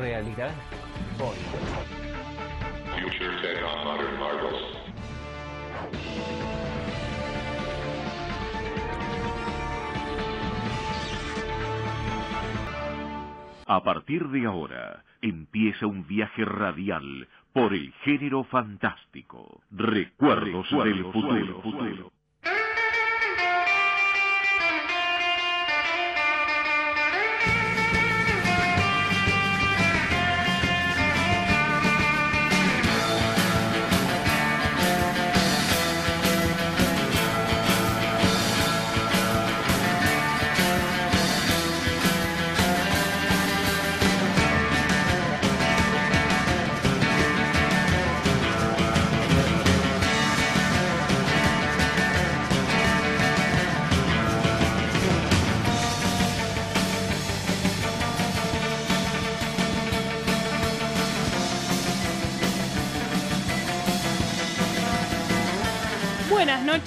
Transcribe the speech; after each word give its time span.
realidad 0.00 0.54
hoy. 1.20 1.36
A 13.66 13.84
partir 13.84 14.26
de 14.28 14.46
ahora 14.46 15.04
empieza 15.22 15.86
un 15.86 16.06
viaje 16.06 16.44
radial 16.44 17.28
por 17.52 17.72
el 17.74 17.92
género 18.04 18.44
fantástico. 18.44 19.60
Recuerdos, 19.70 20.68
del 20.84 21.04
futuro. 21.04 21.62
Buenas 21.62 22.19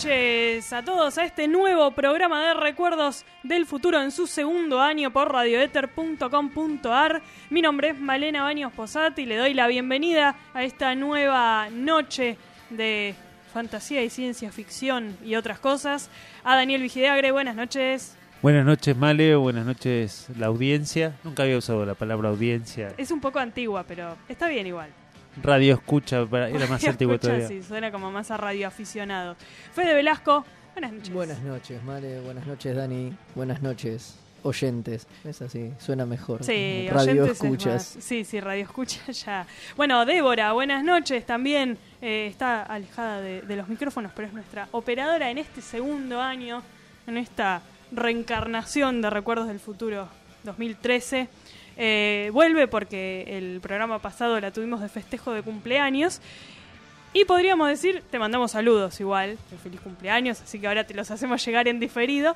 noches 0.03 0.73
a 0.73 0.83
todos 0.83 1.17
a 1.17 1.23
este 1.23 1.47
nuevo 1.47 1.91
programa 1.91 2.45
de 2.45 2.53
recuerdos 2.55 3.23
del 3.41 3.65
futuro 3.65 4.01
en 4.01 4.11
su 4.11 4.27
segundo 4.27 4.81
año 4.81 5.13
por 5.13 5.31
radioether.com.ar. 5.31 7.21
Mi 7.49 7.61
nombre 7.61 7.89
es 7.89 7.99
Malena 7.99 8.43
Baños 8.43 8.73
Posati 8.73 9.21
y 9.21 9.25
le 9.25 9.37
doy 9.37 9.53
la 9.53 9.67
bienvenida 9.67 10.35
a 10.53 10.63
esta 10.63 10.93
nueva 10.95 11.69
noche 11.69 12.37
de 12.69 13.15
fantasía 13.53 14.03
y 14.03 14.09
ciencia 14.09 14.51
ficción 14.51 15.15
y 15.23 15.35
otras 15.35 15.59
cosas. 15.59 16.09
A 16.43 16.57
Daniel 16.57 16.81
Vigideagre, 16.81 17.31
buenas 17.31 17.55
noches. 17.55 18.17
Buenas 18.41 18.65
noches, 18.65 18.97
Male. 18.97 19.37
Buenas 19.37 19.65
noches, 19.65 20.27
la 20.37 20.47
audiencia. 20.47 21.15
Nunca 21.23 21.43
había 21.43 21.57
usado 21.57 21.85
la 21.85 21.93
palabra 21.93 22.27
audiencia. 22.27 22.93
Es 22.97 23.09
un 23.11 23.21
poco 23.21 23.39
antigua, 23.39 23.85
pero 23.87 24.17
está 24.27 24.49
bien 24.49 24.67
igual. 24.67 24.89
Radio 25.41 25.73
escucha, 25.75 26.25
para- 26.25 26.49
era 26.49 26.67
más 26.67 26.83
antiguo 26.87 27.19
todavía. 27.19 27.47
Sí, 27.47 27.63
suena 27.63 27.91
como 27.91 28.11
más 28.11 28.29
a 28.31 28.37
radio 28.37 28.67
aficionado. 28.67 29.35
Fede 29.73 29.93
Velasco, 29.93 30.45
buenas 30.73 30.91
noches. 30.93 31.13
Buenas 31.13 31.39
noches, 31.41 31.83
Male. 31.83 32.19
Buenas 32.21 32.45
noches, 32.45 32.75
Dani. 32.75 33.13
Buenas 33.35 33.61
noches, 33.61 34.15
oyentes. 34.43 35.07
Es 35.23 35.41
así, 35.41 35.71
suena 35.79 36.05
mejor. 36.05 36.43
Sí, 36.43 36.87
Radio 36.91 37.23
oyentes 37.23 37.37
es 37.37 37.43
escuchas. 37.43 37.95
más- 37.95 38.03
Sí, 38.05 38.23
sí, 38.25 38.39
radio 38.39 38.63
escucha 38.63 38.99
ya. 39.11 39.47
Bueno, 39.75 40.05
Débora, 40.05 40.51
buenas 40.53 40.83
noches 40.83 41.25
también. 41.25 41.77
eh, 42.01 42.27
está 42.27 42.61
alejada 42.63 43.21
de, 43.21 43.41
de 43.41 43.55
los 43.55 43.67
micrófonos, 43.69 44.11
pero 44.15 44.27
es 44.27 44.33
nuestra 44.33 44.67
operadora 44.71 45.31
en 45.31 45.37
este 45.39 45.61
segundo 45.61 46.21
año, 46.21 46.61
en 47.07 47.17
esta 47.17 47.61
reencarnación 47.91 49.01
de 49.01 49.09
Recuerdos 49.09 49.47
del 49.47 49.59
Futuro 49.59 50.07
2013. 50.43 51.29
Eh, 51.77 52.29
vuelve 52.33 52.67
porque 52.67 53.25
el 53.27 53.59
programa 53.61 53.99
pasado 53.99 54.39
la 54.39 54.51
tuvimos 54.51 54.81
de 54.81 54.89
festejo 54.89 55.31
de 55.33 55.41
cumpleaños. 55.41 56.21
Y 57.15 57.25
podríamos 57.25 57.67
decir, 57.69 58.03
te 58.09 58.17
mandamos 58.17 58.51
saludos 58.51 58.99
igual, 58.99 59.37
feliz 59.61 59.79
cumpleaños, 59.81 60.41
así 60.41 60.59
que 60.59 60.67
ahora 60.67 60.83
te 60.83 60.95
los 60.95 61.11
hacemos 61.11 61.45
llegar 61.45 61.67
en 61.67 61.79
diferido. 61.79 62.35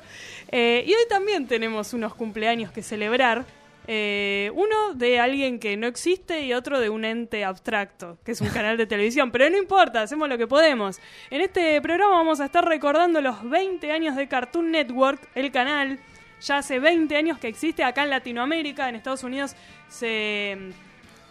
Eh, 0.52 0.84
y 0.86 0.90
hoy 0.90 1.02
también 1.08 1.48
tenemos 1.48 1.92
unos 1.94 2.14
cumpleaños 2.14 2.70
que 2.70 2.82
celebrar. 2.82 3.44
Eh, 3.90 4.52
uno 4.54 4.92
de 4.94 5.18
alguien 5.18 5.58
que 5.58 5.76
no 5.78 5.86
existe 5.86 6.42
y 6.42 6.52
otro 6.52 6.78
de 6.78 6.90
un 6.90 7.06
ente 7.06 7.42
abstracto, 7.42 8.18
que 8.22 8.32
es 8.32 8.40
un 8.40 8.48
canal 8.50 8.76
de 8.76 8.86
televisión. 8.86 9.32
Pero 9.32 9.50
no 9.50 9.56
importa, 9.56 10.02
hacemos 10.02 10.28
lo 10.28 10.38
que 10.38 10.46
podemos. 10.46 11.00
En 11.30 11.40
este 11.40 11.80
programa 11.80 12.16
vamos 12.16 12.38
a 12.38 12.44
estar 12.44 12.64
recordando 12.64 13.20
los 13.20 13.48
20 13.48 13.90
años 13.90 14.14
de 14.14 14.28
Cartoon 14.28 14.70
Network, 14.70 15.26
el 15.34 15.50
canal. 15.50 15.98
Ya 16.40 16.58
hace 16.58 16.78
20 16.78 17.16
años 17.16 17.38
que 17.38 17.48
existe 17.48 17.82
acá 17.84 18.04
en 18.04 18.10
Latinoamérica, 18.10 18.88
en 18.88 18.94
Estados 18.94 19.24
Unidos 19.24 19.54
se 19.88 20.56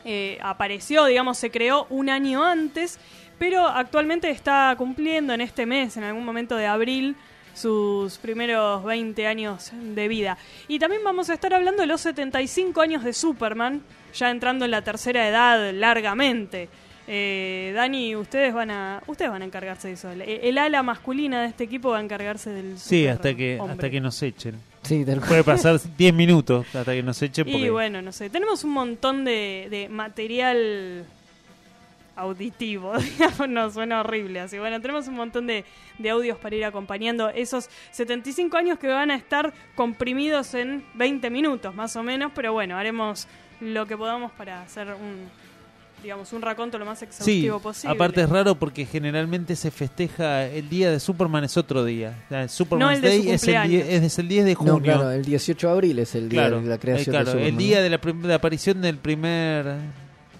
eh, 0.05 0.37
apareció, 0.41 1.05
digamos, 1.05 1.37
se 1.37 1.49
creó 1.51 1.87
un 1.89 2.09
año 2.09 2.43
antes, 2.43 2.99
pero 3.39 3.67
actualmente 3.67 4.29
está 4.29 4.73
cumpliendo 4.77 5.33
en 5.33 5.41
este 5.41 5.65
mes, 5.65 5.95
en 5.97 6.03
algún 6.03 6.25
momento 6.25 6.55
de 6.55 6.65
abril, 6.65 7.15
sus 7.53 8.17
primeros 8.19 8.83
20 8.83 9.25
años 9.27 9.71
de 9.73 10.07
vida. 10.07 10.37
Y 10.67 10.77
también 10.79 11.03
vamos 11.03 11.29
a 11.29 11.33
estar 11.33 11.53
hablando 11.53 11.81
de 11.81 11.87
los 11.87 12.01
75 12.01 12.81
años 12.81 13.03
de 13.03 13.13
Superman, 13.13 13.81
ya 14.13 14.29
entrando 14.29 14.65
en 14.65 14.71
la 14.71 14.81
tercera 14.83 15.27
edad 15.27 15.73
largamente. 15.73 16.69
Eh, 17.07 17.71
Dani, 17.73 18.15
ustedes 18.15 18.53
van 18.53 18.69
a 18.69 19.01
ustedes 19.07 19.31
van 19.31 19.41
a 19.41 19.45
encargarse 19.45 19.87
de 19.87 19.93
eso. 19.93 20.11
El, 20.11 20.21
el 20.21 20.57
ala 20.57 20.83
masculina 20.83 21.41
de 21.41 21.47
este 21.47 21.63
equipo 21.63 21.91
va 21.91 21.99
a 21.99 22.01
encargarse 22.01 22.49
del 22.49 22.77
Sí, 22.77 23.07
hasta 23.07 23.33
que, 23.33 23.57
hombre. 23.59 23.73
hasta 23.73 23.89
que 23.89 24.01
nos 24.01 24.21
echen. 24.21 24.55
Sí, 24.87 25.05
tal 25.05 25.19
cual. 25.19 25.27
Puede 25.27 25.43
pasar 25.43 25.79
10 25.79 26.13
minutos 26.13 26.65
hasta 26.73 26.93
que 26.93 27.03
nos 27.03 27.21
echen 27.21 27.47
Y 27.47 27.51
porque 27.51 27.69
bueno, 27.69 28.01
no 28.01 28.11
sé, 28.11 28.29
tenemos 28.29 28.63
un 28.63 28.71
montón 28.71 29.25
de, 29.25 29.67
de 29.69 29.89
material 29.89 31.05
auditivo, 32.15 32.97
digamos, 32.97 33.47
no, 33.47 33.69
suena 33.69 34.01
horrible 34.01 34.39
así. 34.39 34.57
Bueno, 34.57 34.81
tenemos 34.81 35.07
un 35.07 35.15
montón 35.15 35.47
de, 35.47 35.65
de 35.97 36.09
audios 36.09 36.37
para 36.37 36.55
ir 36.55 36.65
acompañando 36.65 37.29
esos 37.29 37.69
75 37.91 38.57
años 38.57 38.79
que 38.79 38.87
van 38.87 39.11
a 39.11 39.15
estar 39.15 39.53
comprimidos 39.75 40.53
en 40.53 40.83
20 40.95 41.29
minutos, 41.29 41.75
más 41.75 41.95
o 41.95 42.03
menos, 42.03 42.31
pero 42.33 42.53
bueno, 42.53 42.77
haremos 42.77 43.27
lo 43.59 43.85
que 43.85 43.97
podamos 43.97 44.31
para 44.33 44.61
hacer 44.61 44.87
un, 44.87 45.29
digamos, 46.03 46.31
un 46.33 46.41
raconto 46.41 46.77
lo 46.77 46.85
más 46.85 46.99
Sí, 46.99 47.05
exhaustivo 47.05 47.59
posible. 47.59 47.95
aparte 47.95 48.21
es 48.21 48.29
raro 48.29 48.55
porque 48.55 48.85
generalmente 48.85 49.55
se 49.55 49.71
festeja 49.71 50.45
el 50.45 50.69
día 50.69 50.91
de 50.91 50.99
Superman 50.99 51.43
es 51.43 51.57
otro 51.57 51.83
día. 51.83 52.15
Superman's 52.47 52.79
No 52.79 52.91
el 52.91 53.01
de 53.01 53.17
su 53.17 53.23
Day 53.23 53.31
es 53.33 53.43
el, 53.47 54.03
es, 54.05 54.19
el 54.19 54.27
10 54.27 54.45
de 54.45 54.55
junio. 54.55 54.73
No, 54.73 54.81
claro, 54.81 55.11
el 55.11 55.25
18 55.25 55.67
de 55.67 55.73
abril 55.73 55.99
es 55.99 56.15
el 56.15 56.29
día 56.29 56.41
Claro, 56.41 56.61
de 56.61 56.67
la 56.69 56.77
creación 56.77 57.15
eh, 57.15 57.17
claro, 57.17 57.25
de 57.25 57.31
Superman. 57.31 57.49
el 57.53 57.57
día 57.57 57.81
de 57.81 57.89
la, 58.29 58.35
aparición 58.35 58.81
del 58.81 58.97
primer 58.97 59.75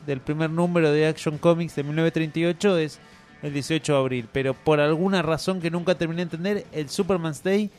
del 0.05 0.21
primer 0.21 0.49
número 0.49 0.91
de 0.91 1.05
Action 1.07 1.37
Comics 1.37 1.75
de 1.75 1.83
1938 1.83 2.77
es 2.77 2.99
el 3.43 3.53
18 3.53 3.93
de 3.93 3.99
abril, 3.99 4.27
pero 4.31 4.53
por 4.53 4.79
alguna 4.79 5.21
razón 5.21 5.59
que 5.59 5.69
nunca 5.69 5.95
terminé 5.95 6.17
de 6.19 6.23
entender, 6.23 6.65
el 6.71 6.89
Superman's 6.89 7.43
Day 7.43 7.69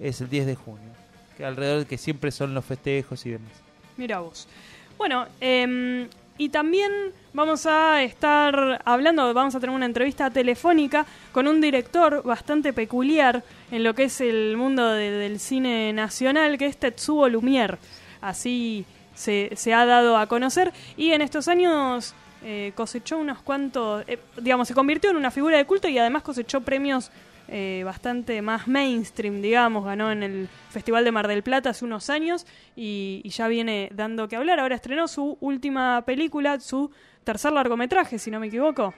es 0.00 0.20
el 0.20 0.28
10 0.28 0.46
de 0.46 0.54
junio, 0.56 0.90
que 1.36 1.44
alrededor 1.44 1.80
de 1.80 1.86
que 1.86 1.96
siempre 1.96 2.30
son 2.32 2.54
los 2.54 2.64
festejos 2.64 3.24
y 3.24 3.30
demás. 3.30 3.52
Mira 3.96 4.18
vos. 4.18 4.48
Bueno, 4.98 5.26
eh, 5.40 6.08
y 6.38 6.48
también 6.50 6.90
vamos 7.32 7.66
a 7.66 8.02
estar 8.02 8.82
hablando, 8.84 9.32
vamos 9.34 9.54
a 9.54 9.60
tener 9.60 9.74
una 9.74 9.86
entrevista 9.86 10.30
telefónica 10.30 11.06
con 11.32 11.48
un 11.48 11.60
director 11.60 12.22
bastante 12.22 12.72
peculiar 12.72 13.42
en 13.70 13.84
lo 13.84 13.94
que 13.94 14.04
es 14.04 14.20
el 14.20 14.56
mundo 14.56 14.86
de- 14.92 15.10
del 15.10 15.38
cine 15.40 15.92
nacional, 15.92 16.58
que 16.58 16.66
es 16.66 16.76
Tetsuo 16.76 17.28
Lumière. 17.28 17.78
Así 18.20 18.84
se, 19.14 19.50
se 19.56 19.72
ha 19.74 19.86
dado 19.86 20.16
a 20.16 20.26
conocer 20.26 20.72
y 20.96 21.12
en 21.12 21.22
estos 21.22 21.48
años 21.48 22.14
eh, 22.44 22.72
cosechó 22.74 23.18
unos 23.18 23.40
cuantos, 23.42 24.04
eh, 24.06 24.18
digamos, 24.40 24.68
se 24.68 24.74
convirtió 24.74 25.10
en 25.10 25.16
una 25.16 25.30
figura 25.30 25.56
de 25.56 25.64
culto 25.64 25.88
y 25.88 25.98
además 25.98 26.22
cosechó 26.22 26.60
premios 26.60 27.10
eh, 27.48 27.82
bastante 27.84 28.42
más 28.42 28.66
mainstream, 28.68 29.40
digamos, 29.40 29.84
ganó 29.84 30.10
en 30.10 30.22
el 30.22 30.48
Festival 30.70 31.04
de 31.04 31.12
Mar 31.12 31.28
del 31.28 31.42
Plata 31.42 31.70
hace 31.70 31.84
unos 31.84 32.10
años 32.10 32.46
y, 32.74 33.20
y 33.24 33.30
ya 33.30 33.48
viene 33.48 33.88
dando 33.92 34.28
que 34.28 34.36
hablar. 34.36 34.60
Ahora 34.60 34.74
estrenó 34.74 35.08
su 35.08 35.38
última 35.40 36.02
película, 36.04 36.58
su 36.60 36.90
tercer 37.24 37.52
largometraje, 37.52 38.18
si 38.18 38.30
no 38.30 38.40
me 38.40 38.48
equivoco. 38.48 38.94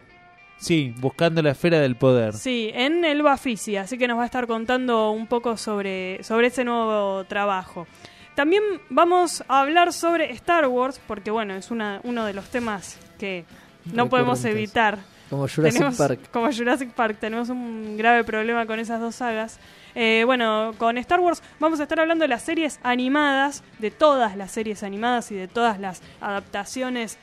Sí, 0.59 0.93
buscando 0.99 1.41
la 1.41 1.53
esfera 1.53 1.79
del 1.79 1.97
poder. 1.97 2.35
Sí, 2.35 2.71
en 2.75 3.05
el 3.05 3.23
Bafisi, 3.23 3.77
así 3.77 3.97
que 3.97 4.09
nos 4.09 4.19
va 4.19 4.23
a 4.23 4.27
estar 4.27 4.47
contando 4.47 5.13
un 5.13 5.29
poco 5.29 5.57
sobre, 5.57 6.23
sobre 6.25 6.49
ese 6.49 6.65
nuevo 6.65 7.25
trabajo. 7.25 7.87
También 8.35 8.63
vamos 8.91 9.45
a 9.49 9.61
hablar 9.61 9.93
sobre 9.93 10.33
Star 10.33 10.67
Wars, 10.67 11.01
porque 11.07 11.31
bueno, 11.31 11.55
es 11.55 11.71
una, 11.71 12.01
uno 12.03 12.25
de 12.25 12.35
los 12.35 12.49
temas 12.51 12.99
que 13.19 13.45
no 13.93 14.09
podemos 14.09 14.45
evitar. 14.45 14.99
Como 15.31 15.47
Jurassic 15.49 15.75
Tenemos- 15.81 15.97
Park. 15.97 16.21
Como 16.33 16.53
Jurassic 16.53 16.91
Park, 16.93 17.19
tenemos 17.21 17.49
un 17.51 17.97
grave 17.97 18.25
problema 18.25 18.65
con 18.67 18.79
esas 18.81 19.01
dos 19.01 19.15
sagas. 19.17 19.59
Eh, 19.95 20.23
bueno, 20.25 20.73
con 20.79 20.97
Star 20.99 21.21
Wars 21.21 21.43
vamos 21.61 21.81
a 21.81 21.83
estar 21.85 21.99
hablando 22.01 22.23
de 22.23 22.29
las 22.29 22.43
series 22.43 22.79
animadas, 22.83 23.63
de 23.79 23.91
todas 23.91 24.37
las 24.37 24.51
series 24.53 24.83
animadas 24.83 25.31
y 25.33 25.35
de 25.35 25.49
todas 25.49 25.79
las 25.81 26.03
adaptaciones 26.21 27.19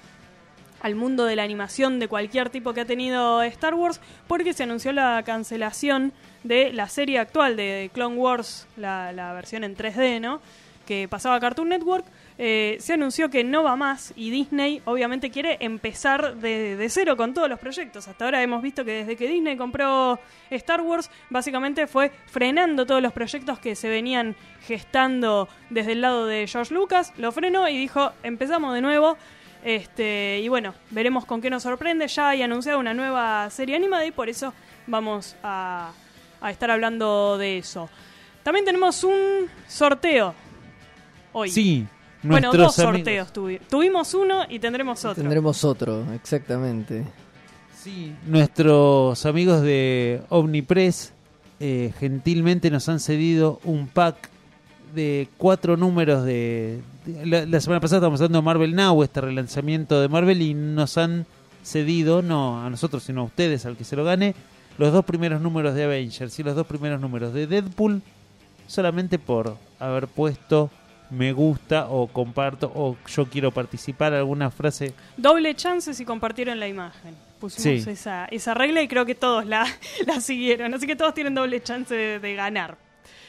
al 0.82 0.94
mundo 0.96 1.26
de 1.26 1.36
la 1.36 1.44
animación 1.44 2.00
de 2.00 2.08
cualquier 2.08 2.50
tipo 2.52 2.74
que 2.74 2.82
ha 2.82 2.86
tenido 2.86 3.42
Star 3.44 3.74
Wars, 3.74 4.00
porque 4.28 4.54
se 4.54 4.64
anunció 4.64 4.92
la 4.92 5.24
cancelación 5.26 6.14
de 6.44 6.74
la 6.74 6.90
serie 6.90 7.18
actual 7.18 7.56
de 7.56 7.90
Clone 7.94 8.18
Wars, 8.18 8.68
la, 8.78 9.12
la 9.12 9.34
versión 9.34 9.64
en 9.64 9.76
3D, 9.76 10.20
¿no? 10.22 10.42
Que 10.86 11.08
pasaba 11.08 11.36
a 11.36 11.40
Cartoon 11.40 11.70
Network. 11.70 12.06
Eh, 12.38 12.76
se 12.82 12.94
anunció 12.94 13.30
que 13.30 13.46
no 13.46 13.64
va 13.64 13.78
más 13.78 14.12
y 14.18 14.30
Disney 14.30 14.82
obviamente 14.84 15.32
quiere 15.32 15.58
empezar 15.62 16.36
de, 16.36 16.86
cero 16.90 17.16
con 17.16 17.34
todos 17.34 17.50
los 17.50 17.60
proyectos. 17.60 18.08
Hasta 18.10 18.26
ahora 18.26 18.44
hemos 18.44 18.62
visto 18.62 18.84
que 18.84 18.92
desde 18.92 19.16
que 19.16 19.28
Disney 19.28 19.56
compró 19.56 20.20
Star 20.50 20.82
Wars, 20.82 21.10
básicamente 21.30 21.88
fue 21.88 22.12
frenando 22.28 22.86
todos 22.86 23.02
los 23.02 23.14
proyectos 23.14 23.60
que 23.60 23.76
se 23.76 23.88
venían 23.88 24.36
gestando 24.62 25.48
desde 25.70 25.94
el 25.94 26.02
lado 26.02 26.26
de 26.26 26.46
George 26.48 26.74
Lucas, 26.74 27.14
lo 27.18 27.32
frenó 27.32 27.70
y 27.70 27.78
dijo, 27.78 28.12
empezamos 28.24 28.74
de 28.74 28.82
nuevo. 28.82 29.18
Este, 29.64 30.42
y 30.44 30.48
bueno, 30.48 30.76
veremos 30.92 31.26
con 31.26 31.42
qué 31.42 31.50
nos 31.50 31.64
sorprende. 31.64 32.08
Ya 32.08 32.30
hay 32.30 32.44
anunciado 32.44 32.80
una 32.80 32.94
nueva 32.94 33.50
serie 33.50 33.76
animada 33.76 34.06
y 34.06 34.12
por 34.12 34.30
eso 34.30 34.54
vamos 34.86 35.36
a, 35.42 35.92
a 36.42 36.52
estar 36.52 36.70
hablando 36.70 37.38
de 37.38 37.58
eso. 37.60 37.90
También 38.44 38.66
tenemos 38.66 39.04
un 39.04 39.50
sorteo 39.68 40.36
hoy. 41.34 41.50
Sí, 41.50 41.88
bueno, 42.32 42.52
dos 42.54 42.78
amigos- 42.80 42.98
sorteos 42.98 43.34
tuvi- 43.34 43.60
Tuvimos 43.70 44.14
uno 44.14 44.44
y 44.50 44.60
tendremos 44.60 45.04
otro. 45.06 45.22
Tendremos 45.22 45.64
otro, 45.64 46.06
exactamente. 46.14 47.04
Sí, 47.82 48.14
nuestros 48.26 49.26
amigos 49.26 49.62
de 49.62 50.22
Omnipress 50.30 51.14
eh, 51.60 51.94
gentilmente 52.00 52.70
nos 52.72 52.90
han 52.90 53.00
cedido 53.00 53.60
un 53.64 53.88
pack 53.88 54.30
de 54.94 55.28
cuatro 55.38 55.78
números 55.78 56.24
de... 56.26 56.82
de- 57.06 57.26
la, 57.26 57.46
la 57.46 57.62
semana 57.62 57.80
pasada 57.80 57.98
estábamos 58.00 58.20
dando 58.20 58.42
Marvel 58.42 58.76
Now, 58.76 59.04
este 59.04 59.22
relanzamiento 59.22 60.02
de 60.02 60.08
Marvel, 60.08 60.42
y 60.42 60.54
nos 60.54 60.98
han 60.98 61.26
cedido, 61.64 62.22
no 62.22 62.64
a 62.64 62.70
nosotros, 62.70 63.04
sino 63.04 63.22
a 63.22 63.24
ustedes, 63.26 63.66
al 63.66 63.76
que 63.78 63.84
se 63.84 63.96
lo 63.96 64.04
gane, 64.04 64.36
los 64.78 64.92
dos 64.94 65.06
primeros 65.06 65.42
números 65.42 65.76
de 65.76 65.84
Avengers 65.84 66.38
y 66.40 66.44
los 66.44 66.56
dos 66.56 66.66
primeros 66.68 67.00
números 67.02 67.34
de 67.34 67.46
Deadpool, 67.48 68.02
solamente 68.68 69.20
por 69.20 69.58
haber 69.80 70.08
puesto 70.08 70.70
me 71.10 71.32
gusta 71.34 71.88
o 71.90 72.08
comparto 72.08 72.72
o 72.74 72.98
yo 73.08 73.26
quiero 73.28 73.52
participar 73.52 74.14
alguna 74.14 74.50
frase 74.52 74.94
Doble 75.18 75.54
chance 75.56 75.94
si 75.94 76.06
compartieron 76.06 76.60
la 76.60 76.68
imagen. 76.68 77.16
Pusimos 77.40 77.84
Sí. 77.84 77.90
esa, 77.90 78.26
esa 78.26 78.54
regla 78.54 78.82
y 78.82 78.88
creo 78.88 79.06
que 79.06 79.14
todos 79.16 79.46
la, 79.46 79.66
la 80.08 80.20
siguieron. 80.22 80.74
Así 80.74 80.88
que 80.88 80.96
todos 80.96 81.14
tienen 81.14 81.36
doble 81.36 81.62
chance 81.62 81.94
de, 81.94 82.20
de 82.20 82.34
ganar. 82.36 82.78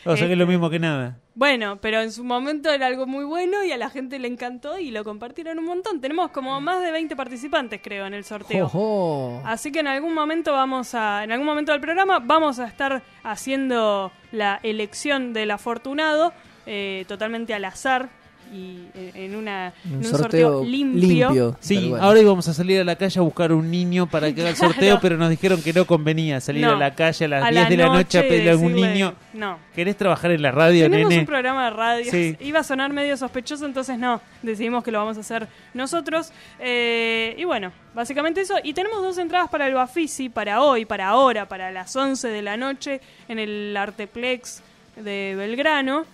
o 0.04 0.16
sea 0.16 0.26
que 0.26 0.32
es 0.32 0.38
lo 0.38 0.44
Este, 0.44 0.52
mismo 0.52 0.70
que 0.70 0.78
nada 0.78 1.18
Bueno, 1.34 1.78
pero 1.82 2.00
en 2.00 2.12
su 2.12 2.22
momento 2.24 2.70
era 2.72 2.86
algo 2.86 3.06
muy 3.06 3.24
bueno 3.24 3.62
y 3.64 3.72
a 3.72 3.76
la 3.76 3.90
gente 3.90 4.18
le 4.20 4.28
encantó 4.28 4.78
y 4.78 4.90
lo 4.92 5.02
compartieron 5.04 5.58
un 5.58 5.64
montón. 5.66 6.00
Tenemos 6.00 6.30
como 6.30 6.58
más 6.60 6.80
de 6.80 6.92
20 6.92 7.14
participantes, 7.16 7.80
creo, 7.82 8.06
en 8.06 8.14
el 8.14 8.24
sorteo. 8.24 8.66
Ojo. 8.66 9.42
Así 9.44 9.70
que 9.72 9.80
en 9.80 9.88
algún 9.88 10.14
momento 10.14 10.52
vamos 10.52 10.94
a, 10.94 11.24
en 11.24 11.32
algún 11.32 11.46
momento 11.46 11.72
del 11.72 11.80
programa 11.80 12.20
vamos 12.20 12.58
a 12.60 12.66
estar 12.68 13.02
haciendo 13.24 14.12
la 14.32 14.60
elección 14.62 15.32
del 15.32 15.50
afortunado 15.50 16.32
eh, 16.66 17.04
totalmente 17.08 17.54
al 17.54 17.64
azar 17.64 18.08
y 18.54 18.82
eh, 18.94 19.10
en 19.16 19.34
una 19.34 19.72
en 19.84 19.90
Un 19.90 19.96
un 19.96 20.04
sorteo 20.04 20.58
sorteo, 20.58 20.64
limpio. 20.64 21.56
Sí, 21.58 21.92
ahora 21.98 22.20
íbamos 22.20 22.46
a 22.46 22.54
salir 22.54 22.80
a 22.80 22.84
la 22.84 22.94
calle 22.94 23.18
a 23.18 23.22
buscar 23.24 23.50
un 23.52 23.68
niño 23.68 24.06
para 24.06 24.32
que 24.32 24.40
haga 24.40 24.50
el 24.50 24.56
sorteo, 24.56 24.78
Claro. 24.82 24.98
pero 25.02 25.16
nos 25.16 25.30
dijeron 25.30 25.60
que 25.62 25.72
no 25.72 25.84
convenía 25.84 26.40
salir 26.40 26.64
No, 26.64 26.74
a 26.74 26.76
la 26.76 26.94
calle 26.94 27.24
a 27.24 27.28
las 27.28 27.44
a 27.44 27.50
10 27.50 27.68
de 27.70 27.76
la 27.76 27.86
noche 27.88 28.18
a 28.20 28.22
pedirle 28.22 28.50
a 28.50 28.52
algún 28.52 28.68
decirle, 28.74 28.92
niño. 28.92 29.14
No. 29.32 29.58
¿Querés 29.74 29.96
trabajar 29.96 30.30
en 30.30 30.42
la 30.42 30.52
radio, 30.52 30.84
Tenemos 30.84 31.08
nene? 31.08 31.20
un 31.22 31.26
programa 31.26 31.64
de 31.64 31.70
radio. 31.70 32.08
Sí. 32.12 32.36
Iba 32.40 32.60
a 32.60 32.62
sonar 32.62 32.92
medio 32.92 33.16
sospechoso, 33.16 33.66
entonces 33.66 33.98
no. 33.98 34.20
Decidimos 34.42 34.84
que 34.84 34.92
lo 34.92 34.98
vamos 34.98 35.16
a 35.16 35.20
hacer 35.22 35.48
nosotros. 35.74 36.30
Eh, 36.60 37.34
y 37.36 37.42
bueno, 37.42 37.72
básicamente 37.96 38.42
eso. 38.42 38.54
Y 38.62 38.74
tenemos 38.74 39.02
dos 39.02 39.18
entradas 39.18 39.50
para 39.50 39.66
el 39.66 39.74
Bafisi 39.74 40.28
para 40.28 40.62
hoy, 40.62 40.84
para 40.84 41.08
ahora, 41.08 41.48
para 41.48 41.72
las 41.72 41.96
11 41.96 42.28
de 42.28 42.42
la 42.42 42.56
noche 42.56 43.00
en 43.26 43.40
el 43.40 43.76
Arteplex 43.76 44.62
de 44.94 45.34
Belgrano. 45.36 46.04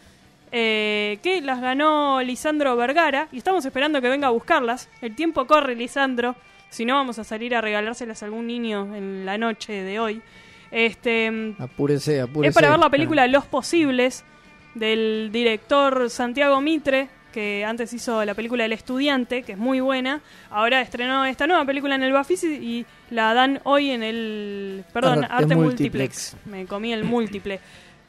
Eh, 0.53 1.19
que 1.23 1.41
las 1.41 1.61
ganó 1.61 2.23
Lisandro 2.23 2.77
Vergara. 2.77 3.29
Y 3.33 3.39
estamos 3.39 3.65
esperando 3.65 4.01
que 4.03 4.09
venga 4.09 4.29
a 4.29 4.31
buscarlas. 4.31 4.89
El 5.01 5.17
tiempo 5.17 5.47
corre, 5.47 5.75
Lisandro. 5.75 6.37
Si 6.69 6.85
no, 6.85 6.95
vamos 6.95 7.19
a 7.19 7.25
salir 7.25 7.55
a 7.55 7.61
regalárselas 7.61 8.23
a 8.23 8.27
algún 8.27 8.47
niño 8.47 8.95
en 8.95 9.25
la 9.25 9.39
noche 9.39 9.73
de 9.73 9.99
hoy. 9.99 10.23
Este. 10.71 11.55
Apúrese, 11.59 12.21
apúrese. 12.21 12.51
Es 12.51 12.55
para 12.55 12.71
ver 12.71 12.79
la 12.79 12.91
película 12.91 13.27
Los 13.27 13.47
Posibles 13.47 14.25
del 14.75 15.31
director 15.33 16.09
Santiago 16.09 16.61
Mitre, 16.61 17.09
que 17.31 17.65
antes 17.65 17.93
hizo 17.93 18.25
la 18.25 18.35
película 18.35 18.65
El 18.65 18.73
Estudiante, 18.73 19.43
que 19.43 19.53
es 19.53 19.59
muy 19.59 19.81
buena. 19.81 20.21
Ahora 20.51 20.81
estrenó 20.81 21.25
esta 21.25 21.47
nueva 21.47 21.65
película 21.65 21.95
en 21.95 22.03
el 22.03 22.13
Bafisi 22.13 22.55
y 22.55 22.87
la 23.11 23.35
dan 23.35 23.61
hoy 23.65 23.91
en 23.91 24.03
el. 24.03 24.85
Perdón, 24.93 25.25
Arte 25.25 25.45
Arte, 25.45 25.55
Multiplex. 25.57 26.35
Multiplex. 26.35 26.37
Me 26.47 26.67
comí 26.67 26.93
el 26.93 27.05
múltiple. 27.05 27.61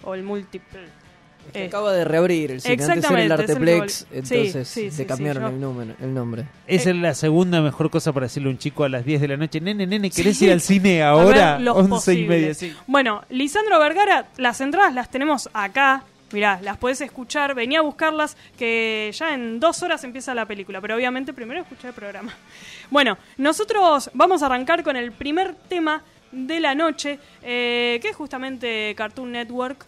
O 0.03 0.13
el 0.13 0.23
múltiple. 0.23 1.02
Que 1.51 1.63
Eh, 1.63 1.67
acaba 1.67 1.91
de 1.93 2.05
reabrir 2.05 2.51
el 2.51 2.61
cine. 2.61 2.73
Antes 2.73 2.87
era 2.87 2.93
el 2.93 2.99
Exactamente, 2.99 3.25
es 3.43 3.49
el 3.49 3.51
Arteplex, 3.55 3.93
sí, 3.93 4.05
entonces 4.13 4.67
sí, 4.67 4.89
le 4.97 5.05
cambiaron 5.05 5.43
yo- 5.43 5.49
el, 5.49 5.59
número, 5.61 5.93
el 6.01 6.13
nombre. 6.13 6.45
Esa 6.67 6.89
es 6.91 6.95
la 6.95 7.13
segunda 7.13 7.61
mejor 7.61 7.89
cosa 7.91 8.11
para 8.13 8.25
decirle 8.27 8.49
a 8.49 8.51
un 8.51 8.57
chico 8.57 8.83
a 8.83 8.89
las 8.89 9.05
10 9.05 9.21
de 9.21 9.27
la 9.27 9.37
noche. 9.37 9.59
Nene, 9.61 9.85
nene, 9.85 10.09
¿querés 10.09 10.41
ir 10.41 10.51
al 10.51 10.61
cine 10.61 11.03
A 11.03 11.09
ahora? 11.09 11.53
ver 11.53 11.61
los 11.61 11.77
11 11.77 12.13
y 12.13 12.25
media, 12.25 12.53
sí. 12.53 12.73
Bueno, 12.87 13.23
Lisandro 13.29 13.79
Vergara, 13.79 14.27
las 14.37 14.61
entradas 14.61 14.93
las 14.93 15.11
tenemos 15.11 15.49
acá. 15.53 16.03
Mirá, 16.31 16.59
las 16.63 16.77
podés 16.77 16.99
escuchar, 17.01 17.53
venía 17.53 17.77
a 17.77 17.81
buscarlas, 17.83 18.35
que 18.57 19.11
ya 19.13 19.35
en 19.35 19.59
dos 19.59 19.83
horas 19.83 20.03
empieza 20.03 20.33
la 20.33 20.47
película, 20.47 20.81
pero 20.81 20.95
obviamente 20.95 21.31
primero 21.31 21.61
escuchar 21.61 21.89
el 21.89 21.93
programa. 21.93 22.33
Bueno, 22.89 23.19
nosotros 23.37 24.09
vamos 24.15 24.41
a 24.41 24.47
arrancar 24.47 24.81
con 24.81 24.95
el 24.95 25.11
primer 25.11 25.53
tema 25.69 26.01
de 26.31 26.59
la 26.59 26.73
noche, 26.73 27.19
eh, 27.43 27.99
que 28.01 28.09
es 28.09 28.15
justamente 28.15 28.95
Cartoon 28.97 29.31
Network 29.31 29.85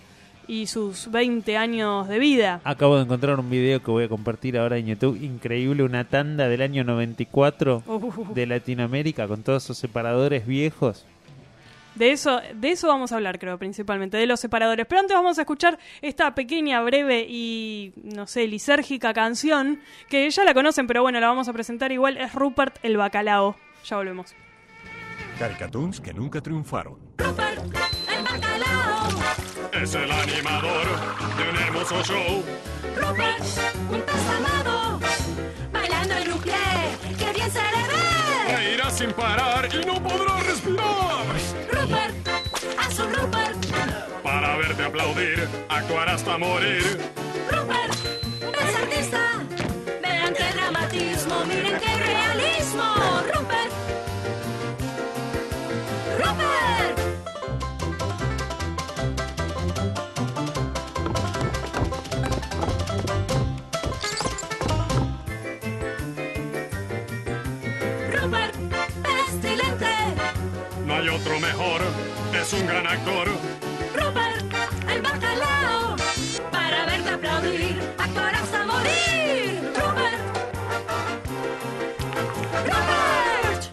y 0.48 0.68
sus 0.68 1.12
20 1.12 1.58
años 1.58 2.08
de 2.08 2.20
vida. 2.20 2.62
Acabo 2.64 2.98
de 2.98 3.04
encontrar 3.04 3.40
un 3.40 3.50
video 3.50 3.82
que 3.82 3.92
voy 3.92 4.04
a 4.06 4.10
compartir 4.10 4.58
ahora 4.58 4.78
en 4.78 4.88
YouTube. 4.88 5.22
Increíble, 5.22 5.84
una 5.84 6.04
tanda 6.06 6.48
del 6.48 6.62
año 6.62 6.84
94 6.84 7.84
Uh, 7.86 8.34
de 8.34 8.46
Latinoamérica 8.46 9.28
con 9.28 9.44
todos 9.44 9.64
esos 9.64 9.78
separadores 9.78 10.46
viejos. 10.46 11.06
De 11.96 12.12
eso, 12.12 12.42
de 12.54 12.72
eso 12.72 12.88
vamos 12.88 13.12
a 13.12 13.16
hablar, 13.16 13.40
creo, 13.40 13.58
principalmente, 13.58 14.18
de 14.18 14.26
los 14.28 14.40
separadores. 14.40 14.86
Pero 14.86 15.00
antes 15.00 15.16
vamos 15.16 15.38
a 15.38 15.42
escuchar 15.42 15.80
esta 16.02 16.36
pequeña, 16.36 16.82
breve 16.82 17.26
y, 17.28 17.94
no 18.04 18.28
sé, 18.28 18.48
lisérgica 18.48 19.14
canción, 19.14 19.80
que 20.10 20.30
ya 20.30 20.44
la 20.44 20.54
conocen, 20.54 20.88
pero 20.88 21.02
bueno, 21.02 21.20
la 21.22 21.28
vamos 21.28 21.48
a 21.48 21.54
presentar 21.54 21.92
igual. 21.94 22.18
Es 22.18 22.34
Rupert 22.34 22.78
el 22.84 22.98
Bacalao. 22.98 23.56
Ya 23.86 23.96
volvemos. 23.96 24.36
Caricatoons 25.38 26.00
que 26.00 26.14
nunca 26.14 26.42
triunfaron. 26.42 26.98
Rupert, 27.18 27.60
el 27.60 28.24
bacalao. 28.24 29.10
Es 29.74 29.94
el 29.94 30.10
animador 30.10 30.86
de 31.38 31.50
un 31.50 31.58
hermoso 31.58 32.02
show. 32.04 32.44
Rupert, 32.96 33.44
un 33.90 34.04
amado. 34.34 35.00
Bailando 35.74 36.14
en 36.16 36.32
un 36.32 36.40
pie, 36.40 36.54
que 37.20 37.34
bien 37.34 37.52
se 37.52 37.60
le 37.60 37.88
ve. 37.88 38.56
Reirá 38.56 38.90
sin 38.90 39.12
parar 39.12 39.68
y 39.74 39.86
no 39.86 40.02
podrá 40.02 40.38
respirar. 40.40 41.26
Rupert, 41.70 42.28
azul 42.80 43.14
Rupert. 43.14 43.66
Para 44.24 44.56
verte 44.56 44.84
aplaudir, 44.84 45.50
actuar 45.68 46.10
hasta 46.10 46.38
morir. 46.38 46.98
Rupert, 47.52 47.94
es 48.42 48.76
artista. 48.76 49.45
Es 72.46 72.54
un 72.54 72.68
gran 72.68 72.86
actor. 72.86 73.28
Rupert, 73.96 74.54
el 74.88 75.02
bacalao. 75.02 75.96
Para 76.52 76.86
verte 76.86 77.10
aplaudir, 77.10 77.80
actuar 77.98 78.36
hasta 78.36 78.66
morir. 78.66 79.72
Rupert. 79.74 80.20
Rupert. 82.66 83.64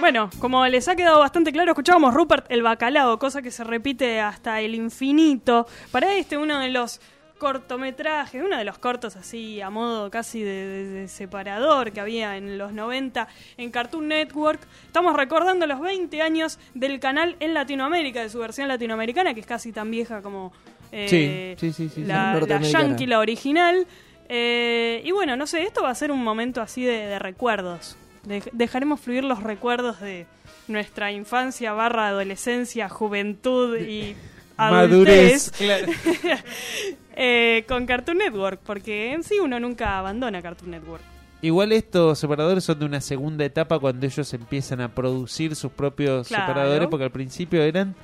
Bueno, 0.00 0.28
como 0.40 0.66
les 0.66 0.88
ha 0.88 0.96
quedado 0.96 1.18
bastante 1.20 1.50
claro, 1.50 1.70
escuchábamos 1.70 2.12
Rupert 2.12 2.44
el 2.50 2.62
Bacalao, 2.62 3.18
cosa 3.18 3.40
que 3.40 3.50
se 3.50 3.64
repite 3.64 4.20
hasta 4.20 4.60
el 4.60 4.74
infinito. 4.74 5.66
Para 5.90 6.12
este, 6.12 6.36
uno 6.36 6.58
de 6.58 6.68
los 6.68 7.00
cortometrajes, 7.42 8.40
uno 8.40 8.56
de 8.56 8.64
los 8.64 8.78
cortos 8.78 9.16
así 9.16 9.60
a 9.60 9.68
modo 9.68 10.10
casi 10.10 10.42
de, 10.44 10.50
de- 10.66 10.84
de 10.86 11.08
separador 11.08 11.90
que 11.90 12.00
había 12.00 12.36
en 12.36 12.56
los 12.56 12.72
90 12.72 13.26
en 13.56 13.70
Cartoon 13.72 14.06
Network. 14.06 14.60
Estamos 14.86 15.16
recordando 15.16 15.66
los 15.66 15.80
20 15.80 16.22
años 16.22 16.60
del 16.74 17.00
canal 17.00 17.34
en 17.40 17.52
Latinoamérica, 17.52 18.22
de 18.22 18.28
su 18.28 18.38
versión 18.38 18.68
latinoamericana, 18.68 19.34
que 19.34 19.40
es 19.40 19.46
casi 19.46 19.72
tan 19.72 19.90
vieja 19.90 20.22
como 20.22 20.52
eh, 20.92 21.56
Sí, 21.58 21.72
sí, 21.72 21.72
sí, 21.72 21.88
sí, 21.88 21.94
sí. 22.02 22.04
la, 22.06 22.34
la. 22.46 22.60
Yankee, 22.60 23.06
la 23.06 23.18
original. 23.18 23.86
Eh, 24.28 25.02
y 25.04 25.10
bueno, 25.10 25.36
no 25.36 25.46
sé, 25.48 25.62
esto 25.64 25.82
va 25.82 25.90
a 25.90 25.94
ser 25.96 26.12
un 26.12 26.22
momento 26.22 26.62
así 26.62 26.84
de, 26.84 27.06
de 27.06 27.18
recuerdos. 27.18 27.96
De- 28.22 28.42
dejaremos 28.52 29.00
fluir 29.00 29.24
los 29.24 29.42
recuerdos 29.42 30.00
de 30.00 30.26
nuestra 30.68 31.10
infancia 31.10 31.72
barra 31.72 32.06
adolescencia, 32.08 32.88
juventud 32.88 33.76
y 33.78 34.14
adultez, 34.56 35.50
Madurez. 35.50 35.50
Claro. 35.52 35.86
eh, 37.16 37.64
con 37.68 37.86
Cartoon 37.86 38.18
Network, 38.18 38.60
porque 38.64 39.12
en 39.12 39.22
sí 39.22 39.38
uno 39.38 39.60
nunca 39.60 39.98
abandona 39.98 40.42
Cartoon 40.42 40.70
Network. 40.72 41.02
Igual 41.40 41.72
estos 41.72 42.18
separadores 42.20 42.62
son 42.64 42.78
de 42.78 42.84
una 42.84 43.00
segunda 43.00 43.44
etapa 43.44 43.78
cuando 43.78 44.06
ellos 44.06 44.32
empiezan 44.32 44.80
a 44.80 44.88
producir 44.94 45.56
sus 45.56 45.72
propios 45.72 46.28
Claro. 46.28 46.46
separadores, 46.46 46.88
porque 46.88 47.04
al 47.04 47.10
principio 47.10 47.62
eran, 47.62 47.96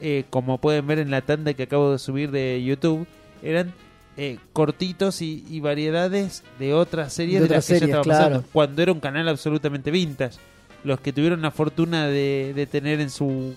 eh, 0.00 0.24
como 0.30 0.58
pueden 0.58 0.86
ver 0.86 1.00
en 1.00 1.10
la 1.10 1.20
tanda 1.22 1.52
que 1.54 1.64
acabo 1.64 1.90
de 1.92 1.98
subir 1.98 2.30
de 2.30 2.62
YouTube, 2.62 3.06
eran 3.42 3.72
eh, 4.16 4.38
cortitos 4.52 5.20
y, 5.20 5.44
y 5.50 5.58
variedades 5.60 6.44
de 6.60 6.74
otras 6.74 7.12
series 7.12 7.42
De 7.42 7.48
de, 7.48 7.54
las 7.56 7.66
que 7.66 7.80
ya 7.80 7.84
estaban 7.86 8.04
pasando, 8.04 8.44
cuando 8.52 8.82
era 8.82 8.92
un 8.92 9.00
canal 9.00 9.28
absolutamente 9.28 9.90
vintage. 9.90 10.38
Los 10.84 11.00
que 11.00 11.12
tuvieron 11.12 11.42
la 11.42 11.50
fortuna 11.50 12.06
de, 12.06 12.52
de 12.54 12.66
tener 12.66 13.00
en 13.00 13.10
su 13.10 13.56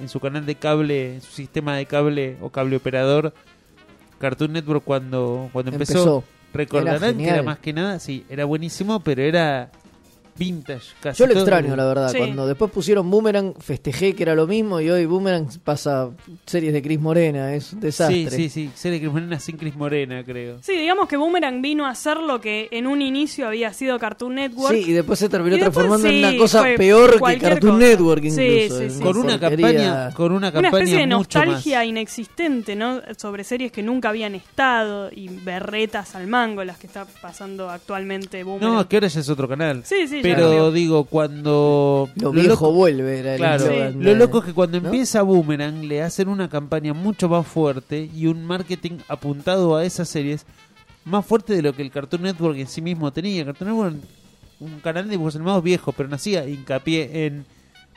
en 0.00 0.08
su 0.08 0.20
canal 0.20 0.46
de 0.46 0.54
cable, 0.54 1.14
en 1.14 1.20
su 1.20 1.32
sistema 1.32 1.76
de 1.76 1.86
cable 1.86 2.36
o 2.40 2.50
cable 2.50 2.76
operador, 2.76 3.32
Cartoon 4.18 4.52
Network 4.52 4.84
cuando, 4.84 5.50
cuando 5.52 5.72
empezó, 5.72 5.98
Empezó. 5.98 6.24
recordarán 6.52 7.20
Era 7.20 7.28
que 7.28 7.28
era 7.28 7.42
más 7.42 7.58
que 7.58 7.72
nada, 7.72 7.98
sí, 7.98 8.24
era 8.28 8.44
buenísimo, 8.44 9.00
pero 9.00 9.22
era 9.22 9.70
vintage 10.38 10.86
casi. 11.00 11.18
Yo 11.18 11.26
lo 11.26 11.34
todo. 11.34 11.42
extraño, 11.42 11.76
la 11.76 11.84
verdad. 11.84 12.10
Sí. 12.10 12.18
Cuando 12.18 12.46
después 12.46 12.70
pusieron 12.70 13.10
Boomerang, 13.10 13.54
festejé 13.58 14.14
que 14.14 14.22
era 14.22 14.34
lo 14.34 14.46
mismo 14.46 14.80
y 14.80 14.90
hoy 14.90 15.06
Boomerang 15.06 15.48
pasa 15.62 16.10
series 16.46 16.72
de 16.72 16.82
Chris 16.82 17.00
Morena, 17.00 17.54
es 17.54 17.72
un 17.72 17.80
desastre. 17.80 18.30
Sí, 18.30 18.48
sí, 18.48 18.48
sí, 18.48 18.70
serie 18.74 19.00
Chris 19.00 19.12
Morena 19.12 19.38
sin 19.38 19.56
Chris 19.56 19.76
Morena, 19.76 20.24
creo. 20.24 20.58
Sí, 20.62 20.76
digamos 20.76 21.08
que 21.08 21.16
Boomerang 21.16 21.60
vino 21.60 21.86
a 21.86 21.90
hacer 21.90 22.16
lo 22.18 22.40
que 22.40 22.68
en 22.70 22.86
un 22.86 23.02
inicio 23.02 23.46
había 23.46 23.72
sido 23.72 23.98
Cartoon 23.98 24.36
Network. 24.36 24.74
Sí, 24.74 24.84
y 24.88 24.92
después 24.92 25.18
se 25.18 25.28
terminó 25.28 25.56
después 25.56 25.74
transformando 25.74 26.08
en 26.08 26.24
una 26.24 26.38
cosa 26.38 26.64
peor 26.76 27.22
que 27.22 27.38
Cartoon 27.38 27.74
cosa. 27.74 27.86
Network 27.86 28.24
incluso. 28.24 28.90
sí. 28.90 29.00
Con 29.00 29.16
una 29.18 29.38
porquería. 29.38 29.66
campaña, 29.66 30.14
con 30.14 30.32
una 30.32 30.46
una 30.46 30.52
campaña 30.52 30.84
especie 30.84 30.98
de 30.98 31.06
mucho 31.06 31.38
nostalgia 31.38 31.78
más. 31.78 31.86
inexistente, 31.86 32.76
¿no? 32.76 33.00
Sobre 33.16 33.44
series 33.44 33.72
que 33.72 33.82
nunca 33.82 34.10
habían 34.10 34.34
estado 34.34 35.10
y 35.12 35.28
berretas 35.28 36.14
al 36.14 36.26
mango, 36.26 36.64
las 36.64 36.78
que 36.78 36.86
está 36.86 37.06
pasando 37.20 37.70
actualmente 37.70 38.42
Boomerang. 38.44 38.74
No, 38.74 38.88
que 38.88 38.96
ahora 38.96 39.08
ya 39.08 39.20
es 39.20 39.28
otro 39.28 39.48
canal. 39.48 39.82
Sí, 39.84 40.06
sí, 40.06 40.22
ya 40.22 40.25
Pero 40.34 40.72
digo, 40.72 41.04
cuando 41.04 42.08
Lo, 42.16 42.22
lo 42.26 42.32
viejo 42.32 42.48
loco- 42.48 42.72
vuelve, 42.72 43.18
era 43.20 43.32
el 43.34 43.38
Claro, 43.38 43.64
lo 43.98 44.14
loco 44.14 44.38
es 44.40 44.44
que 44.46 44.52
cuando 44.54 44.80
¿no? 44.80 44.86
empieza 44.86 45.22
Boomerang 45.22 45.86
le 45.86 46.02
hacen 46.02 46.28
una 46.28 46.48
campaña 46.48 46.92
mucho 46.94 47.28
más 47.28 47.46
fuerte 47.46 48.10
y 48.14 48.26
un 48.26 48.44
marketing 48.44 48.98
apuntado 49.08 49.76
a 49.76 49.84
esas 49.84 50.08
series 50.08 50.46
más 51.04 51.24
fuerte 51.24 51.54
de 51.54 51.62
lo 51.62 51.72
que 51.74 51.82
el 51.82 51.90
Cartoon 51.90 52.22
Network 52.22 52.58
en 52.58 52.66
sí 52.68 52.80
mismo 52.82 53.12
tenía. 53.12 53.44
Cartoon 53.44 53.70
Network 53.70 53.94
un 54.58 54.80
canal 54.80 55.04
de 55.04 55.10
dibujos 55.10 55.36
animados 55.36 55.62
viejo, 55.62 55.92
pero 55.92 56.08
no 56.08 56.16
hacía 56.16 56.48
hincapié 56.48 57.26
en 57.26 57.44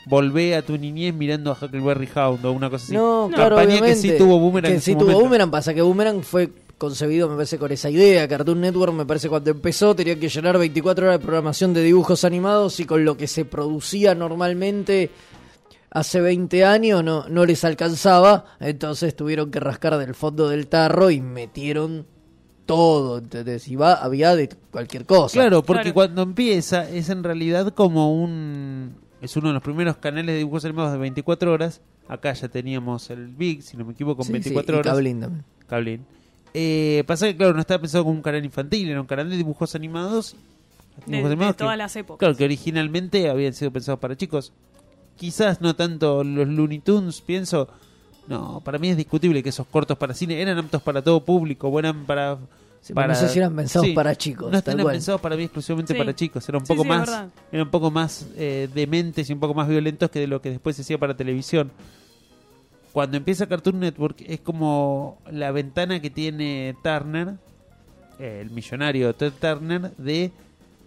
volver 0.06 0.56
a 0.56 0.62
tu 0.62 0.78
niñez 0.78 1.14
mirando 1.14 1.52
a 1.52 1.58
Huckleberry 1.60 2.10
Hound 2.16 2.46
o 2.46 2.52
una 2.52 2.70
cosa 2.70 2.86
así. 2.86 2.94
No, 2.94 3.30
No. 3.30 3.36
claro, 3.36 3.56
campaña 3.56 3.80
obviamente. 3.80 4.08
que 4.08 4.14
sí 4.14 4.18
tuvo 4.18 4.40
Boomerang 4.40 4.72
Que 4.72 4.76
en 4.76 4.82
sí 4.82 4.92
su 4.92 4.98
tuvo 4.98 5.06
momento. 5.08 5.24
Boomerang, 5.24 5.52
pasa 5.52 5.74
que 5.74 5.82
Boomerang 5.82 6.22
fue 6.22 6.50
concebido, 6.80 7.30
me 7.30 7.36
parece, 7.36 7.60
con 7.60 7.72
esa 7.72 7.92
idea. 7.92 8.28
Cartoon 8.28 8.62
Network, 8.62 8.94
me 8.94 9.06
parece, 9.06 9.30
cuando 9.30 9.52
empezó, 9.52 9.96
tenía 9.96 10.20
que 10.20 10.30
llenar 10.30 10.58
24 10.58 11.06
horas 11.06 11.20
de 11.20 11.24
programación 11.24 11.74
de 11.76 11.84
dibujos 11.84 12.24
animados 12.24 12.80
y 12.80 12.86
con 12.86 13.06
lo 13.06 13.16
que 13.16 13.28
se 13.28 13.46
producía 13.46 14.16
normalmente 14.16 15.12
hace 15.92 16.22
20 16.22 16.66
años 16.66 17.04
no, 17.04 17.28
no 17.30 17.46
les 17.46 17.64
alcanzaba. 17.64 18.46
Entonces 18.60 19.16
tuvieron 19.16 19.52
que 19.52 19.60
rascar 19.60 19.98
del 19.98 20.16
fondo 20.16 20.50
del 20.50 20.68
tarro 20.68 21.12
y 21.12 21.22
metieron 21.22 22.08
todo, 22.66 23.18
¿entendés? 23.18 23.68
Y 23.68 23.76
va, 23.76 23.94
había 23.94 24.36
de 24.36 24.50
cualquier 24.72 25.06
cosa. 25.06 25.34
Claro, 25.34 25.64
porque 25.64 25.82
Claro. 25.84 25.94
cuando 25.96 26.22
empieza 26.24 26.90
es 26.90 27.10
en 27.10 27.24
realidad 27.24 27.74
como 27.74 28.14
un... 28.14 28.96
Es 29.22 29.36
uno 29.36 29.48
de 29.50 29.54
los 29.56 29.64
primeros 29.64 29.98
canales 29.98 30.28
de 30.28 30.38
dibujos 30.38 30.64
animados 30.66 30.94
de 30.94 30.98
24 31.00 31.52
horas. 31.52 31.82
Acá 32.08 32.32
ya 32.34 32.48
teníamos 32.48 33.10
el 33.10 33.28
Big, 33.28 33.64
si 33.64 33.76
no 33.76 33.84
me 33.86 33.92
equivoco, 33.94 34.18
con 34.18 34.26
Sí, 34.28 34.32
sí, 34.34 34.40
24 34.40 34.76
y 34.76 34.80
horas. 34.80 34.94
Cablín 34.94 35.20
también. 35.20 35.46
Cablín. 35.68 36.06
Eh, 36.54 37.04
pasa 37.06 37.28
que, 37.28 37.38
claro, 37.38 37.54
no 37.54 37.60
estaba 37.62 37.80
pensado 37.82 38.04
como 38.04 38.16
un 38.16 38.22
canal 38.22 38.44
infantil, 38.44 38.90
era 38.90 39.00
un 39.02 39.08
canal 39.08 39.30
de 39.30 39.38
dibujos 39.38 39.76
animados. 39.76 40.36
de, 41.06 41.12
dibujos 41.18 41.30
de 41.30 41.34
animados 41.34 41.56
que- 41.56 41.64
todas 41.64 41.78
las 41.78 41.96
épocas. 41.96 42.20
Claro, 42.20 42.36
que 42.36 42.44
originalmente 42.44 43.30
habían 43.30 43.54
sido 43.54 43.72
pensados 43.72 44.00
para 44.00 44.16
chicos. 44.18 44.52
Quizás 45.18 45.62
no 45.62 45.76
tanto 45.76 46.24
los 46.24 46.48
Looney 46.48 46.80
Tunes, 46.80 47.22
pienso. 47.22 47.68
No, 48.28 48.62
para 48.64 48.78
mí 48.80 48.90
es 48.90 48.98
discutible 48.98 49.42
que 49.42 49.50
esos 49.50 49.66
cortos 49.68 49.98
para 49.98 50.14
cine 50.14 50.42
eran 50.42 50.58
aptos 50.58 50.82
para 50.82 51.02
todo 51.02 51.24
público, 51.24 51.68
o 51.68 51.80
eran 51.80 52.06
para. 52.06 52.38
Sí, 52.82 52.94
para 52.94 53.08
no 53.10 53.16
sé 53.16 53.28
si 53.28 53.40
eran 53.40 53.54
pensados 53.56 53.90
para 53.90 54.16
chicos, 54.16 54.50
No 54.52 54.62
cual. 54.64 54.94
pensados 54.94 55.20
para 55.20 55.36
mí 55.36 55.44
exclusivamente 55.44 55.94
Sí. 55.94 56.00
para 56.00 56.16
chicos. 56.16 56.48
Eran 56.48 56.62
un 56.62 56.66
Sí, 56.66 56.74
poco 56.74 56.86
más. 56.86 57.10
Eran 57.52 57.66
un 57.68 57.72
poco 57.72 57.92
más 57.92 58.28
eh, 58.38 58.70
dementes 58.74 59.30
y 59.30 59.34
un 59.34 59.40
poco 59.40 59.54
más 59.54 59.68
violentos 59.68 60.10
que 60.10 60.20
de 60.20 60.28
lo 60.28 60.42
que 60.42 60.52
después 60.52 60.76
se 60.78 60.84
hacía 60.84 60.98
para 60.98 61.16
televisión. 61.18 61.72
Cuando 62.92 63.18
empieza 63.18 63.48
Cartoon 63.48 63.80
Network 63.80 64.24
es 64.28 64.40
como 64.40 65.20
la 65.32 65.52
ventana 65.52 66.02
que 66.02 66.10
tiene 66.10 66.76
Turner, 66.84 67.36
el 68.18 68.50
millonario 68.50 69.14
Ted 69.14 69.34
Turner, 69.40 69.92
de 69.98 70.32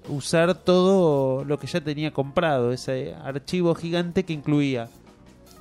usar 0.09 0.55
todo 0.55 1.45
lo 1.45 1.59
que 1.59 1.67
ya 1.67 1.81
tenía 1.81 2.13
comprado, 2.13 2.73
ese 2.73 3.15
archivo 3.23 3.75
gigante 3.75 4.25
que 4.25 4.33
incluía 4.33 4.89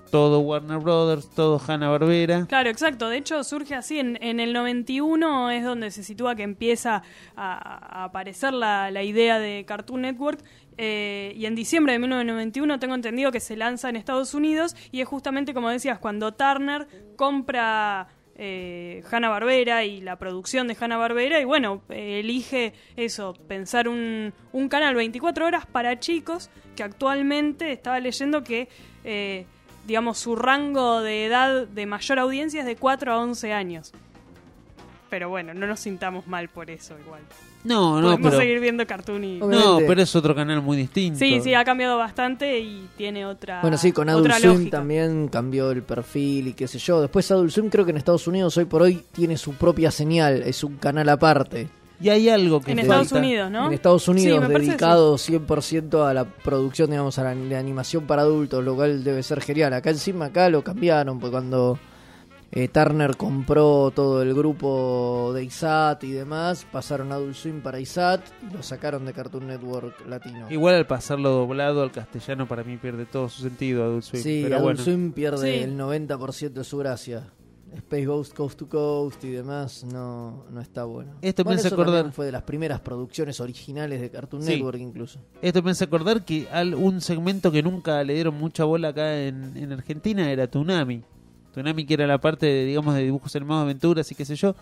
todo 0.09 0.39
Warner 0.41 0.79
Brothers, 0.79 1.29
todo 1.29 1.61
Hanna 1.65 1.89
Barbera. 1.89 2.45
Claro, 2.45 2.69
exacto. 2.69 3.07
De 3.07 3.15
hecho, 3.17 3.43
surge 3.45 3.75
así. 3.75 3.97
En, 3.97 4.21
en 4.21 4.41
el 4.41 4.51
91 4.51 5.51
es 5.51 5.63
donde 5.63 5.89
se 5.89 6.03
sitúa 6.03 6.35
que 6.35 6.43
empieza 6.43 7.01
a, 7.37 8.03
aparecer 8.03 8.53
la 8.53 9.03
idea 9.03 9.39
de 9.39 9.63
Cartoon 9.65 10.01
Network. 10.01 10.43
Eh, 10.77 11.33
y 11.35 11.45
en 11.45 11.55
diciembre 11.55 11.93
de 11.93 11.99
1991 11.99 12.79
tengo 12.79 12.95
entendido 12.95 13.31
que 13.31 13.39
se 13.39 13.55
lanza 13.55 13.89
en 13.89 13.95
Estados 13.95 14.33
Unidos. 14.33 14.75
Y 14.91 15.01
es 15.01 15.07
justamente, 15.07 15.53
como 15.53 15.69
decías, 15.69 15.99
cuando 15.99 16.33
Turner 16.33 16.87
compra 17.15 18.07
eh, 18.35 19.03
Hanna-Barbera 19.11 19.83
y 19.83 20.01
la 20.01 20.17
producción 20.17 20.67
de 20.67 20.77
Hanna-Barbera. 20.79 21.39
Y 21.39 21.45
bueno, 21.45 21.81
elige 21.89 22.73
eso, 22.95 23.33
pensar 23.47 23.87
un, 23.87 24.33
un 24.51 24.69
canal 24.69 24.95
24 24.95 25.45
horas 25.45 25.65
para 25.65 25.99
chicos 25.99 26.49
que 26.75 26.83
actualmente 26.83 27.71
estaba 27.71 27.99
leyendo 27.99 28.43
que... 28.43 28.69
eh, 29.03 29.45
digamos, 29.85 30.19
su 30.19 30.35
rango 30.35 31.01
de 31.01 31.25
edad 31.25 31.65
de 31.67 31.85
mayor 31.87 32.19
audiencia 32.19 32.59
es 32.59 32.67
de 32.67 32.75
4 32.75 33.13
a 33.13 33.19
11 33.19 33.51
años. 33.51 33.91
Pero 35.09 35.29
bueno, 35.29 35.55
no 35.55 35.65
nos 35.65 35.79
sintamos 35.79 36.27
mal 36.27 36.49
por 36.49 36.69
eso 36.69 36.97
igual. 36.99 37.21
No, 37.63 38.01
no, 38.01 38.07
Podemos 38.07 38.31
pero, 38.31 38.41
seguir 38.41 38.59
viendo 38.59 38.85
cartoon 38.87 39.23
y... 39.23 39.37
No, 39.37 39.45
Obviamente. 39.45 39.85
pero 39.87 40.01
es 40.01 40.15
otro 40.15 40.33
canal 40.35 40.61
muy 40.61 40.77
distinto. 40.77 41.19
Sí, 41.19 41.39
sí, 41.41 41.53
ha 41.53 41.63
cambiado 41.63 41.97
bastante 41.97 42.59
y 42.59 42.87
tiene 42.97 43.25
otra 43.25 43.61
Bueno, 43.61 43.77
sí, 43.77 43.91
con 43.91 44.09
Adult 44.09 44.25
otra 44.25 44.39
Swim 44.39 44.53
lógica. 44.53 44.77
también 44.77 45.27
cambió 45.27 45.69
el 45.71 45.83
perfil 45.83 46.47
y 46.47 46.53
qué 46.53 46.67
sé 46.67 46.79
yo. 46.79 47.01
Después 47.01 47.29
Adult 47.31 47.51
Swim 47.51 47.69
creo 47.69 47.85
que 47.85 47.91
en 47.91 47.97
Estados 47.97 48.27
Unidos 48.27 48.57
hoy 48.57 48.65
por 48.65 48.81
hoy 48.81 49.03
tiene 49.11 49.37
su 49.37 49.53
propia 49.53 49.91
señal, 49.91 50.41
es 50.43 50.63
un 50.63 50.77
canal 50.77 51.07
aparte. 51.09 51.67
Y 52.01 52.09
hay 52.09 52.29
algo 52.29 52.61
que 52.61 52.71
En 52.71 52.79
falta. 52.79 52.93
Estados 53.01 53.11
Unidos, 53.11 53.51
¿no? 53.51 53.67
En 53.67 53.73
Estados 53.73 54.07
Unidos 54.07 54.37
Sí, 54.37 54.41
me 54.47 54.51
parece 54.51 54.69
dedicado 54.71 55.15
100% 55.19 56.07
a 56.09 56.13
la 56.15 56.25
producción, 56.25 56.89
digamos, 56.89 57.19
a 57.19 57.23
la, 57.25 57.35
la 57.35 57.59
animación 57.59 58.07
para 58.07 58.23
adultos, 58.23 58.63
lo 58.63 58.75
cual 58.75 59.03
debe 59.03 59.21
ser 59.21 59.39
genial. 59.41 59.71
Acá 59.73 59.91
encima, 59.91 60.25
acá 60.25 60.49
lo 60.49 60.63
cambiaron, 60.63 61.19
pues 61.19 61.29
cuando 61.31 61.77
eh, 62.51 62.67
Turner 62.67 63.15
compró 63.17 63.91
todo 63.91 64.21
el 64.21 64.33
grupo 64.33 65.31
de 65.33 65.43
ISAT 65.45 66.03
y 66.03 66.11
demás, 66.11 66.65
pasaron 66.71 67.11
Adult 67.11 67.35
Swim 67.35 67.61
para 67.61 67.79
ISAT 67.79 68.21
y 68.49 68.53
lo 68.53 68.61
sacaron 68.61 69.05
de 69.05 69.13
Cartoon 69.13 69.47
Network 69.47 70.05
Latino. 70.07 70.47
Igual 70.51 70.75
al 70.75 70.85
pasarlo 70.87 71.29
doblado 71.29 71.81
al 71.81 71.91
castellano 71.91 72.47
para 72.47 72.63
mí 72.63 72.77
pierde 72.77 73.05
todo 73.05 73.29
su 73.29 73.41
sentido 73.43 73.83
Adult 73.83 74.03
Swim. 74.03 74.21
Sí, 74.23 74.41
pero 74.43 74.55
Adult 74.57 74.65
bueno. 74.79 74.83
Swim 74.83 75.11
pierde 75.13 75.57
Sí. 75.57 75.63
el 75.63 75.77
90% 75.77 76.59
de 76.59 76.63
su 76.63 76.77
gracia. 76.77 77.31
Space 77.73 78.05
Ghost 78.05 78.33
Coast 78.35 78.59
to 78.59 78.67
Coast 78.67 79.23
y 79.23 79.29
demás 79.29 79.85
no, 79.85 80.43
no 80.51 80.59
está 80.59 80.83
bueno. 80.83 81.13
Esto 81.21 81.45
me 81.45 81.53
hace 81.53 81.69
acordar- 81.69 82.11
fue 82.11 82.25
de 82.25 82.33
las 82.33 82.43
primeras 82.43 82.81
producciones 82.81 83.39
originales 83.39 84.01
de 84.01 84.09
Cartoon 84.11 84.43
Sí. 84.43 84.55
Network 84.55 84.77
incluso. 84.77 85.21
Esto 85.41 85.63
me 85.63 85.71
hace 85.71 85.85
acordar 85.85 86.25
que 86.25 86.49
al, 86.51 86.75
un 86.75 86.99
segmento 86.99 87.49
que 87.49 87.63
nunca 87.63 88.03
le 88.03 88.13
dieron 88.15 88.35
mucha 88.35 88.65
bola 88.65 88.89
acá 88.89 89.21
en, 89.21 89.55
en 89.55 89.71
Argentina 89.71 90.29
era 90.29 90.47
Tsunami. 90.47 91.01
Tsunami 91.51 91.85
que 91.85 91.93
era 91.95 92.07
la 92.07 92.17
parte, 92.19 92.45
de, 92.45 92.65
digamos, 92.65 92.95
de 92.95 93.03
dibujos 93.03 93.35
animados, 93.35 93.63
aventuras 93.63 94.11
y 94.11 94.15
qué 94.15 94.25
sé 94.25 94.35
yo, 94.35 94.55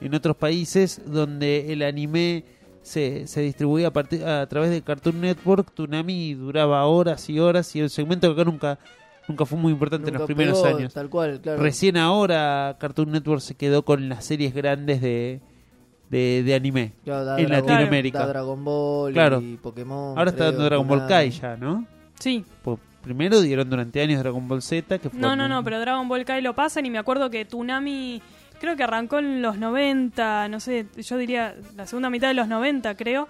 en 0.00 0.14
otros 0.14 0.36
países 0.36 1.00
donde 1.06 1.72
el 1.72 1.82
anime 1.82 2.44
se, 2.82 3.26
se 3.26 3.40
distribuía 3.40 3.88
a, 3.88 3.92
partir, 3.92 4.24
a 4.24 4.46
través 4.46 4.70
de 4.70 4.80
Cartoon 4.82 5.20
Network, 5.20 5.72
Tsunami 5.74 6.34
duraba 6.34 6.84
horas 6.86 7.28
y 7.28 7.40
horas 7.40 7.74
y 7.74 7.80
el 7.80 7.90
segmento 7.90 8.28
que 8.32 8.40
acá 8.40 8.48
nunca, 8.50 8.78
nunca 9.26 9.44
fue 9.44 9.58
muy 9.58 9.72
importante 9.72 10.08
en 10.10 10.14
los 10.18 10.26
primeros 10.26 10.62
pegó, 10.62 10.76
años. 10.76 10.94
Tal 10.94 11.08
cual, 11.10 11.40
claro. 11.40 11.60
Recién 11.60 11.96
ahora 11.96 12.76
Cartoon 12.78 13.10
Network 13.10 13.40
se 13.40 13.54
quedó 13.56 13.84
con 13.84 14.08
las 14.08 14.24
series 14.24 14.54
grandes 14.54 15.00
de, 15.00 15.40
de, 16.10 16.42
de 16.44 16.54
anime 16.54 16.92
Claro, 17.02 17.24
da 17.24 17.40
en 17.40 17.46
Dragon- 17.48 17.66
Latinoamérica. 17.68 18.18
da 18.20 18.26
Dragon 18.28 18.64
Ball 18.64 19.12
Claro. 19.12 19.40
y 19.40 19.56
Pokémon. 19.56 20.16
Ahora 20.16 20.30
está 20.30 20.44
creo, 20.44 20.52
dando 20.52 20.64
Dragon 20.66 20.86
Ball. 20.86 21.06
Kai 21.08 21.30
ya, 21.30 21.56
¿no? 21.56 21.86
Sí. 22.20 22.44
Pues 22.62 22.78
primero 23.06 23.40
dieron 23.40 23.70
durante 23.70 24.00
años 24.02 24.18
Dragon 24.18 24.46
Ball 24.48 24.60
Z, 24.60 24.98
que 24.98 25.08
fue 25.10 25.18
No, 25.18 25.36
no, 25.36 25.48
no, 25.48 25.62
pero 25.64 25.78
Dragon 25.80 26.08
Ball 26.08 26.24
Kai 26.24 26.42
lo 26.42 26.54
pasan 26.54 26.84
y 26.86 26.90
me 26.90 26.98
acuerdo 26.98 27.30
que 27.30 27.44
Tsunami 27.44 28.20
creo 28.60 28.74
que 28.76 28.82
arrancó 28.82 29.18
en 29.20 29.40
los 29.42 29.58
90, 29.58 30.48
no 30.48 30.58
sé, 30.60 30.86
yo 30.96 31.16
diría 31.16 31.54
la 31.76 31.86
segunda 31.86 32.10
mitad 32.10 32.28
de 32.28 32.34
los 32.34 32.48
90, 32.48 32.96
creo. 32.96 33.28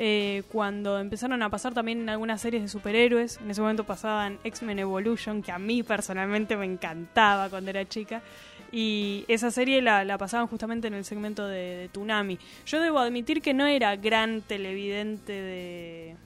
eh, 0.00 0.44
cuando 0.52 0.98
empezaron 1.00 1.42
a 1.42 1.50
pasar 1.50 1.74
también 1.74 2.08
algunas 2.08 2.40
series 2.40 2.62
de 2.62 2.68
superhéroes. 2.68 3.38
En 3.42 3.50
ese 3.50 3.60
momento 3.60 3.82
pasaban 3.84 4.38
X-Men 4.44 4.78
Evolution, 4.78 5.42
que 5.42 5.50
a 5.50 5.58
mí 5.58 5.82
personalmente 5.82 6.56
me 6.56 6.66
encantaba 6.66 7.50
cuando 7.50 7.70
era 7.70 7.84
chica. 7.86 8.22
Y 8.70 9.24
esa 9.26 9.50
serie 9.50 9.82
la, 9.82 10.04
la 10.04 10.16
pasaban 10.16 10.46
justamente 10.46 10.86
en 10.86 10.94
el 10.94 11.04
segmento 11.04 11.48
de, 11.48 11.88
de. 11.92 12.38
Yo 12.64 12.80
debo 12.80 13.00
admitir 13.00 13.42
que 13.42 13.54
no 13.54 13.66
era 13.66 13.96
gran 13.96 14.40
televidente 14.42 15.32
de, 15.32 16.16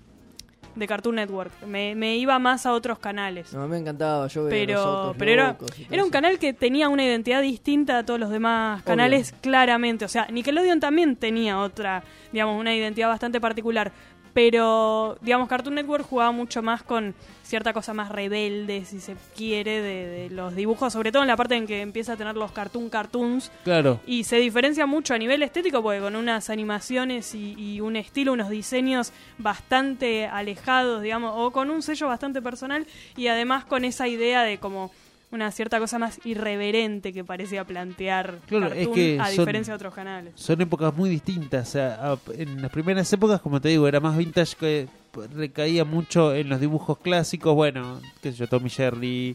de 0.75 0.87
Cartoon 0.87 1.17
Network. 1.17 1.53
Me, 1.67 1.95
me 1.95 2.17
iba 2.17 2.39
más 2.39 2.67
a 2.67 2.73
otros 2.73 2.99
canales. 2.99 3.53
No, 3.53 3.67
me 3.69 3.79
encantaba, 3.79 4.27
yo 4.29 4.45
veía 4.45 4.59
los 4.61 4.67
Pero, 4.67 4.81
autos 4.81 5.17
pero 5.19 5.31
era, 5.33 5.57
era 5.91 6.05
un 6.05 6.11
canal 6.11 6.39
que 6.39 6.53
tenía 6.53 6.89
una 6.89 7.05
identidad 7.05 7.43
distinta 7.43 7.99
a 7.99 8.05
todos 8.07 8.19
los 8.21 8.31
demás 8.31 8.79
Obvio. 8.79 8.85
canales, 8.87 9.35
claramente. 9.41 10.05
O 10.05 10.09
sea, 10.09 10.27
Nickelodeon 10.31 10.81
también 10.81 11.17
tenía 11.17 11.59
otra, 11.59 12.03
digamos, 12.33 12.59
una 12.59 12.75
identidad 12.75 13.09
bastante 13.09 13.41
particular. 13.41 13.93
Pero, 14.35 15.19
digamos, 15.21 15.49
Cartoon 15.49 15.75
Network 15.75 16.07
jugaba 16.07 16.33
mucho 16.33 16.63
más 16.63 16.83
con 16.83 17.15
cierta 17.43 17.73
cosa 17.75 17.93
más 17.93 18.11
rebelde, 18.11 18.85
si 18.87 18.99
se 18.99 19.15
quiere, 19.37 19.83
de, 19.83 20.07
de 20.07 20.31
los 20.31 20.55
dibujos, 20.55 20.93
sobre 20.93 21.13
todo 21.13 21.23
en 21.23 21.29
la 21.29 21.37
parte 21.37 21.55
en 21.55 21.67
que 21.67 21.83
empieza 21.83 22.15
a 22.15 22.17
tener 22.17 22.35
los 22.35 22.51
cartoon 22.53 22.89
cartoons. 22.89 23.51
Claro. 23.65 24.01
Y 24.07 24.25
se 24.25 24.37
diferencia 24.37 24.87
mucho 24.87 25.13
a 25.13 25.19
nivel 25.19 25.43
estético 25.43 25.83
porque 25.83 26.01
con 26.01 26.17
unas 26.17 26.49
animaciones 26.49 27.35
y, 27.35 27.55
y 27.59 27.81
un 27.81 27.97
estilo, 27.97 28.33
unos 28.33 28.49
diseños 28.49 29.13
bastante 29.37 30.27
alejados, 30.27 31.03
digamos, 31.03 31.35
o 31.37 31.51
con 31.51 31.71
un 31.71 31.83
sello 31.83 32.07
bastante 32.07 32.41
personal 32.41 32.87
y 33.17 33.27
además 33.27 33.65
con 33.65 33.85
esa 33.85 34.09
idea 34.09 34.43
de 34.43 34.59
como 34.59 34.91
una 35.33 35.51
cierta 35.51 35.79
cosa 35.79 35.99
más 35.99 36.21
irreverente 36.25 37.13
que 37.13 37.25
parecía 37.25 37.65
plantear 37.65 38.39
Claro, 38.47 38.67
es 38.67 38.75
Cartoon, 38.75 38.95
que 38.95 39.19
a 39.21 39.27
son- 39.27 39.37
diferencia 39.39 39.73
de 39.73 39.77
otros 39.77 39.95
canales. 39.95 40.33
son 40.37 40.61
épocas 40.61 40.95
muy 40.95 41.11
distintas. 41.11 41.69
O 41.69 41.73
sea, 41.73 42.13
a- 42.13 42.19
en 42.37 42.63
las 42.63 42.71
primeras 42.71 43.13
épocas, 43.13 43.41
como 43.41 43.61
te 43.61 43.71
digo, 43.71 43.89
era 43.89 43.99
más 44.01 44.17
vintage 44.17 44.57
que 44.61 44.89
recaía 45.35 45.85
mucho 45.85 46.35
en 46.35 46.49
los 46.49 46.61
dibujos 46.61 46.99
clásicos. 46.99 47.55
Bueno, 47.55 48.01
qué 48.23 48.33
sé 48.33 48.39
yo, 48.39 48.47
Tommy 48.47 48.71
Jerry, 48.71 49.35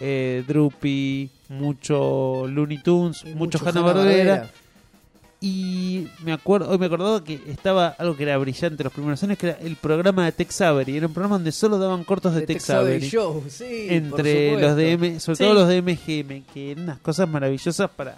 eh, 0.00 0.42
Droopy, 0.48 1.30
mucho 1.50 2.46
Looney 2.48 2.78
Tunes, 2.78 3.22
Y 3.24 3.34
mucho, 3.34 3.58
mucho 3.58 3.68
Hanna-Barbera. 3.68 4.32
Hanna-Barbera. 4.34 4.63
Y 5.46 6.08
me 6.24 6.32
acuerdo, 6.32 6.70
hoy 6.70 6.78
me 6.78 6.86
acordaba 6.86 7.22
que 7.22 7.38
estaba 7.48 7.88
algo 7.98 8.16
que 8.16 8.22
era 8.22 8.38
brillante 8.38 8.82
los 8.82 8.90
primeros 8.94 9.22
años, 9.24 9.36
que 9.36 9.48
era 9.50 9.58
el 9.60 9.76
programa 9.76 10.24
de 10.24 10.32
Tex 10.32 10.62
Avery. 10.62 10.96
Era 10.96 11.06
un 11.06 11.12
programa 11.12 11.36
donde 11.36 11.52
solo 11.52 11.76
daban 11.76 12.02
cortos 12.02 12.32
de, 12.32 12.40
De 12.40 12.46
Tex 12.46 12.70
Avery. 12.70 13.06
Show, 13.06 13.44
sí, 13.48 13.88
entre 13.90 14.58
los 14.58 14.74
de 14.74 14.92
supuesto. 14.92 15.04
M, 15.06 15.20
sobre 15.20 15.36
Sí. 15.36 15.44
todo 15.44 15.52
los 15.52 15.68
de 15.68 15.82
MGM, 15.82 16.44
que 16.50 16.70
eran 16.70 16.84
unas 16.84 16.98
cosas 17.00 17.28
maravillosas 17.28 17.90
para 17.90 18.16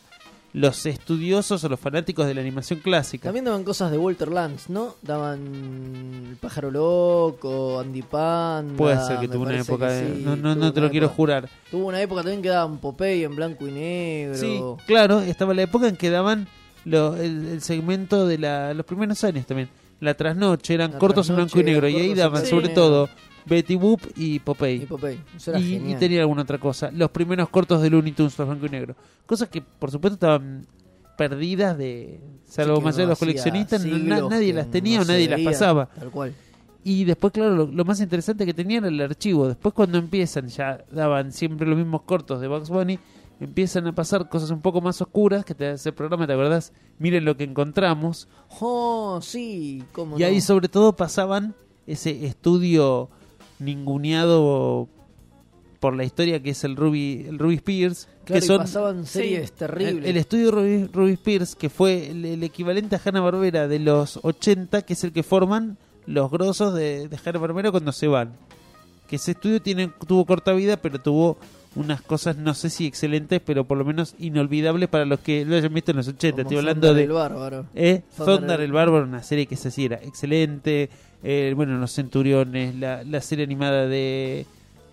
los 0.52 0.87
estudiosos 0.87 1.64
o 1.64 1.68
los 1.68 1.80
fanáticos 1.80 2.28
de 2.28 2.35
la 2.35 2.42
animación 2.42 2.78
clásica. 2.78 3.25
También 3.25 3.45
daban 3.47 3.64
cosas 3.64 3.90
de 3.90 3.99
Walter 3.99 4.28
Lantz, 4.30 4.71
¿no? 4.71 4.95
Daban 5.02 6.28
El 6.30 6.37
Pájaro 6.37 6.71
Loco, 6.71 7.80
Andy 7.80 8.02
Panda. 8.02 8.76
Puede 8.76 9.04
ser 9.04 9.18
que 9.18 9.26
tuvo 9.26 9.42
una 9.42 9.59
época 9.61 9.90
de... 9.90 10.14
sí, 10.14 10.23
no, 10.25 10.37
no, 10.37 10.54
no 10.54 10.73
te 10.73 10.80
lo 10.80 10.88
quiero 10.92 11.09
jurar. 11.09 11.49
Tuvo 11.73 11.88
una 11.88 12.00
época 12.00 12.23
también 12.23 12.40
que 12.40 12.50
daban 12.50 12.78
Popeye 12.78 13.25
en 13.25 13.35
blanco 13.35 13.66
y 13.66 13.73
negro. 13.73 14.37
Sí, 14.37 14.61
claro, 14.87 15.21
estaba 15.23 15.52
la 15.54 15.62
época 15.62 15.88
en 15.88 15.97
que 15.97 16.09
daban 16.09 16.47
lo- 16.87 17.16
el, 17.16 17.47
el 17.49 17.61
segmento 17.61 18.26
de 18.26 18.38
la, 18.38 18.73
los 18.75 18.87
primeros 18.87 19.23
años 19.25 19.45
también. 19.47 19.69
La 20.00 20.14
trasnoche 20.14 20.75
eran 20.75 20.93
La 20.93 20.99
cortos 20.99 21.28
en 21.31 21.37
blanco 21.37 21.61
y 21.61 21.64
negro. 21.64 21.88
Y 21.88 21.97
ahí 21.97 22.14
daban 22.14 22.45
sobre 22.47 22.69
todo 22.71 23.09
Betty 23.47 23.76
Boop 23.76 24.00
y 24.16 24.38
Popeye. 24.40 24.83
Y 24.83 24.87
Popeye. 24.87 25.19
Tenía 25.99 26.21
alguna 26.21 26.43
otra 26.43 26.59
cosa. 26.59 26.90
Los 26.90 27.11
primeros 27.11 27.49
cortos 27.49 27.81
de 27.83 27.88
Looney 27.90 28.12
Tunes, 28.12 28.38
los 28.38 28.47
blanco 28.49 28.66
y 28.66 28.71
negro. 28.71 28.95
Cosas 29.25 29.49
que, 29.49 29.62
por 29.62 29.90
supuesto, 29.90 30.14
estaban 30.14 30.66
perdidas 31.16 31.78
de... 31.78 32.21
Salvo 32.45 32.76
Sí, 32.76 32.83
más 32.83 32.95
allá 32.97 33.05
de 33.05 33.09
los 33.11 33.19
coleccionistas, 33.19 33.85
na- 33.87 34.21
nadie 34.28 34.52
las 34.52 34.71
tenía 34.71 34.99
no 34.99 35.05
o 35.05 35.07
nadie 35.07 35.28
las 35.28 35.40
pasaba. 35.40 35.87
Tal 35.87 36.11
cual. 36.11 36.35
Y 36.85 37.05
después, 37.05 37.33
claro, 37.33 37.57
lo, 37.57 37.66
lo 37.66 37.85
más 37.85 37.99
interesante 38.00 38.45
que 38.47 38.55
tenían 38.55 38.85
era 38.85 38.95
el 38.95 39.00
archivo. 39.00 39.49
Después, 39.49 39.75
cuando 39.75 39.99
empiezan, 39.99 40.49
ya 40.49 40.85
daban 40.93 41.33
siempre 41.33 41.66
los 41.66 41.76
mismos 41.78 42.02
cortos 42.02 42.40
de 42.40 42.47
Bugs 42.49 42.69
Bunny, 42.69 42.99
empiezan 43.40 43.87
a 43.87 43.95
pasar 43.95 44.28
cosas 44.28 44.50
un 44.50 44.61
poco 44.61 44.81
más 44.81 45.00
oscuras. 45.00 45.45
Que 45.45 45.55
te 45.55 45.69
hace 45.69 45.90
el 45.90 45.95
programa, 45.95 46.26
¿te 46.26 46.33
acordás? 46.33 46.73
Miren 46.99 47.25
lo 47.25 47.37
que 47.37 47.45
encontramos. 47.45 48.28
Oh, 48.61 49.21
sí, 49.23 49.85
cómo 49.93 50.19
Y 50.19 50.25
ahí, 50.25 50.40
sobre 50.40 50.69
todo, 50.69 50.97
pasaban 50.97 51.55
ese 51.87 52.26
estudio 52.26 53.09
ninguneado 53.59 54.88
por 55.81 55.94
la 55.94 56.05
historia 56.05 56.42
que 56.42 56.51
es 56.51 56.64
el 56.64 56.77
Ruby, 56.77 57.27
el 57.29 57.38
Ruby 57.38 57.57
Spears. 57.57 58.09
Claro, 58.25 58.40
que 58.40 58.44
y 58.44 58.49
son 58.49 58.59
pasaban 58.59 59.07
series 59.07 59.53
terribles. 59.53 60.05
el, 60.05 60.07
el 60.07 60.16
estudio 60.16 60.51
Ruby, 60.51 60.87
Ruby 60.92 61.12
Spears, 61.12 61.55
que 61.55 61.70
fue 61.70 62.11
el, 62.11 62.25
el 62.25 62.42
equivalente 62.42 62.96
a 62.96 63.01
Hanna-Barbera 63.05 63.68
de 63.68 63.79
los 63.79 64.18
80, 64.22 64.83
que 64.83 64.94
es 64.94 65.05
el 65.05 65.12
que 65.12 65.22
forman 65.22 65.79
los 66.07 66.31
grosos 66.31 66.75
de, 66.75 67.09
de 67.09 67.18
Hanna-Barbera 67.25 67.70
cuando 67.70 67.92
se 67.92 68.09
van. 68.09 68.33
Que 69.07 69.16
ese 69.16 69.33
estudio 69.33 69.62
tiene, 69.62 69.92
tuvo 70.07 70.25
corta 70.25 70.53
vida, 70.53 70.77
pero 70.77 71.01
tuvo 71.01 71.37
unas 71.77 72.01
cosas, 72.03 72.37
no 72.37 72.55
sé 72.55 72.71
si 72.71 72.87
excelentes, 72.87 73.41
pero 73.45 73.65
por 73.65 73.79
lo 73.79 73.85
menos 73.85 74.15
inolvidables 74.19 74.89
para 74.89 75.05
los 75.05 75.21
que 75.21 75.45
lo 75.45 75.57
hayan 75.57 75.73
visto 75.73 75.91
en 75.93 75.99
los 75.99 76.09
80. 76.09 76.37
Como 76.37 76.43
Estoy 76.43 76.59
hablando 76.59 76.81
Thundar 76.89 76.97
de 76.97 77.03
el 77.05 77.12
Bárbaro. 77.12 77.67
eh, 77.75 78.03
Thundar 78.17 78.39
Thundar 78.39 78.61
el- 78.62 78.73
Bárbaro, 78.73 79.05
una 79.05 79.23
serie 79.23 79.47
que 79.47 79.57
se 79.57 79.69
hacía 79.69 79.85
era 79.87 79.97
excelente. 79.97 80.89
Eh, 81.23 81.53
bueno, 81.57 81.79
Los 81.79 81.93
Centuriones, 81.93 82.75
la, 82.77 83.03
la 83.05 83.21
serie 83.21 83.45
animada 83.45 83.87
de, 83.87 84.47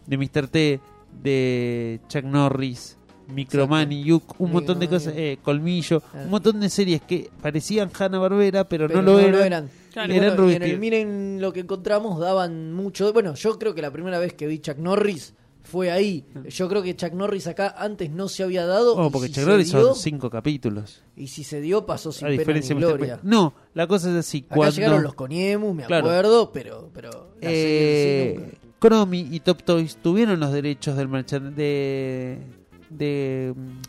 de 0.07 0.17
Mr. 0.17 0.47
T, 0.47 0.79
de 1.21 1.99
Chuck 2.07 2.23
Norris, 2.23 2.97
Microman 3.27 3.91
y 3.91 4.03
Yuk, 4.03 4.39
un 4.39 4.51
montón 4.51 4.79
de 4.79 4.87
cosas, 4.87 5.13
eh, 5.15 5.37
Colmillo, 5.41 6.01
Ah. 6.13 6.21
un 6.25 6.29
montón 6.31 6.59
de 6.59 6.69
series 6.69 7.01
que 7.01 7.29
parecían 7.41 7.89
Hanna-Barbera, 7.97 8.63
pero, 8.67 8.87
Pero 8.87 9.01
no, 9.01 9.13
lo, 9.13 9.19
eran. 9.19 9.69
Claro. 9.93 10.13
Y 10.13 10.17
Eran 10.17 10.35
bueno, 10.35 10.51
y 10.51 10.55
en 10.55 10.61
Ruby 10.61 10.71
el 10.71 10.79
Miren 10.79 11.37
lo 11.39 11.53
que 11.53 11.59
encontramos 11.61 12.19
daban 12.19 12.73
mucho. 12.73 13.13
Bueno, 13.13 13.35
yo 13.35 13.57
creo 13.59 13.73
que 13.75 13.81
la 13.81 13.91
primera 13.91 14.17
vez 14.19 14.33
que 14.33 14.47
vi 14.47 14.59
Chuck 14.59 14.77
Norris 14.77 15.33
fue 15.63 15.89
ahí. 15.91 16.25
Yo 16.49 16.67
creo 16.69 16.83
que 16.83 16.95
Chuck 16.95 17.13
Norris 17.13 17.47
acá 17.47 17.73
antes 17.77 18.11
no 18.11 18.27
se 18.27 18.43
había 18.43 18.65
dado. 18.65 18.95
Oh, 18.95 19.09
porque 19.09 19.29
si 19.29 19.33
Chuck 19.35 19.47
Norris 19.47 19.71
dio- 19.71 19.81
son 19.93 19.95
cinco 19.95 20.29
capítulos. 20.29 21.01
Y 21.15 21.27
si 21.27 21.43
se 21.43 21.61
dio, 21.61 21.85
pasó 21.85 22.11
sin 22.11 22.27
A 22.27 22.29
pena 22.29 22.39
diferencia 22.39 22.75
ni 22.75 22.81
gloria. 22.81 23.19
No, 23.23 23.53
la 23.73 23.87
cosa 23.87 24.09
es 24.11 24.17
así. 24.17 24.43
Acá 24.45 24.55
cuando, 24.55 24.75
llegaron 24.75 25.03
los 25.03 25.13
Coniemu, 25.13 25.73
me 25.73 25.85
Claro. 25.85 26.05
acuerdo, 26.07 26.51
pero, 26.51 26.89
pero 26.93 27.09
la 27.41 27.49
eh. 27.49 28.57
Cromi 28.79 29.29
y 29.31 29.39
Top 29.39 29.63
Toys 29.63 29.97
tuvieron 30.01 30.39
los 30.39 30.51
derechos 30.51 30.97
del 30.97 31.09
de 31.55 32.39
de 32.89 33.53
mm, 33.55 33.81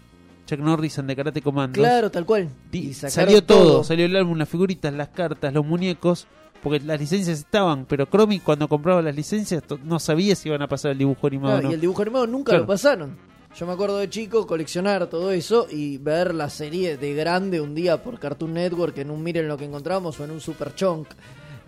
Chuck 0.46 0.60
Norris 0.60 0.98
and 0.98 1.08
the 1.08 1.16
Karate 1.16 1.42
Commandos. 1.42 1.76
Claro, 1.78 2.10
tal 2.10 2.24
cual. 2.24 2.48
Y 2.70 2.94
salió 2.94 3.42
todo. 3.42 3.82
salió 3.82 4.06
el 4.06 4.14
álbum, 4.14 4.38
las 4.38 4.48
figuritas, 4.48 4.92
las 4.94 5.08
cartas, 5.08 5.52
los 5.52 5.66
muñecos, 5.66 6.26
porque 6.64 6.80
las 6.80 6.98
licencias 6.98 7.38
estaban, 7.38 7.84
pero 7.84 8.06
Cromi 8.10 8.40
cuando 8.40 8.66
compraba 8.66 9.00
las 9.02 9.14
licencias 9.14 9.62
no 9.84 10.00
sabía 10.00 10.34
si 10.34 10.48
iban 10.48 10.62
a 10.62 10.66
pasar 10.66 10.90
el 10.90 10.98
dibujo 10.98 11.28
animado 11.28 11.52
Claro, 11.52 11.66
o 11.66 11.68
no. 11.68 11.70
Y 11.70 11.74
el 11.74 11.80
dibujo 11.80 12.02
animado 12.02 12.26
nunca 12.26 12.50
Claro. 12.50 12.62
lo 12.64 12.66
pasaron. 12.66 13.16
Yo 13.56 13.66
me 13.66 13.72
acuerdo 13.74 13.98
de 13.98 14.10
chico 14.10 14.48
coleccionar 14.48 15.06
todo 15.06 15.30
eso 15.30 15.68
y 15.70 15.98
ver 15.98 16.34
la 16.34 16.50
serie 16.50 16.96
de 16.96 17.14
grande 17.14 17.60
un 17.60 17.72
día 17.76 18.02
por 18.02 18.18
Cartoon 18.18 18.54
Network 18.54 18.98
en 18.98 19.12
un 19.12 19.22
Miren 19.22 19.46
lo 19.46 19.56
que 19.56 19.64
encontramos 19.64 20.18
o 20.18 20.24
en 20.24 20.32
un 20.32 20.40
Super 20.40 20.74
Chunk. 20.74 21.06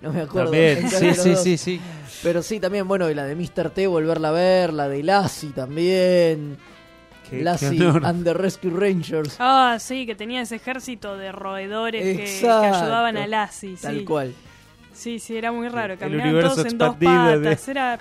No 0.02 0.12
me 0.12 0.22
acuerdo. 0.22 0.50
También, 0.50 0.90
sí, 0.90 1.14
sí, 1.14 1.30
dos. 1.30 1.42
sí, 1.42 1.56
sí. 1.56 1.80
Pero 2.24 2.42
sí, 2.42 2.58
también, 2.58 2.88
bueno, 2.88 3.08
y 3.08 3.14
la 3.14 3.24
de 3.24 3.36
Mr. 3.36 3.70
T, 3.70 3.86
volverla 3.86 4.30
a 4.30 4.32
ver, 4.32 4.72
la 4.72 4.88
de 4.88 5.02
Lassie 5.04 5.50
también. 5.50 6.56
Qué- 7.30 7.42
Lassie 7.42 7.78
qué 7.78 7.84
and 8.04 8.24
the 8.24 8.34
Rescue 8.34 8.70
Rangers. 8.70 9.36
Ah, 9.38 9.76
sí, 9.80 10.06
que 10.06 10.14
tenía 10.14 10.42
ese 10.42 10.56
ejército 10.56 11.16
de 11.16 11.30
roedores 11.32 12.02
que, 12.40 12.48
ayudaban 12.48 13.16
a 13.16 13.26
Lassie. 13.26 13.76
Tal 13.80 13.98
sí. 14.00 14.04
cual. 14.04 14.34
Sí, 14.96 15.18
sí, 15.18 15.36
era 15.36 15.52
muy 15.52 15.68
raro. 15.68 15.96
Caminaban 15.98 16.40
todos 16.40 16.64
en 16.66 16.78
dos 16.78 16.98
de- 16.98 17.06
patas. 17.06 17.68
Era 17.68 17.98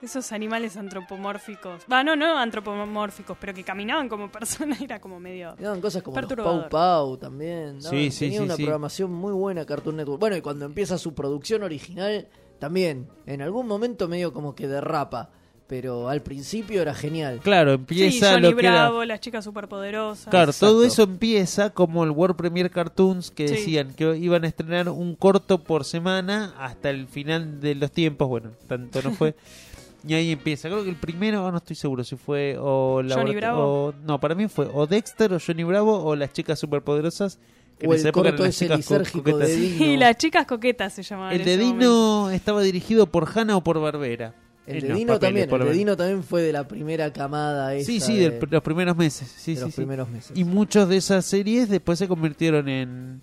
esos 0.00 0.32
animales 0.32 0.76
antropomórficos. 0.76 1.82
Va, 1.92 2.02
no, 2.02 2.16
no 2.16 2.38
antropomórficos, 2.38 3.36
pero 3.38 3.52
que 3.52 3.64
caminaban 3.64 4.08
como 4.08 4.30
personas. 4.30 4.80
Era 4.80 5.00
como 5.00 5.20
medio. 5.20 5.54
Daban 5.58 5.80
cosas 5.80 6.02
como 6.02 6.14
los. 6.20 6.44
Pau 6.44 6.68
Pau 6.70 7.16
también. 7.18 7.80
daban- 7.80 7.90
Sí, 7.90 8.10
sí, 8.10 8.20
tenía 8.26 8.38
sí, 8.38 8.44
una 8.44 8.56
sí. 8.56 8.62
programación 8.62 9.12
muy 9.12 9.32
buena 9.32 9.66
Cartoon 9.66 9.96
Network. 9.96 10.20
Bueno, 10.20 10.36
y 10.36 10.40
cuando 10.40 10.64
empieza 10.64 10.96
su 10.98 11.14
producción 11.14 11.62
original, 11.62 12.28
también. 12.58 13.08
En 13.26 13.42
algún 13.42 13.66
momento 13.66 14.08
medio 14.08 14.32
como 14.32 14.54
que 14.54 14.68
derrapa. 14.68 15.30
Pero 15.70 16.08
al 16.08 16.20
principio 16.20 16.82
era 16.82 16.94
genial. 16.94 17.38
Claro, 17.44 17.70
Sí, 17.70 17.74
empieza 17.76 18.32
Johnny 18.32 18.42
lo 18.50 18.56
que 18.56 18.66
era- 18.66 18.72
Bravo, 18.72 19.04
las 19.04 19.20
chicas 19.20 19.44
superpoderosas. 19.44 20.28
Claro, 20.28 20.50
Exacto. 20.50 20.74
todo 20.74 20.84
eso 20.84 21.04
empieza 21.04 21.70
como 21.70 22.02
el 22.02 22.10
World 22.10 22.34
Premiere 22.36 22.68
Cartoons 22.70 23.30
que 23.30 23.46
Sí. 23.46 23.54
decían 23.54 23.94
que 23.94 24.16
iban 24.16 24.42
a 24.42 24.48
estrenar 24.48 24.88
un 24.88 25.14
corto 25.14 25.62
por 25.62 25.84
semana 25.84 26.52
hasta 26.58 26.90
el 26.90 27.06
final 27.06 27.60
de 27.60 27.76
los 27.76 27.92
tiempos. 27.92 28.28
Bueno, 28.28 28.50
tanto 28.66 29.00
no 29.00 29.12
fue. 29.12 29.36
y 30.04 30.14
ahí 30.14 30.32
empieza. 30.32 30.68
Creo 30.68 30.82
que 30.82 30.90
el 30.90 30.96
primero, 30.96 31.48
no 31.52 31.58
estoy 31.58 31.76
seguro 31.76 32.02
si 32.02 32.16
fue 32.16 32.56
o 32.58 33.00
la 33.02 33.14
Johnny 33.14 33.36
Bravo. 33.36 33.62
o- 33.62 33.94
no, 34.04 34.18
para 34.18 34.34
mí 34.34 34.48
fue 34.48 34.68
o 34.74 34.88
Dexter 34.88 35.32
o 35.34 35.38
Johnny 35.38 35.62
Bravo 35.62 36.02
o 36.02 36.16
las 36.16 36.32
chicas 36.32 36.58
superpoderosas. 36.58 37.38
Que 37.78 37.86
O 37.86 37.90
en 37.90 37.94
el 37.94 37.98
esa 38.00 38.08
época 38.08 38.30
corto 38.30 38.42
las 38.42 38.56
ese 38.56 38.64
chicas 38.66 38.86
co- 39.12 39.38
de 39.38 39.54
Y 39.54 39.68
Dino. 39.78 40.00
las 40.00 40.16
chicas 40.18 40.46
coquetas 40.46 40.92
se 40.94 41.02
llamaban. 41.04 41.32
El 41.32 41.44
de 41.44 41.56
momento. 41.58 41.78
Dino 41.78 42.30
estaba 42.30 42.60
dirigido 42.60 43.06
por 43.06 43.26
Hanna 43.32 43.56
o 43.56 43.62
por 43.62 43.80
Barbera. 43.80 44.34
El 44.76 44.88
de 44.88 44.94
Dino 44.94 45.12
papeles, 45.14 45.48
también. 45.48 45.62
El 45.62 45.68
de. 45.68 45.78
Dino 45.78 45.96
también 45.96 46.22
fue 46.22 46.42
de 46.42 46.52
la 46.52 46.66
primera 46.68 47.12
camada 47.12 47.74
esa 47.74 47.86
Sí, 47.86 48.00
sí, 48.00 48.16
de, 48.16 48.30
de 48.30 48.46
los 48.50 48.62
primeros 48.62 48.96
meses. 48.96 49.28
Sí, 49.36 49.52
de 49.52 49.56
sí, 49.58 49.64
los 49.64 49.70
sí. 49.74 49.76
primeros 49.76 50.08
meses. 50.08 50.32
Y 50.36 50.44
muchos 50.44 50.88
de 50.88 50.96
esas 50.96 51.24
series 51.24 51.68
después 51.68 51.98
se 51.98 52.08
convirtieron 52.08 52.68
en 52.68 53.20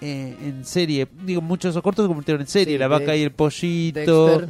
eh, 0.00 0.36
en 0.42 0.64
serie. 0.64 1.06
Digo, 1.24 1.40
muchos 1.40 1.70
de 1.70 1.70
esos 1.70 1.82
cortos 1.82 2.04
se 2.04 2.08
convirtieron 2.08 2.42
en 2.42 2.46
serie. 2.48 2.74
Sí, 2.74 2.78
La 2.78 2.88
vaca 2.88 3.12
de- 3.12 3.18
y 3.18 3.22
el 3.22 3.30
pollito. 3.32 4.26
Dexter, 4.26 4.48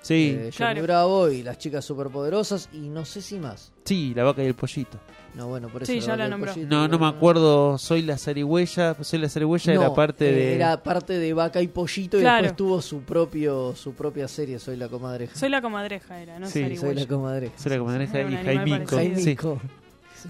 Sí, 0.00 0.36
eh, 0.38 0.50
Claro. 0.56 0.82
Bravo 0.82 1.28
y 1.28 1.42
las 1.42 1.58
chicas 1.58 1.84
superpoderosas 1.84 2.68
y 2.72 2.88
no 2.88 3.04
sé 3.04 3.20
si 3.20 3.38
más. 3.38 3.72
sí, 3.84 4.12
la 4.14 4.24
vaca 4.24 4.42
y 4.42 4.46
el 4.46 4.54
pollito. 4.54 4.98
No, 5.34 5.46
bueno, 5.48 5.68
por 5.68 5.82
eso. 5.82 5.92
Sí, 5.92 6.00
la 6.00 6.06
ya 6.06 6.12
vaca 6.12 6.16
la 6.16 6.22
y 6.22 6.26
el 6.26 6.30
nombró. 6.30 6.52
pollito, 6.54 6.74
No, 6.74 6.88
no 6.88 6.98
me 6.98 7.06
acuerdo. 7.06 7.78
Soy 7.78 8.02
la 8.02 8.18
zarigüeya. 8.18 8.96
Soy 9.02 9.18
la 9.18 9.28
zarigüeya 9.28 9.74
No, 9.74 9.82
era 9.82 9.94
parte 9.94 10.28
eh, 10.28 10.32
de. 10.32 10.54
Era 10.56 10.82
parte 10.82 11.18
de 11.18 11.32
Vaca 11.32 11.60
y 11.62 11.68
Pollito 11.68 12.18
y 12.18 12.22
después 12.22 12.56
tuvo 12.56 12.82
su 12.82 13.02
propio 13.02 13.74
su 13.76 13.94
propia 13.94 14.26
serie, 14.28 14.58
Soy 14.58 14.76
la 14.76 14.88
comadreja. 14.88 15.34
Soy 15.36 15.48
la 15.48 15.60
comadreja, 15.60 16.20
era, 16.20 16.38
no 16.38 16.46
Sí, 16.46 16.76
Soy 16.76 16.94
la 16.94 17.06
comadreja. 17.06 17.52
Soy 17.58 17.72
la 17.72 17.78
comadreja 17.78 18.20
y 18.22 18.36
Jaimico. 18.36 18.96
parecido. 18.96 19.16
Sí. 19.16 19.22
Jaimico. 19.36 19.60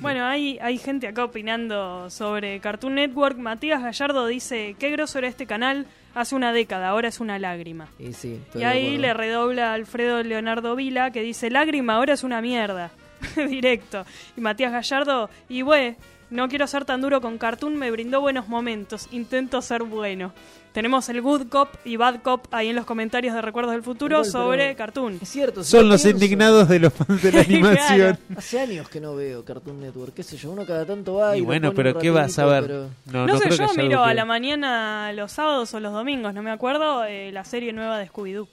Bueno, 0.01 0.27
hay, 0.27 0.59
hay 0.61 0.77
gente 0.77 1.07
acá 1.07 1.25
opinando 1.25 2.11
sobre 2.11 2.61
Cartoon 2.61 2.95
Network. 2.97 3.39
Matías 3.39 3.83
Gallardo 3.83 4.27
dice, 4.27 4.77
qué 4.79 4.91
groso 4.91 5.19
era 5.19 5.29
este 5.29 5.47
canal 5.47 5.87
hace 6.15 6.35
una 6.35 6.53
década, 6.53 6.89
ahora 6.89 7.09
es 7.09 7.21
una 7.21 7.39
lágrima. 7.39 7.89
Y 7.99 8.13
sí, 8.13 8.39
Y 8.55 8.65
ahí 8.65 8.99
le 8.99 9.15
redobla 9.15 9.73
Alfredo 9.73 10.23
Leonardo 10.23 10.77
Vila 10.77 11.11
que 11.11 11.23
dice, 11.23 11.49
lágrima 11.51 11.95
ahora 11.95 12.13
es 12.15 12.23
una 12.23 12.43
mierda. 12.43 12.91
Directo. 13.37 14.05
Y 14.37 14.41
Matías 14.41 14.73
Gallardo, 14.73 15.31
y 15.49 15.63
güey, 15.63 15.97
no 16.31 16.49
quiero 16.49 16.67
ser 16.67 16.85
tan 16.85 17.01
duro 17.01 17.21
con 17.21 17.39
Cartoon, 17.39 17.77
me 17.77 17.91
brindó 17.91 18.21
buenos 18.21 18.49
momentos, 18.49 19.09
intento 19.13 19.63
ser 19.63 19.83
bueno. 19.83 20.33
Tenemos 20.73 21.09
el 21.09 21.23
Good 21.23 21.49
Cop 21.49 21.71
y 21.85 21.97
Bad 21.97 22.21
Cop 22.23 22.47
ahí 22.53 22.69
en 22.69 22.77
los 22.77 22.85
comentarios 22.85 23.35
de 23.35 23.41
Recuerdos 23.43 23.73
del 23.73 23.83
Futuro 23.83 24.17
Igual, 24.19 24.31
sobre 24.31 24.77
Cartoon. 24.77 25.19
Es 25.21 25.29
cierto, 25.29 25.65
si 25.65 25.71
Son 25.73 25.85
lo 25.87 25.95
los 25.95 26.03
pienso, 26.03 26.17
indignados 26.23 26.69
de 26.69 26.79
los 26.79 26.93
fans 26.93 27.21
de 27.23 27.33
la 27.33 27.41
animación. 27.49 27.97
Claro. 27.97 28.19
Hace 28.37 28.61
años 28.61 28.89
que 28.89 29.01
no 29.01 29.17
veo 29.17 29.45
Cartoon 29.45 29.81
Network, 29.81 30.15
qué 30.15 30.23
sé 30.23 30.37
yo, 30.37 30.51
uno 30.53 30.65
cada 30.67 30.85
tanto 30.85 31.15
va 31.15 31.35
y, 31.37 31.41
Y 31.41 31.43
bueno, 31.43 31.73
pero 31.73 31.99
¿qué 31.99 32.11
vas 32.11 32.39
a 32.39 32.45
ver? 32.45 32.63
pero- 32.67 32.91
No, 33.07 33.27
No, 33.27 33.33
no 33.33 33.39
sé, 33.39 33.51
yo 33.57 33.67
miro 33.83 34.05
a 34.05 34.13
la 34.15 34.25
mañana 34.27 35.11
los 35.15 35.33
sábados 35.33 35.73
o 35.75 35.81
los 35.81 35.93
domingos, 35.93 36.33
no 36.35 36.43
me 36.43 36.51
acuerdo, 36.51 37.05
eh, 37.07 37.33
la 37.33 37.45
serie 37.45 37.73
nueva 37.73 37.99
de 37.99 38.07
Scooby-Doo 38.09 38.47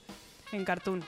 en 0.52 0.64
Cartoon. 0.64 1.04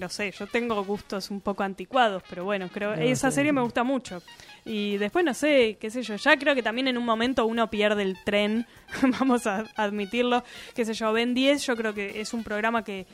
Lo 0.00 0.08
sé, 0.08 0.32
yo 0.32 0.46
tengo 0.46 0.82
gustos 0.84 1.30
un 1.30 1.40
poco 1.42 1.62
anticuados, 1.62 2.22
pero 2.28 2.44
bueno, 2.44 2.68
creo 2.72 2.96
No, 2.96 3.02
esa 3.02 3.30
sí. 3.30 3.34
serie 3.36 3.52
me 3.52 3.60
gusta 3.60 3.84
mucho. 3.84 4.22
Y 4.64 4.96
después 4.96 5.24
no 5.24 5.34
sé, 5.34 5.76
qué 5.80 5.90
sé 5.90 6.02
yo, 6.02 6.16
ya 6.16 6.36
creo 6.38 6.54
que 6.54 6.62
también 6.62 6.88
en 6.88 6.96
un 6.98 7.04
momento 7.04 7.44
uno 7.46 7.68
pierde 7.70 8.02
el 8.02 8.16
tren, 8.24 8.66
vamos 9.20 9.46
a 9.46 9.64
admitirlo, 9.76 10.42
qué 10.74 10.84
sé 10.84 10.94
yo, 10.94 11.12
Ben 11.12 11.34
10, 11.34 11.66
yo 11.66 11.76
creo 11.76 11.92
que 11.94 12.20
es 12.20 12.32
un 12.32 12.42
programa 12.44 12.82
que 12.82 13.06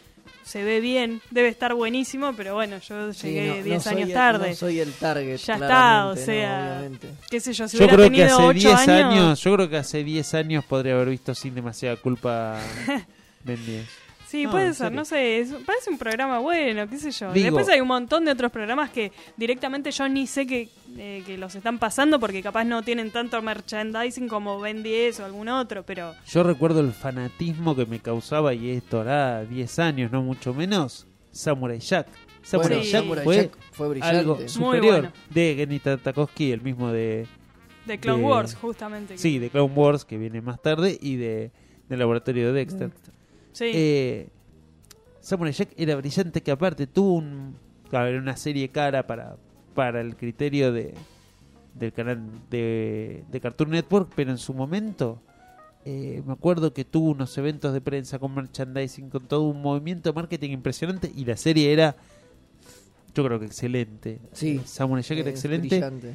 se 0.45 0.63
ve 0.65 0.81
bien, 0.81 1.21
debe 1.31 1.49
estar 1.49 1.75
buenísimo, 1.75 2.33
pero 2.37 2.55
bueno, 2.55 2.79
yo 2.79 3.13
Sí, 3.13 3.29
llegué 3.29 3.49
no- 3.49 3.57
no 3.57 3.63
10 3.63 3.83
soy 3.83 3.93
años 3.95 4.09
el- 4.09 4.15
tarde. 4.15 4.49
No 4.51 4.55
soy 4.57 4.81
el 4.81 4.93
target. 4.93 5.37
ya 5.39 5.55
está, 5.55 6.07
o 6.07 6.15
no, 6.15 6.17
sea, 6.21 6.89
qué 7.31 7.41
sé 7.41 7.53
yo, 7.53 7.67
si 7.69 7.77
Yo 7.79 7.85
hubiera 7.85 7.97
creo 7.97 8.11
que 8.11 8.17
tenido 8.17 8.37
hace 8.37 8.47
8 8.47 8.59
10 8.59 8.75
años, 8.89 9.13
años, 9.13 9.41
yo 9.43 9.55
creo 9.55 9.69
que 9.71 9.77
hace 9.77 10.05
10 10.05 10.35
años 10.35 10.65
podría 10.65 10.95
haber 10.95 11.09
visto 11.11 11.35
sin 11.35 11.55
demasiada 11.55 11.97
culpa 11.97 12.59
Ben 13.45 13.65
10. 13.67 13.87
Sí, 14.27 14.45
No, 14.45 14.51
puede 14.51 14.67
ser, 14.75 14.87
serio. 14.89 14.97
no 14.97 15.05
sé, 15.05 15.39
es- 15.39 15.53
parece 15.65 15.89
un 15.89 15.99
programa 15.99 16.41
bueno, 16.41 16.89
qué 16.89 16.99
sé 16.99 17.13
yo. 17.13 17.33
Digo- 17.33 17.45
Después 17.57 17.69
hay 17.69 17.81
un 17.81 17.87
montón 17.89 18.25
de 18.25 18.33
otros 18.33 18.51
programas 18.51 18.91
que 18.91 19.13
directamente 19.37 19.93
yo 19.93 20.09
ni 20.09 20.27
sé 20.27 20.47
que, 20.47 20.69
eh, 20.99 21.23
que 21.25 21.39
los 21.39 21.55
están 21.55 21.79
pasando 21.79 22.19
porque 22.19 22.43
capaz 22.43 22.65
no 22.65 22.83
tienen 22.83 23.13
tanto 23.13 23.41
merchandising 23.41 24.27
como 24.29 24.59
Ben 24.61 24.83
10 24.83 25.21
o 25.21 25.25
algún 25.25 25.49
otro, 25.49 25.85
pero 25.85 26.15
Yo 26.27 26.43
recuerdo 26.43 26.81
el 26.81 26.93
fanatismo 26.93 27.77
que 27.77 27.87
me 27.87 28.01
causaba, 28.01 28.53
y 28.53 28.71
esto 28.71 29.01
hará 29.01 29.45
10 29.45 29.79
años, 29.79 30.11
no 30.11 30.23
mucho 30.23 30.53
menos, 30.53 31.07
Samurai 31.31 31.79
Jack. 31.79 32.09
Samurai 32.43 32.79
Bueno. 32.79 32.83
Jack 32.91 33.01
Samurai 33.03 33.25
fue 33.25 33.37
Jack 33.37 33.59
fue 33.73 33.89
brillante. 33.91 34.17
algo 34.19 34.35
Muy 34.37 34.49
superior 34.49 34.93
bueno. 35.01 35.13
de 35.31 35.55
Geni 35.57 35.79
Tartakovsky, 35.81 36.51
el 36.53 36.63
mismo 36.63 36.91
de, 36.91 37.27
de 37.87 37.99
Clone 38.01 38.23
De- 38.23 38.29
Wars 38.29 38.55
justamente. 38.57 39.19
sí, 39.19 39.39
de 39.39 39.51
Clone 39.51 39.73
Wars, 39.75 40.05
que 40.05 40.19
viene 40.19 40.41
más 40.41 40.61
tarde, 40.61 40.99
y 41.01 41.15
de 41.17 41.51
del 41.89 41.99
laboratorio 42.01 42.49
de 42.49 42.53
Dexter. 42.53 42.91
Sí. 43.57 43.71
Eh, 43.73 44.29
Samurai 45.21 45.53
Jack 45.53 45.71
era 45.77 45.97
brillante, 45.97 46.43
que 46.43 46.51
aparte 46.51 46.87
tuvo 46.87 47.15
un, 47.15 47.57
claro, 47.89 48.17
una 48.19 48.37
serie 48.37 48.69
cara 48.69 49.07
para, 49.07 49.37
para 49.75 50.01
el 50.01 50.17
criterio 50.17 50.73
de 50.73 50.95
del 51.79 51.93
canal 51.93 52.21
de, 52.51 53.25
de 53.31 53.41
Cartoon 53.41 53.71
Network, 53.71 54.11
pero 54.15 54.31
en 54.31 54.39
su 54.39 54.55
momento 54.55 55.21
eh, 55.85 56.23
me 56.27 56.33
acuerdo 56.33 56.73
que 56.73 56.85
tuvo 56.85 57.11
unos 57.11 57.37
eventos 57.39 57.73
de 57.73 57.81
prensa 57.81 58.19
con 58.19 58.35
merchandising, 58.35 59.11
con 59.11 59.27
todo 59.27 59.43
un 59.43 59.61
movimiento 59.61 60.11
de 60.11 60.15
marketing 60.15 60.51
impresionante 60.51 61.13
y 61.15 61.25
la 61.25 61.37
serie 61.37 61.73
era, 61.73 61.97
yo 63.15 63.25
creo 63.25 63.39
que 63.39 63.47
excelente. 63.47 64.21
Sí. 64.33 64.61
Samurai 64.65 65.03
Jack 65.03 65.19
era 65.19 65.31
excelente. 65.31 65.69
brillante. 65.69 66.15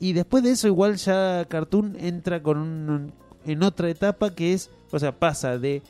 Y 0.00 0.12
después 0.12 0.42
de 0.42 0.50
eso 0.50 0.68
igual 0.68 0.96
ya 0.96 1.46
Cartoon 1.48 1.96
entra 1.98 2.42
con 2.42 2.58
un, 2.58 3.12
en 3.44 3.62
otra 3.62 3.88
etapa 3.88 4.34
que 4.34 4.52
es, 4.52 4.70
o 4.90 4.98
sea, 4.98 5.18
pasa 5.18 5.58
de, 5.58 5.82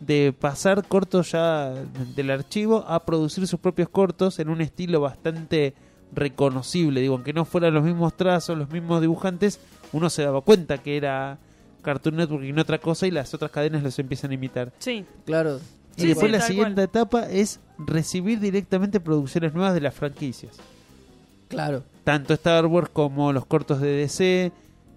de 0.00 0.34
pasar 0.38 0.86
cortos 0.88 1.32
ya 1.32 1.70
del 2.16 2.30
archivo 2.30 2.84
a 2.88 3.04
producir 3.04 3.46
sus 3.46 3.60
propios 3.60 3.88
cortos 3.88 4.38
en 4.38 4.48
un 4.48 4.60
estilo 4.60 5.00
bastante 5.00 5.74
reconocible. 6.12 7.00
Digo, 7.00 7.14
aunque 7.14 7.32
no 7.32 7.44
fueran 7.44 7.74
los 7.74 7.84
mismos 7.84 8.16
trazos, 8.16 8.56
los 8.58 8.70
mismos 8.70 9.00
dibujantes, 9.00 9.60
uno 9.92 10.10
se 10.10 10.22
daba 10.22 10.40
cuenta 10.40 10.78
que 10.78 10.96
era 10.96 11.38
Cartoon 11.82 12.16
Network 12.16 12.44
y 12.44 12.52
no 12.52 12.62
otra 12.62 12.78
cosa 12.78 13.06
y 13.06 13.10
las 13.10 13.32
otras 13.34 13.50
cadenas 13.50 13.82
los 13.82 13.98
empiezan 13.98 14.30
a 14.30 14.34
imitar. 14.34 14.72
sí. 14.78 15.04
Claro. 15.24 15.60
Y 15.96 16.02
Sí, 16.02 16.06
después 16.06 16.26
sí, 16.28 16.32
la 16.32 16.40
siguiente 16.40 16.82
etapa 16.84 17.28
es 17.28 17.60
recibir 17.76 18.38
directamente 18.40 19.00
producciones 19.00 19.52
nuevas 19.52 19.74
de 19.74 19.80
las 19.80 19.92
franquicias 19.92 20.56
Claro. 21.48 21.82
tanto 22.04 22.32
Star 22.34 22.64
Wars 22.66 22.88
como 22.92 23.32
los 23.32 23.44
cortos 23.44 23.80
de 23.80 23.88
DC, 23.88 24.52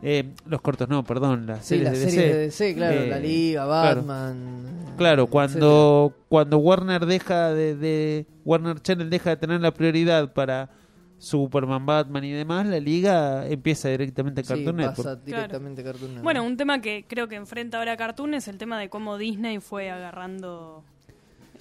eh, 0.05 0.33
los 0.45 0.59
cortos 0.61 0.89
no, 0.89 1.03
perdón, 1.03 1.47
las 1.47 1.59
Sí, 1.65 1.77
series 1.77 1.83
las 1.89 1.99
de 1.99 2.05
series 2.09 2.15
DC. 2.25 2.33
de 2.33 2.39
DC, 2.45 2.75
claro, 2.75 2.99
Eh, 3.01 3.07
la 3.07 3.19
Liga, 3.19 3.65
claro. 3.65 3.95
Batman. 4.01 4.95
Claro, 4.97 5.27
cuando 5.27 6.13
cuando 6.29 6.57
Warner 6.59 7.05
deja 7.05 7.51
de, 7.53 7.75
de- 7.75 8.25
Warner 8.45 8.79
Channel 8.81 9.09
deja 9.09 9.31
de 9.31 9.37
tener 9.37 9.61
la 9.61 9.73
prioridad 9.73 10.33
para 10.33 10.69
Superman, 11.17 11.85
Batman 11.85 12.23
y 12.25 12.31
demás, 12.31 12.65
la 12.67 12.79
liga 12.79 13.47
empieza 13.47 13.87
directamente 13.89 14.41
a. 14.41 14.43
Cartoon 14.43 14.65
Sí, 14.75 14.81
Network. 14.81 14.97
pasa 14.97 15.15
directamente 15.15 15.81
a 15.81 15.83
Cartoon 15.85 16.07
Network. 16.09 16.23
Bueno, 16.23 16.43
un 16.43 16.57
tema 16.57 16.81
que 16.81 17.05
creo 17.07 17.27
que 17.29 17.35
enfrenta 17.35 17.77
ahora 17.79 17.95
Cartoon 17.95 18.33
es 18.33 18.47
el 18.49 18.57
tema 18.57 18.77
de 18.77 18.89
cómo 18.89 19.17
Disney 19.17 19.59
fue 19.59 19.89
agarrando 19.89 20.83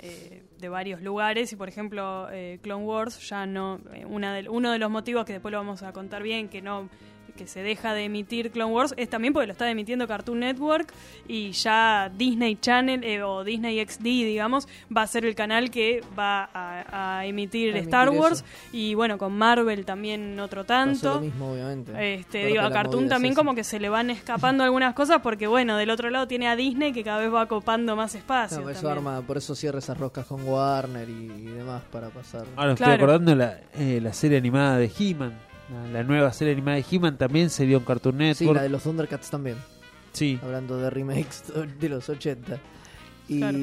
eh, 0.00 0.42
de 0.58 0.68
varios 0.68 1.00
lugares 1.00 1.52
y 1.52 1.56
por 1.56 1.68
ejemplo 1.68 2.28
eh, 2.32 2.58
Clone 2.62 2.84
Wars 2.84 3.20
ya 3.28 3.46
no 3.46 3.78
eh, 3.94 4.04
una 4.04 4.34
de- 4.34 4.48
uno 4.48 4.72
de 4.72 4.78
los 4.80 4.90
motivos 4.90 5.24
que 5.24 5.32
después 5.34 5.52
lo 5.52 5.58
vamos 5.58 5.82
a 5.84 5.92
contar 5.92 6.22
bien 6.24 6.48
que 6.48 6.60
no 6.60 6.88
que 7.36 7.46
se 7.46 7.62
deja 7.62 7.94
de 7.94 8.04
emitir 8.04 8.50
Clone 8.50 8.72
Wars 8.72 8.94
es 8.96 9.08
también 9.08 9.32
porque 9.32 9.46
lo 9.46 9.52
está 9.52 9.68
emitiendo 9.70 10.06
Cartoon 10.06 10.40
Network 10.40 10.92
y 11.26 11.52
ya 11.52 12.10
Disney 12.16 12.56
Channel 12.56 13.02
eh, 13.04 13.22
o 13.22 13.44
Disney 13.44 13.84
XD 13.84 14.02
digamos 14.02 14.68
va 14.94 15.02
a 15.02 15.06
ser 15.06 15.24
el 15.24 15.34
canal 15.34 15.70
que 15.70 16.02
va 16.18 16.48
a, 16.52 17.18
a 17.18 17.26
emitir 17.26 17.68
A 17.74 17.78
emitir 17.78 17.88
Star 17.88 18.10
Wars 18.10 18.38
eso. 18.40 18.44
y 18.72 18.94
bueno 18.94 19.18
con 19.18 19.32
Marvel 19.36 19.84
también 19.84 20.38
otro 20.40 20.64
tanto 20.64 21.14
lo 21.14 21.20
mismo, 21.20 21.52
obviamente. 21.52 22.14
este, 22.14 22.46
digo, 22.46 22.60
a 22.62 22.70
Cartoon 22.70 23.04
es 23.04 23.10
también 23.10 23.34
como 23.34 23.54
que 23.54 23.64
se 23.64 23.80
le 23.80 23.88
van 23.88 24.10
escapando 24.10 24.64
algunas 24.64 24.94
cosas 24.94 25.20
porque 25.22 25.46
bueno, 25.46 25.76
del 25.76 25.90
otro 25.90 26.10
lado 26.10 26.28
tiene 26.28 26.48
a 26.48 26.56
Disney 26.56 26.92
que 26.92 27.02
cada 27.02 27.18
vez 27.20 27.32
va 27.32 27.46
copando 27.46 27.96
más 27.96 28.14
espacio. 28.14 28.58
No, 28.58 28.62
por 28.64 28.72
eso 28.72 28.82
también. 28.82 29.06
arma, 29.06 29.26
por 29.26 29.36
eso 29.38 29.54
cierra 29.54 29.78
esas 29.78 29.96
roscas 29.98 30.26
con 30.26 30.42
Warner 30.46 31.08
y, 31.08 31.12
y 31.12 31.44
demás 31.46 31.82
para 31.90 32.08
pasar. 32.10 32.42
Ahora 32.56 32.74
Claro. 32.74 32.92
estoy 32.92 32.92
acordando 32.94 33.34
la, 33.34 33.60
eh, 33.74 34.00
la 34.02 34.12
serie 34.12 34.38
animada 34.38 34.78
de 34.78 34.90
He-Man. 34.98 35.32
La, 35.92 36.02
nueva 36.02 36.32
serie 36.32 36.52
animada 36.52 36.76
de 36.76 36.84
He-Man 36.90 37.16
también 37.18 37.48
se 37.50 37.64
dio 37.66 37.78
en 37.78 37.84
Cartoon 37.84 38.14
Sí, 38.14 38.18
Network. 38.18 38.56
la 38.56 38.62
de 38.62 38.68
los 38.68 38.82
Thundercats 38.82 39.30
también, 39.30 39.56
Sí. 40.12 40.38
hablando 40.42 40.76
de 40.76 40.90
remakes 40.90 41.44
de 41.80 41.88
los 41.88 42.08
80. 42.08 42.58
Y 43.28 43.38
Claro. 43.38 43.58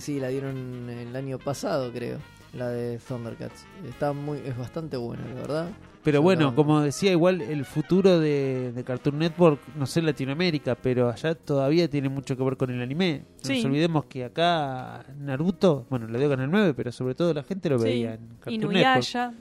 sí, 0.00 0.18
la 0.20 0.28
dieron 0.28 0.88
el 0.90 1.14
año 1.14 1.38
pasado, 1.38 1.92
creo, 1.92 2.18
la 2.54 2.68
de 2.70 2.98
Thundercats. 2.98 3.66
Está 3.88 4.12
muy 4.12 4.38
es 4.44 4.56
bastante 4.56 4.96
buena, 4.96 5.24
la 5.28 5.34
verdad. 5.34 5.70
Pero 6.02 6.20
bueno, 6.20 6.54
como 6.54 6.82
decía, 6.82 7.12
igual 7.12 7.40
el 7.40 7.64
futuro 7.64 8.18
de, 8.20 8.72
de 8.74 8.84
Cartoon 8.84 9.18
Network, 9.18 9.58
no 9.74 9.86
sé 9.86 10.00
en 10.00 10.06
Latinoamérica, 10.06 10.74
pero 10.74 11.08
allá 11.08 11.34
todavía 11.34 11.88
tiene 11.88 12.10
mucho 12.10 12.36
que 12.36 12.42
ver 12.44 12.58
con 12.58 12.70
el 12.70 12.82
anime. 12.82 13.24
No 13.42 13.44
Sí. 13.48 13.56
nos 13.56 13.64
olvidemos 13.66 14.04
que 14.04 14.24
acá 14.26 15.06
Naruto, 15.18 15.86
bueno, 15.88 16.06
lo 16.06 16.18
dio 16.18 16.28
Canal 16.28 16.50
9, 16.50 16.74
pero 16.74 16.92
sobre 16.92 17.14
todo 17.14 17.32
la 17.32 17.42
gente 17.42 17.70
lo 17.70 17.78
Sí, 17.78 17.84
veía 17.84 18.14
en 18.14 18.28
Cartoon 18.40 18.74
Network. 18.74 19.34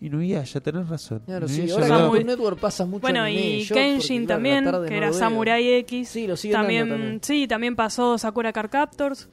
Inuyasha. 0.00 0.60
Tenés 0.60 0.88
razón. 0.88 1.22
Claro, 1.26 1.46
sí, 1.48 1.70
ahora 1.70 1.86
Samurai- 1.88 2.24
Network 2.24 2.58
pasa 2.58 2.86
mucho 2.86 3.02
Bueno, 3.02 3.22
anime. 3.22 3.40
y 3.58 3.66
Kenshin 3.66 4.24
claro, 4.24 4.36
también, 4.38 4.64
que 4.64 4.70
no 4.72 4.84
era. 4.84 5.12
Samurai 5.12 5.68
X. 5.74 6.08
Sí, 6.08 6.26
lo 6.26 6.36
siguen 6.36 6.56
también, 6.56 6.88
también. 6.88 7.20
Sí, 7.22 7.46
también 7.46 7.76
pasó 7.76 8.16
Sakura 8.16 8.52
Card 8.52 8.70
Captors 8.70 9.28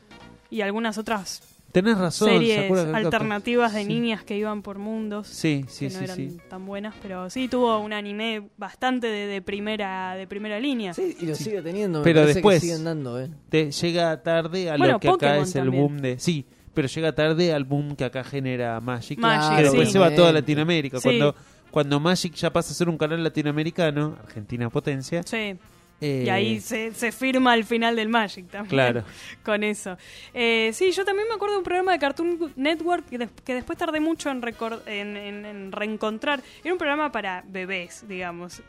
y 0.50 0.62
algunas 0.62 0.98
otras 0.98 1.42
Tenés 1.72 1.98
razón. 1.98 2.30
series 2.30 2.56
Sakura 2.64 2.82
Card 2.84 2.92
Captors. 2.92 3.06
alternativas 3.14 3.74
de 3.74 3.82
Sí. 3.84 3.88
niñas 3.88 4.24
que 4.24 4.38
iban 4.38 4.62
por 4.62 4.78
mundos. 4.78 5.28
Sí, 5.28 5.64
sí, 5.70 5.88
que 5.88 5.94
no 5.94 6.00
sí, 6.00 6.04
eran 6.06 6.16
sí. 6.18 6.38
tan 6.50 6.66
buenas, 6.66 6.96
pero 7.02 7.30
sí 7.30 7.48
tuvo 7.48 7.80
un 7.80 7.94
anime 7.94 8.50
bastante 8.58 9.08
de, 9.08 9.26
de 9.28 9.42
primera 9.42 10.16
de 10.16 10.28
primera 10.28 10.60
línea. 10.60 10.94
Sí, 10.94 11.16
y 11.20 11.26
lo 11.28 11.36
sigue 11.36 11.62
teniendo. 11.62 12.04
Pero 12.04 12.26
después- 12.26 12.60
que 12.62 12.68
siguen 12.68 12.84
dando, 12.84 13.22
¿eh? 13.22 13.30
Te 13.50 13.72
llega 13.72 14.22
tarde 14.22 14.70
a 14.70 14.76
Bueno, 14.78 14.94
lo 14.94 15.00
que 15.00 15.10
acá 15.10 15.38
es 15.38 15.56
el 15.56 15.64
también. 15.64 15.84
boom 15.84 16.02
de... 16.02 16.20
Sí, 16.20 16.46
pero 16.78 16.88
llega 16.88 17.12
tarde 17.14 17.52
al 17.54 17.64
boom 17.64 17.96
que 17.96 18.06
acá 18.06 18.24
genera 18.24 18.80
Magic. 18.80 19.18
Magic, 19.18 19.58
que 19.58 19.64
después 19.64 19.88
sí. 19.88 19.94
se 19.94 20.00
va 20.00 20.06
a 20.08 20.16
toda. 20.16 20.32
Latinoamérica. 20.32 21.00
Sí. 21.00 21.04
Cuando, 21.04 21.36
cuando 21.72 22.00
Magic 22.00 22.34
ya 22.36 22.54
pasa 22.54 22.72
a 22.72 22.76
ser 22.76 22.88
un 22.88 23.00
canal 23.00 23.24
latinoamericano, 23.24 24.16
Argentina 24.24 24.70
potencia, 24.70 25.24
Sí, 25.24 25.56
Eh, 26.00 26.26
Y 26.28 26.30
ahí 26.30 26.60
se, 26.60 26.94
se 26.94 27.12
firma 27.12 27.54
al 27.54 27.64
final 27.64 27.96
del 27.96 28.08
Magic 28.10 28.48
también. 28.52 28.70
Claro. 28.70 29.04
Con 29.44 29.64
eso. 29.64 29.98
Eh, 30.36 30.70
sí, 30.74 30.92
yo 30.92 31.04
también 31.04 31.28
me 31.28 31.34
acuerdo 31.34 31.54
de 31.56 31.58
un 31.58 31.64
programa 31.64 31.92
de 31.94 31.98
Cartoon 31.98 32.54
Network 32.56 33.10
que, 33.10 33.18
des- 33.18 33.30
que 33.44 33.56
después 33.56 33.80
tardé 33.80 34.00
mucho 34.00 34.30
en, 34.30 34.42
en, 34.86 35.18
en- 35.18 35.46
en 35.46 35.72
reencontrar. 35.72 36.44
Era 36.64 36.72
un 36.74 36.78
programa 36.78 37.12
para 37.12 37.44
bebés, 37.48 38.06
digamos. 38.08 38.62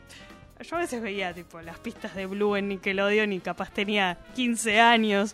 Yo 0.67 0.75
a 0.75 0.79
veces 0.79 1.01
veía 1.03 1.31
tipo 1.33 1.61
las 1.61 1.77
pistas 1.79 2.15
de 2.15 2.25
Blue 2.25 2.55
en 2.55 2.67
Nickelodeon 2.67 3.31
y 3.31 3.39
capaz 3.39 3.71
tenía 3.71 4.17
15 4.35 4.79
años. 4.81 5.33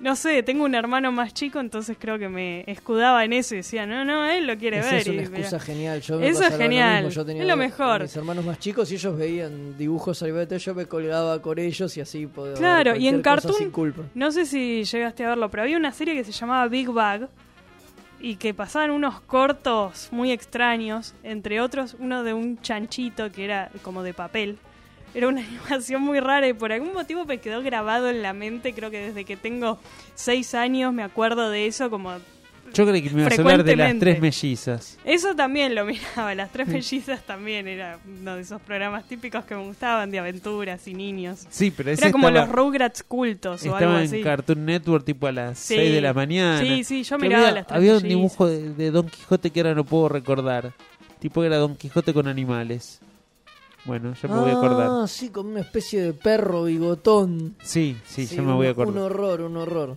No 0.00 0.14
sé, 0.14 0.42
tengo 0.44 0.64
un 0.64 0.74
hermano 0.76 1.10
más 1.10 1.34
chico, 1.34 1.58
entonces 1.58 1.96
creo 1.98 2.18
que 2.18 2.28
me 2.28 2.62
escudaba 2.68 3.24
en 3.24 3.32
eso 3.32 3.54
y 3.54 3.58
decía, 3.58 3.84
no, 3.84 4.04
no, 4.04 4.26
él 4.26 4.46
lo 4.46 4.56
quiere 4.56 4.78
Esa 4.78 4.90
ver. 4.92 5.00
es 5.00 5.06
una 5.08 5.16
y 5.16 5.18
excusa 5.24 5.42
mira. 5.56 5.60
genial. 5.60 6.00
Yo 6.02 6.18
me 6.20 6.28
Eso 6.28 6.44
es 6.44 6.52
lo 6.52 6.58
genial. 6.58 7.10
Yo 7.10 7.24
tenía 7.26 7.42
Es 7.42 7.48
lo 7.48 7.56
mejor. 7.56 8.02
Mis 8.02 8.16
hermanos 8.16 8.44
más 8.44 8.58
chicos 8.60 8.92
y 8.92 8.94
ellos 8.94 9.18
veían 9.18 9.76
dibujos 9.76 10.22
animados, 10.22 10.64
yo 10.64 10.74
me 10.74 10.86
colgaba 10.86 11.42
con 11.42 11.58
ellos 11.58 11.96
y 11.96 12.00
así 12.00 12.26
podía 12.26 12.54
Claro, 12.54 12.94
y 12.94 13.08
en 13.08 13.22
Cartoon, 13.22 13.54
sin 13.54 13.70
culpa. 13.70 14.02
no 14.14 14.30
sé 14.30 14.46
si 14.46 14.84
llegaste 14.84 15.24
a 15.24 15.30
verlo, 15.30 15.50
pero 15.50 15.64
había 15.64 15.76
una 15.76 15.90
serie 15.92 16.14
que 16.14 16.22
se 16.22 16.30
llamaba 16.32 16.68
Big 16.68 16.88
Bag 16.90 17.28
y 18.20 18.36
que 18.36 18.54
pasaban 18.54 18.90
unos 18.92 19.20
cortos 19.20 20.08
muy 20.12 20.30
extraños, 20.32 21.14
entre 21.22 21.60
otros 21.60 21.96
uno 21.98 22.22
de 22.24 22.34
un 22.34 22.60
chanchito 22.60 23.30
que 23.32 23.44
era 23.44 23.70
como 23.82 24.02
de 24.02 24.14
papel. 24.14 24.58
Era 25.14 25.28
una 25.28 25.40
animación 25.46 26.02
muy 26.02 26.20
rara 26.20 26.48
y 26.48 26.52
por 26.52 26.72
algún 26.72 26.92
motivo 26.92 27.24
me 27.24 27.38
quedó 27.38 27.62
grabado 27.62 28.08
en 28.10 28.22
la 28.22 28.32
mente, 28.32 28.72
creo 28.74 28.90
que 28.90 28.98
desde 29.08 29.24
que 29.24 29.36
tengo 29.36 29.78
seis 30.14 30.54
años 30.54 30.92
me 30.92 31.02
acuerdo 31.02 31.50
de 31.50 31.66
eso 31.66 31.90
como... 31.90 32.12
Yo 32.74 32.86
creí 32.86 33.00
que 33.00 33.08
me 33.08 33.22
ibas 33.22 33.38
a 33.38 33.40
hablar 33.40 33.64
de 33.64 33.76
las 33.76 33.98
tres 33.98 34.20
mellizas. 34.20 34.98
Eso 35.02 35.34
también 35.34 35.74
lo 35.74 35.84
miraba, 35.86 36.34
las 36.34 36.52
tres 36.52 36.68
mellizas 36.68 37.22
también 37.22 37.66
era 37.66 37.98
uno 38.06 38.36
de 38.36 38.42
esos 38.42 38.60
programas 38.60 39.08
típicos 39.08 39.42
que 39.46 39.54
me 39.54 39.62
gustaban 39.64 40.10
de 40.10 40.18
aventuras 40.18 40.86
y 40.86 40.92
niños. 40.92 41.46
Sí, 41.48 41.70
pero 41.74 41.90
ese 41.92 42.02
Era 42.02 42.12
como 42.12 42.28
estaba, 42.28 42.44
los 42.46 42.54
Rugrats 42.54 43.02
cultos 43.04 43.62
o 43.62 43.64
algo 43.74 43.78
estaba 43.78 44.00
así. 44.00 44.18
en 44.18 44.22
Cartoon 44.22 44.66
Network 44.66 45.02
tipo 45.06 45.26
a 45.26 45.32
las 45.32 45.58
Sí. 45.58 45.76
6 45.76 45.92
de 45.92 46.00
la 46.02 46.12
mañana. 46.12 46.60
Sí, 46.60 46.84
sí, 46.84 47.04
yo 47.04 47.16
Que 47.16 47.22
miraba 47.22 47.44
había, 47.48 47.54
las 47.54 47.66
tres 47.68 47.76
Había 47.78 47.96
un 47.96 48.02
dibujo 48.02 48.46
de, 48.46 48.74
de 48.74 48.90
Don 48.90 49.08
Quijote 49.08 49.50
que 49.50 49.60
ahora 49.60 49.74
no 49.74 49.84
puedo 49.84 50.10
recordar. 50.10 50.74
Tipo 51.20 51.42
era 51.44 51.56
Don 51.56 51.74
Quijote 51.74 52.12
con 52.12 52.28
animales. 52.28 53.00
Bueno, 53.88 54.14
ya 54.22 54.28
me 54.28 54.38
voy 54.40 54.50
a 54.50 54.54
acordar. 54.54 54.88
Ah, 54.88 55.06
sí, 55.08 55.30
como 55.30 55.50
una 55.50 55.60
especie 55.60 56.00
de 56.02 56.12
perro 56.12 56.64
bigotón. 56.64 57.56
Sí, 57.62 57.96
sí, 58.06 58.26
ya 58.26 58.42
me 58.42 58.50
un- 58.52 58.56
voy 58.58 58.66
a 58.68 58.70
Un 58.70 58.80
acordar. 58.80 59.02
horror, 59.02 59.40
un 59.40 59.56
horror. 59.56 59.96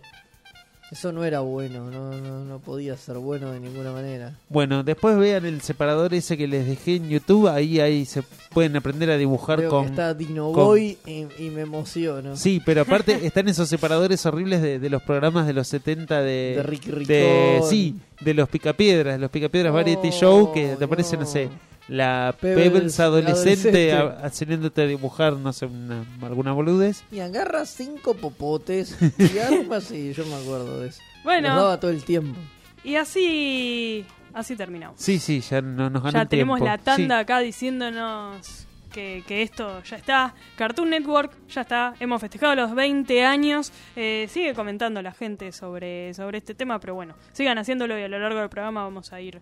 Eso 0.91 1.13
no 1.13 1.23
era 1.23 1.39
bueno, 1.39 1.89
no, 1.89 2.11
no, 2.19 2.43
no 2.43 2.59
podía 2.59 2.97
ser 2.97 3.17
bueno 3.17 3.49
de 3.53 3.61
ninguna 3.61 3.93
manera. 3.93 4.33
Bueno, 4.49 4.83
después 4.83 5.17
vean 5.17 5.45
el 5.45 5.61
separador 5.61 6.13
ese 6.13 6.35
que 6.37 6.47
les 6.49 6.65
dejé 6.67 6.97
en 6.97 7.07
YouTube. 7.07 7.47
Ahí 7.47 7.79
ahí 7.79 8.03
se 8.03 8.23
pueden 8.53 8.75
aprender 8.75 9.09
a 9.09 9.15
dibujar 9.15 9.65
con... 9.69 9.85
que 9.85 9.89
está 9.91 10.13
con- 10.17 10.77
y, 10.77 10.97
y 11.39 11.49
me 11.49 11.61
emociono. 11.61 12.35
Sí, 12.35 12.61
pero 12.65 12.81
aparte 12.81 13.13
están 13.25 13.47
esos 13.47 13.69
separadores 13.69 14.25
horribles 14.25 14.61
de, 14.61 14.79
de 14.79 14.89
los 14.89 15.01
programas 15.01 15.47
de 15.47 15.53
los 15.53 15.69
70 15.69 16.19
de... 16.23 16.55
De 16.57 16.63
Ricky 16.63 16.91
Ricón. 16.91 17.07
de- 17.07 17.61
sí, 17.69 17.95
de 18.19 18.33
los 18.33 18.49
Picapiedras, 18.49 19.17
los 19.17 19.31
Picapiedras 19.31 19.71
No, 19.71 19.77
Variety 19.77 20.09
Show, 20.09 20.51
que 20.51 20.75
te 20.75 20.83
aparece, 20.83 21.15
no 21.15 21.23
no. 21.23 21.27
sé, 21.29 21.47
la 21.91 22.33
Pebbles 22.39 22.69
Pebbles 22.71 22.99
adolescente, 22.99 23.91
adolescente. 23.91 24.23
a- 24.23 24.25
haciéndote 24.27 24.81
a 24.81 24.85
dibujar, 24.85 25.33
no 25.33 25.51
sé, 25.53 25.65
una- 25.65 26.05
alguna 26.21 26.53
boludez. 26.53 27.03
Y 27.11 27.19
agarra 27.19 27.65
cinco 27.65 28.13
popotes 28.15 28.97
y 29.17 29.37
arma 29.39 29.77
así, 29.77 30.13
yo 30.13 30.25
me 30.25 30.35
acuerdo 30.35 30.79
de 30.79 30.87
eso. 30.89 31.01
Bueno. 31.23 31.49
Los 31.49 31.57
daba 31.57 31.79
todo 31.79 31.91
el 31.91 32.03
tiempo. 32.03 32.39
Y 32.83 32.95
así 32.95 34.05
así 34.33 34.55
terminamos. 34.55 34.99
Sí, 35.01 35.19
sí, 35.19 35.41
ya 35.41 35.61
no 35.61 35.89
nos 35.89 36.11
ya 36.13 36.21
el 36.21 36.27
tenemos 36.29 36.57
tiempo. 36.59 36.65
la 36.65 36.77
tanda 36.77 37.17
Sí. 37.17 37.21
acá 37.21 37.39
diciéndonos 37.39 38.67
que, 38.93 39.23
que 39.27 39.41
esto 39.41 39.83
ya 39.83 39.97
está. 39.97 40.33
Cartoon 40.55 40.89
Network 40.89 41.33
ya 41.49 41.61
está. 41.61 41.93
Hemos 41.99 42.21
festejado 42.21 42.55
los 42.55 42.73
20 42.73 43.23
años. 43.25 43.71
Eh, 43.95 44.27
sigue 44.29 44.53
comentando 44.53 45.01
la 45.01 45.11
gente 45.13 45.51
sobre, 45.51 46.13
sobre 46.13 46.37
este 46.39 46.55
tema, 46.55 46.79
pero 46.79 46.95
bueno, 46.95 47.15
sigan 47.33 47.57
haciéndolo 47.57 47.97
y 47.99 48.03
a 48.03 48.07
lo 48.07 48.19
largo 48.19 48.39
del 48.39 48.49
programa 48.49 48.83
vamos 48.83 49.11
a 49.13 49.19
ir 49.21 49.41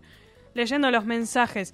leyendo 0.54 0.90
los 0.90 1.04
mensajes. 1.04 1.72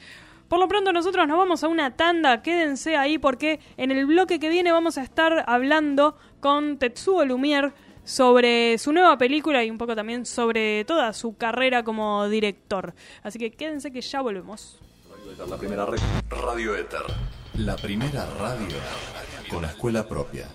Por 0.48 0.61
lo 0.61 0.68
pronto 0.68 0.92
nosotros 0.92 1.26
nos 1.26 1.38
vamos 1.38 1.64
a 1.64 1.68
una 1.68 1.96
tanda, 1.96 2.42
quédense 2.42 2.96
ahí 2.96 3.18
porque 3.18 3.59
en 3.76 3.90
el 3.90 4.06
bloque 4.06 4.38
que 4.38 4.48
viene 4.48 4.70
vamos 4.70 4.96
a 4.96 5.02
estar 5.02 5.44
hablando 5.48 6.16
con 6.40 6.78
Tetsuo 6.78 7.24
Lumière 7.24 7.72
sobre 8.04 8.78
su 8.78 8.92
nueva 8.92 9.18
película 9.18 9.64
y 9.64 9.70
un 9.70 9.78
poco 9.78 9.96
también 9.96 10.24
sobre 10.24 10.85
toda 10.85 11.12
su 11.12 11.37
carrera 11.37 11.82
como 11.82 12.28
director. 12.28 12.94
Así 13.24 13.38
que 13.38 13.50
quédense 13.50 13.90
que 13.90 14.00
ya 14.00 14.20
volvemos. 14.20 14.78
La 15.48 15.56
primera 15.56 15.85
red. 15.85 15.98
Radio 16.30 16.76
Éter. 16.76 17.02
La 17.54 17.74
primera 17.76 18.26
radio 18.38 18.76
con 19.50 19.64
escuela 19.64 20.06
propia. 20.06 20.46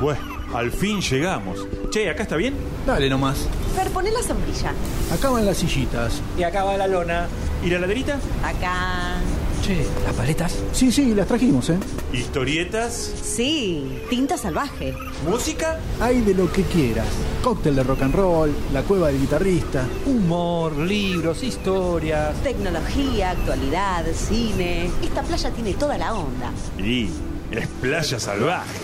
Bueno, 0.00 0.37
al 0.54 0.70
fin 0.70 1.00
llegamos. 1.00 1.66
Che, 1.90 2.10
¿acá 2.10 2.22
está 2.22 2.36
bien? 2.36 2.54
Dale 2.86 3.08
nomás. 3.08 3.46
Fer, 3.76 3.90
poné 3.90 4.10
la 4.10 4.22
sombrilla. 4.22 4.72
Acá 5.12 5.30
van 5.30 5.46
las 5.46 5.58
sillitas. 5.58 6.20
Y 6.38 6.42
acá 6.42 6.64
va 6.64 6.76
la 6.76 6.86
lona. 6.86 7.28
¿Y 7.64 7.70
la 7.70 7.78
laderita? 7.78 8.18
Acá. 8.42 9.16
Che, 9.62 9.84
¿las 10.04 10.14
paletas? 10.14 10.56
Sí, 10.72 10.92
sí, 10.92 11.14
las 11.14 11.26
trajimos, 11.26 11.68
¿eh? 11.70 11.78
¿Historietas? 12.12 12.92
Sí, 13.22 14.00
tinta 14.08 14.38
salvaje. 14.38 14.94
¿Música? 15.28 15.78
Hay 16.00 16.20
de 16.20 16.32
lo 16.34 16.50
que 16.50 16.62
quieras. 16.62 17.06
Cóctel 17.42 17.74
de 17.74 17.82
rock 17.82 18.02
and 18.02 18.14
roll, 18.14 18.54
la 18.72 18.82
cueva 18.82 19.08
del 19.08 19.20
guitarrista. 19.20 19.84
Humor, 20.06 20.76
libros, 20.76 21.42
historias. 21.42 22.34
Tecnología, 22.42 23.30
actualidad, 23.30 24.04
cine. 24.14 24.90
Esta 25.02 25.22
playa 25.22 25.50
tiene 25.50 25.74
toda 25.74 25.98
la 25.98 26.14
onda. 26.14 26.52
Y 26.78 27.10
es 27.50 27.66
playa 27.80 28.18
salvaje. 28.20 28.78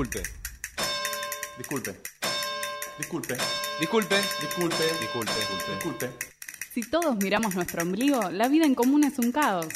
Disculpe. 0.00 0.22
Disculpe. 1.58 1.94
Disculpe. 2.98 3.36
Disculpe. 3.78 4.16
Disculpe. 4.40 4.84
Disculpe. 4.98 5.32
Disculpe. 5.74 6.10
Si 6.72 6.88
todos 6.88 7.16
miramos 7.16 7.54
nuestro 7.54 7.82
ombligo, 7.82 8.30
la 8.30 8.48
vida 8.48 8.64
en 8.64 8.74
común 8.74 9.04
es 9.04 9.18
un 9.18 9.30
caos. 9.30 9.68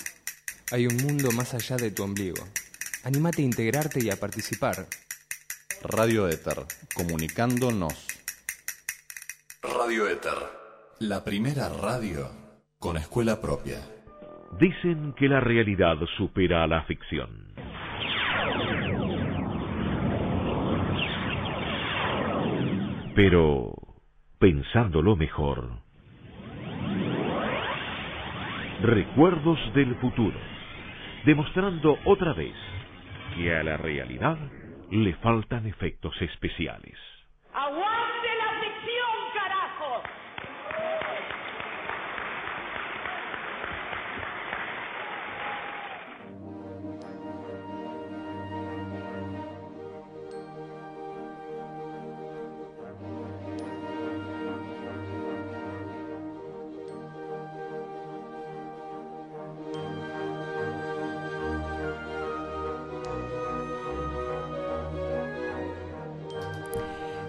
Hay 0.73 0.87
un 0.87 0.97
mundo 0.97 1.31
más 1.33 1.53
allá 1.53 1.77
de 1.77 1.91
tu 1.91 2.05
ombligo. 2.05 2.43
Anímate 3.05 3.43
a 3.43 3.45
integrarte 3.45 4.03
y 4.03 4.09
a 4.09 4.17
participar. 4.17 4.87
Radio 5.83 6.27
Éter. 6.27 6.65
Comunicándonos. 6.95 7.93
Radio 9.63 10.09
Éter. 10.09 10.39
La 11.01 11.23
primera 11.23 11.69
radio 11.69 12.31
con 12.79 12.97
escuela 12.97 13.43
propia. 13.43 13.79
Dicen 14.59 15.13
que 15.19 15.29
la 15.29 15.41
realidad 15.41 15.97
supera 16.17 16.65
a 16.65 16.67
la 16.67 16.83
ficción. 16.85 17.45
Pero, 23.15 23.75
pensándolo 24.41 25.15
mejor, 25.15 25.71
recuerdos 28.83 29.59
del 29.73 29.95
futuro, 29.97 30.37
demostrando 31.25 31.97
otra 32.05 32.33
vez 32.33 32.55
que 33.37 33.55
a 33.55 33.63
la 33.63 33.77
realidad 33.77 34.37
le 34.91 35.15
faltan 35.15 35.67
efectos 35.67 36.21
especiales. 36.23 36.99
¡Aguante 37.53 38.29
la 38.37 38.61
ficción, 38.61 38.94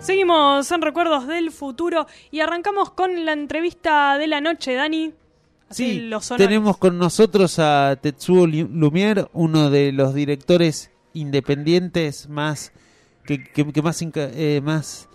Seguimos 0.05 0.71
en 0.71 0.81
Recuerdos 0.81 1.27
del 1.27 1.51
Futuro 1.51 2.05
y 2.31 2.39
arrancamos 2.41 2.91
con 2.91 3.25
la 3.25 3.33
entrevista 3.33 4.17
de 4.17 4.27
la 4.27 4.39
noche, 4.39 4.73
Dani. 4.75 5.13
Así 5.69 5.93
Sí, 5.93 5.99
los 6.01 6.29
tenemos 6.29 6.77
con 6.77 6.99
nosotros 6.99 7.57
a 7.57 7.97
Tetsuo 7.99 8.45
Lu- 8.45 8.67
Lumière, 8.69 9.27
uno 9.33 9.71
de 9.71 9.91
los 9.91 10.13
directores 10.13 10.91
independientes 11.13 12.29
más 12.29 12.71
que, 13.23 13.43
que- 13.43 13.71
que 13.73 13.81
más 13.81 13.99
eh, 14.15 14.61
más 14.63 15.09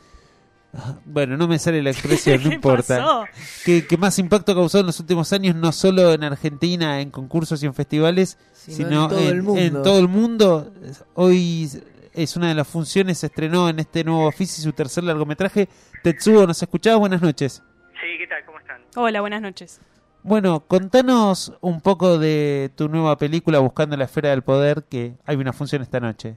ah, 0.74 0.96
bueno, 1.04 1.36
no 1.36 1.46
me 1.46 1.60
sale 1.60 1.80
la 1.84 1.90
expresión, 1.90 2.38
no 2.42 2.48
¿Qué 2.48 2.54
importa. 2.56 2.98
pasó? 2.98 3.24
Que, 3.64 3.86
que 3.86 3.96
más 3.96 4.18
impacto 4.18 4.50
ha 4.50 4.54
causado 4.56 4.80
en 4.80 4.86
los 4.86 4.98
últimos 4.98 5.32
años, 5.32 5.54
no 5.54 5.70
solo 5.70 6.12
en 6.12 6.24
Argentina, 6.24 7.00
en 7.00 7.10
concursos 7.10 7.62
y 7.62 7.66
en 7.66 7.74
festivales, 7.74 8.36
Sino 8.54 8.76
sino, 8.88 9.02
en 9.04 9.08
todo 9.08 9.28
el 9.30 9.42
mundo. 9.44 9.60
en 9.60 9.82
todo 9.84 9.98
el 10.00 10.08
mundo. 10.08 10.72
Hoy 11.14 11.70
es 12.14 12.36
una 12.36 12.48
de 12.48 12.54
las 12.54 12.68
funciones, 12.68 13.18
se 13.18 13.26
estrenó 13.26 13.68
en 13.68 13.78
este 13.78 14.04
nuevo 14.04 14.26
oficio 14.26 14.62
su 14.62 14.72
tercer 14.72 15.04
largometraje. 15.04 15.68
Tetsuo, 16.02 16.46
¿nos 16.46 16.62
escuchás? 16.62 16.98
Buenas 16.98 17.22
noches. 17.22 17.62
Sí, 18.00 18.18
¿qué 18.18 18.26
tal? 18.26 18.44
¿Cómo 18.44 18.58
están? 18.58 18.82
Hola, 18.96 19.20
buenas 19.20 19.42
noches. 19.42 19.80
Bueno, 20.22 20.60
contanos 20.60 21.56
un 21.60 21.80
poco 21.80 22.18
de 22.18 22.70
tu 22.76 22.88
nueva 22.88 23.16
película 23.16 23.58
Buscando 23.58 23.96
la 23.96 24.04
Esfera 24.04 24.30
del 24.30 24.42
Poder, 24.42 24.84
que 24.90 25.14
hay 25.24 25.36
una 25.36 25.52
función 25.52 25.80
esta 25.82 25.98
noche. 25.98 26.36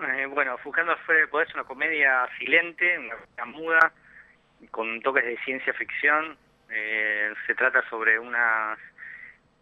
Eh, 0.00 0.26
bueno, 0.26 0.56
Buscando 0.64 0.96
fuera 1.06 1.20
del 1.20 1.28
poder 1.28 1.48
es 1.48 1.54
una 1.54 1.64
comedia 1.64 2.28
silente, 2.38 2.98
una 2.98 3.14
comedia 3.14 3.44
muda, 3.46 3.92
con 4.70 5.00
toques 5.02 5.24
de 5.24 5.38
ciencia 5.44 5.72
ficción. 5.74 6.36
Eh, 6.70 7.32
se 7.46 7.54
trata 7.54 7.82
sobre 7.88 8.18
una 8.18 8.76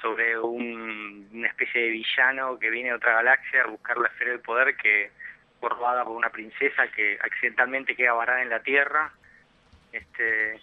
sobre 0.00 0.38
un- 0.38 1.28
una 1.32 1.48
especie 1.48 1.82
de 1.82 1.88
villano 1.90 2.58
que 2.58 2.70
viene 2.70 2.90
de 2.90 2.94
otra 2.96 3.14
galaxia 3.14 3.62
a 3.62 3.66
buscar 3.66 3.96
la 3.98 4.08
esfera 4.08 4.30
del 4.32 4.40
poder 4.40 4.76
que 4.76 5.10
fue 5.60 5.70
robada 5.70 6.04
por 6.04 6.16
una 6.16 6.30
princesa 6.30 6.86
que 6.88 7.18
accidentalmente 7.20 7.96
queda 7.96 8.12
varada 8.12 8.42
en 8.42 8.48
la 8.50 8.60
Tierra. 8.62 9.10
Este 9.92 10.60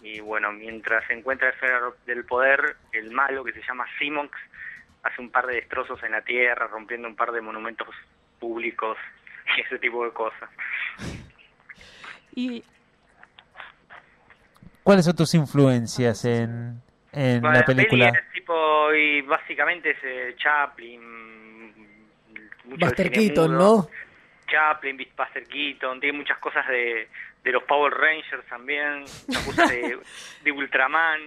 y 0.00 0.20
bueno, 0.20 0.52
mientras 0.52 1.04
se 1.08 1.14
encuentra 1.14 1.48
la 1.48 1.54
esfera 1.54 1.80
del 2.06 2.24
poder, 2.24 2.76
el 2.92 3.10
malo 3.10 3.42
que 3.44 3.52
se 3.52 3.62
llama 3.62 3.84
Simox 3.98 4.30
hace 5.02 5.20
un 5.20 5.30
par 5.30 5.46
de 5.46 5.56
destrozos 5.56 6.02
en 6.04 6.12
la 6.12 6.22
Tierra, 6.22 6.66
rompiendo 6.68 7.08
un 7.08 7.16
par 7.16 7.32
de 7.32 7.40
monumentos 7.40 7.88
públicos 8.38 8.96
y 9.56 9.60
ese 9.62 9.78
tipo 9.78 10.04
de 10.04 10.12
cosas. 10.12 10.48
Y 12.34 12.62
¿Cuáles 14.82 15.04
son 15.04 15.16
tus 15.16 15.34
influencias 15.34 16.24
en, 16.24 16.80
en 17.12 17.40
Bueno, 17.42 17.58
la 17.58 17.64
película? 17.64 18.06
peli 18.12 18.18
es 18.18 18.27
tipo, 18.48 18.94
y 18.94 19.20
básicamente 19.22 19.90
es 19.90 19.98
eh, 20.02 20.34
Chaplin, 20.38 21.74
mucho 22.64 22.86
Buster 22.86 23.10
Keaton. 23.10 23.52
¿no? 23.58 23.88
Chaplin, 24.46 24.96
Buster 25.16 25.44
Keaton, 25.46 26.00
tiene 26.00 26.16
muchas 26.18 26.38
cosas 26.38 26.66
de, 26.68 27.08
de 27.44 27.52
los 27.52 27.62
Power 27.64 27.92
Rangers 27.92 28.46
también, 28.46 29.00
muchas 29.26 29.44
cosas 29.44 29.70
de, 29.70 29.98
de 30.42 30.52
Ultraman, 30.52 31.20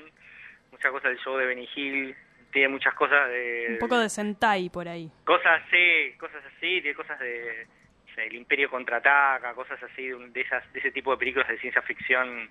muchas 0.72 0.92
cosas 0.92 1.12
del 1.12 1.20
show 1.20 1.38
de 1.38 1.46
Benny 1.46 1.70
Hill, 1.76 2.16
tiene 2.52 2.68
muchas 2.70 2.94
cosas 2.96 3.30
de... 3.30 3.68
un 3.74 3.78
poco 3.80 4.00
de 4.00 4.10
Sentai 4.10 4.70
por 4.70 4.88
ahí. 4.88 5.10
Cosas 5.24 5.62
así, 5.66 6.14
cosas 6.18 6.44
así, 6.46 6.82
tiene 6.82 6.96
cosas 6.96 7.20
de... 7.20 7.68
o 8.12 8.16
sea, 8.16 8.26
el 8.26 8.34
Imperio 8.34 8.70
contraataca, 8.70 9.54
cosas 9.54 9.82
así, 9.84 10.08
de, 10.08 10.16
un- 10.16 10.34
de 10.34 10.42
esas, 10.42 10.74
de 10.74 10.80
ese 10.80 10.92
tipo 10.92 11.12
de 11.12 11.18
películas 11.18 11.48
de 11.48 11.60
ciencia 11.60 11.82
ficción, 11.84 12.50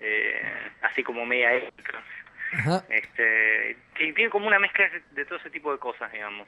eh, 0.00 0.42
así 0.82 1.02
como 1.02 1.24
media 1.24 1.54
épicas. 1.54 2.04
Ajá. 2.52 2.84
Este, 2.88 3.76
que 3.94 4.12
tiene 4.12 4.30
como 4.30 4.46
una 4.46 4.58
mezcla 4.58 4.84
de, 5.12 5.24
todo 5.24 5.38
ese 5.38 5.50
tipo 5.50 5.72
de 5.72 5.78
cosas, 5.78 6.10
digamos. 6.12 6.46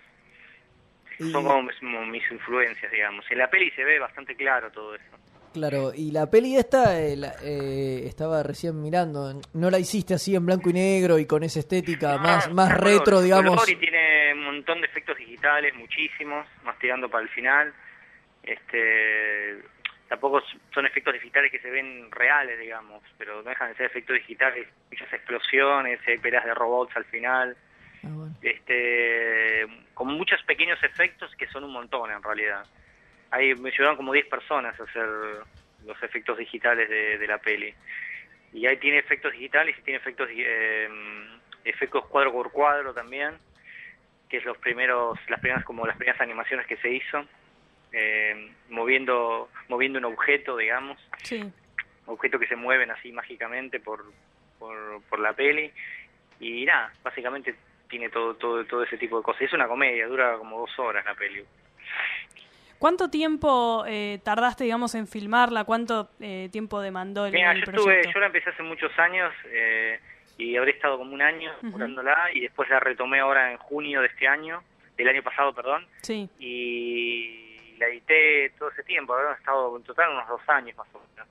Y- 1.19 1.31
Son 1.31 1.45
como, 1.45 1.63
mis- 1.63 1.77
como 1.79 2.05
mis 2.07 2.29
influencias, 2.31 2.91
digamos. 2.91 3.25
En 3.31 3.39
la 3.39 3.49
peli 3.49 3.71
se 3.71 3.85
ve 3.85 3.99
bastante 3.99 4.35
claro 4.37 4.71
todo 4.71 4.95
eso. 4.95 5.05
Claro, 5.53 5.93
y 5.95 6.11
la 6.11 6.29
peli 6.29 6.57
esta 6.57 7.01
eh, 7.01 7.15
la- 7.17 7.37
eh, 7.41 8.03
estaba 8.07 8.43
recién 8.43 8.83
mirando, 8.83 9.41
no 9.53 9.71
la 9.71 9.79
hiciste 9.79 10.13
así 10.15 10.35
en 10.35 10.45
blanco 10.45 10.69
y 10.69 10.73
negro 10.73 11.17
y 11.21 11.27
con 11.27 11.45
esa 11.45 11.61
estética 11.61 12.19
más, 12.19 12.53
más 12.53 12.77
retro, 12.77 13.21
digamos. 13.21 13.55
color 13.55 13.71
y 13.71 13.77
tiene 13.77 14.33
un 14.35 14.45
montón 14.47 14.81
de 14.81 14.89
efectos 14.89 15.17
digitales, 15.17 15.73
muchísimos, 15.77 16.45
más 16.65 16.77
tirando 16.81 17.09
para 17.09 17.23
el 17.23 17.29
final. 17.29 17.73
Este, 18.43 19.63
tampoco 20.15 20.41
son 20.73 20.87
efectos 20.87 21.13
digitales 21.13 21.51
que 21.51 21.59
se 21.59 21.71
ven 21.71 22.09
reales, 22.13 22.57
digamos, 22.61 23.03
pero 23.19 23.43
no 23.43 23.51
dejan 23.51 23.71
de 23.71 23.75
ser 23.75 23.87
efectos 23.87 24.15
digitales, 24.15 24.69
muchas 24.89 25.13
explosiones, 25.13 25.99
hay 26.07 26.19
peleas 26.19 26.45
de 26.45 26.55
robots 26.55 26.97
al 26.97 27.05
final. 27.07 27.57
Este, 28.41 29.67
con 29.95 30.09
muchos 30.09 30.41
pequeños 30.43 30.79
efectos 30.85 31.35
que 31.37 31.49
son 31.49 31.65
un 31.65 31.73
montón 31.73 32.13
en 32.13 32.23
realidad. 32.23 32.65
Ahí 33.31 33.55
me 33.57 33.71
ayudaron 33.71 33.97
como 33.97 34.13
10 34.13 34.27
personas 34.27 34.79
a 34.79 34.85
hacer 34.85 35.09
los 35.85 36.01
efectos 36.03 36.39
digitales 36.39 36.89
de, 36.89 37.19
de 37.19 37.27
la 37.27 37.39
peli. 37.39 37.75
Y 38.53 38.67
ahí 38.67 38.77
tiene 38.77 38.99
efectos 38.99 39.33
digitales 39.33 39.75
y 39.77 39.83
tiene 39.83 39.99
efectos 39.99 40.29
eh, 40.31 40.89
efectos 41.65 42.07
cuadro 42.07 42.31
por 42.31 42.53
cuadro 42.53 42.95
también, 42.95 43.35
que 44.29 44.37
es 44.37 44.45
los 44.45 44.59
primeros 44.59 45.19
las 45.29 45.41
primeras 45.41 45.65
como 45.65 45.87
las 45.87 45.97
primeras 45.97 46.21
animaciones 46.21 46.67
que 46.67 46.77
se 46.77 46.91
hizo, 46.91 47.27
eh, 47.95 48.51
moviendo 48.71 49.49
moviendo 49.69 49.99
un 49.99 50.05
objeto, 50.07 50.57
digamos, 50.57 50.99
Sí. 51.23 51.43
objetos 52.07 52.41
que 52.41 52.47
se 52.49 52.57
mueven 52.57 52.91
así 52.91 53.13
mágicamente 53.13 53.79
por, 53.81 54.05
por, 54.59 55.01
por 55.09 55.19
la 55.21 55.33
peli 55.33 55.71
y 56.41 56.65
nada, 56.65 56.93
básicamente 57.03 57.55
tiene 57.89 58.09
todo 58.11 58.35
todo 58.35 58.65
todo 58.67 58.83
ese 58.83 58.99
tipo 58.99 59.17
de 59.19 59.23
cosas. 59.23 59.43
Es 59.43 59.53
una 59.53 59.69
comedia, 59.69 60.07
dura 60.09 60.37
como 60.37 60.59
dos 60.59 60.79
horas 60.79 61.05
la 61.05 61.15
peli. 61.15 61.45
¿Cuánto 62.79 63.09
tiempo 63.09 63.85
eh, 63.87 64.19
tardaste, 64.25 64.65
digamos, 64.65 64.95
en 64.95 65.07
filmarla? 65.07 65.65
¿Cuánto 65.65 66.11
eh, 66.21 66.49
tiempo 66.53 66.81
demandó 66.83 67.25
el, 67.25 67.33
Mira, 67.33 67.53
el 67.53 67.61
yo 67.61 67.65
proyecto? 67.67 67.91
estuve, 67.91 68.13
yo 68.13 68.21
la 68.21 68.27
empecé 68.27 68.51
hace 68.51 68.63
muchos 68.63 68.99
años 68.99 69.33
eh, 69.47 70.01
y 70.37 70.57
habré 70.57 70.73
estado 70.73 70.99
como 70.99 71.15
un 71.15 71.23
año 71.23 71.51
curándola 71.73 72.31
y 72.35 72.41
después 72.41 72.69
la 72.69 72.81
retomé 72.81 73.21
ahora 73.21 73.53
en 73.53 73.59
junio 73.59 74.01
de 74.03 74.09
este 74.09 74.29
año, 74.29 74.63
del 74.99 75.09
año 75.09 75.23
pasado, 75.23 75.55
perdón, 75.55 75.87
Sí. 76.03 76.29
y 76.39 77.54
la 77.79 77.87
edité 77.89 78.51
todo 78.59 78.71
ese 78.71 78.83
tiempo, 78.85 79.15
habrán 79.15 79.37
estado 79.39 79.77
en 79.77 79.83
total 79.83 80.11
unos 80.11 80.29
dos 80.29 80.41
años 80.49 80.77
más 80.77 80.87
o 80.95 80.99
menos. 80.99 81.29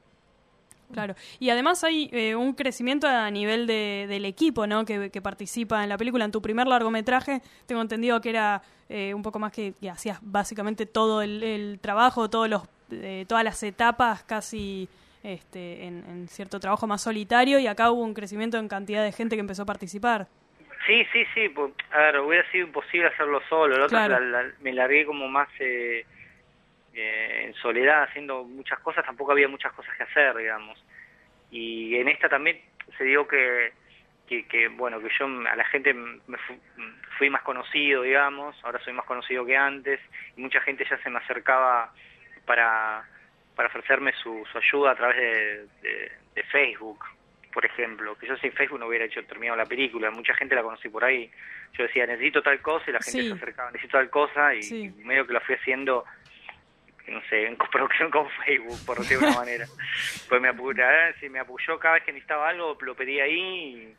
Claro. 0.91 1.15
Y 1.39 1.49
además 1.49 1.83
hay 1.83 2.07
eh, 2.13 2.35
un 2.35 2.53
crecimiento 2.53 3.07
a 3.07 3.29
nivel 3.31 3.65
de, 3.65 4.05
del 4.07 4.25
equipo, 4.25 4.67
¿no? 4.67 4.85
Que, 4.85 5.09
que 5.09 5.21
participa 5.23 5.81
en 5.81 5.89
la 5.89 5.97
película. 5.97 6.23
En 6.23 6.31
tu 6.31 6.39
primer 6.41 6.67
largometraje, 6.67 7.41
tengo 7.65 7.81
entendido 7.81 8.21
que 8.21 8.29
era 8.29 8.61
eh, 8.89 9.11
un 9.15 9.23
poco 9.23 9.39
más 9.39 9.51
que, 9.51 9.73
que 9.81 9.89
hacías 9.89 10.19
básicamente 10.21 10.85
todo 10.85 11.23
el, 11.23 11.41
el 11.41 11.79
trabajo, 11.79 12.29
todos 12.29 12.47
los, 12.47 12.61
eh, 12.91 13.25
todas 13.27 13.43
las 13.43 13.63
etapas 13.63 14.23
casi 14.23 14.87
este, 15.23 15.85
en, 15.85 16.03
en 16.07 16.27
cierto 16.27 16.59
trabajo 16.59 16.85
más 16.85 17.01
solitario 17.01 17.57
y 17.57 17.65
acá 17.65 17.89
hubo 17.89 18.03
un 18.03 18.13
crecimiento 18.13 18.59
en 18.59 18.67
cantidad 18.67 19.03
de 19.03 19.11
gente 19.13 19.35
que 19.35 19.39
empezó 19.39 19.63
a 19.63 19.65
participar. 19.65 20.27
Sí, 20.85 21.03
sí, 21.11 21.23
sí, 21.33 21.49
pues, 21.49 21.71
a 21.91 21.97
ver, 21.97 22.19
hubiera 22.19 22.47
sido 22.51 22.67
imposible 22.67 23.07
hacerlo 23.07 23.41
solo, 23.49 23.77
la 23.77 23.85
otra 23.85 24.05
Claro. 24.05 24.23
la- 24.25 24.43
la- 24.43 24.53
me 24.59 24.73
largué 24.73 25.05
como 25.07 25.27
más 25.29 25.47
eh, 25.59 26.05
eh, 26.93 27.43
en 27.45 27.53
soledad 27.55 28.03
haciendo 28.03 28.43
muchas 28.43 28.79
cosas, 28.79 29.05
tampoco 29.05 29.31
había 29.31 29.47
muchas 29.47 29.71
cosas 29.73 29.95
que 29.97 30.03
hacer, 30.03 30.35
digamos. 30.35 30.83
Y 31.51 31.95
en 31.97 32.07
esta 32.09 32.29
también 32.29 32.59
se 32.97 33.03
dio 33.03 33.27
que, 33.27 33.71
que, 34.27 34.45
que, 34.47 34.67
bueno, 34.69 34.99
que 34.99 35.09
yo 35.17 35.25
a 35.25 35.55
la 35.55 35.65
gente 35.65 35.93
me 35.93 36.37
fu- 36.37 36.59
fui 37.17 37.29
más 37.29 37.41
conocido, 37.43 38.01
digamos, 38.03 38.55
ahora 38.63 38.79
soy 38.83 38.93
más 38.93 39.05
conocido 39.05 39.45
que 39.45 39.55
antes, 39.57 39.99
y 40.35 40.41
mucha 40.41 40.61
gente 40.61 40.85
ya 40.89 40.97
se 41.03 41.09
me 41.09 41.19
acercaba 41.19 41.93
para, 42.45 43.05
para 43.55 43.67
ofrecerme 43.69 44.13
su, 44.13 44.45
su 44.51 44.57
ayuda 44.57 44.91
a 44.91 44.95
través 44.95 45.17
de, 45.17 45.67
de- 45.89 46.11
de 46.35 46.43
Facebook, 46.45 47.03
por 47.53 47.63
ejemplo, 47.65 48.17
que 48.17 48.25
yo 48.25 48.35
sin 48.37 48.51
Facebook 48.53 48.79
no 48.79 48.87
hubiera 48.87 49.05
hecho 49.05 49.23
terminado 49.25 49.57
la 49.57 49.65
película, 49.67 50.09
mucha 50.09 50.33
gente 50.33 50.55
la 50.55 50.63
conocí 50.63 50.89
por 50.89 51.03
ahí, 51.05 51.29
yo 51.73 51.83
decía 51.83 52.07
necesito 52.07 52.41
tal 52.41 52.59
cosa 52.61 52.85
y 52.89 52.93
la 52.93 52.99
gente 52.99 53.21
Sí. 53.21 53.27
se 53.27 53.33
acercaba, 53.35 53.69
necesito 53.69 53.97
tal 53.99 54.09
cosa 54.09 54.55
y, 54.55 54.63
Sí. 54.63 54.85
y 54.97 55.03
medio 55.03 55.27
que 55.27 55.33
la 55.33 55.39
fui 55.41 55.53
haciendo 55.55 56.03
no 57.07 57.21
sé, 57.29 57.47
en 57.47 57.55
coproducción 57.55 58.09
con 58.09 58.29
Facebook, 58.45 58.77
por 58.85 58.97
decirlo 58.97 59.27
de 59.27 59.27
una 59.27 59.39
manera. 59.45 59.65
Pues 60.29 60.41
me 60.41 60.49
apoyó, 60.49 60.83
si 61.19 61.29
me 61.29 61.39
apoyó 61.39 61.77
cada 61.79 61.95
vez 61.95 62.03
que 62.03 62.13
necesitaba 62.13 62.49
algo, 62.49 62.77
lo 62.81 62.95
pedí 62.95 63.19
ahí 63.19 63.95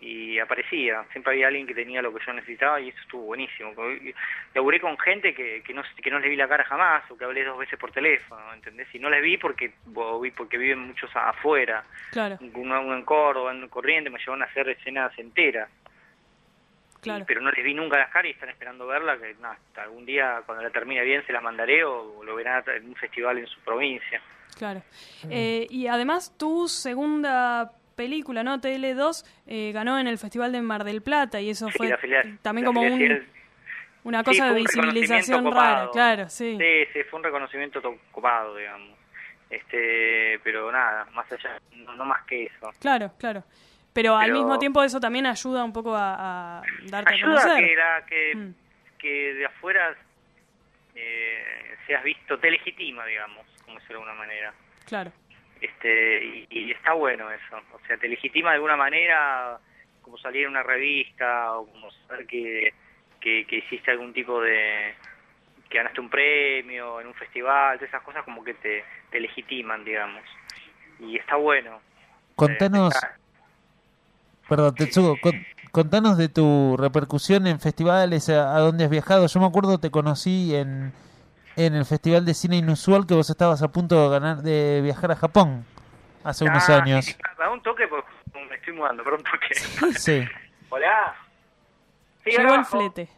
y, 0.00 0.06
y 0.06 0.38
aparecía. 0.38 1.04
Siempre 1.12 1.32
había 1.32 1.48
alguien 1.48 1.66
que 1.66 1.74
tenía 1.74 2.00
lo 2.02 2.12
que 2.14 2.24
yo 2.24 2.32
necesitaba 2.32 2.80
y 2.80 2.88
eso 2.88 2.98
estuvo 3.00 3.22
buenísimo. 3.22 3.72
Laburé 4.54 4.80
con 4.80 4.98
gente 4.98 5.34
que, 5.34 5.62
que, 5.62 5.74
no, 5.74 5.82
que 6.02 6.10
no 6.10 6.18
les 6.18 6.30
vi 6.30 6.36
la 6.36 6.48
cara 6.48 6.64
jamás 6.64 7.08
o 7.10 7.16
que 7.16 7.24
hablé 7.24 7.44
dos 7.44 7.58
veces 7.58 7.78
por 7.78 7.92
teléfono, 7.92 8.52
¿entendés? 8.54 8.88
Y 8.94 8.98
no 8.98 9.10
les 9.10 9.22
vi 9.22 9.36
porque, 9.36 9.72
vi 10.22 10.30
porque 10.30 10.58
viven 10.58 10.78
muchos 10.80 11.10
afuera. 11.14 11.84
Claro, 12.12 12.38
Uno, 12.54 12.80
uno 12.80 12.94
en 12.94 13.04
Córdoba, 13.04 13.52
en 13.52 13.68
Corriente, 13.68 14.10
me 14.10 14.18
llevaron 14.18 14.42
a 14.42 14.46
hacer 14.46 14.68
escenas 14.70 15.16
enteras. 15.18 15.68
Claro. 17.00 17.24
Pero 17.26 17.40
no 17.40 17.50
les 17.50 17.64
vi 17.64 17.74
nunca 17.74 17.98
las 17.98 18.10
caras 18.10 18.26
y 18.30 18.32
están 18.34 18.48
esperando 18.48 18.86
verla, 18.86 19.18
que 19.18 19.34
nada, 19.40 19.54
hasta 19.54 19.82
algún 19.82 20.04
día 20.06 20.42
cuando 20.46 20.62
la 20.64 20.70
termine 20.70 21.02
bien 21.04 21.24
se 21.26 21.32
las 21.32 21.42
mandaré 21.42 21.84
o 21.84 22.22
lo 22.24 22.34
verán 22.36 22.62
en 22.74 22.88
un 22.88 22.94
festival 22.96 23.38
en 23.38 23.46
su 23.46 23.60
provincia. 23.60 24.20
Claro. 24.56 24.82
Eh, 25.30 25.66
y 25.70 25.86
además 25.86 26.34
tu 26.38 26.68
segunda 26.68 27.72
película, 27.96 28.42
¿no? 28.42 28.58
TL2, 28.60 29.24
eh, 29.46 29.72
ganó 29.72 29.98
en 29.98 30.06
el 30.06 30.18
Festival 30.18 30.52
de 30.52 30.60
Mar 30.62 30.84
del 30.84 31.02
Plata 31.02 31.40
y 31.40 31.50
eso 31.50 31.68
Sí, 31.70 31.76
fue 31.78 31.96
también 32.42 32.64
como 32.66 32.80
un, 32.82 33.26
una 34.04 34.22
cosa 34.24 34.46
de 34.46 34.50
un 34.52 34.56
visibilización 34.56 35.50
rara, 35.52 35.88
claro, 35.92 36.28
sí. 36.28 36.56
Sí, 36.58 36.84
sí, 36.92 37.02
fue 37.10 37.18
un 37.18 37.24
reconocimiento 37.24 37.80
to- 37.82 37.98
copado, 38.10 38.56
digamos. 38.56 38.98
Este, 39.50 40.38
pero 40.44 40.70
nada, 40.70 41.06
más 41.12 41.30
allá, 41.32 41.60
no, 41.74 41.94
no 41.96 42.04
más 42.04 42.24
que 42.24 42.44
eso. 42.44 42.70
Claro, 42.80 43.12
claro. 43.18 43.42
Pero, 43.92 44.16
al 44.16 44.32
mismo 44.32 44.58
tiempo 44.58 44.82
eso 44.84 45.00
también 45.00 45.26
ayuda 45.26 45.64
un 45.64 45.72
poco 45.72 45.94
a, 45.96 46.58
a 46.60 46.62
darte 46.84 47.10
a 47.10 47.14
Ayuda 47.16 47.40
a 47.40 47.42
conocer. 47.42 47.64
que, 47.66 47.76
la, 47.76 48.06
que, 48.06 48.34
Mm. 48.36 48.54
que 48.98 49.34
de 49.34 49.46
afuera 49.46 49.94
eh, 50.94 51.76
seas 51.86 52.02
visto, 52.04 52.38
te 52.38 52.50
legitima, 52.50 53.04
digamos, 53.06 53.46
como 53.64 53.78
decirlo 53.78 53.98
de 54.04 54.10
alguna 54.10 54.18
manera. 54.26 54.52
Claro. 54.86 55.12
este 55.60 56.24
y, 56.24 56.46
y 56.50 56.70
está 56.72 56.94
bueno 56.94 57.30
eso 57.30 57.60
o 57.74 57.78
sea 57.86 57.96
te 57.98 58.08
legitima 58.08 58.48
de 58.50 58.54
alguna 58.56 58.76
manera 58.76 59.58
como 60.00 60.16
salir 60.18 60.44
en 60.44 60.48
una 60.50 60.62
revista 60.62 61.52
o 61.58 61.66
como 61.66 61.90
saber 61.90 62.26
que, 62.26 62.72
que, 63.20 63.46
que 63.46 63.56
hiciste 63.56 63.90
algún 63.90 64.12
tipo 64.14 64.40
de 64.40 64.94
que 65.68 65.76
ganaste 65.78 66.00
un 66.00 66.08
premio 66.08 67.00
en 67.00 67.06
un 67.08 67.14
festival 67.14 67.76
todas 67.76 67.88
esas 67.90 68.02
cosas 68.02 68.24
como 68.24 68.42
que 68.42 68.54
te, 68.54 68.82
te 69.10 69.20
legitiman 69.20 69.84
digamos 69.84 70.24
y 70.98 71.18
está 71.18 71.36
bueno 71.36 71.80
Contanos, 72.34 72.94
Está- 72.94 73.18
perdón, 74.50 74.74
Tetsugo, 74.74 75.16
con- 75.22 75.46
contanos 75.72 76.18
de 76.18 76.28
tu 76.28 76.76
repercusión 76.76 77.46
en 77.46 77.58
festivales, 77.60 78.28
a, 78.28 78.54
a 78.54 78.58
dónde 78.58 78.84
has 78.84 78.90
viajado. 78.90 79.26
Yo 79.26 79.40
me 79.40 79.46
acuerdo, 79.46 79.78
te 79.78 79.90
conocí 79.90 80.54
en, 80.54 80.92
en 81.56 81.74
el 81.74 81.86
Festival 81.86 82.26
de 82.26 82.34
Cine 82.34 82.56
Inusual, 82.58 83.06
que 83.06 83.14
vos 83.14 83.30
estabas 83.30 83.62
a 83.62 83.68
punto 83.68 84.02
de 84.02 84.10
ganar 84.10 84.42
de 84.42 84.80
viajar 84.82 85.12
a 85.12 85.16
Japón 85.16 85.64
hace 86.24 86.44
unos 86.44 86.68
Ah, 86.68 86.76
años. 86.82 87.16
da 87.38 87.48
un 87.50 87.62
toque 87.62 87.88
porque 87.88 88.08
me 88.48 88.54
estoy 88.56 88.74
mudando 88.74 89.02
pero 89.02 89.16
un 89.16 89.22
toque 89.22 89.94
Sí. 89.98 90.22
hola 90.68 91.14
Sí, 92.24 92.30
Llegó 92.32 92.54
el 92.54 92.64
flete. 92.66 93.08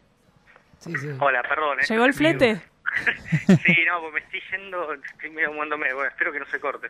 hola 1.19 1.41
perdón 1.43 1.79
¿eh? 1.81 1.83
¿Llegó 1.89 2.05
el 2.05 2.13
flete? 2.13 2.61
Sí, 3.65 3.75
no, 3.87 4.01
porque 4.01 4.13
me 4.13 4.19
estoy 4.19 4.41
yendo, 4.51 4.93
estoy 4.93 5.29
medio 5.31 5.51
mudándome, 5.53 5.93
bueno, 5.93 6.09
espero 6.09 6.31
que 6.31 6.39
no 6.39 6.45
se 6.47 6.59
corte. 6.59 6.89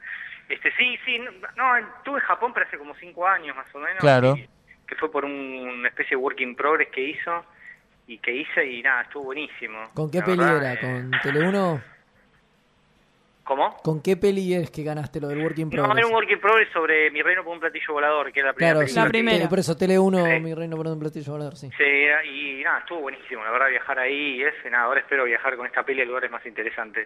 Este, 0.50 0.72
sí, 0.76 0.98
sí, 1.06 1.20
no, 1.20 1.32
no, 1.56 1.78
estuve 1.78 2.20
en 2.20 2.26
Japón 2.26 2.54
pero 2.54 2.66
hace 2.66 2.78
como 2.78 2.96
cinco 2.96 3.28
años 3.28 3.56
más 3.56 3.74
o 3.76 3.80
menos. 3.80 4.00
Claro. 4.00 4.36
y- 4.38 4.50
que 4.86 4.96
fue 4.96 5.10
por 5.10 5.24
un- 5.24 5.32
una 5.80 5.88
especie 5.88 6.10
de 6.12 6.16
work 6.18 6.40
in 6.42 6.56
progress 6.58 6.90
que 6.90 7.02
hizo 7.02 7.46
y 8.06 8.18
que 8.18 8.32
hice 8.34 8.66
y 8.66 8.84
nada, 8.84 9.04
estuvo 9.04 9.24
buenísimo. 9.26 9.92
¿Con 9.94 10.12
qué 10.12 10.22
peli 10.22 10.44
era? 10.44 10.74
eh, 10.74 10.80
¿Con 10.82 11.10
Tele1? 11.12 11.82
¿Cómo? 13.44 13.76
¿Con 13.84 14.02
qué 14.02 14.16
peli 14.16 14.54
es 14.54 14.72
que 14.72 14.84
ganaste 14.84 15.20
lo 15.20 15.28
del 15.28 15.40
Working 15.40 15.66
No, 15.66 15.84
Progress? 15.84 15.98
era 15.98 16.08
un 16.08 16.14
work 16.14 16.32
in 16.32 16.40
progress 16.40 16.70
sobre 16.72 17.12
Mi 17.12 17.22
reino 17.22 17.44
por 17.44 17.54
un 17.54 17.60
platillo 17.60 17.92
volador, 17.94 18.32
que 18.32 18.40
era 18.40 18.48
la 18.50 18.54
primera 18.54 18.74
Claro, 18.76 18.88
sí, 18.88 18.94
película. 18.96 19.32
que- 19.32 19.38
Tele- 19.38 19.50
por 19.50 19.60
eso 19.60 19.76
Tele1, 19.78 20.40
Mi 20.42 20.54
Reino 20.54 20.78
por 20.78 20.88
un 20.88 21.00
platillo 21.00 21.32
volador, 21.34 21.58
sí. 21.58 21.70
Sí, 21.78 21.84
y 21.84 22.64
nada, 22.64 22.80
estuvo 22.80 23.02
buenísimo, 23.02 23.44
la 23.44 23.52
verdad, 23.52 23.70
viajar 23.70 24.00
ahí 24.00 24.38
y 24.38 24.44
ese, 24.44 24.70
nada, 24.70 24.86
ahora 24.86 25.02
espero 25.02 25.26
viajar 25.26 25.58
con 25.58 25.66
esta 25.68 25.84
peli 25.84 26.02
a 26.02 26.06
lugares 26.06 26.32
más 26.32 26.46
interesantes, 26.46 27.06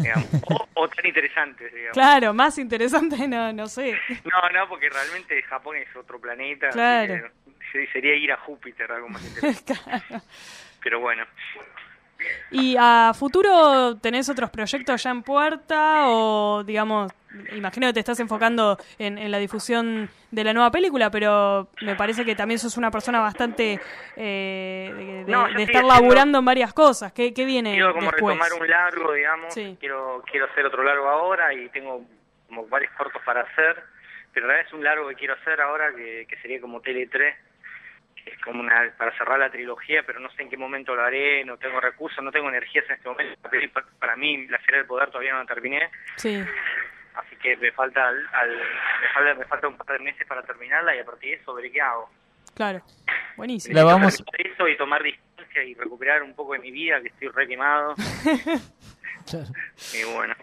digamos, 0.00 0.26
o, 0.50 0.68
o 0.74 0.88
tan 0.88 1.06
interesantes, 1.06 1.72
digamos. 1.72 1.92
Claro, 1.94 2.34
más 2.34 2.58
interesante, 2.58 3.28
no, 3.28 3.52
no 3.52 3.68
sé. 3.68 3.92
No, 4.24 4.50
no, 4.52 4.68
porque 4.68 4.88
realmente 4.90 5.40
Japón 5.44 5.76
es 5.76 5.94
otro 5.94 6.20
planeta. 6.20 6.70
Claro. 6.70 7.14
que 7.14 7.86
sí, 7.86 7.86
sería 7.92 8.14
ir 8.16 8.32
a 8.32 8.36
Júpiter, 8.38 8.90
algo 8.90 9.08
más 9.08 9.24
interesante. 9.24 9.74
Pero 10.82 10.98
bueno. 11.00 11.22
¿Y 12.50 12.76
a 12.78 13.12
futuro 13.14 13.96
tenés 13.96 14.28
otros 14.28 14.50
proyectos 14.50 15.02
ya 15.02 15.10
en 15.10 15.22
puerta 15.22 16.08
o, 16.08 16.64
digamos, 16.64 17.12
imagino 17.54 17.86
que 17.88 17.92
te 17.92 18.00
estás 18.00 18.20
enfocando 18.20 18.78
en, 18.98 19.18
en 19.18 19.30
la 19.30 19.38
difusión 19.38 20.08
de 20.30 20.44
la 20.44 20.52
nueva 20.52 20.70
película, 20.70 21.10
pero 21.10 21.68
me 21.82 21.94
parece 21.94 22.24
que 22.24 22.34
también 22.34 22.58
sos 22.58 22.76
una 22.76 22.90
persona 22.90 23.20
bastante 23.20 23.80
eh, 24.16 25.24
de, 25.26 25.30
No, 25.30 25.48
de 25.48 25.62
estar 25.62 25.84
laburando 25.84 26.38
en 26.38 26.44
varias 26.44 26.72
cosas. 26.72 27.12
¿Qué, 27.12 27.32
qué 27.32 27.44
viene 27.44 27.72
Quiero 27.72 27.94
como 27.94 28.10
después? 28.10 28.36
retomar 28.36 28.60
un 28.60 28.68
largo, 28.68 29.12
digamos. 29.12 29.54
Sí. 29.54 29.76
Quiero 29.78 30.22
quiero 30.30 30.46
hacer 30.46 30.66
otro 30.66 30.82
largo 30.82 31.08
ahora 31.08 31.52
y 31.54 31.68
tengo 31.68 32.04
como 32.48 32.66
varios 32.66 32.92
cortos 32.92 33.22
para 33.24 33.42
hacer. 33.42 33.82
Pero 34.32 34.46
la 34.46 34.54
verdad 34.54 34.68
es 34.68 34.74
un 34.74 34.84
largo 34.84 35.08
que 35.08 35.14
quiero 35.14 35.34
hacer 35.34 35.60
ahora 35.60 35.94
que, 35.94 36.26
que 36.28 36.36
sería 36.40 36.60
como 36.60 36.80
Tele 36.80 37.06
3. 37.06 37.34
Es 38.32 38.38
como 38.42 38.60
una 38.60 38.92
para 38.96 39.16
cerrar 39.16 39.38
la 39.38 39.50
trilogía, 39.50 40.02
pero 40.06 40.20
no 40.20 40.30
sé 40.30 40.42
en 40.42 40.50
qué 40.50 40.56
momento 40.56 40.94
lo 40.94 41.02
haré, 41.04 41.44
no 41.44 41.56
tengo 41.56 41.80
recursos, 41.80 42.22
no 42.22 42.30
tengo 42.30 42.48
energías 42.48 42.84
en 42.88 42.96
este 42.96 43.08
momento. 43.08 43.38
Para 43.98 44.16
mí, 44.16 44.46
la 44.48 44.58
Feria 44.58 44.78
del 44.78 44.86
Poder 44.86 45.08
todavía 45.10 45.32
no 45.32 45.40
la 45.40 45.46
terminé. 45.46 45.88
Sí. 46.16 46.42
Así 47.14 47.36
que 47.36 47.56
me 47.56 47.72
falta, 47.72 48.06
al, 48.08 48.16
al- 48.32 48.56
me 48.56 49.08
falta 49.14 49.34
me 49.34 49.44
falta 49.46 49.68
un 49.68 49.76
par 49.76 49.98
de 49.98 50.04
meses 50.04 50.26
para 50.26 50.42
terminarla 50.42 50.94
y 50.94 51.00
a 51.00 51.04
partir 51.04 51.30
de 51.30 51.42
eso 51.42 51.54
veré 51.54 51.70
qué 51.72 51.80
hago. 51.80 52.08
Claro. 52.54 52.80
Buenísimo. 53.36 53.74
La 53.74 53.84
vamos- 53.84 54.22
Eso 54.38 54.68
y 54.68 54.76
tomar 54.76 55.02
distancia 55.02 55.62
y 55.64 55.74
recuperar 55.74 56.22
un 56.22 56.34
poco 56.34 56.52
de 56.52 56.58
mi 56.60 56.70
vida, 56.70 57.00
que 57.00 57.08
estoy 57.08 57.28
re 57.28 57.46
quemado. 57.48 57.94
y 59.94 60.04
bueno. 60.14 60.34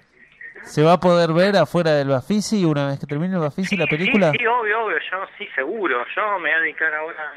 ¿Se 0.64 0.82
va 0.82 0.94
a 0.94 1.00
poder 1.00 1.32
ver 1.34 1.56
afuera 1.58 1.92
del 1.92 2.08
Bafisi 2.10 2.64
una 2.66 2.88
vez 2.88 3.00
que 3.00 3.06
termine 3.06 3.36
el 3.36 3.42
Bafisi 3.42 3.78
la 3.78 3.86
película? 3.88 4.32
Sí, 4.32 4.40
sí, 4.40 4.48
obvio, 4.48 4.86
obvio, 4.86 4.98
yo 5.12 5.28
sí, 5.38 5.48
seguro. 5.54 6.04
Yo 6.16 6.40
me 6.40 6.50
voy 6.50 6.52
a 6.52 6.60
dedicar 6.62 6.94
ahora, 6.96 7.34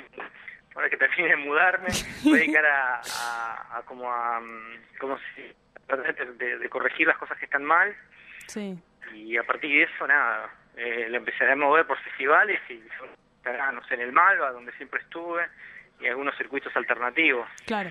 ahora 0.79 0.89
que 0.91 0.97
termine 0.97 1.31
de 1.31 1.37
mudarme, 1.37 1.89
me 2.25 2.31
voy 2.31 2.39
a 2.39 2.43
dedicar 2.43 2.65
a, 2.67 3.01
a, 3.01 3.79
a 3.79 3.83
como 3.83 4.09
a, 4.13 4.39
mm, 4.41 4.99
como 5.01 5.19
si, 5.19 5.43
tratar 5.89 6.15
de, 6.15 6.33
de- 6.47 6.59
de 6.59 6.69
corregir 6.69 7.07
las 7.09 7.19
cosas 7.19 7.37
que 7.39 7.47
están 7.47 7.65
mal 7.65 7.93
Sí. 8.47 8.79
y 9.13 9.37
a 9.37 9.43
partir 9.43 9.71
de 9.71 9.83
eso, 9.93 10.07
nada, 10.07 10.49
eh, 10.77 11.09
le 11.11 11.17
empezaré 11.17 11.53
a 11.53 11.57
mover 11.57 11.85
por 11.87 11.99
festivales 11.99 12.61
y 12.71 12.81
estará, 13.39 13.73
no 13.73 13.83
sé, 13.87 13.95
en 13.95 14.03
el 14.03 14.13
Malva, 14.13 14.53
donde 14.53 14.71
siempre 14.73 15.01
estuve, 15.01 15.47
y 16.01 16.07
algunos 16.07 16.37
circuitos 16.37 16.75
alternativos. 16.77 17.49
Claro. 17.67 17.91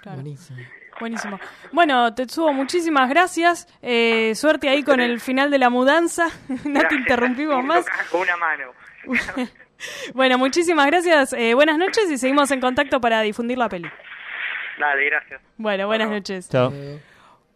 claro. 0.00 0.16
Buenísimo. 0.22 0.58
Buenísimo. 0.98 1.38
Bueno, 1.72 2.14
Tetsuo, 2.14 2.52
muchísimas 2.52 3.08
gracias. 3.10 3.66
Eh, 3.82 4.34
suerte 4.34 4.68
ahí 4.68 4.82
con 4.82 5.00
el 5.00 5.20
final 5.20 5.50
de 5.50 5.58
la 5.58 5.68
mudanza. 5.70 6.28
no 6.64 6.80
te 6.88 6.94
interrumpimos 6.94 7.62
más. 7.64 7.86
Con 8.10 8.20
una 8.22 8.36
mano. 8.36 8.72
Bueno, 10.14 10.38
muchísimas 10.38 10.86
gracias. 10.86 11.32
Eh, 11.32 11.54
buenas 11.54 11.78
noches 11.78 12.10
y 12.10 12.18
seguimos 12.18 12.50
en 12.50 12.60
contacto 12.60 13.00
para 13.00 13.20
difundir 13.22 13.58
la 13.58 13.68
peli. 13.68 13.88
Dale, 14.78 15.04
gracias. 15.06 15.40
Bueno, 15.56 15.86
buenas 15.86 16.10
noches. 16.10 16.48
Chao. 16.48 16.72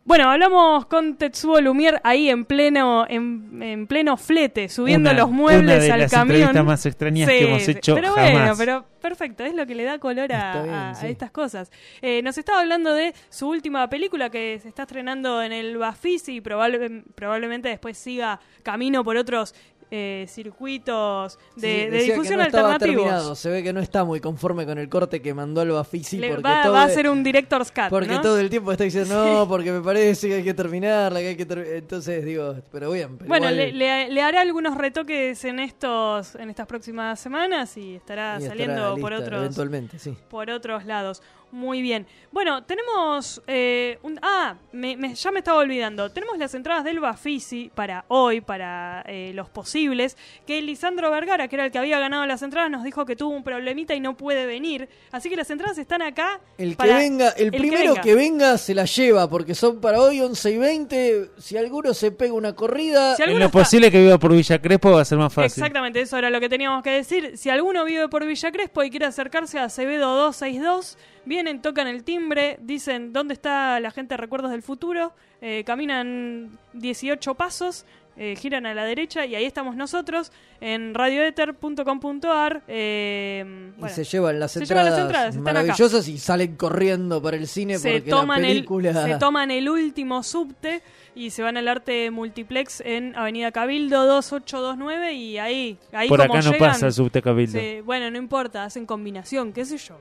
Bueno, 0.05 0.31
hablamos 0.31 0.87
con 0.87 1.17
Tetsuo 1.17 1.61
Lumier 1.61 2.01
ahí 2.05 2.29
en 2.31 2.45
pleno 2.45 3.05
en, 3.09 3.61
en 3.61 3.89
pleno 3.89 4.17
flete, 4.17 4.69
subiendo 4.69 5.11
Una- 5.11 5.19
los 5.19 5.31
muebles 5.33 5.63
una 5.79 5.83
de 5.85 5.91
al 5.93 6.01
las 6.03 6.13
camión. 6.13 6.65
más 6.65 6.87
extrañas 6.87 7.29
que 7.29 7.49
hemos 7.49 7.67
hecho 7.67 7.97
Pero 7.97 8.13
bueno, 8.15 8.53
pero 8.57 8.85
perfecto, 9.03 9.43
es 9.45 9.53
lo 9.55 9.67
que 9.67 9.75
le 9.75 9.83
da 9.83 9.99
color 9.99 10.33
a, 10.33 10.37
Está 10.53 10.63
bien, 10.63 10.75
a- 10.77 10.91
a 10.91 10.95
sí. 10.95 11.07
estas 11.09 11.33
cosas. 11.33 11.73
Eh, 12.03 12.23
nos 12.23 12.39
estaba 12.39 12.61
hablando 12.61 12.95
de 12.95 13.15
su 13.31 13.49
última 13.49 13.89
película 13.89 14.31
que 14.31 14.61
se 14.63 14.69
está 14.69 14.83
estrenando 14.83 15.43
en 15.43 15.51
el 15.51 15.77
Bafisi 15.77 16.37
y 16.37 16.41
probable- 16.41 17.03
probablemente 17.17 17.69
después 17.69 17.99
siga 17.99 18.39
camino 18.63 19.03
por 19.03 19.17
otros 19.17 19.57
eh, 19.91 20.27
circuitos 20.29 21.39
de, 21.57 21.85
Sí, 21.85 21.91
de 21.91 22.03
difusión 22.03 22.39
no 22.39 22.45
alternativos. 22.45 22.97
terminado. 22.97 23.35
Se 23.35 23.49
ve 23.51 23.63
que 23.63 23.73
no 23.73 23.81
está 23.81 24.05
muy 24.05 24.21
conforme 24.21 24.67
con 24.67 24.79
el 24.79 24.89
corte 24.89 25.23
que 25.23 25.33
mandó 25.35 25.63
el 25.63 25.71
Bafisi. 25.71 26.19
Le- 26.19 26.29
porque 26.29 26.43
va, 26.43 26.63
todo 26.65 26.73
va 26.73 26.83
a 26.85 26.89
ser 26.89 27.09
un 27.09 27.23
director's 27.23 27.71
cut, 27.71 27.89
Porque 27.91 28.09
¿no? 28.15 28.21
todo 28.21 28.39
el 28.41 28.51
tiempo 28.51 28.73
está 28.73 28.85
diciendo, 28.85 29.15
no, 29.25 29.49
porque 29.49 29.71
me 29.73 29.81
parece 29.81 30.29
que 30.29 30.35
hay 30.35 30.43
que 30.45 30.55
terminarla, 30.55 31.21
que 31.21 31.29
hay 31.29 31.37
que 31.37 31.47
ter-". 31.47 31.67
Entonces 31.77 32.25
digo, 32.25 32.57
pero 32.73 32.91
bien. 32.91 33.17
pero 33.17 33.29
Bueno, 33.29 33.51
igual- 33.51 33.57
le, 33.57 33.73
le- 33.73 34.11
le 34.11 34.23
hará 34.23 34.41
algunos 34.41 34.77
retoques 34.77 35.45
en 35.45 35.59
estos 35.61 36.35
en 36.37 36.51
estas 36.51 36.67
próximas 36.67 37.19
semanas 37.21 37.77
y 37.77 37.95
estará 37.97 38.35
y 38.41 38.43
estará 38.45 38.49
saliendo 38.59 38.97
por 38.97 39.13
lista 39.13 39.25
otros 39.27 39.41
Eventualmente, 39.41 39.99
sí. 39.99 40.17
por 40.29 40.51
otros 40.51 40.85
lados. 40.85 41.23
Muy 41.53 41.81
bien. 41.81 42.07
Bueno, 42.33 42.65
tenemos 42.65 43.41
eh, 43.47 43.99
un 44.03 44.19
ah, 44.21 44.57
me- 44.73 44.97
me- 44.97 45.15
ya 45.15 45.31
me 45.31 45.39
estaba 45.39 45.59
olvidando. 45.61 46.11
Tenemos 46.11 46.37
las 46.39 46.53
entradas 46.55 46.85
del 46.85 47.01
Bafisi 47.01 47.71
para 47.75 48.05
hoy, 48.09 48.41
para 48.43 49.03
eh, 49.07 49.31
los 49.33 49.49
posibles. 49.49 50.19
Que 50.47 50.61
Lisandro 50.61 51.11
Vergara, 51.11 51.49
que 51.49 51.57
era 51.57 51.65
el 51.65 51.71
que 51.71 51.79
había 51.79 51.99
ganado 51.99 52.27
las 52.27 52.43
entradas, 52.43 52.71
nos 52.71 52.85
dijo 52.85 53.07
que 53.07 53.17
tuvo 53.17 53.31
un 53.35 53.43
problemita 53.45 53.95
y 53.95 54.01
no 54.01 54.17
puede 54.17 54.45
venir. 54.45 54.89
Así 55.13 55.31
que 55.31 55.37
las 55.37 55.49
entradas 55.51 55.79
están 55.79 56.03
acá. 56.03 56.41
El 56.59 56.77
que 56.77 56.93
venga, 56.93 57.31
el, 57.31 57.51
primero 57.53 57.91
venga. 57.93 58.01
que 58.03 58.15
venga 58.15 58.59
se 58.59 58.75
la 58.75 58.85
lleva, 58.85 59.31
porque 59.31 59.55
son 59.55 59.81
para 59.81 60.01
hoy 60.01 60.21
11 60.21 60.51
y 60.51 60.59
20. 60.59 61.31
Si 61.39 61.57
alguno 61.57 61.95
se 61.95 62.11
pega 62.11 62.35
una 62.35 62.55
corrida, 62.55 63.15
Si 63.17 63.23
En 63.23 63.31
lo 63.39 63.47
está- 63.47 63.51
posible 63.61 63.91
que 63.91 64.01
viva 64.03 64.19
por 64.19 64.33
Villa 64.35 64.61
Crespo 64.61 64.91
va 64.91 65.01
a 65.03 65.05
ser 65.07 65.17
más 65.17 65.33
fácil. 65.33 65.63
Exactamente, 65.63 66.01
eso 66.03 66.19
era 66.19 66.29
lo 66.29 66.41
que 66.41 66.49
teníamos 66.51 66.83
que 66.83 66.91
decir. 66.91 67.39
Si 67.39 67.49
alguno 67.49 67.85
vive 67.85 68.09
por 68.09 68.27
Villa 68.27 68.53
Crespo 68.53 68.83
y 68.83 68.91
quiere 68.91 69.07
acercarse 69.07 69.59
a 69.59 69.65
Acevedo 69.65 70.15
262, 70.17 70.99
vienen, 71.27 71.61
tocan 71.61 71.87
el 71.87 72.03
timbre, 72.05 72.57
dicen 72.63 73.13
dónde 73.13 73.35
está 73.35 73.79
la 73.81 73.91
gente 73.91 74.15
de 74.15 74.17
Recuerdos 74.17 74.51
del 74.51 74.63
Futuro, 74.63 75.13
eh, 75.43 75.63
caminan 75.67 76.59
18 76.73 77.35
pasos, 77.35 77.85
eh, 78.17 78.35
giran 78.37 78.65
a 78.65 78.73
la 78.73 78.85
derecha 78.87 79.27
y 79.27 79.35
ahí 79.35 79.45
estamos 79.45 79.77
nosotros 79.77 80.33
en 80.63 80.95
radioether.com.ar. 80.95 82.63
Eh, 82.69 83.45
y 83.77 83.81
bueno, 83.81 83.95
se 83.95 84.05
llevan 84.05 84.41
las 84.41 84.53
se 84.53 84.65
llevan 84.65 84.87
entradas, 84.87 84.99
las 84.99 85.07
entradas, 85.07 85.37
están 85.37 85.49
acá. 85.49 85.53
maravillosas 85.63 86.09
y 86.09 86.19
salen 86.19 86.57
corriendo 86.57 87.21
para 87.21 87.37
el 87.37 87.47
cine 87.47 87.79
se 87.79 87.91
porque 87.93 88.11
toman, 88.11 88.43
la 88.43 88.49
película... 88.49 88.91
el, 88.91 89.13
se 89.13 89.19
toman 89.19 89.51
el 89.51 89.69
último 89.69 90.23
subte 90.23 90.83
y 91.15 91.31
se 91.31 91.43
van 91.43 91.57
al 91.57 91.69
arte 91.69 92.11
multiplex 92.11 92.81
en 92.81 93.15
Avenida 93.17 93.53
Cabildo 93.53 94.07
2829 94.07 95.13
y 95.13 95.39
ahí, 95.39 95.79
ahí 95.93 96.09
Por 96.09 96.21
como 96.21 96.33
acá 96.35 96.43
no 96.43 96.53
llegan, 96.53 96.71
pasa 96.73 96.87
el 96.87 96.93
subte 96.93 97.21
Cabildo. 97.23 97.59
se- 97.59 97.83
bueno, 97.83 98.11
no 98.11 98.17
importa, 98.19 98.65
hacen 98.65 98.87
combinación, 98.87 99.53
qué 99.53 99.65
sé 99.65 99.77
yo. 99.79 99.99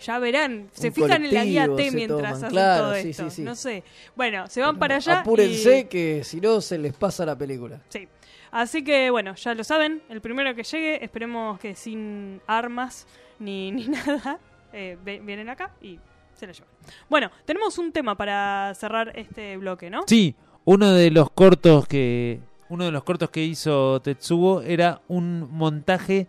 Ya 0.00 0.18
verán, 0.18 0.68
se 0.72 0.88
Un 0.88 0.94
fijan 0.94 1.24
en 1.24 1.34
la 1.34 1.44
guía 1.44 1.68
T 1.76 1.90
mientras 1.90 2.18
toman, 2.20 2.34
hacen 2.34 2.48
claro, 2.50 2.84
todo 2.84 2.94
sí, 2.94 3.10
esto. 3.10 3.30
sí, 3.30 3.36
sí. 3.36 3.42
No 3.42 3.54
sé. 3.54 3.82
Bueno, 4.16 4.46
se 4.48 4.60
van 4.60 4.78
para 4.78 4.96
allá. 4.96 5.20
Apúrense 5.20 5.78
y- 5.80 5.84
que 5.84 6.22
si 6.24 6.40
no 6.40 6.60
se 6.60 6.78
les 6.78 6.92
pasa 6.94 7.24
la 7.26 7.36
película. 7.36 7.80
Sí. 7.88 8.08
Así 8.50 8.82
que 8.82 9.10
bueno, 9.10 9.34
ya 9.36 9.54
lo 9.54 9.62
saben, 9.62 10.02
el 10.08 10.20
primero 10.20 10.54
que 10.54 10.64
llegue, 10.64 11.04
esperemos 11.04 11.60
que 11.60 11.74
sin 11.76 12.40
armas 12.46 13.06
ni, 13.38 13.70
ni 13.72 13.86
nada, 13.88 14.38
eh, 14.72 14.96
vienen 15.04 15.48
acá 15.48 15.70
y 15.80 15.98
se 16.34 16.46
la 16.46 16.52
llevan. 16.52 16.68
Bueno, 17.08 17.30
tenemos 17.44 17.78
un 17.78 17.92
tema 17.92 18.16
para 18.16 18.72
cerrar 18.74 19.12
este 19.16 19.56
bloque, 19.56 19.88
¿no? 19.90 20.02
Sí, 20.06 20.34
uno 20.64 20.90
de 20.92 21.10
los 21.10 21.30
cortos 21.30 21.86
que 21.86 22.40
uno 22.68 22.84
de 22.84 22.90
los 22.92 23.02
cortos 23.04 23.30
que 23.30 23.42
hizo 23.44 24.00
Tetsubo 24.00 24.62
era 24.62 25.00
un 25.08 25.48
montaje 25.50 26.26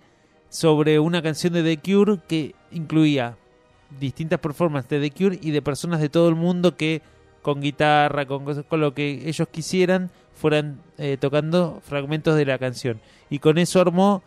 sobre 0.49 0.99
una 0.99 1.21
canción 1.21 1.53
de 1.53 1.63
The 1.63 1.77
Cure 1.81 2.17
que 2.27 2.53
incluía 2.71 3.37
distintas 3.99 4.39
performances 4.39 4.89
de 4.89 5.09
The 5.09 5.11
Cure 5.15 5.39
y 5.41 5.51
de 5.51 5.61
personas 5.61 5.99
de 6.01 6.09
todo 6.09 6.29
el 6.29 6.35
mundo 6.35 6.75
que 6.75 7.01
con 7.41 7.59
guitarra, 7.61 8.25
con, 8.25 8.45
cosas- 8.45 8.65
con 8.67 8.79
lo 8.81 8.93
que 8.93 9.27
ellos 9.27 9.47
quisieran, 9.51 10.09
fueran 10.35 10.79
eh, 10.97 11.17
tocando 11.19 11.81
fragmentos 11.85 12.35
de 12.35 12.45
la 12.45 12.57
canción. 12.57 12.99
Y 13.29 13.39
con 13.39 13.57
eso 13.57 13.79
armó 13.81 14.21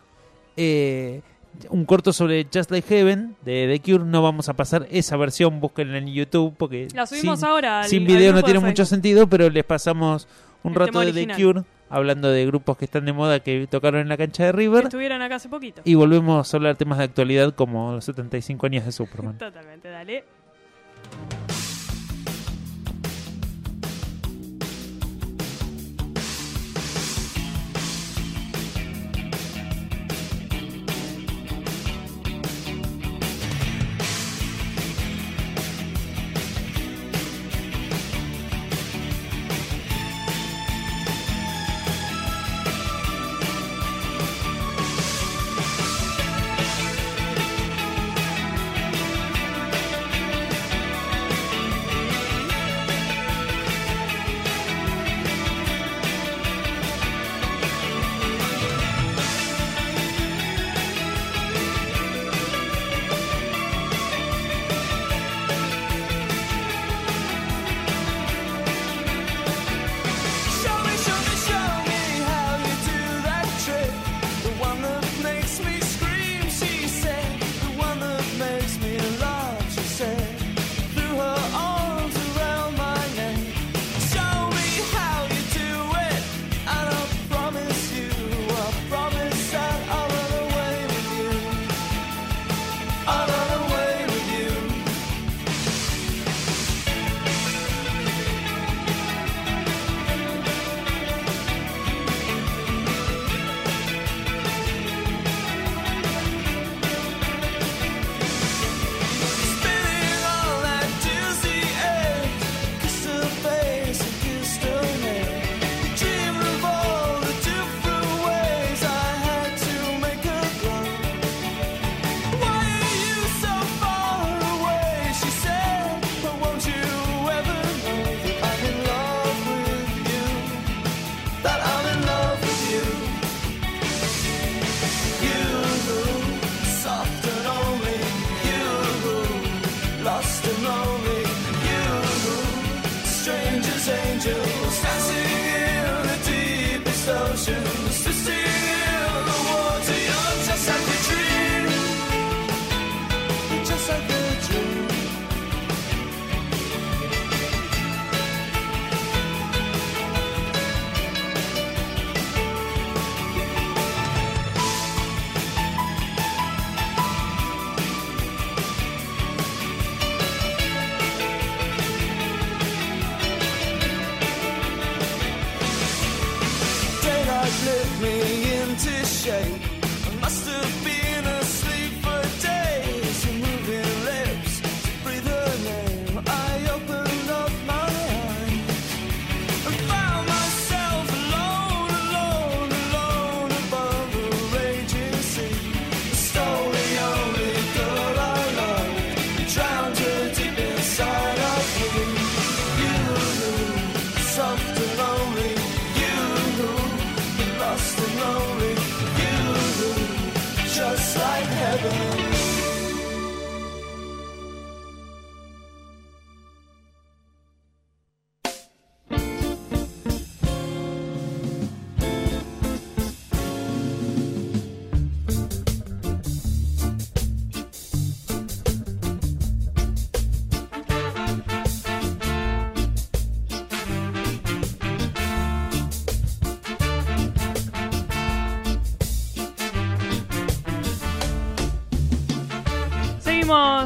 eh, 0.57 1.23
un 1.71 1.85
corto 1.85 2.13
sobre 2.13 2.47
Just 2.53 2.71
Like 2.71 2.89
Heaven 2.89 3.37
de 3.45 3.69
The 3.81 3.93
Cure. 3.93 4.05
No 4.05 4.23
vamos 4.23 4.49
a 4.49 4.55
pasar 4.55 4.87
esa 4.91 5.17
versión, 5.17 5.61
búsquenla 5.61 5.99
en 5.99 6.09
YouTube 6.09 6.55
porque 6.57 6.89
La 6.95 7.07
subimos 7.07 7.39
sin, 7.41 7.49
ahora 7.49 7.81
al- 7.83 7.89
sin 7.89 8.05
video 8.05 8.33
no 8.33 8.43
tiene 8.43 8.61
mucho 8.61 8.85
sentido, 8.85 9.27
pero 9.29 9.49
les 9.51 9.65
pasamos 9.65 10.27
un 10.63 10.73
El 10.73 10.79
rato 10.79 11.01
de 11.01 11.13
The. 11.13 11.35
Cure 11.35 11.63
hablando 11.89 12.31
de 12.31 12.47
grupos 12.47 12.77
que 12.77 12.85
están 12.85 13.05
de 13.05 13.13
moda 13.13 13.41
que 13.41 13.67
tocaron 13.67 14.01
en 14.01 14.09
la 14.09 14.17
cancha 14.17 14.45
de 14.45 14.53
River. 14.53 14.85
Estuvieron 14.85 15.23
acá 15.23 15.37
hace 15.37 15.49
poquito. 15.49 15.83
Y 15.85 15.95
volvemos 15.95 16.53
a 16.53 16.57
hablar 16.57 16.77
temas 16.77 16.99
de 16.99 17.05
actualidad 17.05 17.55
como 17.55 17.93
los 17.93 18.05
75 18.05 18.67
años 18.67 18.85
de 18.85 18.93
Superman. 18.93 19.39
Totalmente, 19.39 19.89
dale. 19.89 20.25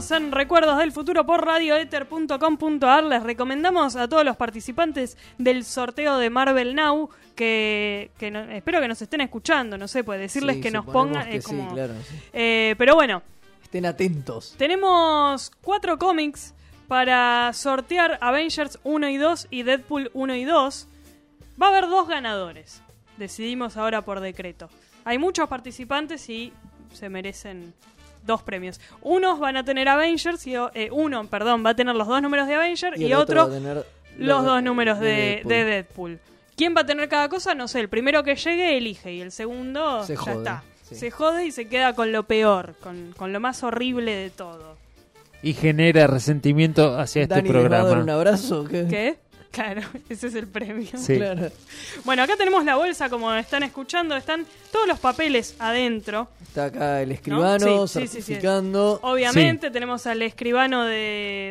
Seguimos 0.00 0.10
en 0.28 0.32
Recuerdos 0.32 0.78
del 0.78 0.92
Futuro 0.92 1.26
por 1.26 1.44
radioether.com.ar. 1.44 3.04
Les 3.04 3.22
recomendamos 3.22 3.96
a 3.96 4.06
todos 4.08 4.24
los 4.24 4.36
participantes 4.36 5.16
del 5.38 5.64
sorteo 5.64 6.18
de 6.18 6.30
Marvel 6.30 6.74
Now 6.76 7.10
que, 7.34 8.10
que 8.18 8.30
no- 8.30 8.40
espero 8.50 8.80
que 8.80 8.86
nos 8.88 9.02
estén 9.02 9.20
escuchando, 9.22 9.76
no 9.76 9.88
sé, 9.88 10.04
pues 10.04 10.20
decirles 10.20 10.56
Sí, 10.56 10.62
que 10.62 10.70
nos 10.70 10.84
pongan. 10.86 11.26
es 11.28 11.44
sí, 11.44 11.56
claro, 11.72 11.94
sí. 12.08 12.14
Eh, 12.32 12.74
pero 12.78 12.94
bueno, 12.94 13.22
Estén 13.62 13.86
atentos. 13.86 14.54
Tenemos 14.56 15.50
cuatro 15.62 15.98
cómics 15.98 16.54
para 16.86 17.52
sortear 17.52 18.18
Avengers 18.20 18.78
1 18.84 19.08
y 19.08 19.16
2 19.16 19.48
y 19.50 19.62
Deadpool 19.64 20.10
1 20.14 20.34
y 20.36 20.44
2. 20.44 20.88
Va 21.60 21.66
a 21.66 21.70
haber 21.70 21.88
dos 21.88 22.06
ganadores. 22.08 22.82
Decidimos 23.18 23.76
ahora 23.76 24.02
por 24.02 24.20
decreto. 24.20 24.70
Hay 25.04 25.18
muchos 25.18 25.48
participantes 25.48 26.28
y 26.30 26.52
se 26.92 27.08
merecen 27.08 27.74
dos 28.28 28.44
premios. 28.44 28.80
Unos 29.02 29.40
van 29.40 29.56
a 29.56 29.64
tener 29.64 29.88
Avengers 29.88 30.46
y 30.46 30.54
eh, 30.54 30.88
uno, 30.92 31.26
perdón, 31.26 31.66
va 31.66 31.70
a 31.70 31.74
tener 31.74 31.96
los 31.96 32.06
dos 32.06 32.22
números 32.22 32.46
de 32.46 32.54
Avengers 32.54 32.96
y, 33.00 33.06
el 33.06 33.14
otro 33.14 33.42
otro 33.42 33.50
va 33.50 33.56
a 33.56 33.58
tener 33.58 33.76
los 34.18 34.42
lo- 34.44 34.50
dos 34.50 34.62
números 34.62 35.00
de 35.00 35.06
de, 35.06 35.14
Deadpool. 35.16 35.48
de 35.48 35.64
Deadpool. 35.64 36.18
¿Quién 36.56 36.74
va 36.76 36.82
a 36.82 36.86
tener 36.86 37.08
cada 37.08 37.28
cosa? 37.28 37.54
No 37.56 37.66
sé, 37.68 37.80
el 37.80 37.88
primero 37.88 38.22
que 38.22 38.36
llegue 38.36 38.76
elige 38.76 39.12
y 39.12 39.20
el 39.20 39.32
segundo 39.32 40.04
Se 40.04 40.14
ya 40.14 40.20
jode, 40.20 40.36
está. 40.38 40.62
sí. 40.84 40.94
Se 40.94 41.10
jode 41.10 41.44
y 41.46 41.50
se 41.52 41.66
queda 41.68 41.92
con 41.94 42.12
lo 42.12 42.22
peor, 42.24 42.74
con, 42.80 43.12
con 43.16 43.32
lo 43.32 43.40
más 43.40 43.62
horrible 43.64 44.14
de 44.14 44.30
todo. 44.30 44.76
Y 45.42 45.54
genera 45.54 46.08
resentimiento 46.08 46.98
hacia 46.98 47.22
este 47.22 47.34
Dani 47.36 47.48
les 47.48 47.62
va 47.62 47.66
a 47.66 47.68
dar 47.70 47.80
programa. 47.82 48.02
un 48.02 48.10
abrazo. 48.10 48.64
¿qué? 48.64 48.86
¿Qué? 48.90 49.18
Claro, 49.58 49.80
ese 50.08 50.28
es 50.28 50.34
el 50.34 50.46
premio. 50.46 50.86
Sí. 50.96 51.16
Claro. 51.16 51.50
Bueno, 52.04 52.22
acá 52.22 52.36
tenemos 52.36 52.64
la 52.64 52.76
bolsa, 52.76 53.08
como 53.08 53.32
están 53.34 53.62
escuchando, 53.62 54.14
están 54.14 54.46
todos 54.70 54.86
los 54.86 54.98
papeles 54.98 55.56
adentro. 55.58 56.28
Está 56.42 56.66
acá 56.66 57.02
el 57.02 57.12
escribano 57.12 57.86
Sí, 57.88 58.00
sí, 58.00 58.00
sí, 58.00 58.06
sí. 58.08 58.22
certificando. 58.22 59.00
Obviamente 59.02 59.70
tenemos 59.70 60.06
al 60.06 60.22
escribano 60.22 60.84
de, 60.84 60.92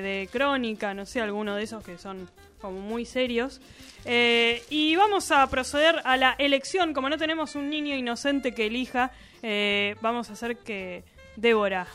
de 0.04 0.30
Crónica, 0.32 0.94
no 0.94 1.06
sé, 1.06 1.22
alguno 1.22 1.56
de 1.56 1.64
esos 1.64 1.84
que 1.84 1.98
son 1.98 2.30
como 2.62 2.80
muy 2.80 3.06
serios. 3.06 3.60
Eh, 4.06 4.64
y 4.70 4.96
vamos 4.96 5.32
a 5.32 5.46
proceder 5.48 5.96
a 6.04 6.18
la 6.18 6.36
elección. 6.38 6.94
Como 6.94 7.10
no 7.10 7.18
tenemos 7.18 7.56
un 7.56 7.70
niño 7.70 7.96
inocente 7.96 8.54
que 8.54 8.68
elija, 8.68 9.12
eh, 9.44 9.96
vamos 10.02 10.30
a 10.30 10.34
hacer 10.34 10.58
que 10.58 11.04
Débora 11.36 11.88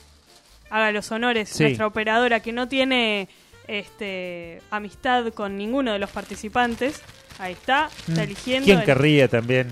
haga 0.69 0.93
los 0.93 1.11
honores. 1.11 1.49
Sí. 1.49 1.63
Nuestra 1.65 1.87
operadora 1.87 2.41
que 2.41 2.53
no 2.53 2.69
tiene 2.69 3.29
este 3.69 4.61
amistad 4.71 5.33
con 5.33 5.57
ninguno 5.57 5.93
de 5.93 5.99
los 5.99 6.11
participantes. 6.11 7.03
Ahí 7.39 7.53
está, 7.53 7.89
está 8.09 8.21
Mm. 8.21 8.25
eligiendo. 8.25 8.65
¿Quién 8.67 8.79
el- 8.81 8.85
querría 8.85 9.29
también? 9.29 9.69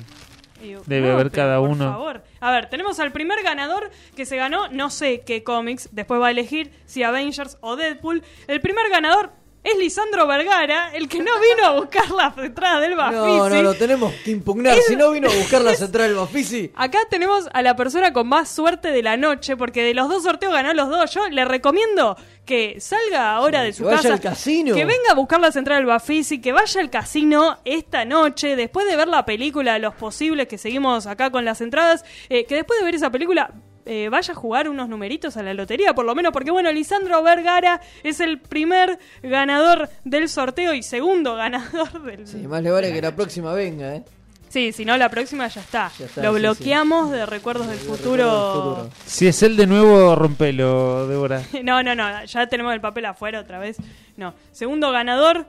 Debe 0.87 1.09
no, 1.09 1.15
haber 1.15 1.31
cada 1.31 1.59
por 1.59 1.71
uno. 1.71 1.91
favor. 1.91 2.23
A 2.41 2.51
ver, 2.53 2.69
tenemos 2.69 3.01
al 3.01 3.13
primer 3.13 3.43
ganador 3.43 3.91
que 4.15 4.27
se 4.27 4.37
ganó, 4.37 4.69
no 4.69 4.91
sé 4.91 5.23
qué 5.23 5.43
cómics, 5.43 5.89
después 5.93 6.21
va 6.21 6.27
a 6.27 6.31
elegir 6.31 6.71
si 6.85 7.03
Avengers 7.03 7.57
o 7.63 7.77
Deadpool. 7.77 8.23
El 8.47 8.61
primer 8.61 8.91
ganador 8.91 9.33
es 9.63 9.77
Lisandro 9.77 10.27
Vergara, 10.27 10.91
el 10.95 11.09
que 11.09 11.19
no 11.19 11.33
vino 11.39 11.67
a 11.67 11.73
buscar 11.73 12.11
la 12.11 12.35
entrada 12.39 12.81
del 12.81 12.97
Bafisi. 12.97 13.21
No, 13.21 13.49
no, 13.51 13.63
lo 13.63 13.75
tenemos 13.75 14.13
que 14.25 14.31
impugnar. 14.31 14.79
Si 14.87 14.97
no 14.97 15.11
vino 15.11 15.29
a 15.29 15.35
buscar 15.35 15.61
la 15.61 15.75
central 15.75 16.09
del 16.09 16.17
Bafisi. 16.17 16.73
Acá 16.75 17.01
tenemos 17.11 17.49
a 17.53 17.61
la 17.61 17.77
persona 17.77 18.13
con 18.13 18.27
más 18.27 18.49
suerte 18.49 18.91
de 18.91 19.03
la 19.03 19.17
noche, 19.17 19.57
porque 19.57 19.83
de 19.83 19.93
los 19.93 20.09
dos 20.09 20.23
sorteos 20.23 20.53
ganó 20.53 20.73
los 20.73 20.89
dos. 20.89 21.11
Yo 21.13 21.29
le 21.29 21.45
recomiendo 21.45 22.17
que 22.47 22.81
salga 22.81 23.33
ahora 23.33 23.63
de 23.63 23.73
su 23.73 23.83
que 23.83 23.91
vaya 23.91 24.03
casa. 24.03 24.15
al 24.15 24.21
casino. 24.21 24.75
Que 24.75 24.85
venga 24.85 25.13
a 25.13 25.15
buscar 25.15 25.41
la 25.41 25.53
central 25.53 25.79
del 25.79 25.87
Bafisi, 25.87 26.41
que 26.41 26.53
vaya 26.53 26.81
al 26.81 26.89
casino 26.89 27.59
esta 27.65 28.07
noche, 28.07 28.57
después 28.57 28.87
de 28.87 28.97
ver 28.97 29.09
la 29.09 29.27
película 29.27 29.79
Los 29.79 29.95
Posibles, 29.95 30.49
que 30.49 30.57
seguimos 30.57 31.07
acá 31.07 31.31
con 31.31 31.45
las 31.45 31.61
entradas, 31.61 32.05
eh, 32.31 32.47
que 32.47 32.55
después 32.55 32.79
de 32.81 32.87
ver 32.87 32.95
esa 32.95 33.11
película... 33.11 33.53
eh, 33.87 34.09
vaya 34.11 34.33
a 34.33 34.35
jugar 34.37 34.69
unos 34.69 34.89
numeritos 34.89 35.37
a 35.37 35.43
la 35.43 35.55
lotería, 35.55 35.95
por 35.95 36.05
lo 36.05 36.15
menos, 36.15 36.33
porque 36.33 36.51
bueno, 36.51 36.71
Lisandro 36.73 37.23
Vergara 37.23 37.81
es 38.03 38.21
el 38.21 38.39
primer 38.41 38.99
ganador 39.23 39.89
del 40.05 40.29
sorteo 40.29 40.75
y 40.75 40.83
segundo 40.83 41.35
ganador 41.37 42.03
del, 42.03 42.27
Sí, 42.27 42.39
más 42.47 42.63
le 42.63 42.71
vale 42.71 42.93
que 42.93 43.03
la 43.03 43.15
próxima 43.15 43.53
venga, 43.53 43.97
¿eh? 43.97 44.05
Sí, 44.51 44.73
si 44.73 44.85
no, 44.85 44.97
la 44.97 45.09
próxima 45.09 45.47
ya 45.47 45.61
está. 45.61 45.93
está, 45.97 46.25
Lo 46.25 46.35
sí, 46.35 46.41
bloqueamos 46.41 47.13
de 47.13 47.25
recuerdos 47.25 47.69
del 47.69 47.79
futuro. 47.79 48.91
Si 49.07 49.29
es 49.29 49.45
él 49.45 49.57
de 49.57 49.69
nuevo, 49.69 50.17
rompelo, 50.17 51.07
Débora. 51.07 51.41
No, 51.63 51.85
no, 51.85 51.95
no, 51.95 52.25
ya 52.25 52.49
tenemos 52.49 52.75
el 52.75 52.81
papel 52.81 53.05
afuera 53.05 53.39
otra 53.39 53.61
vez. 53.61 53.77
No. 54.17 54.35
Segundo 54.51 54.91
ganador. 54.91 55.47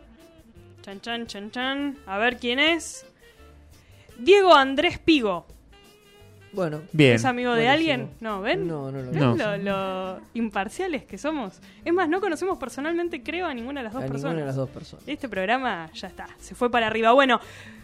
Chan, 0.84 1.02
chan, 1.02 1.26
chan, 1.26 1.50
chan. 1.50 1.98
A 2.06 2.20
ver 2.20 2.38
quién 2.38 2.60
es. 2.60 3.04
Diego 4.20 4.54
Andrés 4.54 5.00
Pigo. 5.00 5.48
Bueno. 6.54 6.82
Bien. 6.92 7.14
¿Es 7.16 7.26
amigo 7.26 7.54
de 7.54 7.66
Buenísimo. 7.66 7.94
alguien? 7.94 8.10
No, 8.20 8.42
¿ven? 8.42 8.68
No, 8.68 8.92
no 8.92 9.02
lo 9.02 9.12
¿Ven 9.12 9.20
No. 9.20 9.36
Lo, 9.36 9.58
lo 9.58 10.20
imparciales 10.34 11.06
que 11.06 11.18
somos? 11.18 11.60
Es 11.86 11.94
más, 11.94 12.10
no 12.10 12.20
conocemos 12.22 12.58
personalmente, 12.58 13.24
creo, 13.24 13.48
a 13.48 13.54
ninguna 13.54 13.80
de 13.82 13.86
las 13.86 13.94
dos 13.94 14.04
A 14.04 14.08
personas. 14.08 14.24
ninguna 14.34 14.42
de 14.42 14.48
las 14.48 14.56
dos 14.56 14.70
personas. 14.70 15.08
Este 15.08 15.30
programa 15.30 15.90
ya 15.94 16.08
está, 16.08 16.28
se 16.40 16.54
fue 16.56 16.70
para 16.70 16.88
arriba. 16.88 17.14
Bueno, 17.14 17.40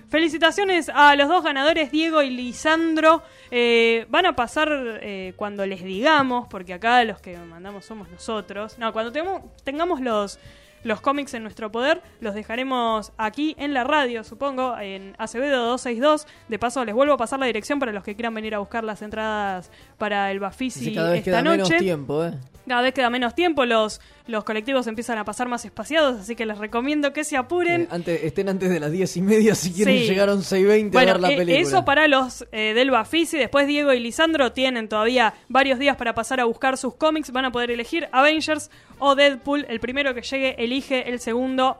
felicitaciones 0.09 0.89
a 0.93 1.15
los 1.15 1.27
dos 1.27 1.43
ganadores, 1.43 1.91
Diego 1.91 2.21
y 2.21 2.29
Lisandro. 2.29 3.23
Eh, 3.51 4.05
van 4.09 4.25
a 4.25 4.35
pasar 4.35 4.69
eh, 5.01 5.33
cuando 5.35 5.65
les 5.65 5.83
digamos, 5.83 6.47
porque 6.49 6.73
acá 6.73 7.03
los 7.03 7.19
que 7.19 7.37
mandamos 7.37 7.85
somos 7.85 8.09
nosotros. 8.09 8.77
No, 8.79 8.91
cuando 8.93 9.11
tengamos, 9.11 9.41
tengamos 9.63 10.01
los, 10.01 10.39
los 10.83 11.01
cómics 11.01 11.33
en 11.33 11.43
nuestro 11.43 11.71
poder, 11.71 12.01
los 12.19 12.35
dejaremos 12.35 13.11
aquí 13.17 13.55
en 13.57 13.73
la 13.73 13.83
radio, 13.83 14.23
supongo, 14.23 14.77
en 14.79 15.15
Acevedo 15.17 15.65
262. 15.65 16.27
De 16.47 16.59
paso, 16.59 16.85
les 16.85 16.95
vuelvo 16.95 17.13
a 17.13 17.17
pasar 17.17 17.39
la 17.39 17.45
dirección 17.45 17.79
para 17.79 17.91
los 17.91 18.03
que 18.03 18.15
quieran 18.15 18.33
venir 18.33 18.55
a 18.55 18.59
buscar 18.59 18.83
las 18.83 19.01
entradas 19.01 19.71
para 19.97 20.31
el 20.31 20.39
Bafisi 20.39 20.89
esta 20.89 21.41
noche. 21.41 21.57
menos 21.57 21.77
tiempo, 21.77 22.25
¿eh? 22.25 22.33
Cada 22.67 22.81
vez 22.81 22.93
queda 22.93 23.09
menos 23.09 23.33
tiempo, 23.33 23.65
los, 23.65 24.01
los 24.27 24.43
colectivos 24.43 24.87
empiezan 24.87 25.17
a 25.17 25.23
pasar 25.23 25.47
más 25.47 25.63
espaciados, 25.63 26.19
así 26.19 26.35
que 26.35 26.45
les 26.45 26.57
recomiendo 26.57 27.13
que 27.13 27.23
se 27.23 27.37
apuren. 27.37 27.83
Eh, 27.83 27.87
antes, 27.91 28.23
estén 28.23 28.49
antes 28.49 28.69
de 28.69 28.79
las 28.79 28.91
diez 28.91 29.15
y 29.15 29.21
media 29.21 29.55
si 29.55 29.71
quieren 29.71 29.97
Sí. 29.99 30.07
llegar 30.07 30.27
a 30.29 30.33
11.20 30.33 30.91
Bueno, 30.91 31.11
a 31.11 31.13
ver 31.13 31.21
la 31.21 31.31
eh, 31.31 31.37
película. 31.37 31.59
eso 31.67 31.85
para 31.85 32.07
los 32.09 32.45
eh, 32.51 32.73
del 32.73 32.91
Bafisi. 32.91 33.37
Después 33.37 33.67
Diego 33.67 33.93
y 33.93 33.99
Lisandro 34.01 34.51
tienen 34.51 34.89
todavía 34.89 35.33
varios 35.47 35.79
días 35.79 35.95
para 35.95 36.13
pasar 36.13 36.39
a 36.41 36.45
buscar 36.45 36.77
sus 36.77 36.95
cómics. 36.95 37.31
Van 37.31 37.45
a 37.45 37.51
poder 37.51 37.71
elegir 37.71 38.09
Avengers 38.11 38.69
o 38.99 39.15
Deadpool. 39.15 39.65
El 39.69 39.79
primero 39.79 40.13
que 40.13 40.21
llegue 40.23 40.55
elige, 40.61 41.09
el 41.09 41.19
segundo, 41.21 41.79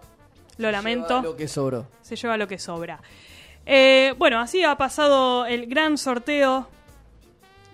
lo 0.58 0.72
lamento, 0.72 1.22
Lo 1.22 1.36
que 1.36 1.48
sobró. 1.50 1.86
se 2.02 2.16
lleva 2.16 2.38
lo 2.38 2.48
que 2.48 2.60
sobra. 2.60 3.02
Eh, 3.66 4.14
bueno, 4.18 4.40
así 4.40 4.64
ha 4.64 4.76
pasado 4.78 5.46
el 5.46 5.66
gran 5.68 5.98
sorteo 5.98 6.70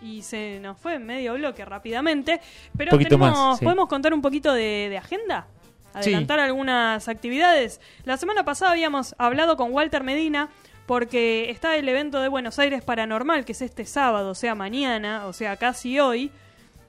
y 0.04 0.22
se 0.22 0.60
nos 0.60 0.78
fue 0.78 1.00
medio 1.00 1.34
bloque 1.34 1.64
rápidamente. 1.66 2.42
Pero 2.78 2.98
tenemos, 2.98 3.32
más, 3.32 3.60
sí. 3.60 3.66
podemos 3.66 3.88
contar 3.88 4.14
un 4.14 4.22
poquito 4.22 4.54
de, 4.54 4.88
de 4.90 4.98
agenda. 4.98 5.48
Adelantar 5.94 6.40
algunas 6.40 7.08
actividades. 7.08 7.80
La 8.04 8.18
semana 8.18 8.44
pasada 8.44 8.72
habíamos 8.72 9.16
hablado 9.20 9.56
con 9.58 9.72
Walter 9.72 10.04
Medina 10.04 10.50
porque 10.88 11.50
está 11.50 11.76
el 11.76 11.88
evento 11.88 12.20
de 12.20 12.28
Buenos 12.28 12.60
Aires 12.60 12.84
Paranormal, 12.84 13.46
que 13.46 13.54
es 13.54 13.62
este 13.62 13.86
sábado, 13.86 14.32
o 14.32 14.36
sea, 14.36 14.56
mañana, 14.56 15.28
o 15.28 15.34
sea, 15.34 15.56
casi 15.56 16.00
hoy, 16.00 16.32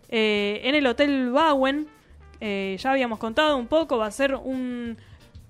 eh, 0.09 0.61
en 0.65 0.75
el 0.75 0.87
Hotel 0.87 1.31
Bowen. 1.31 1.87
Eh, 2.41 2.77
ya 2.81 2.91
habíamos 2.91 3.19
contado 3.19 3.57
un 3.57 3.69
poco, 3.69 3.97
va 3.97 4.07
a 4.07 4.11
ser 4.11 4.35
un 4.35 4.99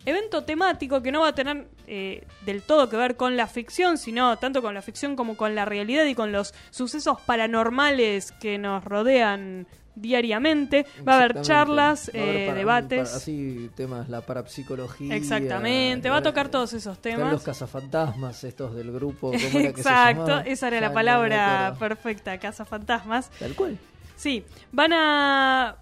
evento 0.06 0.44
temático 0.44 1.02
que 1.02 1.10
no 1.12 1.20
va 1.22 1.28
a 1.28 1.34
tener 1.34 1.66
eh, 1.86 2.26
del 2.44 2.62
todo 2.62 2.88
que 2.88 2.96
ver 2.96 3.16
con 3.16 3.36
la 3.36 3.46
ficción, 3.46 3.98
sino 3.98 4.36
tanto 4.38 4.62
con 4.62 4.74
la 4.74 4.82
ficción 4.82 5.16
como 5.16 5.36
con 5.36 5.54
la 5.54 5.64
realidad 5.64 6.04
y 6.04 6.14
con 6.14 6.32
los 6.32 6.54
sucesos 6.70 7.20
paranormales 7.22 8.32
que 8.32 8.58
nos 8.58 8.84
rodean 8.84 9.66
diariamente. 9.96 10.86
Va 11.06 11.12
a 11.14 11.16
haber 11.18 11.40
charlas, 11.42 12.10
Va 12.14 12.18
a 12.18 12.22
haber 12.22 12.36
eh, 12.36 12.46
para- 12.46 12.58
debates. 12.58 13.08
para- 13.08 13.16
así 13.16 13.70
temas, 13.76 14.08
la 14.08 14.20
parapsicología. 14.22 15.14
Exactamente, 15.14 16.10
va 16.10 16.16
a 16.18 16.22
tocar 16.22 16.48
todos 16.48 16.72
esos 16.72 16.98
temas. 17.00 17.30
los 17.32 17.42
cazafantasmas 17.42 18.42
estos 18.44 18.74
del 18.74 18.90
grupo. 18.92 19.30
¿cómo 19.32 19.58
era 19.60 19.72
que 19.72 19.82
se 19.82 19.88
Exacto, 19.88 20.40
esa 20.40 20.66
era 20.68 20.76
Ya 20.76 20.80
la 20.82 20.88
no 20.88 20.94
palabra 20.94 21.66
acuerdo. 21.68 21.78
perfecta, 21.96 22.38
Casa 22.38 22.64
Fantasmas. 22.64 23.30
Tal 23.38 23.54
cual. 23.54 23.78
Sí, 24.16 24.44
van 24.72 24.92
a 24.92 25.76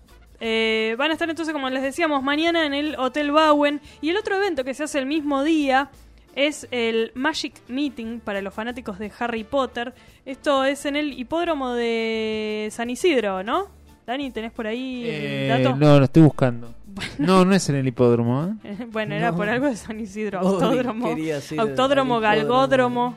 eh, 0.45 0.97
van 0.99 1.11
a 1.11 1.13
estar 1.13 1.31
entonces, 1.31 1.53
como 1.53 1.71
les 1.71 1.83
decíamos, 1.85 2.21
mañana 2.25 2.67
en 2.67 2.75
el 2.75 2.97
Hotel 2.99 3.31
Bowen. 3.31 3.81
Y 4.01 4.11
el 4.11 4.17
otro 4.17 4.37
evento 4.37 4.65
que 4.65 4.75
se 4.75 4.83
hace 4.83 4.99
el 4.99 5.07
mismo 5.07 5.45
día 5.45 5.89
es 6.35 6.67
el 6.73 7.13
Magic 7.15 7.55
Meeting 7.69 8.19
para 8.19 8.43
los 8.43 8.53
fanáticos 8.53 8.99
de 8.99 9.13
Harry 9.21 9.45
Potter. 9.45 9.95
Esto 10.27 10.65
es 10.65 10.85
en 10.85 10.97
el 10.97 11.13
hipódromo 11.19 11.71
de 11.75 12.69
San 12.73 12.91
Isidro, 12.91 13.45
¿no? 13.45 13.69
Dani, 14.05 14.33
¿tenés 14.33 14.51
por 14.51 14.67
ahí 14.67 15.05
el 15.05 15.11
Eh, 15.11 15.49
dato? 15.63 15.77
no, 15.77 15.99
lo 16.01 16.05
estoy 16.07 16.23
buscando. 16.23 16.75
No, 17.19 17.45
no 17.45 17.55
es 17.55 17.69
en 17.69 17.77
el 17.77 17.87
hipódromo. 17.87 18.57
¿eh? 18.65 18.87
bueno, 18.91 19.15
era 19.15 19.31
No. 19.31 19.37
por 19.37 19.49
algo 19.49 19.67
de 19.67 19.77
San 19.77 20.01
Isidro. 20.01 20.41
Autódromo, 20.41 21.17
ir 21.17 21.35
autódromo 21.57 22.19
galgódromo, 22.19 23.17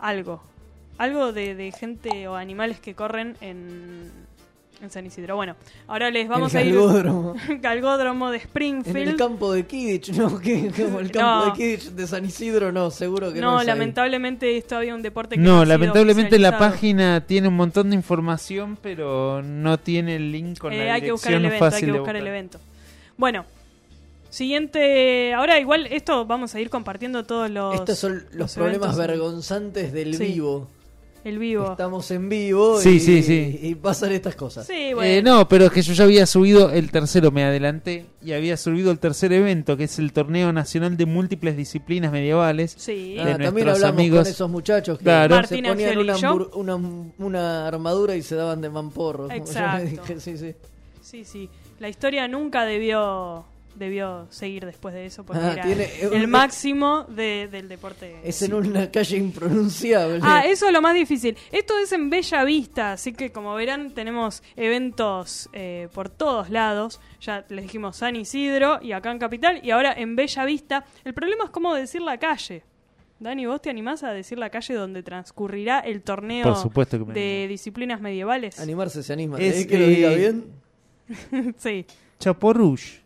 algo. 0.00 0.42
Algo 0.96 1.32
de, 1.32 1.54
de 1.54 1.70
gente 1.72 2.28
o 2.28 2.34
animales 2.34 2.80
que 2.80 2.94
corren 2.94 3.36
en, 3.40 4.10
en 4.82 4.90
San 4.90 5.04
Isidro. 5.06 5.36
Bueno, 5.36 5.56
ahora 5.86 6.10
les 6.10 6.26
vamos 6.28 6.54
El 6.54 6.58
a 6.58 6.62
ir... 6.64 6.74
galgódromo. 6.74 7.34
Galgódromo 7.60 8.30
de 8.30 8.38
En 8.38 8.42
Springfield. 8.44 9.08
el 9.10 9.16
campo 9.16 9.52
de 9.52 9.66
Kidditch, 9.66 10.10
¿no? 10.12 10.38
¿Qué? 10.40 10.70
Como 10.76 11.00
el 11.00 11.10
campo 11.10 11.46
No. 11.46 11.46
de 11.46 11.52
Kidditch 11.52 11.90
de 11.90 12.06
San 12.06 12.24
Isidro, 12.24 12.72
no, 12.72 12.90
seguro 12.90 13.32
que 13.32 13.40
no. 13.40 13.50
no, 13.52 13.56
es 13.56 13.60
ahí. 13.62 13.66
lamentablemente 13.66 14.56
es 14.56 14.66
todavía 14.66 14.94
un 14.94 15.02
deporte 15.02 15.34
que 15.36 15.40
No, 15.40 15.52
sido 15.60 15.64
lamentablemente 15.66 16.38
la 16.38 16.58
página 16.58 17.26
tiene 17.26 17.48
un 17.48 17.56
montón 17.56 17.90
de 17.90 17.96
información, 17.96 18.78
pero 18.80 19.42
no 19.42 19.78
tiene 19.78 20.16
el 20.16 20.32
link 20.32 20.58
con 20.58 20.72
Eh, 20.72 20.86
la 20.86 20.94
hay 20.94 21.02
que 21.02 21.12
buscar 21.12 21.32
el 21.34 21.44
evento, 21.44 21.64
hay 21.64 21.70
fácil 21.70 21.86
que 21.86 21.92
de 21.92 21.98
buscar 21.98 22.16
el 22.16 22.26
evento. 22.26 22.58
Bueno, 23.16 23.44
siguiente. 24.30 25.34
Ahora, 25.34 25.58
igual, 25.58 25.86
esto 25.90 26.24
vamos 26.26 26.54
a 26.54 26.60
ir 26.60 26.70
compartiendo 26.70 27.24
todos 27.24 27.50
los. 27.50 27.74
Estos 27.74 27.98
son 27.98 28.14
los, 28.14 28.34
los 28.34 28.54
problemas 28.54 28.96
eventos. 28.96 29.06
vergonzantes 29.06 29.92
del 29.92 30.14
Sí. 30.14 30.24
vivo. 30.24 30.68
El 31.24 31.38
vivo. 31.38 31.70
Estamos 31.72 32.10
en 32.10 32.28
vivo 32.28 32.80
Sí, 32.80 32.96
y, 32.96 33.00
sí, 33.00 33.22
sí. 33.22 33.58
y 33.62 33.74
pasan 33.74 34.12
estas 34.12 34.34
cosas. 34.36 34.66
Sí, 34.66 34.92
Eh, 35.02 35.20
no, 35.22 35.46
pero 35.48 35.66
es 35.66 35.70
que 35.72 35.82
yo 35.82 35.92
ya 35.92 36.04
había 36.04 36.24
subido 36.26 36.70
el 36.70 36.90
tercero, 36.90 37.30
me 37.30 37.44
adelanté, 37.44 38.06
y 38.22 38.32
había 38.32 38.56
subido 38.56 38.90
el 38.90 38.98
tercer 38.98 39.32
evento, 39.32 39.76
que 39.76 39.84
es 39.84 39.98
el 39.98 40.12
Torneo 40.12 40.52
Nacional 40.52 40.96
de 40.96 41.06
Múltiples 41.06 41.56
Disciplinas 41.56 42.10
Medievales. 42.12 42.74
Sí. 42.78 43.16
Ah, 43.18 43.24
de 43.24 43.30
también 43.32 43.52
nuestros 43.66 43.76
hablamos 43.76 43.98
amigos. 44.00 44.18
con 44.24 44.30
esos 44.30 44.50
muchachos 44.50 44.98
que 44.98 45.04
Claro. 45.04 45.46
se 45.46 45.62
ponían 45.62 45.98
una, 45.98 46.16
una, 46.54 46.76
una 47.18 47.66
armadura 47.68 48.16
y 48.16 48.22
se 48.22 48.34
daban 48.36 48.60
de 48.60 48.70
mamporro. 48.70 49.24
como 49.24 49.30
yo 49.30 49.36
le 49.36 49.50
Exacto. 49.50 49.90
dije, 49.90 50.20
sí, 50.20 50.38
sí. 50.38 50.54
Sí, 51.02 51.24
sí. 51.24 51.48
La 51.80 51.88
historia 51.88 52.28
nunca 52.28 52.64
debió 52.64 53.44
debió 53.74 54.26
seguir 54.30 54.66
después 54.66 54.94
de 54.94 55.06
eso 55.06 55.24
porque 55.24 55.42
Ah, 55.42 55.52
era 55.54 55.62
tiene- 55.62 55.88
el 56.12 56.28
máximo 56.28 57.04
de- 57.08 57.48
del 57.50 57.68
deporte. 57.68 58.20
Es 58.24 58.42
en 58.42 58.54
una 58.54 58.90
calle 58.90 59.16
impronunciable. 59.16 60.20
Ah, 60.22 60.42
eso 60.46 60.66
es 60.66 60.72
lo 60.72 60.82
más 60.82 60.94
difícil. 60.94 61.36
Esto 61.52 61.78
es 61.78 61.92
en 61.92 62.10
Bella 62.10 62.44
Vista, 62.44 62.92
así 62.92 63.12
que 63.12 63.32
como 63.32 63.54
verán 63.54 63.90
tenemos 63.92 64.42
eventos 64.56 65.48
eh, 65.52 65.88
por 65.94 66.08
todos 66.08 66.50
lados. 66.50 67.00
Ya 67.20 67.44
les 67.48 67.62
dijimos 67.64 67.96
San 67.96 68.16
Isidro 68.16 68.78
y 68.82 68.92
acá 68.92 69.10
en 69.10 69.18
Capital 69.18 69.60
y 69.62 69.70
ahora 69.70 69.92
en 69.92 70.16
Bella 70.16 70.44
Vista. 70.44 70.84
El 71.04 71.14
problema 71.14 71.44
es 71.44 71.50
cómo 71.50 71.74
decir 71.74 72.00
la 72.02 72.18
calle. 72.18 72.62
Dani, 73.18 73.44
¿vos 73.44 73.60
te 73.60 73.68
animás 73.68 74.02
a 74.02 74.12
decir 74.12 74.38
la 74.38 74.48
calle 74.48 74.72
donde 74.72 75.02
transcurrirá 75.02 75.80
el 75.80 76.00
torneo 76.00 76.42
Por 76.44 76.56
supuesto 76.56 76.98
que 76.98 77.04
me 77.04 77.12
de 77.12 77.46
disciplinas 77.48 78.00
medievales? 78.00 78.58
Animarse 78.58 79.02
se 79.02 79.12
anima. 79.12 79.36
Es, 79.38 79.52
¿Querés 79.52 79.66
que 79.66 79.78
lo 79.78 79.86
diga 79.86 80.12
eh, 80.12 80.16
bien? 80.16 81.54
sí. 81.58 81.84
Chaporrush. 82.18 82.98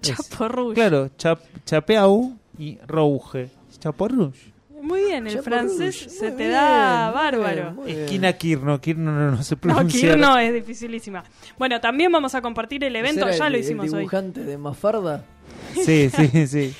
Chaporrush. 0.00 0.74
Claro, 0.74 1.10
chap, 1.16 1.40
chapeau 1.64 2.36
y 2.58 2.78
rouge. 2.86 3.48
Chaporrush. 3.78 4.38
Muy 4.80 5.00
bien, 5.04 5.26
el 5.26 5.34
Chaporrush, 5.34 5.44
francés 5.44 6.06
muy 6.06 6.14
se 6.16 6.30
te 6.30 6.36
bien, 6.36 6.52
da 6.52 7.10
bárbaro. 7.10 7.62
bien, 7.62 7.74
muy 7.74 7.86
bien. 7.86 7.98
Esquina 8.04 8.32
Kirno. 8.34 8.80
Kirno 8.80 9.12
no, 9.12 9.30
no 9.32 9.42
se 9.42 9.54
No, 9.56 9.60
pronuncia. 9.60 10.00
Kirno 10.10 10.38
es 10.38 10.54
dificilísima. 10.54 11.24
Bueno, 11.58 11.80
también 11.80 12.12
vamos 12.12 12.34
a 12.34 12.40
compartir 12.42 12.84
el 12.84 12.94
evento, 12.94 13.22
¿Ese 13.22 13.28
era 13.30 13.36
ya 13.38 13.46
el, 13.48 13.52
lo 13.52 13.58
el 13.58 13.64
hicimos 13.64 13.92
hoy. 13.92 13.98
dibujante 13.98 14.44
de 14.44 14.56
Mafarda? 14.58 15.24
Sí, 15.84 16.10
sí, 16.16 16.46
sí. 16.46 16.74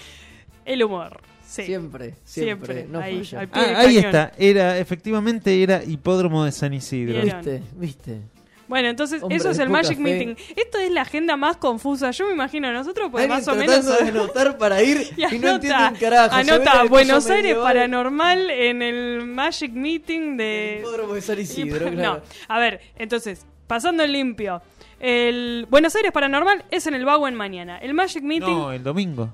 El 0.65 0.83
humor. 0.85 1.21
Sí. 1.45 1.65
Siempre, 1.65 2.15
siempre. 2.25 2.87
no 2.91 3.01
ahí, 3.01 3.23
Ah, 3.53 3.73
ahí 3.79 3.97
está. 3.97 4.33
Era, 4.39 4.79
efectivamente 4.79 5.63
era 5.63 5.83
hipódromo 5.83 6.45
de 6.45 6.53
San 6.53 6.75
Isidro. 6.75 7.23
Vieron. 7.23 7.41
¿Viste? 7.41 7.63
¿Viste? 7.75 8.21
Bueno, 8.69 8.89
entonces 8.89 9.23
Hombre 9.23 9.39
eso 9.39 9.51
es 9.51 9.59
el 9.59 9.71
Magic 9.71 9.97
fe. 9.97 10.03
Meeting. 10.03 10.37
Esto 10.55 10.79
es 10.79 10.91
la 10.91 11.03
agenda 11.03 11.37
más 11.37 11.57
confusa. 11.57 12.11
Yo 12.11 12.27
me 12.27 12.33
imagino, 12.33 12.71
nosotros 12.73 13.09
pues 13.11 13.27
más 13.29 13.49
o 13.49 13.55
menos... 13.55 13.87
de 13.87 14.09
anotar 14.09 14.59
para 14.59 14.83
ir 14.83 14.99
Y 15.17 15.23
y, 15.35 15.39
no 15.39 15.49
anota, 15.51 15.55
entienden 15.89 15.95
carajo. 15.97 16.35
Anota 16.35 16.85
Buenos 16.85 17.27
Aires 17.31 17.43
medieval. 17.45 17.65
Paranormal 17.65 18.51
en 18.51 18.83
el 18.83 19.27
Magic 19.27 19.73
Meeting 19.73 20.37
de... 20.37 20.85
De 21.15 21.21
San 21.23 21.39
Isidro, 21.41 21.89
Y- 21.89 21.93
claro. 21.93 22.17
No, 22.17 22.23
a 22.55 22.59
ver, 22.59 22.81
entonces, 22.97 23.47
pasando 23.67 24.05
en 24.05 24.13
limpio. 24.13 24.61
El 25.01 25.67
Buenos 25.71 25.97
Aires 25.97 26.13
Paranormal 26.13 26.65
es 26.71 26.87
en 26.87 26.95
el 26.95 27.05
Bowen 27.05 27.35
mañana. 27.35 27.79
El 27.79 27.95
Magic 27.95 28.23
Meeting... 28.23 28.59
No, 28.59 28.73
el 28.73 28.83
domingo. 28.83 29.31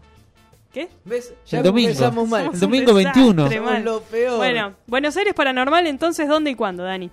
¿Qué? 0.72 0.88
¿Ves? 1.04 1.32
El 1.50 1.62
domingo. 1.62 1.88
empezamos 1.88 2.28
mal. 2.28 2.50
El 2.52 2.60
domingo 2.60 2.92
Un 2.92 2.98
desastre, 2.98 3.22
21. 3.22 3.50
Somos 3.50 3.72
mal. 3.72 3.84
lo 3.84 4.00
peor. 4.02 4.36
Bueno, 4.36 4.74
Buenos 4.86 5.16
Aires 5.16 5.34
Paranormal, 5.34 5.86
entonces, 5.86 6.28
¿dónde 6.28 6.50
y 6.50 6.54
cuándo, 6.54 6.82
Dani? 6.84 7.10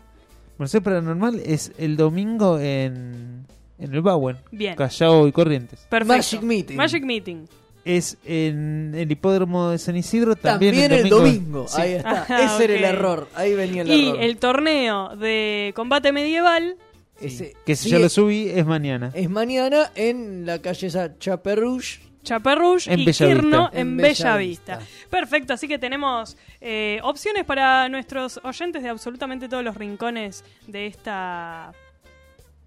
Merced 0.61 0.83
Paranormal 0.83 1.41
es 1.43 1.71
el 1.79 1.97
domingo 1.97 2.59
en, 2.59 3.47
en 3.79 3.93
el 3.95 4.01
Bowen. 4.01 4.37
Bien. 4.51 4.75
Callao 4.75 5.27
y 5.27 5.31
Corrientes. 5.31 5.87
Perfecto. 5.89 6.13
Magic 6.15 6.41
Meeting. 6.43 6.77
Magic 6.77 7.03
Meeting. 7.03 7.45
Es 7.83 8.15
en 8.23 8.93
el 8.95 9.11
hipódromo 9.11 9.69
de 9.71 9.79
San 9.79 9.97
Isidro 9.97 10.35
también, 10.35 10.75
También 10.75 10.91
el 11.03 11.09
domingo. 11.09 11.67
Sí. 11.67 11.81
Ahí 11.81 11.93
está. 11.93 12.25
Ese 12.45 12.65
era 12.65 12.75
el 12.75 12.83
error. 12.83 13.27
Ahí 13.33 13.55
venía 13.55 13.81
el 13.81 13.89
Y 13.89 14.09
error. 14.09 14.21
el 14.21 14.37
torneo 14.37 15.15
de 15.15 15.73
combate 15.75 16.11
medieval 16.11 16.75
Ese- 17.19 17.55
Que 17.65 17.75
si 17.75 17.85
sí, 17.85 17.89
ya 17.89 17.97
lo 17.97 18.09
subí 18.09 18.49
es 18.49 18.63
mañana. 18.65 19.09
Es 19.15 19.31
mañana 19.31 19.89
en 19.95 20.45
la 20.45 20.59
calle 20.59 20.85
esa 20.87 21.17
Chaperrouge. 21.17 22.01
Chaperrouge 22.23 22.91
En 22.93 22.99
y 22.99 23.05
Bella 23.05 23.25
Quirno 23.27 23.61
Vista. 23.65 23.79
en, 23.79 23.87
En 23.87 23.97
Bella, 23.97 24.07
Bella 24.09 24.37
Vista. 24.37 24.77
Vista. 24.77 25.07
Perfecto, 25.09 25.53
así 25.53 25.67
que 25.67 25.79
tenemos 25.79 26.37
eh, 26.59 26.99
opciones 27.03 27.45
para 27.45 27.89
nuestros 27.89 28.39
oyentes 28.43 28.83
de 28.83 28.89
absolutamente 28.89 29.49
todos 29.49 29.63
los 29.63 29.75
rincones 29.75 30.43
de 30.67 30.85
esta 30.87 31.73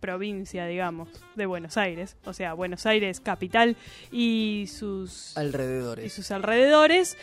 provincia, 0.00 0.66
digamos, 0.66 1.08
de 1.34 1.46
Buenos 1.46 1.76
Aires, 1.78 2.16
o 2.26 2.32
sea, 2.34 2.52
Buenos 2.52 2.84
Aires 2.84 3.20
capital 3.20 3.76
y 4.12 4.66
sus 4.68 5.32
y 5.34 5.40
Alrededores. 5.40 6.12
sus 6.12 6.30
alrededores. 6.30 7.16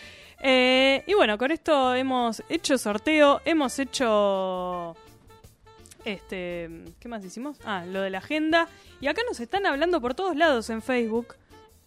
Eh, 0.43 1.03
y 1.05 1.13
bueno, 1.13 1.38
con 1.38 1.51
esto 1.51 1.93
hemos 1.93 2.41
hecho 2.49 2.79
sorteo, 2.79 3.41
hemos 3.45 3.77
hecho 3.77 4.95
este, 6.05 6.69
¿qué 6.99 7.07
más 7.07 7.23
hicimos? 7.23 7.57
Ah, 7.63 7.86
lo 7.86 8.01
de 8.01 8.09
la 8.09 8.17
agenda 8.17 8.67
y 8.99 9.07
acá 9.07 9.21
nos 9.29 9.39
están 9.39 9.67
hablando 9.67 10.01
por 10.01 10.15
todos 10.15 10.36
lados 10.36 10.69
en 10.71 10.82
Facebook 10.82 11.36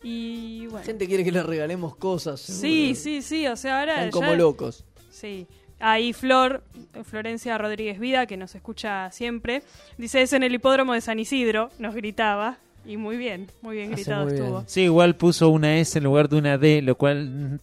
y 0.05 0.67
bueno. 0.69 0.85
Gente 0.87 1.07
quiere 1.09 1.25
que 1.25 1.33
le 1.33 1.43
regalemos 1.43 1.97
cosas. 1.97 2.41
Sí, 2.41 2.95
seguro. 2.95 3.01
sí, 3.01 3.23
sí, 3.23 3.47
o 3.49 3.57
sea, 3.57 3.81
ahora 3.81 3.93
Están 4.05 4.07
ya- 4.07 4.11
como 4.13 4.35
locos. 4.37 4.85
Sí. 5.11 5.47
Ahí 5.81 6.13
Flor, 6.13 6.63
Florencia 7.03 7.59
Rodríguez 7.59 7.99
Vida, 7.99 8.27
que 8.27 8.37
nos 8.37 8.55
escucha 8.55 9.11
siempre, 9.11 9.63
dice 9.99 10.23
es 10.23 10.33
en 10.33 10.43
el 10.45 10.55
hipódromo 10.55 10.95
de 10.95 11.01
San 11.01 11.19
Isidro, 11.19 11.71
nos 11.79 11.95
gritaba. 11.95 12.59
Y 12.87 12.97
muy 12.99 13.17
bien, 13.17 13.49
muy 13.63 13.77
bien 13.77 13.93
Hace 13.95 14.03
gritado 14.03 14.25
muy 14.27 14.35
estuvo. 14.35 14.51
bien. 14.59 14.65
Sí, 14.69 14.83
igual 14.83 15.17
puso 15.17 15.49
una 15.49 15.79
S 15.79 15.99
en 15.99 16.05
lugar 16.05 16.29
de 16.29 16.37
una 16.37 16.59
D, 16.59 16.83
lo 16.83 16.97
cual 16.97 17.59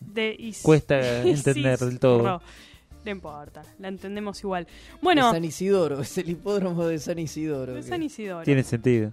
De 0.00 0.36
Is- 0.38 0.60
Cuesta 0.62 1.22
entender 1.24 1.78
del 1.78 1.98
todo. 1.98 2.40
No 3.04 3.10
importa, 3.10 3.62
la 3.78 3.88
entendemos 3.88 4.40
igual. 4.42 4.66
Bueno, 5.02 5.26
De 5.28 5.32
San 5.34 5.44
Isidoro. 5.44 6.00
Es 6.00 6.16
el 6.18 6.30
hipódromo 6.30 6.86
de 6.86 6.98
San 6.98 7.18
Isidoro. 7.18 7.74
de 7.74 7.82
San 7.82 8.02
Isidoro. 8.02 8.44
tiene 8.44 8.62
sentido. 8.64 9.12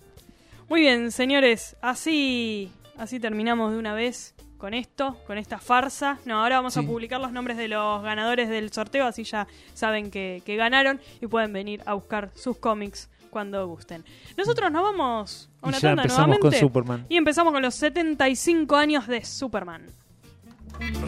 Muy 0.74 0.82
bien, 0.82 1.12
señores, 1.12 1.76
así, 1.84 2.72
así 2.98 3.20
terminamos 3.20 3.74
de 3.74 3.78
una 3.78 3.94
vez 3.94 4.34
con 4.58 4.74
esto, 4.74 5.16
con 5.28 5.38
esta 5.38 5.60
farsa. 5.60 6.18
No, 6.26 6.42
ahora 6.42 6.56
vamos 6.56 6.76
a 6.78 6.82
publicar 6.82 7.22
los 7.22 7.32
nombres 7.32 7.58
de 7.58 7.68
los 7.68 8.02
ganadores 8.02 8.50
del 8.50 8.74
sorteo, 8.74 9.06
así 9.06 9.24
ya 9.24 9.46
saben 9.76 10.10
que, 10.10 10.42
que 10.48 10.56
ganaron 10.56 11.00
y 11.22 11.28
pueden 11.28 11.54
venir 11.54 11.84
a 11.86 11.94
buscar 11.94 12.32
sus 12.34 12.58
cómics 12.58 13.12
cuando 13.30 13.68
gusten. 13.68 14.04
Nosotros 14.36 14.72
nos 14.72 14.82
vamos 14.82 15.52
a 15.62 15.68
Y 15.68 15.70
una 15.70 15.78
ya 15.78 15.90
tanda 15.90 16.02
empezamos 16.02 16.28
nuevamente 16.28 16.60
con 16.60 16.68
Superman. 16.68 17.06
y 17.08 17.18
empezamos 17.18 17.54
con 17.54 17.62
los 17.62 17.76
75 17.76 18.76
años 18.76 19.06
de 19.06 19.24
Superman. 19.24 19.86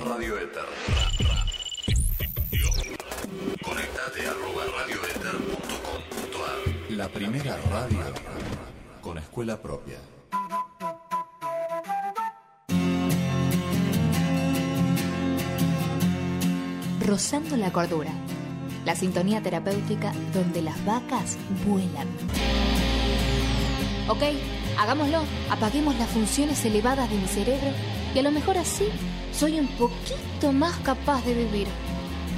Radio 0.05 0.37
Éter. 0.37 0.61
Conectate 3.63 4.27
arroba 4.27 4.63
radioeter.com.ar 4.77 6.91
La 6.91 7.07
primera 7.07 7.57
radio 7.71 7.97
con 9.05 9.19
escuela 9.19 9.61
propia. 9.61 9.99
Rozando 17.05 17.55
la 17.55 17.71
cordura. 17.71 18.09
La 18.83 18.95
sintonía 18.95 19.43
terapéutica 19.43 20.11
donde 20.33 20.63
las 20.63 20.83
vacas 20.85 21.37
vuelan. 21.67 22.07
Ok, 24.09 24.23
hagámoslo. 24.79 25.19
Apaguemos 25.51 25.95
las 25.99 26.09
funciones 26.09 26.65
elevadas 26.65 27.07
de 27.07 27.17
mi 27.17 27.27
cerebro 27.27 27.69
y 28.15 28.17
a 28.17 28.23
lo 28.23 28.31
mejor 28.31 28.57
así 28.57 28.85
soy 29.31 29.59
un 29.59 29.67
poquito 29.77 30.51
más 30.51 30.75
capaz 30.77 31.23
de 31.25 31.35
vivir 31.35 31.67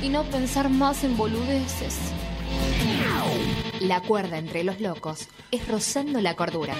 y 0.03 0.09
no 0.09 0.24
pensar 0.24 0.70
más 0.70 1.05
en 1.05 1.15
boludeces. 1.15 1.97
La 3.80 4.01
cuerda 4.01 4.38
entre 4.38 4.63
los 4.63 4.82
locos 4.82 5.28
es 5.51 5.68
rozando 5.68 6.20
la 6.22 6.36
cordura. 6.36 6.74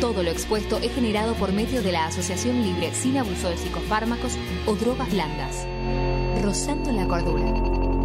Todo 0.00 0.22
lo 0.22 0.30
expuesto 0.30 0.78
es 0.78 0.94
generado 0.94 1.34
por 1.34 1.52
medio 1.52 1.82
de 1.82 1.92
la 1.92 2.06
Asociación 2.06 2.62
Libre 2.62 2.94
sin 2.94 3.18
abuso 3.18 3.50
de 3.50 3.56
psicofármacos 3.56 4.38
o 4.66 4.74
drogas 4.74 5.10
blandas. 5.10 5.66
Rozando 6.42 6.92
la 6.92 7.06
cordura. 7.06 7.95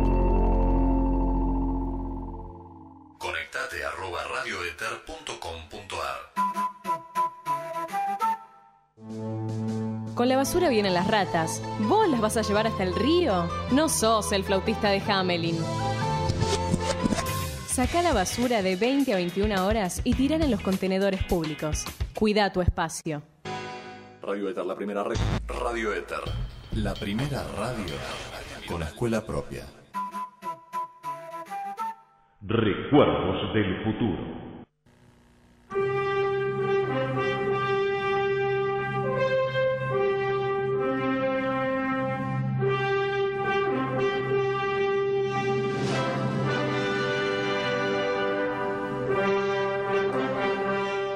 Conectate 3.52 3.84
arroba 3.84 4.24
radioeter.com.ar 4.24 6.32
Con 10.16 10.30
la 10.30 10.38
basura 10.38 10.70
vienen 10.70 10.93
las 10.93 11.08
ratas. 11.08 11.62
¿Vos 11.80 12.08
las 12.08 12.22
vas 12.22 12.38
a 12.38 12.43
llevar 12.43 12.68
hasta 12.68 12.84
el 12.84 12.95
río? 12.95 13.49
No 13.72 13.89
sos 13.89 14.32
el 14.32 14.45
flautista 14.45 14.89
de 14.89 14.99
Hamelin. 14.99 15.58
Saca 17.68 18.02
la 18.02 18.14
basura 18.14 18.62
de 18.62 18.78
20 18.78 19.12
a 19.14 19.18
21 19.18 19.66
horas 19.66 19.99
y 20.06 20.14
tirala 20.14 20.45
en 20.45 20.52
los 20.52 20.62
contenedores 20.62 21.22
públicos. 21.24 21.84
Cuida 22.14 22.54
tu 22.54 22.62
espacio. 22.62 23.22
Radio 24.22 24.49
Éter, 24.49 24.66
la 24.66 24.76
primera 24.76 25.04
red. 25.04 25.18
Radio 25.47 25.93
Éter. 25.93 26.22
La 26.74 26.93
primera 26.93 27.43
radio 27.58 27.95
con 28.68 28.84
escuela 28.84 29.26
propia. 29.26 29.66
Recuerdos 32.47 33.53
del 33.53 33.83
futuro. 33.83 34.41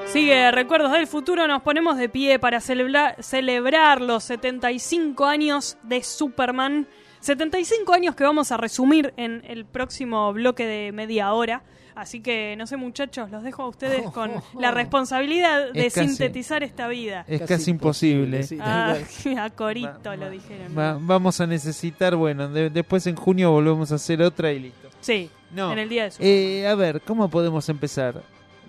Sigue 0.06 0.50
Recuerdos 0.50 0.92
del 0.92 1.06
Futuro, 1.06 1.46
nos 1.46 1.62
ponemos 1.62 1.96
de 1.98 2.08
pie 2.08 2.38
para 2.38 2.60
celebra- 2.60 3.16
celebrar 3.20 4.00
los 4.00 4.24
75 4.24 5.26
años 5.26 5.76
de 5.82 6.02
Superman. 6.02 6.86
75 7.26 7.92
años 7.92 8.14
que 8.14 8.22
vamos 8.22 8.52
a 8.52 8.56
resumir 8.56 9.12
en 9.16 9.42
el 9.48 9.64
próximo 9.64 10.32
bloque 10.32 10.64
de 10.64 10.92
media 10.92 11.32
hora. 11.32 11.62
Así 11.96 12.20
que, 12.20 12.54
no 12.56 12.66
sé 12.66 12.76
muchachos, 12.76 13.30
los 13.30 13.42
dejo 13.42 13.62
a 13.64 13.68
ustedes 13.68 14.02
con 14.12 14.30
la 14.60 14.70
responsabilidad 14.70 15.72
de 15.72 15.86
Es 15.86 15.94
casi- 15.94 16.08
sintetizar 16.08 16.62
esta 16.62 16.86
vida. 16.86 17.24
Es 17.26 17.42
casi, 17.42 17.70
imposible. 17.72 18.46
Ah, 18.60 18.94
a 19.40 19.50
Corito 19.50 20.14
lo 20.14 20.30
dijeron. 20.30 20.76
Va- 20.78 20.98
vamos 21.00 21.40
a 21.40 21.46
necesitar, 21.48 22.14
bueno, 22.14 22.48
de- 22.48 22.70
después 22.70 23.04
en 23.08 23.16
junio 23.16 23.50
volvemos 23.50 23.90
a 23.90 23.96
hacer 23.96 24.22
otra 24.22 24.52
y 24.52 24.60
listo. 24.60 24.88
Sí, 25.00 25.28
No. 25.52 25.72
en 25.72 25.78
el 25.80 25.88
día 25.88 26.04
de 26.04 26.10
Superman. 26.12 26.32
Eh, 26.38 26.68
a 26.68 26.74
ver, 26.76 27.00
¿cómo 27.00 27.28
podemos 27.28 27.68
empezar? 27.68 28.22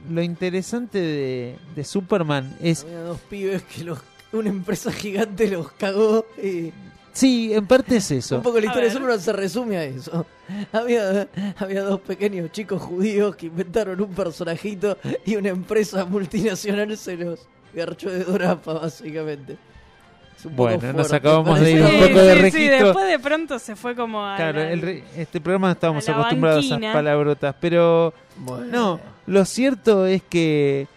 Lo 0.10 0.22
interesante 0.24 1.00
de, 1.00 1.56
de 1.76 1.84
Superman 1.84 2.58
es... 2.62 2.84
Había 2.86 3.02
dos 3.02 3.20
pibes 3.22 3.62
que 3.64 3.84
los, 3.84 4.00
una 4.32 4.50
empresa 4.50 4.92
gigante 4.92 5.48
los 5.50 5.72
cagó 5.74 6.26
y... 6.42 6.72
Sí, 7.18 7.52
en 7.52 7.66
parte 7.66 7.98
es 7.98 8.12
eso. 8.12 8.36
Un 8.38 8.44
poco 8.44 8.60
la 8.60 8.68
historia 8.68 8.86
de. 8.90 8.92
Superman 8.94 9.20
se 9.20 9.34
resume 9.34 9.78
a 9.78 9.84
eso. 9.86 10.26
Había, 10.72 11.28
había 11.58 11.82
dos 11.82 12.00
pequeños 12.02 12.52
chicos 12.52 12.80
judíos 12.82 13.36
que 13.36 13.48
inventaron 13.48 14.00
un 14.00 14.14
personajito 14.14 14.98
y 15.26 15.36
una 15.36 15.50
empresa 15.50 16.06
multinacional 16.06 16.96
se 16.96 17.18
los 17.18 17.40
garchó 17.74 18.12
de 18.12 18.24
dorapa, 18.24 18.74
básicamente. 18.74 19.58
Bueno, 20.44 20.94
nos 20.94 21.08
fuerte, 21.08 21.16
acabamos 21.16 21.60
de 21.60 21.72
ir 21.72 21.82
un 21.82 21.90
poco 22.08 22.22
de 22.22 22.36
sí, 22.36 22.42
registro. 22.42 22.86
después 22.86 23.08
de 23.08 23.18
pronto 23.20 23.58
se 23.58 23.76
fue 23.76 23.96
como 23.96 24.24
a... 24.24 24.36
Claro, 24.36 24.60
la- 24.60 24.72
el 24.72 24.82
re- 24.82 25.04
este 25.18 25.42
programa 25.42 25.68
no 25.70 25.74
estábamos 25.74 26.08
a 26.08 26.12
acostumbrados 26.12 26.72
a 26.72 26.78
esas 26.78 26.94
palabrotas, 26.94 27.56
pero 27.60 28.14
no, 28.72 29.00
lo 29.26 29.46
cierto 29.46 30.06
es 30.06 30.22
que 30.22 30.88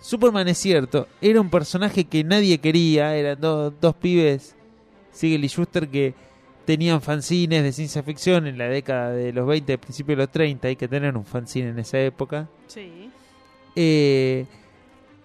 Superman 0.00 0.48
es 0.48 0.56
cierto, 0.56 1.06
era 1.20 1.38
un 1.42 1.50
personaje 1.50 2.04
que 2.06 2.24
nadie 2.24 2.56
quería, 2.58 3.14
eran 3.14 3.38
do- 3.38 3.70
dos 3.70 3.94
pibes, 3.96 4.55
Siegel 5.16 5.44
y 5.44 5.48
Schuster, 5.48 5.88
que 5.88 6.14
tenían 6.66 7.00
fanzines 7.00 7.62
de 7.62 7.72
ciencia 7.72 8.02
ficción 8.02 8.46
en 8.46 8.58
la 8.58 8.68
década 8.68 9.12
de 9.12 9.32
los 9.32 9.46
20, 9.46 9.78
principios 9.78 10.18
de 10.18 10.22
los 10.24 10.30
30, 10.32 10.68
hay 10.68 10.76
que 10.76 10.88
tener 10.88 11.16
un 11.16 11.24
fanzine 11.24 11.70
en 11.70 11.78
esa 11.78 11.98
época. 12.00 12.48
Sí. 12.66 13.10
Eh, 13.74 14.46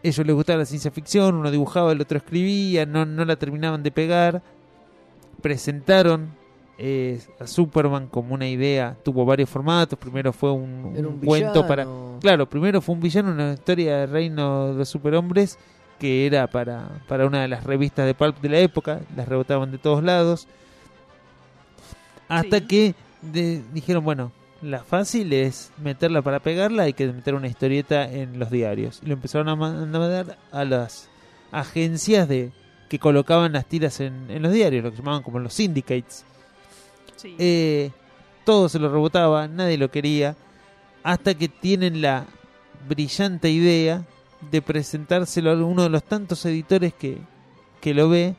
ellos 0.03 0.25
les 0.25 0.35
gustaba 0.35 0.59
la 0.59 0.65
ciencia 0.65 0.91
ficción, 0.91 1.35
uno 1.35 1.51
dibujaba, 1.51 1.91
el 1.91 2.01
otro 2.01 2.17
escribía, 2.17 2.85
no, 2.85 3.05
no 3.05 3.25
la 3.25 3.35
terminaban 3.35 3.83
de 3.83 3.91
pegar. 3.91 4.41
Presentaron 5.41 6.29
eh, 6.77 7.19
a 7.39 7.47
Superman 7.47 8.07
como 8.07 8.33
una 8.33 8.47
idea, 8.47 8.95
tuvo 9.03 9.25
varios 9.25 9.49
formatos. 9.49 9.97
Primero 9.99 10.31
fue 10.33 10.51
un, 10.51 10.93
Era 10.95 11.07
un 11.07 11.15
un 11.15 11.19
cuento 11.19 11.63
villano. 11.63 11.67
para. 11.67 11.87
Claro, 12.19 12.49
primero 12.49 12.81
fue 12.81 12.95
un 12.95 13.01
villano, 13.01 13.31
una 13.31 13.53
historia 13.53 13.97
de 13.97 14.05
reino 14.07 14.67
de 14.69 14.73
los 14.75 14.89
superhombres 14.89 15.57
que 16.01 16.25
era 16.25 16.47
para, 16.47 16.89
para 17.07 17.27
una 17.27 17.43
de 17.43 17.47
las 17.47 17.63
revistas 17.63 18.07
de 18.07 18.15
pulp 18.15 18.41
de 18.41 18.49
la 18.49 18.57
época, 18.57 19.01
las 19.15 19.27
rebotaban 19.27 19.71
de 19.71 19.77
todos 19.77 20.03
lados. 20.03 20.47
Hasta 22.27 22.61
que 22.65 22.95
de- 23.21 23.61
dijeron, 23.71 24.03
bueno, 24.03 24.31
la 24.63 24.83
fácil 24.83 25.31
es 25.31 25.71
meterla 25.77 26.23
para 26.23 26.39
pegarla, 26.39 26.83
hay 26.83 26.93
que 26.93 27.05
meter 27.05 27.35
una 27.35 27.47
historieta 27.47 28.11
en 28.11 28.39
los 28.39 28.49
diarios. 28.49 28.99
Y 29.03 29.05
lo 29.05 29.13
empezaron 29.13 29.47
a 29.49 29.55
mandar 29.55 30.37
a 30.51 30.65
las 30.65 31.07
agencias 31.51 32.27
de 32.27 32.51
que 32.89 32.97
colocaban 32.97 33.53
las 33.53 33.67
tiras 33.67 33.99
en, 33.99 34.25
en 34.31 34.41
los 34.41 34.51
diarios, 34.51 34.83
lo 34.83 34.89
que 34.91 34.97
llamaban 34.97 35.21
como 35.21 35.37
los 35.37 35.53
syndicates. 35.53 36.25
Sí. 37.15 37.35
Eh, 37.37 37.91
todo 38.43 38.69
se 38.69 38.79
lo 38.79 38.89
rebotaba, 38.91 39.47
nadie 39.47 39.77
lo 39.77 39.91
quería, 39.91 40.35
hasta 41.03 41.35
que 41.35 41.47
tienen 41.47 42.01
la 42.01 42.25
brillante 42.89 43.51
idea 43.51 44.03
de 44.49 44.61
presentárselo 44.61 45.51
a 45.51 45.65
uno 45.65 45.83
de 45.83 45.89
los 45.89 46.03
tantos 46.03 46.45
editores 46.45 46.93
que, 46.93 47.17
que 47.79 47.93
lo 47.93 48.09
ve. 48.09 48.35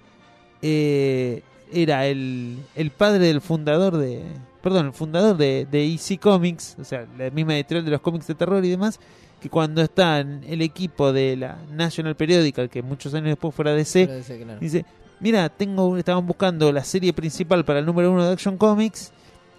Eh, 0.62 1.42
era 1.72 2.06
el, 2.06 2.58
el 2.74 2.90
padre 2.90 3.26
del 3.26 3.40
fundador 3.40 3.96
de. 3.96 4.22
Perdón, 4.62 4.86
el 4.86 4.92
fundador 4.92 5.36
de, 5.36 5.66
de 5.70 5.86
EC 5.86 6.20
Comics, 6.20 6.76
o 6.78 6.84
sea, 6.84 7.06
la 7.18 7.30
misma 7.30 7.56
editorial 7.56 7.84
de 7.84 7.90
los 7.90 8.00
cómics 8.00 8.26
de 8.28 8.34
terror 8.34 8.64
y 8.64 8.70
demás, 8.70 9.00
que 9.40 9.50
cuando 9.50 9.82
está 9.82 10.20
en 10.20 10.44
el 10.46 10.62
equipo 10.62 11.12
de 11.12 11.36
la 11.36 11.58
National 11.72 12.14
Periodical, 12.14 12.70
que 12.70 12.80
muchos 12.80 13.12
años 13.14 13.28
después 13.28 13.52
fuera 13.54 13.72
DC, 13.72 14.04
Fuera 14.06 14.18
DC, 14.18 14.38
claro. 14.44 14.60
dice, 14.60 14.84
mira, 15.18 15.48
tengo, 15.48 15.96
estaban 15.96 16.24
buscando 16.24 16.70
la 16.70 16.84
serie 16.84 17.12
principal 17.12 17.64
para 17.64 17.80
el 17.80 17.86
número 17.86 18.12
uno 18.12 18.24
de 18.24 18.32
Action 18.32 18.56
Comics, 18.56 19.12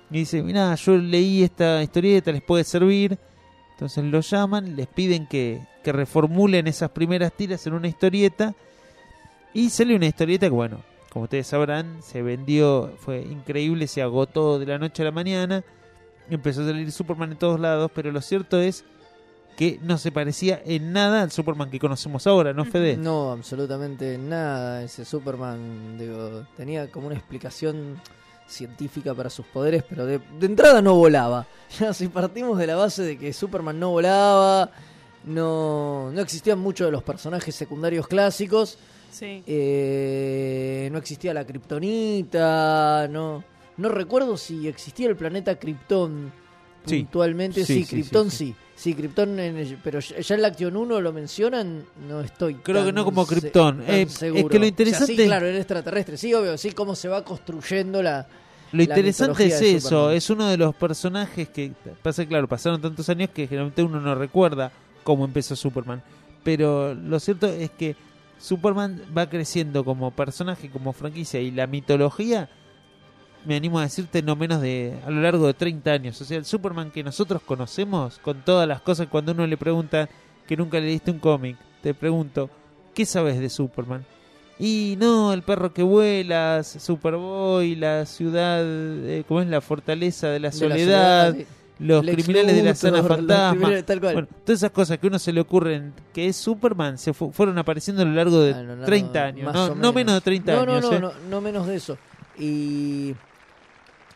y 0.10 0.20
dice, 0.20 0.42
mira, 0.42 0.74
yo 0.76 0.96
leí 0.96 1.44
esta 1.44 1.84
historieta, 1.84 2.32
les 2.32 2.44
puede 2.44 2.64
servir. 2.64 3.18
Entonces 3.74 4.04
lo 4.06 4.22
llaman, 4.22 4.76
les 4.76 4.88
piden 4.88 5.28
que, 5.28 5.62
que 5.84 5.92
reformulen 5.92 6.68
esas 6.68 6.92
primeras 6.92 7.34
tiras 7.34 7.68
en 7.68 7.74
una 7.74 7.88
historieta, 7.88 8.56
y 9.54 9.70
sale 9.70 9.96
una 9.96 10.08
historieta 10.08 10.48
que, 10.48 10.54
bueno, 10.54 10.82
como 11.10 11.24
ustedes 11.24 11.48
sabrán, 11.48 12.02
se 12.02 12.24
vendió, 12.24 12.92
fue 12.98 13.22
increíble, 13.22 13.88
se 13.88 14.02
agotó 14.02 14.58
de 14.58 14.66
la 14.66 14.80
noche 14.80 15.04
a 15.04 15.06
la 15.06 15.12
mañana, 15.12 15.64
empezó 16.30 16.62
a 16.62 16.66
salir 16.66 16.92
Superman 16.92 17.34
en 17.34 17.38
todos 17.38 17.60
lados, 17.60 17.92
pero 17.94 18.12
lo 18.12 18.22
cierto 18.22 18.60
es 18.60 18.84
que 19.56 19.80
no 19.84 20.00
se 20.00 20.12
parecía 20.12 20.62
en 20.66 20.94
nada 20.94 21.22
al 21.22 21.32
Superman 21.32 21.70
que 21.70 21.80
conocemos 21.80 22.26
ahora, 22.26 22.54
¿no, 22.54 22.66
Fede? 22.66 22.98
No, 22.98 23.32
absolutamente 23.32 24.18
nada. 24.18 24.84
Ese 24.84 25.06
Superman, 25.06 25.98
digo, 26.00 26.48
tenía 26.58 26.90
como 26.90 27.08
una 27.08 27.16
explicación 27.16 28.02
científica 28.48 29.14
para 29.14 29.30
sus 29.30 29.46
poderes, 29.46 29.84
pero 29.88 30.06
de, 30.06 30.20
de 30.40 30.46
entrada 30.46 30.82
no 30.82 30.96
volaba. 30.96 31.46
Ya 31.80 31.92
si 31.94 32.08
partimos 32.08 32.58
de 32.60 32.68
la 32.68 32.76
base 32.76 33.02
de 33.02 33.18
que 33.18 33.34
Superman 33.34 33.80
no 33.80 33.90
volaba, 33.92 34.70
no, 35.26 36.12
no 36.12 36.22
existían 36.22 36.60
muchos 36.60 36.86
de 36.88 36.92
los 36.92 37.02
personajes 37.04 37.56
secundarios 37.56 38.08
clásicos, 38.08 38.78
Sí. 39.12 39.44
eh, 39.48 40.90
no 40.92 40.98
existía 41.00 41.34
la 41.34 41.46
Kryptonita, 41.46 43.08
no, 43.10 43.44
no 43.78 43.90
recuerdo 43.90 44.38
si 44.38 44.68
existía 44.68 45.08
el 45.08 45.16
planeta 45.16 45.56
Krypton. 45.58 46.32
Puntualmente. 46.84 47.66
Sí, 47.66 47.74
Sí, 47.74 47.80
sí, 47.80 47.86
sí, 47.86 47.96
Krypton 47.96 48.32
sí. 48.32 48.56
sí. 48.76 48.94
Krypton, 48.94 49.40
en 49.40 49.58
el- 49.58 49.78
pero 49.84 50.00
ya 50.00 50.36
en 50.36 50.42
la 50.42 50.48
Action 50.50 50.76
1 50.76 51.02
lo 51.02 51.14
mencionan, 51.14 51.86
no 52.08 52.22
estoy 52.22 52.56
Creo 52.56 52.86
que 52.86 52.92
no 52.94 53.06
como 53.06 53.26
se- 53.26 53.40
Krypton. 53.40 53.80
tan 53.86 53.90
Eh, 53.96 54.02
es 54.04 54.14
seguro. 54.14 54.48
que 54.50 54.56
lo 54.60 54.62
O 54.62 54.64
sea, 54.64 54.70
interesante- 54.70 55.16
sí, 55.16 55.26
claro, 55.26 55.46
era 55.48 55.58
extraterrestre, 55.58 56.18
sí, 56.18 56.34
obvio, 56.34 56.58
sí, 56.58 56.72
cómo 56.72 56.96
se 56.96 57.08
va 57.08 57.24
construyendo 57.24 58.02
la 58.04 58.28
Lo 58.72 58.78
la 58.78 58.84
interesante 58.86 59.46
es 59.46 59.62
eso, 59.62 60.10
es 60.12 60.30
uno 60.32 60.48
de 60.48 60.58
los 60.58 60.74
personajes 60.76 61.48
que 61.50 61.72
pasa 62.02 62.26
claro, 62.26 62.48
pasaron 62.48 62.82
tantos 62.82 63.08
años 63.10 63.30
que 63.34 63.46
generalmente 63.48 63.84
uno 63.84 64.00
no 64.02 64.16
recuerda 64.16 64.72
cómo 65.04 65.26
empezó 65.26 65.56
Superman, 65.56 66.02
pero 66.44 66.94
lo 66.96 67.20
cierto 67.20 67.48
es 67.48 67.70
que 67.72 67.96
Superman 68.40 69.02
va 69.16 69.30
creciendo 69.30 69.86
como 69.86 70.12
personaje, 70.12 70.70
como 70.70 70.92
franquicia 70.92 71.40
y 71.40 71.52
la 71.52 71.68
mitología 71.68 72.50
me 73.46 73.56
animo 73.56 73.80
a 73.80 73.84
decirte 73.84 74.22
no 74.22 74.36
menos 74.36 74.62
de 74.62 74.94
a 75.06 75.10
lo 75.10 75.22
largo 75.22 75.48
de 75.48 75.54
30 75.54 75.92
años, 75.92 76.22
o 76.22 76.26
sea, 76.26 76.38
el 76.38 76.46
Superman 76.46 76.92
que 76.92 77.04
nosotros 77.04 77.42
conocemos 77.46 78.20
con 78.20 78.42
todas 78.42 78.68
las 78.68 78.82
cosas 78.82 79.08
cuando 79.10 79.32
uno 79.34 79.46
le 79.48 79.58
pregunta 79.58 80.08
que 80.48 80.56
nunca 80.58 80.80
le 80.80 80.88
diste 80.88 81.12
un 81.12 81.20
cómic, 81.20 81.58
te 81.82 81.94
pregunto, 81.94 82.50
¿qué 82.94 83.06
sabes 83.06 83.40
de 83.40 83.50
Superman? 83.50 84.06
Y 84.60 84.96
no, 85.00 85.34
el 85.34 85.42
perro 85.42 85.74
que 85.74 85.84
vuela, 85.84 86.62
Superboy, 86.64 87.76
la 87.76 88.06
ciudad, 88.06 88.62
eh, 88.64 89.24
¿cómo 89.28 89.42
es? 89.42 89.48
La 89.48 89.62
fortaleza 89.62 90.28
de 90.30 90.40
la 90.40 90.50
De 90.50 90.54
la 90.56 90.60
soledad, 90.60 91.28
soledad, 91.32 91.36
sí. 91.36 91.46
los 91.80 92.06
Lex 92.06 92.24
criminales 92.24 92.56
de 92.56 92.64
la 92.64 92.76
zona 92.76 93.04
fantasma. 93.04 93.50
criminales, 93.52 93.86
tal 93.86 94.00
cual. 94.00 94.14
Bueno, 94.14 94.28
todas 94.46 94.60
esas 94.60 94.72
cosas 94.72 95.00
que 95.00 95.08
a 95.08 95.10
uno 95.10 95.20
se 95.20 95.34
le 95.34 95.42
ocurren 95.42 95.94
que 96.14 96.28
es 96.28 96.36
Superman 96.38 96.98
se 96.98 97.14
fu- 97.14 97.32
fueron 97.32 97.58
apareciendo 97.58 98.04
a 98.04 98.06
lo 98.06 98.12
largo 98.14 98.40
de 98.42 98.54
Ah, 98.54 98.64
no, 98.64 98.76
no, 98.76 98.86
30 98.86 99.24
años, 99.24 99.54
no, 99.54 99.66
o 99.66 99.76
no 99.76 99.92
menos 99.92 100.14
de 100.16 100.22
30 100.22 100.54
no, 100.56 100.66
no, 100.66 100.72
años. 100.74 100.84
No, 100.92 100.96
¿eh? 100.98 101.00
no, 101.00 101.12
no 101.30 101.42
menos 101.42 101.68
de 101.68 101.76
eso. 101.76 101.98
Y 102.38 103.16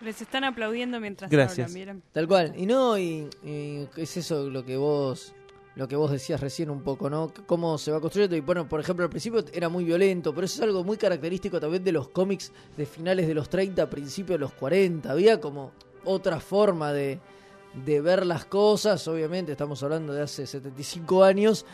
Les 0.08 0.22
están 0.22 0.45
aplaudiendo 0.45 1.01
mientras 1.01 1.30
Gracias. 1.30 1.66
hablan, 1.68 1.74
¿vieron? 1.76 2.03
Tal 2.14 2.30
cual. 2.30 2.53
Y 2.55 2.66
no, 2.66 2.97
y, 2.97 3.28
y 3.43 3.89
es 3.97 4.16
eso 4.16 4.49
lo 4.49 4.64
que 4.64 4.78
vos 4.78 5.34
lo 5.76 5.86
que 5.89 5.97
vos 5.97 6.10
decías 6.10 6.39
recién 6.39 6.70
un 6.70 6.82
poco, 6.82 7.10
¿no? 7.10 7.34
Cómo 7.45 7.78
se 7.78 7.91
va 7.91 7.99
construyendo. 7.99 8.38
Y 8.38 8.39
bueno, 8.39 8.70
por 8.70 8.80
ejemplo, 8.80 9.03
al 9.03 9.10
principio 9.10 9.43
era 9.51 9.68
muy 9.68 9.84
violento, 9.84 10.34
pero 10.34 10.45
eso 10.45 10.55
es 10.55 10.62
algo 10.62 10.86
muy 10.86 10.95
característico 10.95 11.60
también 11.60 11.84
de 11.84 11.91
los 11.91 12.08
cómics 12.08 12.53
de 12.78 12.86
finales 12.86 13.28
de 13.28 13.34
los 13.34 13.49
30, 13.49 13.89
principios 13.89 14.39
de 14.39 14.39
los 14.39 14.53
40. 14.53 15.12
Había 15.12 15.41
como 15.41 15.74
otra 16.05 16.39
forma 16.39 16.93
de, 16.93 17.20
de 17.86 18.01
ver 18.01 18.25
las 18.25 18.45
cosas, 18.45 19.07
obviamente 19.07 19.51
estamos 19.51 19.82
hablando 19.84 20.13
de 20.13 20.21
hace 20.23 20.45
75 20.47 21.23
años, 21.23 21.65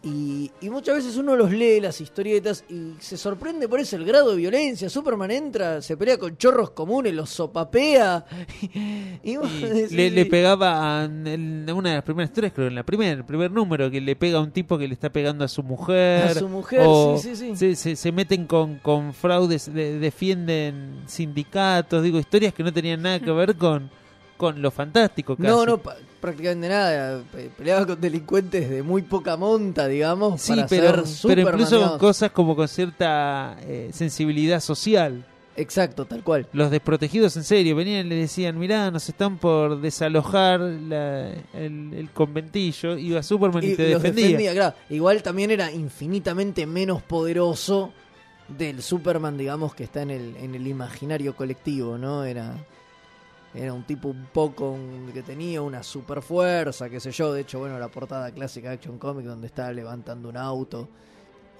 y, 0.00 0.52
y 0.60 0.70
muchas 0.70 0.94
veces 0.96 1.16
uno 1.16 1.34
los 1.34 1.50
lee, 1.50 1.80
las 1.80 2.00
historietas, 2.00 2.64
y 2.68 2.92
se 3.00 3.16
sorprende 3.16 3.66
por 3.68 3.80
eso 3.80 3.96
el 3.96 4.04
grado 4.04 4.30
de 4.30 4.36
violencia. 4.36 4.88
Superman 4.88 5.32
entra, 5.32 5.82
se 5.82 5.96
pelea 5.96 6.16
con 6.18 6.36
chorros 6.36 6.70
comunes, 6.70 7.12
los 7.12 7.30
sopapea, 7.30 8.24
y, 9.24 9.36
vos 9.36 9.50
decís, 9.60 9.90
Le, 9.90 10.10
le 10.10 10.26
pegaba 10.26 11.00
a, 11.00 11.04
en 11.06 11.68
una 11.74 11.88
de 11.90 11.94
las 11.96 12.04
primeras 12.04 12.30
historias, 12.30 12.52
creo, 12.54 12.68
en 12.68 12.76
la 12.76 12.84
primera, 12.84 13.10
el 13.12 13.24
primer 13.24 13.50
número, 13.50 13.90
que 13.90 14.00
le 14.00 14.14
pega 14.14 14.38
a 14.38 14.42
un 14.42 14.52
tipo 14.52 14.78
que 14.78 14.86
le 14.86 14.94
está 14.94 15.10
pegando 15.10 15.44
a 15.44 15.48
su 15.48 15.64
mujer. 15.64 16.22
A 16.28 16.34
su 16.34 16.48
mujer, 16.48 16.80
o 16.84 17.18
sí, 17.18 17.34
sí, 17.34 17.36
sí. 17.36 17.56
Se, 17.56 17.74
se- 17.74 17.96
se 17.96 18.12
meten 18.12 18.46
con, 18.46 18.76
con 18.78 19.12
fraudes, 19.12 19.72
de- 19.74 19.98
defienden 19.98 21.00
sindicatos, 21.06 22.04
digo, 22.04 22.20
historias 22.20 22.54
que 22.54 22.62
no 22.62 22.72
tenían 22.72 23.02
nada 23.02 23.18
que 23.18 23.32
ver 23.32 23.56
con, 23.56 23.90
con 24.38 24.62
lo 24.62 24.70
fantástico. 24.70 25.36
Casi. 25.36 25.46
No, 25.46 25.66
no, 25.66 25.78
prácticamente 26.20 26.68
nada. 26.70 27.20
pe- 27.30 27.50
Peleaba 27.58 27.84
con 27.86 28.00
delincuentes 28.00 28.70
de 28.70 28.82
muy 28.82 29.02
poca 29.02 29.36
monta, 29.36 29.86
digamos, 29.86 30.40
Sí, 30.40 30.54
para 30.54 30.66
pero, 30.66 31.04
ser 31.04 31.34
pero 31.36 31.50
incluso 31.50 31.90
con 31.90 31.98
cosas 31.98 32.30
como 32.30 32.56
con 32.56 32.66
cierta 32.68 33.58
eh, 33.62 33.90
sensibilidad 33.92 34.60
social. 34.60 35.26
Exacto, 35.56 36.04
tal 36.04 36.22
cual. 36.22 36.46
Los 36.52 36.70
desprotegidos 36.70 37.36
en 37.36 37.42
serio 37.42 37.74
venían 37.74 38.06
y 38.06 38.10
le 38.10 38.14
decían, 38.14 38.56
mirá, 38.60 38.92
nos 38.92 39.08
están 39.08 39.38
por 39.38 39.80
desalojar 39.80 40.60
la- 40.60 41.32
el, 41.52 41.92
el 41.94 42.10
conventillo, 42.14 42.96
iba 42.96 43.20
Superman 43.24 43.64
y, 43.64 43.66
Y 43.72 43.74
te 43.76 43.90
los 43.92 44.00
defendía. 44.02 44.24
defendía, 44.26 44.52
claro. 44.54 44.76
Igual 44.88 45.20
también 45.24 45.50
era 45.50 45.72
infinitamente 45.72 46.64
menos 46.64 47.02
poderoso 47.02 47.92
del 48.46 48.80
Superman, 48.82 49.36
digamos, 49.36 49.74
que 49.74 49.82
está 49.84 50.02
en 50.02 50.10
el, 50.12 50.36
en 50.36 50.54
el 50.54 50.64
imaginario 50.66 51.34
colectivo, 51.34 51.98
¿no? 51.98 52.24
Era, 52.24 52.54
era 53.54 53.72
un 53.72 53.84
tipo 53.84 54.08
un 54.08 54.26
poco 54.32 54.70
un- 54.70 55.10
que 55.12 55.22
tenía 55.22 55.62
una 55.62 55.82
super 55.82 56.20
fuerza, 56.22 56.88
qué 56.90 57.00
sé 57.00 57.10
yo. 57.10 57.32
De 57.32 57.40
hecho, 57.42 57.58
bueno, 57.58 57.78
la 57.78 57.88
portada 57.88 58.30
clásica 58.30 58.68
de 58.68 58.74
Action 58.74 58.98
Comic 58.98 59.24
donde 59.26 59.46
está 59.46 59.72
levantando 59.72 60.28
un 60.28 60.36
auto 60.36 60.88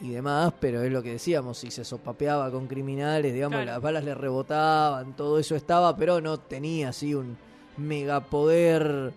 y 0.01 0.11
demás, 0.11 0.53
pero 0.61 0.82
es 0.82 0.93
lo 0.93 1.03
que 1.03 1.12
decíamos, 1.12 1.59
si 1.59 1.70
se 1.72 1.84
sopapeaba 1.84 2.51
con 2.53 2.66
criminales, 2.68 3.32
digamos, 3.34 3.57
Claro. 3.57 3.72
las 3.72 3.82
balas 3.82 4.05
le 4.05 4.14
rebotaban, 4.14 5.16
todo 5.16 5.39
eso 5.39 5.57
estaba, 5.57 5.97
pero 5.97 6.20
no 6.20 6.39
tenía 6.39 6.91
así 6.91 7.14
un 7.14 7.36
megapoder 7.76 9.12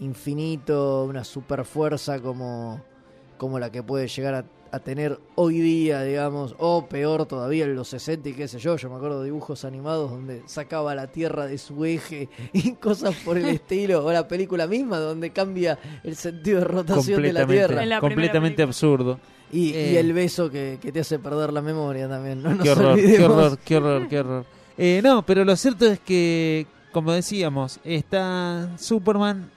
infinito, 0.00 1.04
una 1.04 1.24
super 1.24 1.64
fuerza 1.64 2.20
como, 2.20 2.80
como 3.36 3.58
la 3.58 3.70
que 3.72 3.82
puede 3.82 4.06
llegar 4.08 4.34
a, 4.34 4.44
a 4.70 4.78
tener 4.80 5.18
hoy 5.34 5.60
día, 5.60 6.02
digamos, 6.02 6.54
o 6.58 6.86
peor 6.86 7.26
todavía 7.26 7.64
en 7.64 7.74
los 7.74 7.88
60 7.88 8.28
y 8.28 8.32
qué 8.34 8.48
sé 8.48 8.58
yo, 8.58 8.76
yo 8.76 8.90
me 8.90 8.96
acuerdo 8.96 9.20
de 9.20 9.26
dibujos 9.26 9.64
animados 9.64 10.10
donde 10.10 10.42
sacaba 10.46 10.94
la 10.94 11.06
Tierra 11.06 11.46
de 11.46 11.58
su 11.58 11.84
eje 11.84 12.28
y 12.52 12.72
cosas 12.72 13.14
por 13.24 13.38
el 13.38 13.44
estilo, 13.48 14.04
o 14.04 14.12
la 14.12 14.28
película 14.28 14.66
misma 14.66 14.98
donde 14.98 15.30
cambia 15.30 15.78
el 16.04 16.16
sentido 16.16 16.60
de 16.60 16.64
rotación 16.64 17.22
de 17.22 17.32
la 17.32 17.46
Tierra. 17.46 18.00
completamente 18.00 18.62
absurdo. 18.62 19.18
Y, 19.50 19.70
y 19.70 19.74
Eh, 19.74 20.00
el 20.00 20.12
beso 20.12 20.50
que, 20.50 20.78
que 20.80 20.92
te 20.92 21.00
hace 21.00 21.18
perder 21.18 21.52
la 21.52 21.62
memoria 21.62 22.08
también, 22.08 22.42
no 22.42 22.50
nos 22.54 22.62
qué 22.62 22.70
horror, 22.70 22.96
qué 22.96 23.24
horror, 23.24 23.58
qué 23.64 23.76
horror, 23.76 24.08
qué 24.08 24.20
horror. 24.20 24.44
Eh, 24.76 25.00
no, 25.02 25.24
pero 25.24 25.44
lo 25.44 25.56
cierto 25.56 25.86
es 25.86 25.98
que, 25.98 26.66
como 26.92 27.12
decíamos, 27.12 27.80
está 27.82 28.70
Superman 28.78 29.50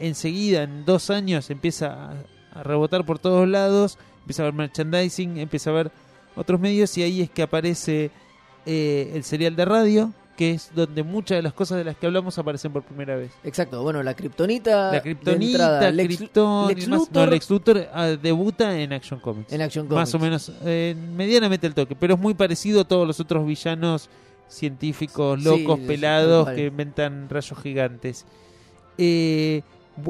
enseguida, 0.00 0.62
en 0.62 0.84
dos 0.84 1.10
años, 1.10 1.50
empieza 1.50 1.92
a, 1.92 2.14
a 2.58 2.62
rebotar 2.62 3.04
por 3.04 3.18
todos 3.18 3.46
lados, 3.46 3.98
empieza 4.26 4.42
a 4.42 4.46
ver 4.46 4.54
merchandising, 4.54 5.38
empieza 5.38 5.70
a 5.70 5.74
ver 5.74 5.92
otros 6.34 6.58
medios 6.60 6.98
y 6.98 7.02
ahí 7.04 7.22
es 7.22 7.30
que 7.30 7.42
aparece 7.42 8.10
eh, 8.66 9.12
el 9.14 9.22
serial 9.22 9.54
de 9.54 9.64
radio, 9.64 10.12
que 10.36 10.50
es 10.50 10.70
donde 10.74 11.04
muchas 11.04 11.36
de 11.36 11.42
las 11.42 11.52
cosas 11.52 11.78
de 11.78 11.84
las 11.84 11.96
que 11.96 12.06
hablamos 12.06 12.36
aparecen 12.38 12.72
por 12.72 12.82
primera 12.82 13.14
vez. 13.14 13.30
Exacto, 13.44 13.82
bueno, 13.84 14.02
la 14.02 14.14
kriptonita. 14.14 14.90
La 14.92 15.00
kriptonita, 15.00 15.90
Lex- 15.92 16.16
Krypton 16.16 16.68
demás. 16.74 16.88
No, 16.88 16.96
Luthor. 16.96 17.28
Lex 17.30 17.50
Luthor 17.50 17.88
ah, 17.94 18.06
debuta 18.20 18.78
en 18.78 18.92
Action 18.92 19.20
Comics. 19.20 19.52
En 19.52 19.62
Action 19.62 19.86
Más 19.88 20.12
o 20.14 20.18
Comics. 20.18 20.22
menos, 20.48 20.52
eh, 20.66 20.96
medianamente 21.14 21.66
el 21.68 21.74
toque, 21.74 21.94
pero 21.94 22.14
es 22.14 22.20
muy 22.20 22.34
parecido 22.34 22.80
a 22.80 22.84
todos 22.84 23.06
los 23.06 23.20
otros 23.20 23.46
villanos 23.46 24.10
científicos, 24.48 25.42
locos, 25.42 25.78
sí, 25.80 25.86
pelados, 25.86 26.50
que 26.50 26.66
inventan 26.66 27.28
rayos 27.30 27.58
gigantes. 27.62 28.26
Eh, 28.98 29.62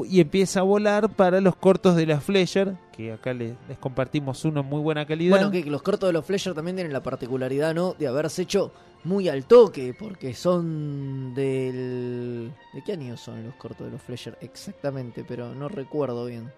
y 0.07 0.19
empieza 0.21 0.59
a 0.59 0.63
volar 0.63 1.09
para 1.09 1.39
los 1.41 1.55
cortos 1.55 1.95
de 1.95 2.05
la 2.05 2.19
Fleischer, 2.19 2.75
que 2.91 3.13
acá 3.13 3.33
les, 3.33 3.53
les 3.69 3.77
compartimos 3.77 4.43
uno 4.45 4.61
en 4.61 4.65
muy 4.67 4.81
buena 4.81 5.05
calidad. 5.05 5.37
Bueno, 5.37 5.51
que 5.51 5.63
los 5.65 5.81
cortos 5.81 6.09
de 6.09 6.13
los 6.13 6.25
Fleischer 6.25 6.53
también 6.53 6.75
tienen 6.75 6.93
la 6.93 7.01
particularidad, 7.03 7.73
¿no? 7.73 7.95
De 7.97 8.07
haberse 8.07 8.41
hecho 8.43 8.71
muy 9.03 9.29
al 9.29 9.45
toque, 9.45 9.95
porque 9.97 10.33
son 10.33 11.33
del... 11.33 12.51
¿De 12.73 12.81
qué 12.83 12.93
año 12.93 13.15
son 13.17 13.45
los 13.45 13.55
cortos 13.55 13.87
de 13.87 13.91
los 13.93 14.01
Fleischer 14.01 14.37
exactamente? 14.41 15.23
Pero 15.27 15.53
no 15.55 15.69
recuerdo 15.69 16.25
bien. 16.25 16.51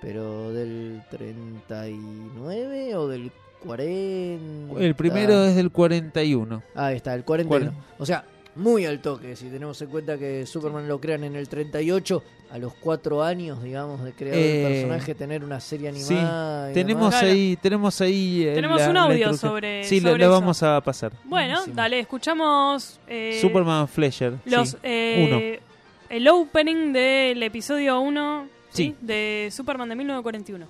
Pero 0.00 0.52
del 0.52 1.02
39 1.10 2.94
o 2.96 3.08
del 3.08 3.32
40... 3.62 4.80
El 4.80 4.94
primero 4.94 5.44
es 5.44 5.56
del 5.56 5.70
41. 5.70 6.62
Ahí 6.74 6.96
está, 6.96 7.14
el 7.14 7.24
41. 7.24 7.70
Cuaren- 7.72 7.74
O 7.98 8.06
sea, 8.06 8.24
muy 8.56 8.86
al 8.86 9.00
toque. 9.00 9.36
Si 9.36 9.46
tenemos 9.48 9.80
en 9.82 9.88
cuenta 9.88 10.16
que 10.18 10.46
Superman 10.46 10.86
lo 10.88 11.00
crean 11.00 11.24
en 11.24 11.34
el 11.36 11.48
38, 11.48 12.22
a 12.50 12.58
los 12.58 12.72
cuatro 12.74 13.22
años, 13.22 13.62
digamos, 13.62 14.04
de 14.04 14.12
crear 14.12 14.36
Eh, 14.36 14.62
el 14.66 14.72
personaje, 14.72 15.14
tener 15.14 15.42
una 15.42 15.58
serie 15.60 15.92
Sí, 15.94 16.14
animada. 16.14 16.70
y 16.70 16.74
tenemos 16.74 17.10
demás. 17.10 17.22
ahí, 17.24 17.56
tenemos 17.60 18.00
ahí 18.00 18.44
eh, 18.44 18.54
Tenemos 18.54 18.80
la- 18.80 18.90
un 18.90 18.96
audio 18.96 19.34
sobre- 19.34 19.82
Sí, 19.84 19.98
lo- 20.00 20.10
sobre 20.10 20.24
lo, 20.24 20.30
eso. 20.32 20.40
vamos 20.40 20.62
a 20.62 20.80
pasar. 20.80 21.12
Bueno, 21.24 21.60
dale, 21.66 21.98
escuchamos 21.98 23.00
eh, 23.08 23.38
Superman 23.40 23.88
Fleischer. 23.88 24.34
los, 24.44 24.68
sí, 24.70 24.76
eh, 24.84 25.60
el 26.08 26.28
opening 26.28 26.92
del 26.92 27.42
episodio 27.42 27.98
1 28.00 28.46
¿sí? 28.70 28.84
Sí. 28.84 28.96
de 29.00 29.48
Superman 29.50 29.88
de 29.88 29.96
1941. 29.96 30.66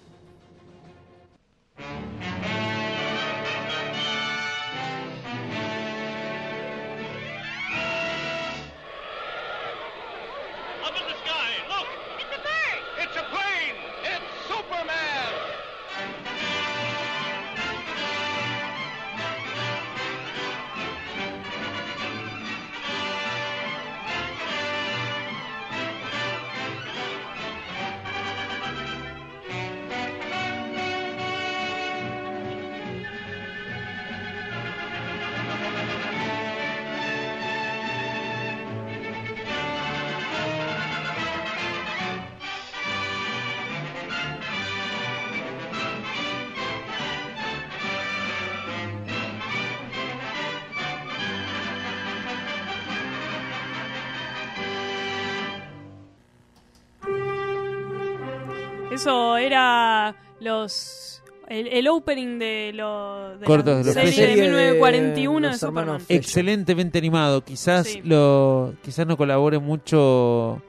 Eso 58.94 59.36
era 59.36 60.14
los 60.40 61.22
el, 61.48 61.66
el 61.68 61.88
opening 61.88 62.38
de, 62.38 62.72
lo, 62.74 63.36
de 63.38 63.44
Cortos 63.44 63.84
la 63.86 63.92
de 63.92 64.04
los 64.06 64.14
serie 64.14 64.36
de 64.36 64.42
1941 64.42 65.46
de, 65.46 65.52
los 65.52 65.60
Superman. 65.60 66.00
Excelentemente 66.08 66.98
animado. 66.98 67.44
Quizás 67.44 67.86
Sí. 67.88 68.00
lo 68.02 68.74
quizás 68.82 69.06
no 69.06 69.16
colabore 69.16 69.58
mucho 69.58 70.62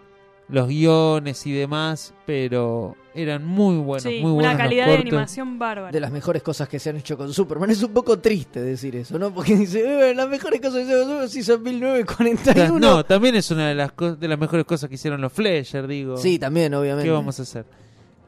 los 0.47 0.67
guiones 0.67 1.43
y 1.47 1.53
demás, 1.53 2.13
pero 2.27 2.95
eran 3.15 3.43
muy 3.45 3.77
buenos, 3.77 4.03
Sí, 4.03 4.19
muy 4.21 4.31
buenos 4.33 4.41
una 4.43 4.51
los 4.53 4.57
calidad 4.61 4.85
de 4.87 4.97
animación 4.97 5.57
bárbara. 5.57 5.91
de 5.91 5.99
las 5.99 6.11
mejores 6.11 6.43
cosas 6.43 6.67
que 6.69 6.77
se 6.77 6.89
han 6.91 6.97
hecho 6.97 7.17
con 7.17 7.33
Superman. 7.33 7.71
Es 7.71 7.81
un 7.81 7.93
poco 7.93 8.19
triste 8.19 8.61
decir 8.61 8.95
eso, 8.97 9.17
¿no? 9.17 9.33
Porque 9.33 9.55
dice, 9.55 10.11
eh, 10.11 10.13
las 10.13 10.27
mejores 10.27 10.59
cosas 10.61 10.81
que 10.81 10.85
se 10.85 10.91
han 10.91 10.97
hecho 10.97 10.99
con 10.99 11.07
Superman 11.07 11.29
sí 11.29 11.41
son 11.43 11.63
1941. 11.63 12.79
No, 12.79 13.03
también 13.05 13.35
es 13.35 13.49
una 13.49 13.69
de 13.69 13.75
las 13.75 13.93
co- 13.93 14.15
de 14.15 14.27
las 14.27 14.37
mejores 14.37 14.65
cosas 14.65 14.87
que 14.89 14.95
hicieron 14.95 15.21
los 15.21 15.31
Fleischer, 15.33 15.87
digo. 15.87 16.17
Sí, 16.17 16.37
también, 16.37 16.73
obviamente. 16.75 17.07
¿Qué 17.07 17.11
vamos 17.11 17.39
a 17.39 17.43
hacer? 17.43 17.65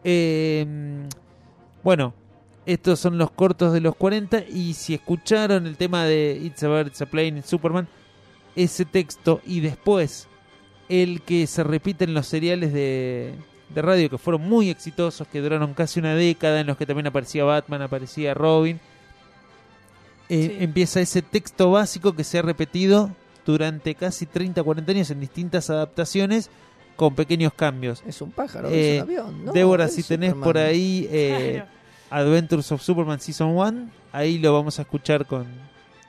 Eh, 0.10 0.66
bueno, 1.84 2.14
estos 2.66 2.97
son 2.97 3.18
los 3.18 3.30
cortos 3.32 3.74
de 3.74 3.82
los 3.82 3.93
40 3.97 4.45
y 4.49 4.74
si 4.74 4.93
escucharon 4.93 5.68
el 5.68 5.76
tema 5.76 6.05
de 6.05 6.39
It's 6.41 6.64
a 6.64 6.70
Bird, 6.70 6.88
It's 6.88 7.01
a 7.01 7.05
Plane, 7.08 7.39
It's 7.39 7.49
Superman, 7.49 7.89
ese 8.55 8.86
texto 8.86 9.41
y 9.45 9.60
después 9.60 10.30
el 10.88 11.22
que 11.24 11.45
se 11.45 11.62
repite 11.62 12.05
en 12.05 12.14
los 12.14 12.26
seriales 12.26 12.72
de, 12.72 13.34
de 13.76 13.82
radio 13.82 14.10
que 14.10 14.18
fueron 14.18 14.47
muy 14.47 14.70
exitosos, 14.70 15.28
que 15.28 15.41
duraron 15.41 15.74
casi 15.74 15.99
una 15.99 16.16
década, 16.16 16.62
en 16.62 16.68
los 16.68 16.78
que 16.78 16.86
también 16.86 17.08
aparecía 17.08 17.43
Batman, 17.43 17.82
aparecía 17.82 18.34
Robin, 18.34 18.80
eh, 20.30 20.55
Sí. 20.58 20.64
empieza 20.64 21.01
ese 21.01 21.22
texto 21.22 21.72
básico 21.72 22.16
que 22.16 22.24
se 22.24 22.39
ha 22.39 22.43
repetido 22.43 23.12
durante 23.45 23.93
casi 23.95 24.26
30, 24.26 24.64
40 24.64 24.89
años 24.93 25.12
en 25.12 25.20
distintas 25.20 25.70
adaptaciones 25.70 26.49
con 26.98 27.16
pequeños 27.16 27.54
cambios. 27.54 28.04
Es 28.06 28.22
un 28.22 28.32
pájaro, 28.32 28.68
Eh, 28.70 28.98
es 28.98 29.04
un 29.04 29.10
avión. 29.10 29.45
No, 29.45 29.54
Débora, 29.54 29.88
si 29.88 30.04
tenés 30.04 30.32
Superman. 30.32 30.43
por 30.43 30.58
ahí 30.58 31.08
eh, 31.10 31.64
Adventures 32.10 32.70
of 32.74 32.82
Superman 32.82 33.20
Season 33.22 33.48
1, 33.56 33.89
ahí 34.12 34.38
lo 34.39 34.52
vamos 34.54 34.78
a 34.80 34.82
escuchar 34.82 35.26
con, 35.26 35.45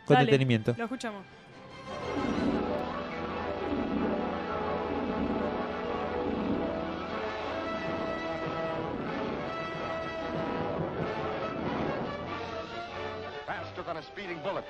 con 0.06 0.14
Dale, 0.16 0.24
detenimiento. 0.26 0.74
Lo 0.76 0.84
escuchamos. 0.84 1.22
faster 13.46 13.82
than 13.82 13.96
a 13.96 14.02
speeding 14.02 14.38
bullet, 14.42 14.64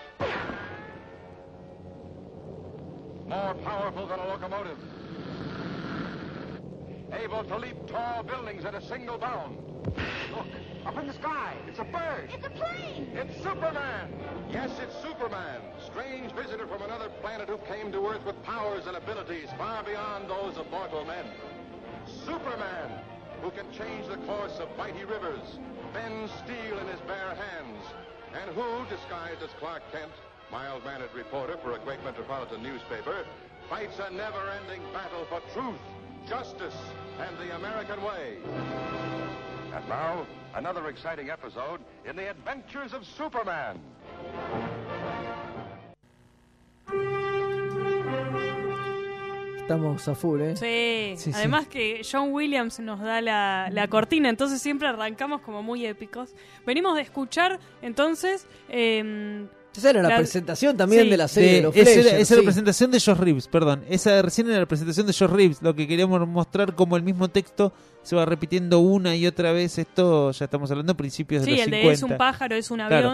more 3.26 3.54
powerful 3.64 4.06
than 4.06 4.20
a 4.20 4.26
locomotive, 4.26 4.78
able 7.12 7.44
to 7.44 7.56
leap 7.56 7.86
tall 7.86 8.22
buildings 8.22 8.64
at 8.64 8.74
a 8.74 8.82
single 8.82 9.18
bound. 9.18 9.58
Look, 10.34 10.46
up 10.84 10.96
in 10.98 11.06
the 11.06 11.14
sky, 11.14 11.54
it's 11.66 11.78
a 11.78 11.84
bird. 11.84 12.30
It's 12.32 12.46
a 12.46 12.50
plane. 12.50 13.10
It's 13.14 13.42
Superman. 13.42 14.10
Yes, 14.50 14.70
it's 14.80 14.94
Superman, 15.02 15.60
strange 15.86 16.32
visitor 16.32 16.66
from 16.66 16.82
another 16.82 17.08
planet 17.20 17.48
who 17.48 17.58
came 17.58 17.92
to 17.92 18.06
Earth 18.08 18.24
with 18.24 18.42
powers 18.42 18.86
and 18.86 18.96
abilities 18.96 19.48
far 19.56 19.82
beyond 19.82 20.28
those 20.28 20.56
of 20.56 20.70
mortal 20.70 21.04
men. 21.04 21.24
Superman, 22.24 22.90
who 23.42 23.50
can 23.50 23.70
change 23.72 24.06
the 24.08 24.16
course 24.26 24.58
of 24.58 24.68
mighty 24.76 25.04
rivers, 25.04 25.58
bend 25.92 26.30
steel 26.44 26.78
in 26.78 26.86
his 26.88 27.00
bare 27.00 27.34
hands, 27.34 27.84
and 28.40 28.50
who, 28.54 28.84
disguised 28.94 29.42
as 29.42 29.50
Clark 29.58 29.82
Kent, 29.92 30.12
mild-mannered 30.50 31.14
reporter 31.14 31.56
for 31.62 31.72
a 31.72 31.78
great 31.78 32.02
metropolitan 32.04 32.62
newspaper, 32.62 33.24
fights 33.68 33.98
a 33.98 34.10
never-ending 34.10 34.82
battle 34.92 35.26
for 35.28 35.40
truth, 35.52 35.80
justice, 36.28 36.74
and 37.20 37.36
the 37.38 37.54
American 37.56 38.02
way. 38.02 38.36
And 39.74 39.88
now, 39.88 40.26
another 40.54 40.88
exciting 40.88 41.30
episode 41.30 41.80
in 42.08 42.16
the 42.16 42.30
adventures 42.30 42.92
of 42.92 43.04
Superman. 43.06 43.78
Estamos 49.58 50.08
a 50.08 50.14
full, 50.14 50.40
¿eh? 50.40 50.56
Sí, 50.56 51.14
Sí, 51.18 51.30
sí. 51.32 51.38
además 51.38 51.68
que 51.68 52.00
John 52.10 52.32
Williams 52.32 52.80
nos 52.80 53.00
da 53.00 53.20
la, 53.20 53.68
la 53.70 53.86
cortina, 53.88 54.30
entonces 54.30 54.62
siempre 54.62 54.88
arrancamos 54.88 55.42
como 55.42 55.62
muy 55.62 55.84
épicos. 55.84 56.34
Venimos 56.64 56.96
de 56.96 57.02
escuchar, 57.02 57.58
entonces... 57.82 58.46
eh, 58.68 59.46
Esa 59.78 59.90
era 59.90 60.02
la, 60.02 60.08
la- 60.10 60.16
presentación 60.18 60.76
también 60.76 61.04
sí. 61.04 61.08
de 61.10 61.16
la 61.16 61.28
serie 61.28 61.48
de, 61.50 61.56
De- 61.56 61.62
los 61.62 61.76
esa 61.76 61.90
era, 61.90 62.00
esa 62.00 62.10
era 62.12 62.24
sí. 62.24 62.34
la 62.36 62.42
presentación 62.42 62.90
de 62.90 63.00
Josh 63.00 63.16
Reeves, 63.18 63.48
perdón. 63.48 63.84
Esa 63.88 64.20
recién 64.22 64.48
era 64.48 64.58
la 64.60 64.66
presentación 64.66 65.06
de 65.06 65.12
Josh 65.12 65.30
Reeves. 65.30 65.62
Lo 65.62 65.74
que 65.74 65.86
queríamos 65.88 66.26
mostrar 66.28 66.74
como 66.74 66.96
el 66.96 67.02
mismo 67.02 67.28
texto 67.28 67.72
se 68.02 68.16
va 68.16 68.24
repitiendo 68.24 68.78
una 68.80 69.14
y 69.16 69.26
otra 69.26 69.52
vez. 69.52 69.78
Esto 69.78 70.30
ya 70.32 70.44
estamos 70.44 70.70
hablando 70.70 70.92
de 70.92 70.96
principios 70.96 71.42
de 71.42 71.46
sí, 71.46 71.50
los 71.52 71.60
el 71.60 71.64
50. 71.66 71.88
de 71.88 71.94
es 71.94 72.02
un 72.02 72.16
pájaro, 72.16 72.54
es 72.56 72.70
un 72.70 72.78
Claro. 72.78 73.10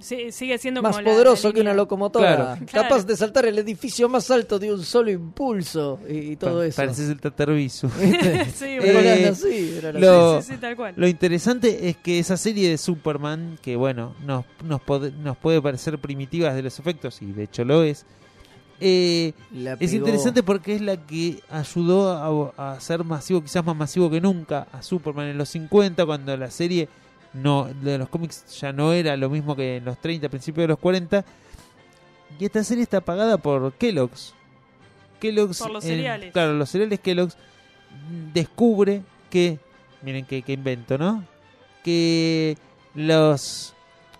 Sí, 0.00 0.32
sigue 0.32 0.58
siendo 0.58 0.82
Más 0.82 0.96
como 0.96 1.08
poderoso 1.10 1.48
la 1.48 1.54
que 1.54 1.60
una 1.62 1.72
locomotora. 1.72 2.36
Claro. 2.36 2.66
Capaz 2.70 2.88
Claro. 2.88 3.02
de 3.04 3.16
saltar 3.16 3.46
el 3.46 3.58
edificio 3.58 4.08
más 4.08 4.30
alto 4.30 4.58
de 4.58 4.72
un 4.72 4.82
solo 4.84 5.10
impulso. 5.10 5.98
Y, 6.08 6.32
y 6.32 6.36
todo 6.36 6.58
Pa- 6.58 6.66
eso. 6.66 6.76
Pareces 6.76 7.08
el 7.08 7.20
tatarbisu. 7.20 7.88
Sí, 8.54 8.78
bueno. 8.80 9.30
Así, 9.30 9.80
lo, 9.94 10.40
Sí, 10.42 10.46
sí, 10.46 10.52
sí, 10.54 10.58
tal 10.60 10.76
cual. 10.76 10.94
lo 10.96 11.06
interesante 11.08 11.88
es 11.88 11.96
que 11.96 12.18
esa 12.18 12.36
serie 12.36 12.68
de 12.70 12.76
Superman, 12.78 13.58
que 13.62 13.76
bueno, 13.76 14.14
nos, 14.26 14.44
nos, 14.64 14.80
nos 15.14 15.36
puede 15.38 15.62
parecer 15.62 15.98
primitiva 15.98 16.52
de 16.52 16.62
los 16.62 16.78
efectos, 16.78 17.22
y 17.22 17.26
de 17.32 17.44
hecho 17.44 17.64
lo 17.64 17.82
es, 17.82 18.04
eh, 18.80 19.32
es 19.80 19.92
interesante 19.94 20.42
porque 20.42 20.74
es 20.74 20.80
la 20.82 20.96
que 21.06 21.38
ayudó 21.48 22.52
a, 22.58 22.72
a 22.74 22.80
ser 22.80 23.04
masivo, 23.04 23.40
quizás 23.42 23.64
más 23.64 23.76
masivo 23.76 24.10
que 24.10 24.20
nunca, 24.20 24.66
a 24.72 24.82
Superman 24.82 25.28
en 25.28 25.38
los 25.38 25.48
50, 25.50 26.04
cuando 26.04 26.36
la 26.36 26.50
serie 26.50 26.88
no 27.34 27.64
de 27.64 27.98
los 27.98 28.08
cómics 28.08 28.46
ya 28.60 28.72
no 28.72 28.92
era 28.92 29.16
lo 29.16 29.28
mismo 29.28 29.54
que 29.56 29.76
en 29.78 29.84
los 29.84 29.98
30, 30.00 30.28
principios 30.28 30.64
de 30.64 30.68
los 30.68 30.78
40. 30.78 31.24
Y 32.38 32.44
esta 32.44 32.64
serie 32.64 32.82
está 32.82 33.00
pagada 33.00 33.36
por 33.38 33.72
Kellogg's. 33.74 34.34
Kellogg's 35.20 35.58
Por 35.60 35.70
los 35.72 35.84
en- 35.84 35.90
cereales. 35.90 36.32
claro, 36.32 36.54
los 36.54 36.68
cereales 36.70 37.00
Kellogg's 37.00 37.36
descubre 38.32 39.02
que, 39.30 39.58
miren 40.02 40.24
qué, 40.26 40.42
invento, 40.48 40.98
¿no? 40.98 41.24
Que 41.82 42.56
los, 42.94 43.74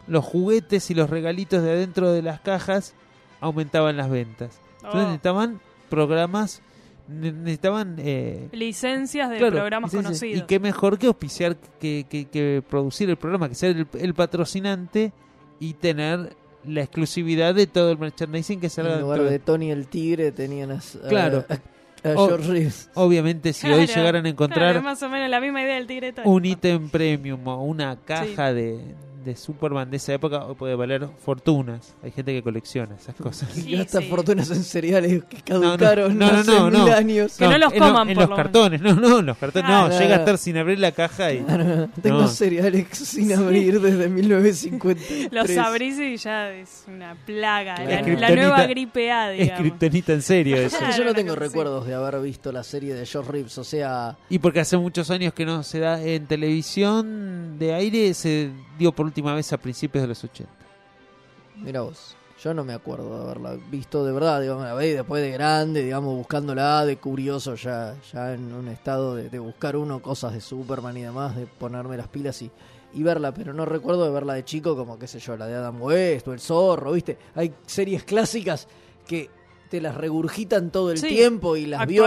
los 0.06 0.24
juguetes 0.24 0.90
y 0.90 0.94
los 0.94 1.10
regalitos 1.10 1.62
de 1.62 1.72
adentro 1.72 2.10
de 2.12 2.22
las 2.22 2.40
cajas 2.40 2.94
aumentaban 3.40 3.96
las 3.96 4.10
ventas. 4.10 4.58
Entonces 4.76 5.00
Oh. 5.00 5.04
necesitaban 5.06 5.60
programas, 5.88 6.62
necesitaban... 7.08 7.96
Eh, 7.98 8.48
Licencias 8.52 9.30
de 9.30 9.38
claro, 9.38 9.56
programas 9.56 9.92
licencias. 9.92 10.20
conocidos. 10.20 10.42
Y 10.44 10.46
qué 10.46 10.58
mejor 10.60 10.98
que 10.98 11.06
auspiciar, 11.06 11.56
que, 11.80 12.06
que, 12.08 12.26
que 12.26 12.62
producir 12.68 13.10
el 13.10 13.16
programa, 13.16 13.48
que 13.48 13.54
ser 13.54 13.76
el, 13.76 13.86
el 14.00 14.14
patrocinante 14.14 15.12
y 15.60 15.74
tener 15.74 16.34
la 16.66 16.82
exclusividad 16.82 17.54
de 17.54 17.66
todo 17.66 17.90
el 17.90 17.98
merchandising 17.98 18.58
que 18.60 18.70
salga 18.70 18.94
En 18.94 19.02
lugar 19.02 19.22
de 19.22 19.38
Tony 19.38 19.70
el 19.70 19.86
Tigre 19.86 20.32
tenían 20.32 20.70
a, 20.72 20.80
Claro. 21.08 21.44
a, 21.48 21.54
a 22.08 22.12
O- 22.16 22.26
George 22.28 22.50
Reeves. 22.50 22.90
Obviamente, 22.94 23.52
si 23.52 23.66
hoy 23.70 23.86
llegaran 23.86 24.24
a 24.24 24.28
encontrar 24.30 24.82
más 24.82 25.02
o 25.02 25.08
menos 25.10 25.28
la 25.28 25.40
misma 25.40 25.62
idea 25.62 25.74
del 25.74 25.86
tigre 25.86 26.14
un 26.24 26.44
ítem 26.44 26.88
premium 26.88 27.46
o 27.48 27.62
una 27.64 27.96
caja 27.96 28.52
de, 28.54 28.94
de 29.24 29.36
Superman 29.36 29.90
de 29.90 29.96
esa 29.96 30.12
época, 30.14 30.44
hoy 30.44 30.54
puede 30.54 30.74
valer 30.74 31.08
fortunas. 31.24 31.94
Hay 32.02 32.10
gente 32.12 32.32
que 32.32 32.42
colecciona 32.42 32.94
esas 32.96 33.14
cosas. 33.16 33.56
Y 33.58 33.72
gasta 33.76 34.00
fortunas 34.02 34.50
en 34.50 34.62
cereales 34.62 35.24
que 35.24 35.52
No, 35.52 35.58
no, 35.60 35.62
caducaron 35.78 36.18
no, 36.18 36.30
no, 36.32 36.38
hace 36.38 36.50
no, 36.52 36.70
mil 36.70 36.84
no. 36.86 36.92
años. 36.92 37.36
Que 37.36 37.48
no 37.48 37.58
los 37.58 37.72
en 37.72 37.78
coman, 37.78 38.08
en 38.10 38.14
por 38.14 38.22
los 38.22 38.30
lo 38.30 38.36
cartones, 38.36 38.80
no, 38.80 38.94
no, 38.94 39.18
en 39.20 39.26
los 39.26 39.38
cartones, 39.38 39.68
no, 39.70 39.86
Claro. 39.86 39.98
llega 39.98 40.16
a 40.16 40.18
estar 40.18 40.38
sin 40.38 40.56
abrir 40.58 40.78
la 40.78 40.92
caja 40.92 41.32
y 41.32 41.38
Tengo 42.02 42.20
no. 42.22 42.28
cereales 42.28 42.86
sin 42.92 43.32
abrir 43.32 43.80
desde 43.80 44.08
1950. 44.08 45.02
Los 45.30 45.56
abrís 45.56 45.98
y 45.98 46.16
ya 46.16 46.50
es 46.52 46.84
una 46.86 47.14
plaga. 47.26 47.76
Claro. 47.76 47.90
La, 47.90 48.00
Es 48.12 48.20
la 48.20 48.30
nueva 48.34 48.66
gripe 48.66 49.10
A, 49.10 49.32
es 49.32 49.40
digamos. 49.40 49.60
kriptonita 49.60 50.12
en 50.12 50.22
serio 50.22 50.56
eso. 50.60 50.76
Sí, 50.78 50.84
yo 50.98 51.04
no 51.04 51.14
tengo 51.14 51.34
recuerdos 51.34 51.86
de 51.86 51.94
haber 51.94 52.20
visto 52.20 52.52
la 52.52 52.62
serie 52.62 52.94
de 52.94 53.06
George 53.06 53.32
Reeves, 53.32 53.56
o 53.58 53.64
sea, 53.64 54.16
Y 54.28 54.38
porque 54.38 54.60
hace 54.60 54.76
muchos 54.76 55.10
años 55.10 55.32
que 55.32 55.44
no 55.46 55.62
se 55.62 55.78
da 55.80 56.02
en 56.02 56.26
televisión 56.26 57.58
de 57.58 57.74
aire, 57.74 58.14
se 58.14 58.50
dio 58.78 58.92
por 58.92 59.06
última 59.06 59.34
vez 59.34 59.52
a 59.52 59.58
principios 59.58 60.02
de 60.02 60.08
los 60.08 60.22
80. 60.22 60.50
mira 61.56 61.82
vos, 61.82 62.16
yo 62.42 62.52
no 62.52 62.64
me 62.64 62.74
acuerdo 62.74 63.16
de 63.16 63.24
haberla 63.24 63.56
visto 63.70 64.04
de 64.04 64.12
verdad, 64.12 64.40
digamos, 64.40 64.64
la 64.64 64.74
vi 64.74 64.90
después 64.90 65.22
de 65.22 65.30
grande, 65.30 65.82
digamos, 65.82 66.14
buscándola 66.14 66.84
de 66.84 66.96
curioso, 66.96 67.54
ya, 67.54 67.94
ya 68.12 68.34
en 68.34 68.52
un 68.52 68.68
estado 68.68 69.14
de, 69.14 69.30
de 69.30 69.38
buscar 69.38 69.76
uno 69.76 70.02
cosas 70.02 70.32
de 70.32 70.40
Superman 70.40 70.96
y 70.96 71.02
demás, 71.02 71.36
de 71.36 71.46
ponerme 71.46 71.96
las 71.96 72.08
pilas 72.08 72.42
y, 72.42 72.50
y 72.92 73.02
verla, 73.02 73.32
pero 73.32 73.52
no 73.52 73.64
recuerdo 73.64 74.04
de 74.04 74.10
verla 74.10 74.34
de 74.34 74.44
chico 74.44 74.76
como, 74.76 74.98
qué 74.98 75.06
sé 75.06 75.18
yo, 75.18 75.36
la 75.36 75.46
de 75.46 75.54
Adam 75.54 75.80
West 75.80 76.28
o 76.28 76.32
El 76.32 76.40
Zorro, 76.40 76.92
¿viste? 76.92 77.18
Hay 77.34 77.54
series 77.66 78.04
clásicas 78.04 78.68
que 79.06 79.30
te 79.70 79.80
las 79.80 79.96
regurgitan 79.96 80.70
todo 80.70 80.90
el 80.92 80.98
Sí, 80.98 81.08
tiempo 81.08 81.56
y 81.56 81.66
las 81.66 81.86
vio 81.86 82.06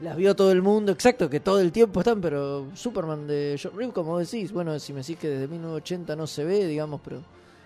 las 0.00 0.16
vio 0.16 0.36
todo 0.36 0.52
el 0.52 0.62
mundo, 0.62 0.92
exacto, 0.92 1.30
que 1.30 1.40
todo 1.40 1.60
el 1.60 1.72
tiempo 1.72 2.00
están, 2.00 2.20
pero 2.20 2.66
Superman 2.74 3.26
de 3.26 3.56
George 3.58 3.76
Reeves, 3.78 3.94
como 3.94 4.18
decís, 4.18 4.52
bueno, 4.52 4.78
si 4.78 4.92
me 4.92 5.00
decís 5.00 5.16
que 5.18 5.28
desde 5.28 5.48
1980 5.48 6.14
no 6.16 6.26
se 6.26 6.44
ve, 6.44 6.66
digamos, 6.66 7.00
pero 7.02 7.22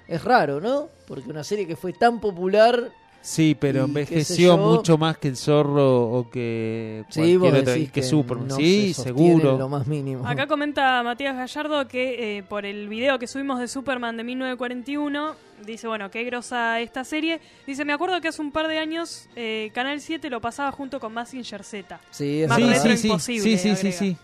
es 0.07 0.23
raro, 0.25 0.61
¿no? 0.61 0.89
Porque 1.07 1.31
una 1.31 1.43
serie 1.45 1.67
que 1.67 1.77
fue 1.77 1.93
tan 1.93 2.21
popular, 2.21 2.91
Sí, 3.23 3.55
pero 3.61 3.81
Y 3.81 3.85
envejeció 3.85 4.57
mucho 4.57 4.97
más 4.97 5.19
que 5.19 5.29
el 5.29 5.37
zorro 5.37 6.05
o 6.11 6.31
que 6.31 7.05
sí, 7.11 7.37
otra- 7.37 7.75
que, 7.75 7.89
que 7.89 8.03
Superman. 8.03 8.49
no 8.49 8.57
sí, 8.57 8.95
se 8.95 9.03
seguro. 9.03 9.59
lo 9.59 9.69
más 9.69 9.87
mínimo. 9.87 10.27
Acá 10.27 10.47
comenta 10.47 11.03
Matías 11.03 11.37
Gallardo 11.37 11.87
que 11.87 12.39
eh, 12.39 12.43
por 12.45 12.65
el 12.65 12.89
video 12.89 13.19
que 13.19 13.27
subimos 13.27 13.61
de 13.61 13.69
Superman 13.69 14.17
de 14.17 14.25
1941, 14.25 15.35
dice, 15.65 15.87
bueno, 15.87 16.11
qué 16.11 16.25
grosa 16.25 16.81
esta 16.81 17.05
serie. 17.05 17.41
Dice, 17.67 17.85
me 17.85 17.93
acuerdo 17.93 18.21
que 18.21 18.29
hace 18.29 18.41
un 18.43 18.53
par 18.53 18.69
de 18.69 18.79
años 18.79 19.29
eh, 19.37 19.71
Canal 19.75 20.01
7 20.01 20.29
lo 20.31 20.41
pasaba 20.41 20.73
junto 20.73 21.01
con 21.01 21.13
Mazinger 21.13 21.63
Z. 21.65 22.01
Sí, 22.11 22.43
es 22.43 22.49
Más 22.49 22.59
sí, 22.59 22.65
sí, 22.75 22.97
sí, 22.97 23.07
imposible, 23.09 23.59
sí, 23.59 23.77
sí, 23.77 23.93
sí. 23.93 24.17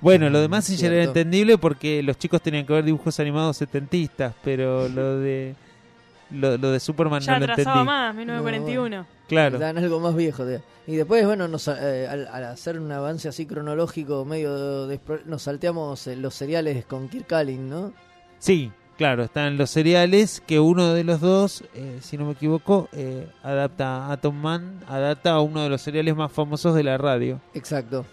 Bueno, 0.00 0.28
lo 0.30 0.40
demás 0.40 0.64
sí 0.64 0.76
ya 0.76 0.88
era 0.88 1.04
entendible 1.04 1.58
porque 1.58 2.02
los 2.02 2.18
chicos 2.18 2.42
tenían 2.42 2.66
que 2.66 2.72
ver 2.72 2.84
dibujos 2.84 3.20
animados 3.20 3.56
setentistas, 3.56 4.34
pero 4.42 4.88
lo 4.88 5.18
de 5.20 5.54
lo, 6.32 6.56
lo 6.56 6.70
de 6.72 6.80
Superman 6.80 7.20
Ya 7.20 7.38
no 7.38 7.46
lo 7.46 7.52
entendí. 7.52 7.84
más, 7.84 8.14
1941. 8.14 9.06
Claro. 9.28 9.58
Dan 9.58 9.78
algo 9.78 10.00
más 10.00 10.16
viejo. 10.16 10.44
de- 10.44 10.60
Y 10.86 10.96
después, 10.96 11.24
bueno, 11.24 11.46
nos, 11.46 11.68
eh, 11.68 12.08
al, 12.10 12.26
al 12.26 12.44
hacer 12.44 12.78
un 12.80 12.90
avance 12.90 13.28
así 13.28 13.46
cronológico, 13.46 14.24
medio 14.24 14.88
despro- 14.90 15.22
nos 15.24 15.42
salteamos 15.42 16.06
eh, 16.08 16.16
los 16.16 16.34
seriales 16.34 16.84
con 16.84 17.08
Kirk 17.08 17.26
Calling, 17.28 17.68
¿no? 17.70 17.92
Sí, 18.40 18.72
claro, 18.96 19.22
están 19.24 19.56
los 19.56 19.70
cereales 19.70 20.42
que 20.46 20.60
uno 20.60 20.92
de 20.94 21.04
los 21.04 21.20
dos, 21.20 21.64
eh, 21.74 21.98
si 22.00 22.16
no 22.18 22.26
me 22.26 22.32
equivoco, 22.32 22.88
eh, 22.92 23.26
adapta 23.42 24.06
a 24.06 24.12
Atom 24.12 24.34
Man, 24.36 24.80
adapta 24.88 25.32
a 25.32 25.40
uno 25.40 25.62
de 25.62 25.68
los 25.68 25.80
cereales 25.82 26.14
más 26.16 26.30
famosos 26.32 26.74
de 26.74 26.82
la 26.84 26.98
radio. 26.98 27.40
Exacto. 27.54 28.04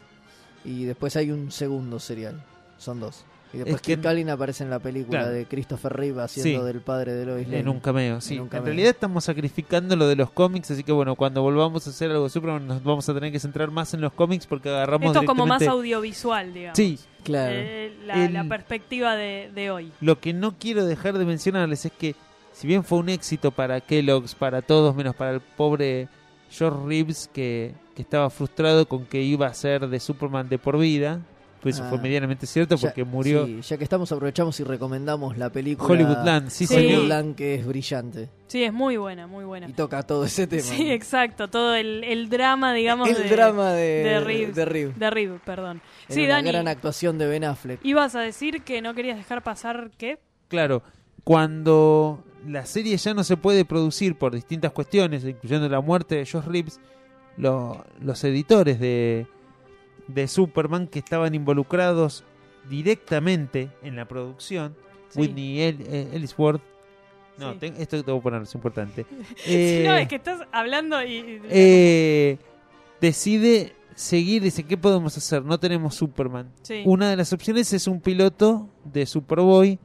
Y 0.65 0.85
después 0.85 1.15
hay 1.15 1.31
un 1.31 1.51
segundo 1.51 1.99
serial. 1.99 2.43
Son 2.77 2.99
dos. 2.99 3.25
Y 3.51 3.57
después 3.57 3.77
es 3.77 3.81
que 3.81 3.95
Kit 3.95 4.03
Kalin 4.03 4.29
aparece 4.29 4.63
en 4.63 4.69
la 4.69 4.77
película 4.77 5.21
Claro. 5.21 5.33
de 5.33 5.45
Christopher 5.47 5.91
Reeve 5.91 6.21
haciendo 6.21 6.59
Sí. 6.61 6.65
del 6.67 6.81
padre 6.81 7.13
de 7.13 7.25
Lois 7.25 7.47
Lane. 7.47 7.59
En 7.61 7.69
un 7.69 7.79
cameo, 7.79 8.21
sí. 8.21 8.35
En 8.35 8.41
un 8.41 8.49
En, 8.53 8.63
realidad 8.63 8.89
estamos 8.91 9.23
sacrificando 9.23 9.95
lo 9.95 10.07
de 10.07 10.15
los 10.15 10.29
cómics, 10.29 10.69
así 10.69 10.83
que 10.83 10.91
bueno, 10.91 11.15
cuando 11.15 11.41
volvamos 11.41 11.87
a 11.87 11.89
hacer 11.89 12.11
algo 12.11 12.25
de 12.25 12.29
Superman 12.29 12.67
nos 12.67 12.83
vamos 12.83 13.09
a 13.09 13.13
tener 13.15 13.31
que 13.31 13.39
centrar 13.39 13.71
más 13.71 13.91
en 13.95 14.01
los 14.01 14.13
cómics 14.13 14.45
porque 14.45 14.69
agarramos 14.69 15.07
Esto 15.07 15.21
es 15.21 15.25
como 15.25 15.47
más 15.47 15.59
directamente- 15.59 15.79
audiovisual, 15.79 16.53
digamos. 16.53 16.77
Sí, 16.77 16.99
claro. 17.23 17.53
Eh, 17.55 17.93
la, 18.05 18.25
El- 18.25 18.33
la 18.33 18.43
perspectiva 18.43 19.15
de, 19.15 19.51
de 19.53 19.71
hoy. 19.71 19.91
Lo 20.01 20.19
que 20.19 20.33
no 20.33 20.55
quiero 20.57 20.85
dejar 20.85 21.17
de 21.17 21.25
mencionarles 21.25 21.85
es 21.85 21.91
que 21.91 22.15
si 22.53 22.67
bien 22.67 22.83
fue 22.83 22.99
un 22.99 23.09
éxito 23.09 23.51
para 23.51 23.79
Kellogg's, 23.81 24.35
para 24.35 24.61
todos, 24.61 24.95
menos 24.95 25.15
para 25.15 25.31
el 25.31 25.39
pobre 25.41 26.07
George 26.51 26.79
Reeves 26.87 27.29
que, 27.33 27.73
que 27.95 28.01
estaba 28.01 28.29
frustrado 28.29 28.87
con 28.87 29.05
que 29.05 29.21
iba 29.21 29.47
a 29.47 29.53
ser 29.53 29.87
de 29.87 29.99
Superman 29.99 30.49
de 30.49 30.57
por 30.57 30.77
vida, 30.77 31.21
pues 31.61 31.75
eso 31.75 31.83
Ah. 31.85 31.89
fue 31.89 31.97
medianamente 31.99 32.45
cierto 32.47 32.75
Ya- 32.75 32.81
porque 32.87 33.03
murió 33.03 33.45
sí, 33.45 33.61
ya 33.61 33.77
que 33.77 33.83
estamos, 33.83 34.11
aprovechamos 34.11 34.59
y 34.59 34.63
recomendamos 34.63 35.37
la 35.37 35.49
película 35.49 35.89
Hollywoodland, 35.93 36.49
sí, 36.49 36.65
Hollywoodland, 36.65 37.21
señor. 37.23 37.35
que 37.35 37.55
es 37.55 37.65
brillante. 37.67 38.29
Sí, 38.47 38.63
es 38.63 38.73
muy 38.73 38.97
buena, 38.97 39.27
muy 39.27 39.45
buena. 39.45 39.67
Y 39.69 39.73
toca 39.73 40.01
todo 40.03 40.23
ese 40.25 40.47
tema. 40.47 40.61
Sí, 40.63 40.89
exacto, 40.91 41.47
todo 41.49 41.75
el, 41.75 42.03
el 42.03 42.29
drama, 42.29 42.73
digamos, 42.73 43.09
El 43.09 43.15
de, 43.23 43.29
drama 43.29 43.73
de- 43.73 44.03
de 44.03 44.19
Reeves. 44.21 44.55
de 44.55 44.65
Reeves. 44.65 44.97
De 44.99 45.09
Reeves, 45.09 45.41
perdón. 45.45 45.81
En 46.07 46.15
Sí, 46.15 46.21
una 46.25 46.35
Dani, 46.35 46.47
gran 46.51 46.67
actuación 46.67 47.17
de 47.17 47.27
Ben 47.27 47.43
Affleck. 47.43 47.79
ibas 47.83 48.15
a 48.15 48.21
decir 48.21 48.63
que 48.63 48.81
no 48.81 48.93
querías 48.93 49.17
dejar 49.17 49.43
pasar, 49.43 49.91
¿qué? 49.97 50.19
Claro, 50.47 50.81
cuando 51.23 52.23
la 52.47 52.65
serie 52.65 52.97
ya 52.97 53.13
no 53.13 53.23
se 53.23 53.37
puede 53.37 53.65
producir 53.65 54.17
por 54.17 54.33
distintas 54.33 54.71
cuestiones, 54.71 55.23
incluyendo 55.23 55.69
la 55.69 55.79
muerte 55.81 56.15
de 56.15 56.25
Josh 56.25 56.45
Reeves, 56.45 56.79
lo- 57.37 57.85
los 58.01 58.23
editores 58.23 58.79
de, 58.79 59.27
de 60.13 60.27
Superman 60.27 60.87
que 60.87 60.99
estaban 60.99 61.33
involucrados 61.35 62.23
directamente 62.69 63.69
en 63.83 63.95
la 63.95 64.05
producción, 64.07 64.75
Sí. 65.09 65.19
Whitney 65.21 65.61
El- 65.61 65.81
eh, 65.87 66.25
no, 67.37 67.53
Sí. 67.53 67.57
te- 67.59 67.81
esto 67.81 68.03
te 68.03 68.11
voy 68.11 68.19
a 68.19 68.23
poner, 68.23 68.41
es 68.43 68.53
importante. 68.55 69.05
Eh, 69.47 69.83
no, 69.87 69.95
es 69.95 70.07
que 70.07 70.15
estás 70.15 70.41
hablando 70.51 71.01
y... 71.03 71.41
eh, 71.49 72.37
decide 73.01 73.73
seguir, 73.95 74.43
dice, 74.43 74.63
¿qué 74.63 74.77
podemos 74.77 75.15
hacer? 75.17 75.43
No 75.43 75.59
tenemos 75.59 75.95
Superman. 75.95 76.51
Sí. 76.61 76.83
Una 76.85 77.09
de 77.09 77.15
las 77.15 77.33
opciones 77.33 77.71
es 77.73 77.87
un 77.87 78.01
piloto 78.01 78.69
de 78.85 79.05
Superboy, 79.05 79.79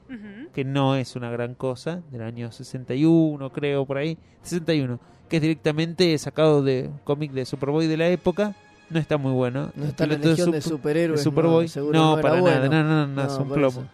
que 0.53 0.65
no 0.65 0.95
es 0.97 1.17
una 1.17 1.31
gran 1.31 1.55
cosa, 1.55 2.03
del 2.13 2.23
año 2.23 2.53
61 2.53 3.51
creo, 3.53 3.87
por 3.87 3.99
ahí, 3.99 4.19
61, 4.43 5.01
que 5.29 5.37
es 5.37 5.43
directamente 5.43 6.17
sacado 6.19 6.63
de 6.63 6.91
cómic 7.05 7.33
de 7.33 7.45
Superboy 7.45 7.87
de 7.89 7.97
la 7.97 8.09
época. 8.09 8.55
No 8.95 9.01
está 9.01 9.17
muy 9.19 9.33
bueno. 9.33 9.73
No 9.75 9.87
está 9.87 10.07
la 10.07 10.15
piloto 10.15 10.29
legión 10.31 10.51
de 10.53 10.63
Super- 10.63 10.77
superhéroes, 10.79 11.21
de 11.21 11.25
Superboy. 11.25 11.71
no, 11.77 11.83
no, 11.93 12.17
no 12.17 12.23
para 12.23 12.41
bueno. 12.41 12.57
nada, 12.69 12.69
no, 12.69 12.89
no, 12.89 13.07
no, 13.09 13.23
No, 13.25 13.27
es 13.33 13.39
un 13.39 13.49
plomo. 13.51 13.69
eso. 13.81 13.85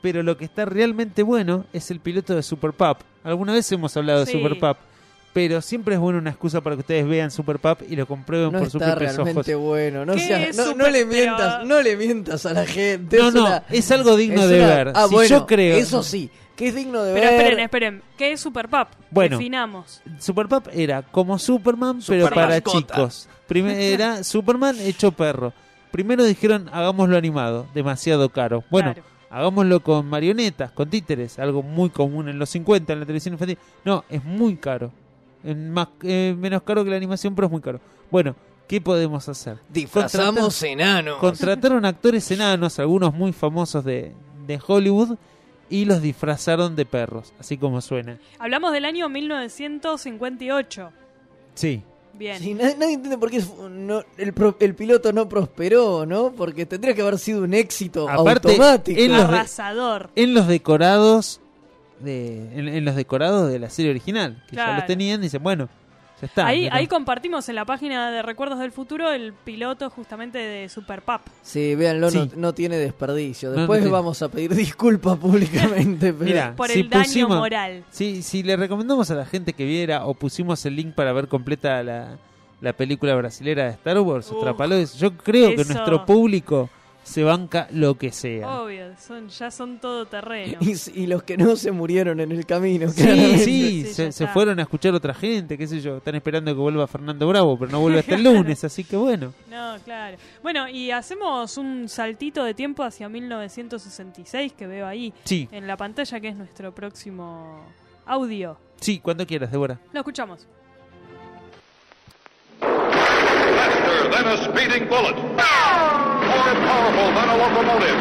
Pero 0.00 0.22
lo 0.22 0.36
que 0.38 0.46
está 0.46 0.64
realmente 0.64 1.22
bueno 1.22 1.66
es 1.74 1.90
el 1.90 2.00
piloto 2.00 2.34
de 2.34 2.42
Super 2.42 2.72
Pup. 2.72 2.96
Alguna 3.22 3.52
vez 3.52 3.70
hemos 3.70 3.94
hablado 3.96 4.24
Sí. 4.26 4.32
de 4.32 4.38
Super 4.42 4.58
Pup, 4.58 4.78
pero 5.32 5.60
siempre 5.62 5.94
es 5.94 6.00
bueno 6.00 6.18
una 6.18 6.30
excusa 6.30 6.60
para 6.60 6.76
que 6.76 6.80
ustedes 6.80 7.06
vean 7.08 7.30
Super 7.30 7.58
Pup 7.58 7.78
y 7.88 7.96
lo 7.96 8.06
comprueben 8.06 8.52
No 8.52 8.58
por 8.60 8.70
sus 8.70 8.82
propios 8.82 9.16
realmente 9.16 9.54
ojos. 9.54 9.66
bueno. 9.66 10.04
No, 10.04 10.14
¿Qué 10.14 10.20
seas- 10.20 10.56
no, 10.56 10.74
no 10.74 10.88
le 10.90 11.04
mientas, 11.06 11.54
pero- 11.56 11.64
no 11.66 11.80
le 11.82 11.96
mientas 11.96 12.44
a 12.46 12.52
la 12.52 12.66
gente. 12.66 13.18
No, 13.18 13.28
es 13.28 13.34
no, 13.34 13.46
una- 13.46 13.64
es 13.70 13.90
algo 13.90 14.16
digno 14.16 14.42
es 14.42 14.48
de 14.50 14.58
una- 14.58 14.66
ver. 14.68 14.92
Ah, 14.94 15.06
Si 15.08 15.14
bueno, 15.14 15.28
yo 15.30 15.46
creo- 15.46 15.76
Eso 15.76 16.02
sí, 16.02 16.30
que 16.56 16.68
es 16.68 16.74
digno 16.74 17.02
de 17.02 17.14
Pero 17.14 17.26
ver. 17.30 17.34
esperen, 17.40 17.60
esperen, 17.60 18.02
¿qué 18.18 18.32
es 18.32 18.40
Super 18.40 18.68
Pup? 18.68 18.88
Bueno. 19.10 19.38
Definamos. 19.38 20.02
Super 20.18 20.48
Pup 20.48 20.68
era 20.72 21.02
como 21.02 21.38
Superman, 21.38 22.00
pero 22.06 22.28
para 22.28 22.48
mascota. 22.48 22.94
chicos. 22.94 23.28
Primero 23.46 23.78
era 23.80 24.24
Superman 24.24 24.76
hecho 24.80 25.12
perro. 25.12 25.52
Primero 25.90 26.24
dijeron, 26.24 26.68
hagámoslo 26.72 27.16
animado, 27.16 27.66
demasiado 27.74 28.28
caro. 28.30 28.64
Bueno, 28.70 28.94
Claro. 28.94 29.08
hagámoslo 29.30 29.80
con 29.80 30.06
marionetas, 30.06 30.72
con 30.72 30.88
títeres, 30.88 31.38
algo 31.38 31.62
muy 31.62 31.90
común 31.90 32.28
en 32.30 32.38
los 32.38 32.48
50 32.50 32.92
en 32.94 33.00
la 33.00 33.06
televisión 33.06 33.34
infantil. 33.34 33.58
No, 33.84 34.04
es 34.08 34.22
muy 34.24 34.56
caro. 34.56 34.90
Más, 35.44 35.88
eh, 36.02 36.34
menos 36.38 36.62
caro 36.62 36.84
que 36.84 36.90
la 36.90 36.96
animación, 36.96 37.34
pero 37.34 37.46
es 37.46 37.52
muy 37.52 37.60
caro. 37.60 37.80
Bueno, 38.10 38.36
¿qué 38.68 38.80
podemos 38.80 39.28
hacer? 39.28 39.58
Disfrazamos 39.68 40.38
Contratar- 40.62 40.68
enanos. 40.70 41.18
Contrataron 41.18 41.84
actores 41.84 42.30
enanos, 42.30 42.78
algunos 42.78 43.12
muy 43.14 43.32
famosos 43.32 43.84
de, 43.84 44.12
de 44.46 44.60
Hollywood, 44.66 45.16
y 45.70 45.84
los 45.86 46.02
disfrazaron 46.02 46.76
de 46.76 46.84
perros, 46.84 47.32
así 47.40 47.56
como 47.56 47.80
suena. 47.80 48.18
Hablamos 48.38 48.72
del 48.72 48.84
año 48.84 49.08
1958. 49.08 50.90
Sí. 51.54 51.82
Bien. 52.14 52.38
Sí, 52.38 52.52
nadie, 52.52 52.76
nadie 52.76 52.92
entiende 52.94 53.16
por 53.16 53.30
qué 53.30 53.42
no- 53.70 54.02
el, 54.18 54.34
pro- 54.34 54.56
el 54.60 54.74
piloto 54.74 55.12
no 55.14 55.28
prosperó, 55.30 56.04
¿no? 56.04 56.30
Porque 56.32 56.66
tendría 56.66 56.94
que 56.94 57.00
haber 57.00 57.18
sido 57.18 57.42
un 57.42 57.54
éxito 57.54 58.06
Aparte, 58.08 58.50
automático. 58.50 59.00
en 59.00 59.12
los 59.12 59.18
de- 59.28 59.34
Arrasador. 59.34 60.10
en 60.14 60.34
los 60.34 60.46
decorados 60.46 61.40
de 62.02 62.58
en, 62.58 62.68
en 62.68 62.84
los 62.84 62.94
decorados 62.96 63.50
de 63.50 63.58
la 63.58 63.70
serie 63.70 63.90
original 63.90 64.42
que 64.48 64.56
ya 64.56 64.76
los 64.76 64.86
tenían 64.86 65.20
dicen 65.20 65.42
bueno 65.42 65.68
ya 66.20 66.26
está 66.26 66.46
Ahí, 66.46 66.86
compartimos 66.86 67.48
en 67.48 67.56
la 67.56 67.64
página 67.64 68.10
de 68.12 68.22
Recuerdos 68.22 68.60
del 68.60 68.70
Futuro 68.70 69.10
el 69.10 69.32
piloto 69.32 69.90
justamente 69.90 70.38
de 70.38 70.68
Super 70.68 71.02
Pup. 71.02 71.20
Sí, 71.42 71.74
véanlo, 71.74 72.10
Sí. 72.12 72.18
No, 72.18 72.28
no 72.36 72.54
tiene 72.54 72.76
desperdicio. 72.76 73.48
No, 73.48 73.54
no 73.56 73.60
Después 73.62 73.80
tiene. 73.80 73.90
vamos 73.92 74.22
a 74.22 74.28
pedir 74.28 74.54
disculpas 74.54 75.18
públicamente. 75.18 76.12
pero- 76.12 76.24
Mira, 76.24 76.54
Por 76.54 76.68
si 76.68 76.80
el 76.82 76.88
daño 76.90 77.02
pusimos- 77.02 77.38
moral. 77.38 77.82
si, 77.90 78.22
si 78.22 78.44
le 78.44 78.54
recomendamos 78.56 79.10
a 79.10 79.16
la 79.16 79.24
gente 79.26 79.52
que 79.52 79.64
viera 79.64 80.06
o 80.06 80.14
pusimos 80.14 80.64
el 80.64 80.76
link 80.76 80.94
para 80.94 81.12
ver 81.12 81.26
completa 81.26 81.82
la, 81.82 82.16
la 82.60 82.72
película 82.72 83.16
brasilera 83.16 83.64
de 83.64 83.70
Star 83.70 83.98
Wars 83.98 84.30
Uf, 84.30 84.94
yo 84.96 85.16
creo 85.16 85.50
que 85.56 85.64
nuestro 85.64 86.06
público 86.06 86.70
se 87.04 87.24
banca 87.24 87.66
lo 87.72 87.96
que 87.96 88.12
sea 88.12 88.62
Obvio, 88.62 88.96
son, 88.98 89.28
ya 89.28 89.50
son 89.50 89.78
todo 89.80 90.06
terreno. 90.06 90.58
y, 90.60 91.00
y 91.02 91.06
los 91.06 91.22
que 91.24 91.36
no 91.36 91.56
se 91.56 91.72
murieron 91.72 92.20
en 92.20 92.30
el 92.32 92.46
camino. 92.46 92.88
Sí, 92.90 93.02
claramente. 93.02 93.38
sí, 93.38 93.84
Sí, 93.92 94.12
se, 94.12 94.26
fueron 94.28 94.58
a 94.60 94.62
escuchar 94.62 94.94
otra 94.94 95.12
gente, 95.14 95.58
qué 95.58 95.66
sé 95.66 95.80
yo, 95.80 95.96
están 95.98 96.14
esperando 96.14 96.52
que 96.54 96.60
vuelva 96.60 96.86
Fernando 96.86 97.26
Bravo, 97.28 97.58
pero 97.58 97.70
no 97.72 97.80
vuelve 97.80 97.98
hasta 98.00 98.14
el 98.14 98.22
lunes, 98.24 98.62
así 98.64 98.84
que 98.84 98.96
bueno. 98.96 99.32
No, 99.50 99.76
claro. 99.84 100.16
Bueno, 100.42 100.68
y 100.68 100.90
hacemos 100.90 101.56
un 101.58 101.88
saltito 101.88 102.44
de 102.44 102.54
tiempo 102.54 102.82
hacia 102.84 103.08
1966 103.08 104.52
que 104.52 104.66
veo 104.66 104.86
ahí 104.86 105.12
Sí. 105.24 105.48
en 105.52 105.66
la 105.66 105.76
pantalla, 105.76 106.20
que 106.20 106.28
es 106.28 106.36
nuestro 106.36 106.72
próximo 106.74 107.60
audio. 108.06 108.56
Sí, 108.80 108.98
cuando 109.00 109.26
quieras, 109.26 109.50
Débora. 109.50 109.78
Lo 109.92 110.00
escuchamos. 110.00 110.46
Faster 113.92 114.10
than 114.10 114.26
a 114.26 114.36
speeding 114.44 114.88
bullet. 114.88 115.16
More 115.16 115.36
powerful 115.36 117.08
than 117.12 117.28
a 117.28 117.36
locomotive. 117.36 117.98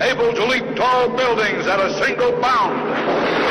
Able 0.00 0.32
to 0.32 0.44
leap 0.46 0.76
tall 0.76 1.08
buildings 1.16 1.66
at 1.66 1.80
a 1.80 1.92
single 2.04 2.40
bound. 2.40 3.45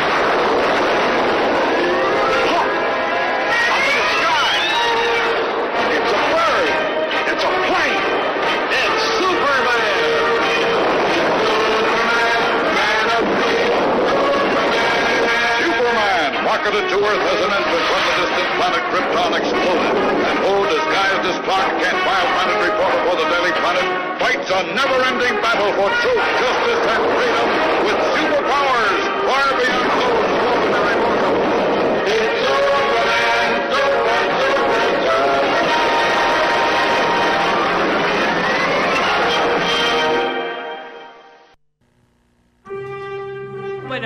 Rocketed 16.55 16.87
to 16.87 16.97
Earth 17.03 17.19
as 17.19 17.39
an 17.43 17.51
infant 17.51 17.83
when 17.91 18.03
the 18.07 18.13
distant 18.15 18.49
planet 18.55 18.83
Krypton 18.87 19.31
exploded. 19.35 19.93
And 20.23 20.37
who, 20.39 20.55
disguised 20.71 21.23
as 21.27 21.37
Clark 21.43 21.67
Kent, 21.83 21.99
bioplanetary 22.07 22.71
reporter 22.71 22.99
for 23.11 23.15
the 23.19 23.27
Daily 23.27 23.53
Planet, 23.59 23.87
fights 24.23 24.49
a 24.55 24.59
never-ending 24.71 25.35
battle 25.43 25.71
for 25.75 25.91
truth, 25.99 26.25
justice, 26.39 26.83
and 26.95 27.03
freedom 27.11 27.47
with 27.83 27.99
superpowers 28.15 29.01
far 29.27 29.47
beyond 29.59 29.89
those 29.99 30.24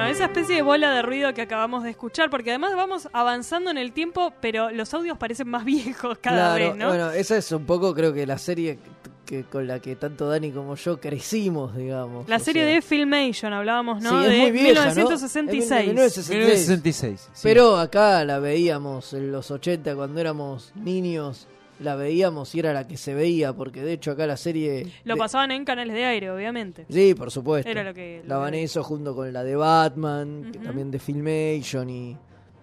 esa 0.10 0.26
especie 0.26 0.56
de 0.56 0.62
bola 0.62 0.92
de 0.92 1.02
ruido 1.02 1.34
que 1.34 1.42
acabamos 1.42 1.84
de 1.84 1.92
escuchar, 1.92 2.30
porque 2.30 2.50
además 2.52 2.76
vamos 2.76 3.10
avanzando 3.14 3.72
en 3.72 3.78
el 3.78 3.92
tiempo, 3.92 4.34
pero 4.42 4.72
los 4.72 4.94
audios 4.94 5.18
parecen 5.18 5.50
más 5.50 5.66
viejos 5.66 6.18
cada 6.20 6.56
Claro, 6.56 6.70
vez, 6.70 6.76
¿no? 6.76 6.88
Bueno, 6.90 7.12
esa 7.12 7.38
es 7.38 7.52
un 7.52 7.66
poco, 7.66 7.94
creo 7.94 8.14
que 8.14 8.26
la 8.26 8.38
serie 8.38 8.80
que, 9.26 9.44
con 9.44 9.68
la 9.68 9.80
que 9.80 9.96
tanto 9.96 10.28
Dani 10.28 10.52
como 10.52 10.76
yo 10.76 11.00
crecimos, 11.00 11.76
digamos. 11.76 12.28
la 12.28 12.40
serie 12.40 12.64
sea, 12.64 12.74
de 12.74 12.82
Filmation, 12.82 13.54
hablábamos, 13.54 14.02
¿no? 14.02 14.10
Sí, 14.10 14.26
es 14.26 14.32
de 14.32 14.38
muy 14.40 14.52
vieja, 14.52 14.86
¿no? 14.86 14.96
1966. 14.96 15.62
Es 15.62 15.70
de 15.70 15.94
1966. 15.94 16.70
1966. 16.70 17.30
sí. 17.34 17.40
Pero 17.44 17.78
acá 17.78 18.26
la 18.26 18.40
veíamos 18.40 19.14
en 19.14 19.32
los 19.32 19.52
80 19.52 19.96
cuando 19.96 20.20
éramos 20.20 20.72
niños. 20.76 21.48
La 21.80 21.96
veíamos 21.96 22.54
y 22.56 22.60
era 22.60 22.74
la 22.74 22.88
que 22.88 22.98
se 22.98 23.14
veía, 23.14 23.54
porque 23.54 23.82
de 23.82 23.94
hecho 23.94 24.12
acá 24.12 24.28
la 24.28 24.36
serie. 24.38 24.88
Lo 25.06 25.14
de- 25.16 25.20
pasaban 25.20 25.52
en 25.52 25.64
canales 25.66 25.96
de 25.96 26.04
aire, 26.06 26.30
obviamente. 26.30 26.86
Sí, 26.90 27.14
por 27.16 27.32
supuesto. 27.32 27.70
Era 27.70 27.84
lo 27.84 27.94
que- 27.94 28.22
lo 28.28 28.46
que- 28.52 28.64
eso 28.64 28.84
junto 28.84 29.16
con 29.16 29.32
la 29.32 29.44
de 29.44 29.56
Batman, 29.56 30.50
que 30.52 30.60
también 30.60 30.92
de 30.92 31.00
Filmation 31.00 31.90
y, 31.90 32.18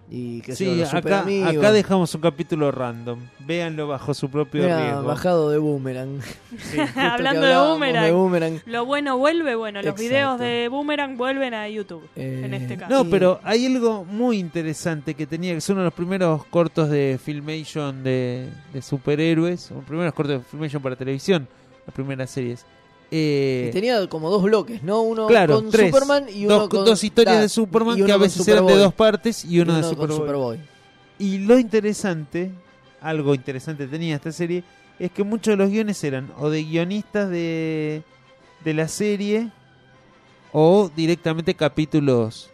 Y 0.09 0.39
que 0.39 0.55
Sí, 0.55 0.73
los 0.77 0.93
acá, 0.93 1.25
acá 1.47 1.71
dejamos 1.73 2.15
un 2.15 2.21
capítulo 2.21 2.71
random. 2.71 3.19
Véanlo 3.39 3.89
bajo 3.89 4.13
su 4.13 4.29
propio 4.29 4.61
Mira, 4.63 4.81
riesgo. 4.81 5.03
bajado 5.03 5.49
de 5.49 5.57
Boomerang. 5.57 6.21
Sí. 6.57 6.77
Hablando 6.95 7.41
de 7.45 7.57
boomerang, 7.57 8.05
de 8.05 8.11
Boomerang. 8.11 8.61
lo 8.67 8.85
bueno 8.85 9.17
vuelve, 9.17 9.55
bueno, 9.55 9.79
los 9.79 9.87
Exacto. 9.87 10.01
videos 10.01 10.39
de 10.39 10.69
Boomerang 10.69 11.17
vuelven 11.17 11.53
a 11.53 11.67
YouTube, 11.67 12.07
en 12.15 12.53
este 12.53 12.77
caso. 12.77 12.93
No, 13.03 13.09
pero 13.09 13.41
hay 13.43 13.65
algo 13.65 14.05
muy 14.05 14.37
interesante 14.39 15.13
que 15.13 15.27
tenía, 15.27 15.53
que 15.53 15.59
son 15.59 15.73
uno 15.75 15.81
de 15.83 15.87
los 15.87 15.93
primeros 15.93 16.45
cortos 16.45 16.89
de 16.89 17.19
Filmation 17.21 18.01
de, 18.01 18.47
de 18.71 18.81
superhéroes, 18.81 19.71
los 19.71 19.83
primeros 19.83 20.13
cortos 20.13 20.37
de 20.37 20.43
Filmation 20.45 20.81
para 20.81 20.95
televisión, 20.95 21.49
las 21.85 21.93
primeras 21.93 22.29
series. 22.29 22.65
Eh, 23.09 23.69
tenía 23.71 24.05
como 24.07 24.29
dos 24.29 24.43
bloques, 24.43 24.83
¿no? 24.83 25.01
Uno 25.01 25.27
claro, 25.27 25.55
con 25.55 25.69
tres. 25.69 25.91
Superman 25.91 26.25
y 26.33 26.45
uno 26.45 26.55
dos, 26.59 26.69
con... 26.69 26.85
dos 26.85 27.03
historias 27.03 27.41
de 27.41 27.49
Superman 27.49 28.05
que 28.05 28.11
a 28.11 28.17
veces 28.17 28.45
eran 28.47 28.65
de 28.67 28.75
dos 28.75 28.93
partes 28.93 29.45
y 29.45 29.59
uno, 29.59 29.71
Y 29.73 29.81
de 29.81 29.87
uno 29.87 29.97
con 29.97 30.11
Superboy. 30.11 30.57
Superboy. 30.57 30.59
Y 31.19 31.39
lo 31.39 31.57
interesante, 31.57 32.51
algo 33.01 33.33
interesante 33.33 33.87
tenía 33.87 34.15
esta 34.15 34.31
serie, 34.31 34.63
es 34.99 35.11
que 35.11 35.23
muchos 35.23 35.53
de 35.53 35.57
los 35.57 35.69
guiones 35.69 36.03
eran 36.03 36.31
o 36.37 36.49
de 36.49 36.63
guionistas 36.63 37.29
de, 37.29 38.03
de 38.63 38.73
la 38.73 38.87
serie 38.87 39.51
o 40.51 40.91
directamente 40.95 41.55
capítulos 41.55 42.49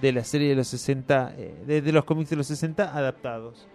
de 0.00 0.12
la 0.12 0.24
serie 0.24 0.50
de 0.50 0.56
los 0.56 0.68
60, 0.68 1.34
eh, 1.36 1.54
de, 1.66 1.82
de 1.82 1.92
los 1.92 2.04
cómics 2.04 2.30
de 2.30 2.36
los 2.36 2.46
60 2.46 2.96
adaptados. 2.96 3.66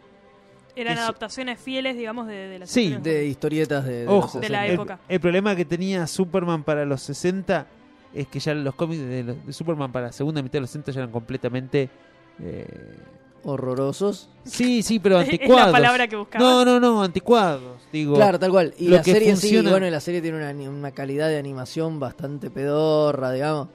Eran 0.76 0.98
adaptaciones 0.98 1.60
fieles, 1.60 1.96
digamos, 1.98 2.28
de, 2.28 2.34
de 2.50 2.60
las 2.60 2.70
Sí. 2.70 2.82
historias. 2.86 3.04
De 3.04 3.26
historietas 3.26 3.86
de, 3.86 3.94
de 4.02 4.08
Ojo, 4.08 4.32
los 4.34 4.42
De 4.42 4.50
la 4.50 4.60
60. 4.62 4.66
el- 4.66 4.74
época. 4.74 5.00
El, 5.08 5.20
problema 5.20 5.56
que 5.56 5.66
tenía 5.66 6.06
Superman 6.08 6.64
para 6.64 6.86
los 6.86 7.02
60 7.02 7.68
es 8.14 8.28
que 8.28 8.40
ya 8.40 8.54
los 8.54 8.76
cómics 8.76 9.02
de, 9.02 9.24
los- 9.24 9.46
de 9.46 9.54
Superman 9.54 9.92
para 9.92 10.08
la 10.08 10.12
segunda 10.12 10.42
mitad 10.42 10.54
de 10.54 10.62
los 10.62 10.70
60 10.70 10.92
ya 10.92 11.00
eran 11.02 11.12
completamente... 11.12 11.90
eh, 12.42 12.68
Horrorosos. 13.48 14.28
Sí, 14.44 14.82
sí, 14.82 15.00
pero 15.04 15.20
Es 15.20 15.28
la 15.28 15.34
anticuados. 15.34 15.72
palabra 15.72 16.08
que 16.08 16.16
buscabas. 16.16 16.44
No, 16.48 16.66
no, 16.66 16.80
no, 16.80 17.04
anticuados. 17.04 17.80
Digo, 17.94 18.16
Claro, 18.16 18.40
tal 18.40 18.50
cual. 18.52 18.74
Y 18.80 18.88
lo 18.90 18.96
la 18.98 19.02
que 19.04 19.12
serie 19.14 19.36
sí, 19.36 19.42
funciona- 19.50 19.70
bueno, 19.70 19.88
y 19.88 19.92
la 19.92 20.00
serie 20.00 20.22
tiene 20.22 20.38
una, 20.38 20.52
una 20.70 20.92
calidad 20.92 21.28
de 21.30 21.38
animación 21.38 22.00
bastante 22.00 22.50
pedorra, 22.50 23.32
digamos. 23.32 23.68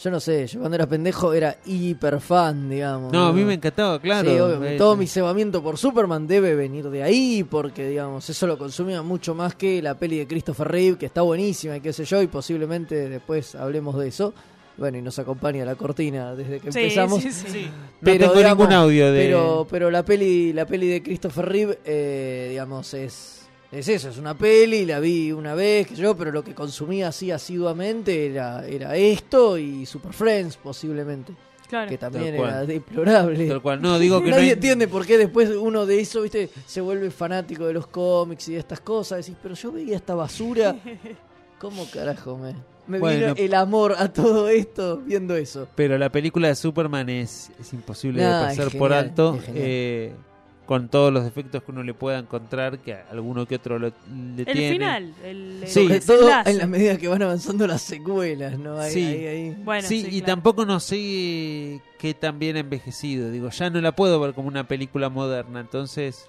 Yo 0.00 0.10
no 0.10 0.18
sé, 0.20 0.46
yo 0.48 0.58
cuando 0.58 0.74
era 0.74 0.86
pendejo 0.86 1.32
era 1.32 1.56
hiper 1.64 2.18
fan, 2.20 2.68
digamos. 2.70 3.12
No, 3.12 3.26
a 3.26 3.32
mí 3.32 3.44
me 3.44 3.54
encantaba, 3.54 4.00
claro. 4.00 4.28
Sí, 4.30 4.38
obvio, 4.40 4.76
todo 4.76 4.96
mi 4.96 5.06
cebamiento 5.06 5.62
por 5.62 5.76
Superman 5.78 6.26
debe 6.26 6.54
venir 6.56 6.88
de 6.90 7.02
ahí, 7.04 7.44
porque, 7.48 7.86
digamos, 7.86 8.28
eso 8.28 8.46
lo 8.46 8.58
consumía 8.58 9.02
mucho 9.02 9.34
más 9.34 9.54
que 9.54 9.80
la 9.80 9.94
peli 9.96 10.18
de 10.18 10.26
Christopher 10.26 10.66
Reeve, 10.68 10.98
que 10.98 11.06
está 11.06 11.22
buenísima 11.22 11.76
y 11.76 11.80
qué 11.80 11.92
sé 11.92 12.04
yo, 12.04 12.20
y 12.20 12.26
posiblemente 12.26 13.08
después 13.08 13.54
hablemos 13.54 13.96
de 13.98 14.08
eso. 14.08 14.34
Bueno, 14.78 14.96
y 14.96 15.02
nos 15.02 15.18
acompaña 15.18 15.64
la 15.66 15.74
cortina 15.74 16.34
desde 16.34 16.58
que 16.58 16.72
Sí, 16.72 16.78
empezamos. 16.80 17.22
sí, 17.22 17.30
sí. 17.30 17.70
No 18.00 18.10
tengo 18.18 18.34
ningún 18.42 18.72
audio 18.72 19.12
de- 19.12 19.24
Pero, 19.26 19.66
pero 19.70 19.90
la 19.90 20.02
peli 20.02 20.52
la 20.54 20.64
peli 20.66 20.88
de 20.88 21.02
Christopher 21.02 21.44
Reeve, 21.46 21.78
eh, 21.84 22.46
digamos, 22.50 22.94
es, 22.94 23.41
es 23.72 23.88
eso, 23.88 24.10
es 24.10 24.18
una 24.18 24.36
peli, 24.36 24.84
la 24.84 25.00
vi 25.00 25.32
una 25.32 25.54
vez, 25.54 25.86
que 25.88 25.94
yo, 25.96 26.14
pero 26.16 26.30
lo 26.30 26.44
que 26.44 26.54
consumía 26.54 27.08
así 27.08 27.30
asiduamente 27.30 28.26
era, 28.26 28.66
era 28.66 28.94
esto 28.96 29.56
y 29.58 29.86
Super 29.86 30.12
Friends, 30.12 30.56
posiblemente. 30.56 31.32
Claro. 31.68 31.88
Que 31.88 31.96
también 31.96 32.36
Tal 32.36 32.44
era 32.44 32.66
deplorable. 32.66 33.48
Tal 33.48 33.62
cual. 33.62 33.80
No, 33.80 33.98
digo 33.98 34.20
que 34.20 34.26
no 34.28 34.36
Nadie 34.36 34.48
hay- 34.48 34.52
entiende 34.52 34.88
por 34.88 35.06
qué 35.06 35.16
después 35.16 35.48
uno 35.48 35.86
de 35.86 36.00
eso, 36.00 36.20
viste, 36.20 36.50
se 36.66 36.82
vuelve 36.82 37.10
fanático 37.10 37.66
de 37.66 37.72
los 37.72 37.86
cómics 37.86 38.46
y 38.48 38.52
de 38.52 38.58
estas 38.58 38.80
cosas. 38.80 39.24
Decís, 39.24 39.36
pero 39.42 39.54
yo 39.54 39.72
veía 39.72 39.96
esta 39.96 40.14
basura. 40.14 40.76
¿Cómo 41.58 41.86
carajo 41.90 42.36
me, 42.36 42.54
me 42.88 42.98
Bueno. 42.98 43.34
vino 43.34 43.46
el 43.46 43.54
amor 43.54 43.94
a 43.96 44.12
todo 44.12 44.50
esto 44.50 44.98
viendo 44.98 45.34
eso? 45.34 45.66
Pero 45.74 45.96
la 45.96 46.12
película 46.12 46.48
de 46.48 46.56
Superman 46.56 47.08
es, 47.08 47.50
es 47.58 47.72
imposible 47.72 48.22
Nah, 48.22 48.40
de 48.42 48.46
pasar 48.48 48.66
es 48.66 48.74
por 48.74 48.92
alto. 48.92 49.38
Con 50.66 50.88
todos 50.88 51.12
los 51.12 51.24
defectos 51.24 51.62
que 51.62 51.70
uno 51.72 51.82
le 51.82 51.92
pueda 51.92 52.18
encontrar, 52.18 52.78
que 52.78 52.94
alguno 53.10 53.46
que 53.46 53.56
otro 53.56 53.78
lo, 53.78 53.88
le 53.88 54.42
El 54.42 54.44
tiene. 54.46 54.70
final, 54.72 55.14
el, 55.24 55.64
Sí. 55.66 55.82
Sobre 55.82 56.00
todo 56.00 56.30
en 56.46 56.58
la 56.58 56.66
medida 56.66 56.96
que 56.96 57.08
van 57.08 57.22
avanzando 57.22 57.66
las 57.66 57.82
secuelas, 57.82 58.58
¿no? 58.58 58.78
Ahí, 58.78 58.92
Sí. 58.92 59.04
ahí, 59.04 59.26
ahí. 59.26 59.56
Bueno, 59.64 59.86
sí, 59.88 60.00
sí, 60.02 60.06
y 60.06 60.10
claro. 60.20 60.26
tampoco 60.26 60.64
no 60.64 60.78
sé 60.80 61.80
qué 61.98 62.14
tan 62.18 62.38
bien 62.38 62.56
ha 62.56 62.60
envejecido. 62.60 63.30
Digo, 63.30 63.50
ya 63.50 63.70
no 63.70 63.80
la 63.80 63.92
puedo 63.92 64.20
ver 64.20 64.34
como 64.34 64.48
una 64.48 64.66
película 64.68 65.08
moderna, 65.08 65.60
entonces. 65.60 66.28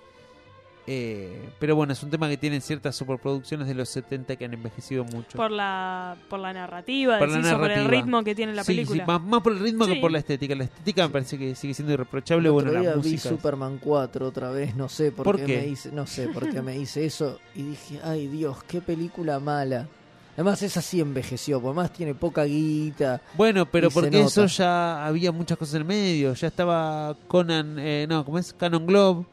Eh, 0.85 1.49
pero 1.59 1.75
bueno, 1.75 1.93
es 1.93 2.03
un 2.03 2.09
tema 2.09 2.27
que 2.27 2.35
tienen 2.37 2.61
ciertas 2.61 2.95
superproducciones 2.95 3.67
de 3.67 3.73
los 3.73 3.87
70 3.89 4.35
que 4.35 4.45
han 4.45 4.53
envejecido 4.53 5.03
mucho. 5.05 5.37
Por 5.37 5.49
la, 5.51 6.17
por 6.29 6.39
la 6.39 6.51
narrativa, 6.53 7.19
Por 7.19 7.29
la 7.29 7.37
decís, 7.37 7.51
o 7.51 7.57
por 7.59 7.71
el 7.71 7.77
narrativa. 7.77 8.01
ritmo 8.01 8.23
que 8.23 8.35
tiene 8.35 8.53
la 8.53 8.63
Sí, 8.63 8.73
película. 8.73 9.03
sí, 9.05 9.07
más, 9.11 9.21
más 9.21 9.41
por 9.41 9.53
el 9.53 9.59
ritmo 9.59 9.85
Sí. 9.85 9.93
que 9.93 10.01
por 10.01 10.11
la 10.11 10.19
estética. 10.19 10.55
La 10.55 10.65
estética 10.65 11.07
me 11.07 11.13
parece 11.13 11.37
que 11.37 11.55
sigue 11.55 11.73
siendo 11.73 11.93
irreprochable. 11.93 12.47
El 12.47 12.53
Bueno, 12.53 12.69
otro 12.69 12.81
la 12.81 12.81
día 12.81 12.91
vi 12.95 12.97
música. 13.11 13.29
es- 13.29 13.35
Superman 13.35 13.77
4 13.81 14.27
otra 14.27 14.49
vez, 14.49 14.75
no 14.75 14.89
sé 14.89 15.11
por, 15.11 15.23
¿Por 15.23 15.37
qué, 15.37 15.45
qué? 15.45 15.57
me 15.59 15.67
hice, 15.67 15.91
no 15.91 16.05
sé 16.05 16.27
por 16.27 16.49
qué 16.49 16.61
me 16.61 16.77
hice 16.77 17.05
eso 17.05 17.39
y 17.55 17.63
dije, 17.63 17.99
ay 18.03 18.27
Dios, 18.27 18.63
qué 18.67 18.81
película 18.81 19.39
mala. 19.39 19.87
Además 20.35 20.63
esa 20.63 20.81
sí 20.81 20.99
envejeció, 20.99 21.61
por 21.61 21.75
más 21.75 21.93
tiene 21.93 22.15
poca 22.15 22.43
guita. 22.43 23.21
Bueno, 23.35 23.67
pero 23.67 23.91
porque 23.91 24.19
eso 24.19 24.47
ya 24.47 25.05
había 25.05 25.31
muchas 25.31 25.57
cosas 25.59 25.75
en 25.75 25.81
el 25.81 25.87
medio. 25.87 26.33
Ya 26.33 26.47
estaba 26.47 27.15
Conan, 27.27 27.77
eh, 27.77 28.07
no, 28.09 28.25
¿cómo 28.25 28.39
es? 28.39 28.51
Canon 28.51 28.85
Globe. 28.87 29.25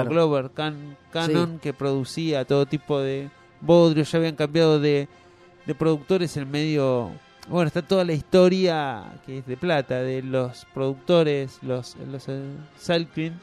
Claro. 0.00 0.10
Glover, 0.10 0.50
Can- 0.52 0.96
Canon, 1.12 1.58
que 1.58 1.72
producía 1.72 2.44
todo 2.44 2.66
tipo 2.66 3.00
de 3.00 3.30
bodrios. 3.60 4.10
Ya 4.10 4.18
habían 4.18 4.36
cambiado 4.36 4.80
de, 4.80 5.08
de 5.66 5.74
productores 5.74 6.36
en 6.36 6.50
medio. 6.50 7.10
Bueno, 7.48 7.66
está 7.66 7.82
toda 7.82 8.04
la 8.04 8.12
historia 8.12 9.14
que 9.26 9.38
es 9.38 9.46
de 9.46 9.56
plata 9.56 10.00
de 10.02 10.22
los 10.22 10.64
productores, 10.72 11.58
los, 11.62 11.96
los 12.10 12.28
eh, 12.28 12.40
Salkin, 12.78 13.34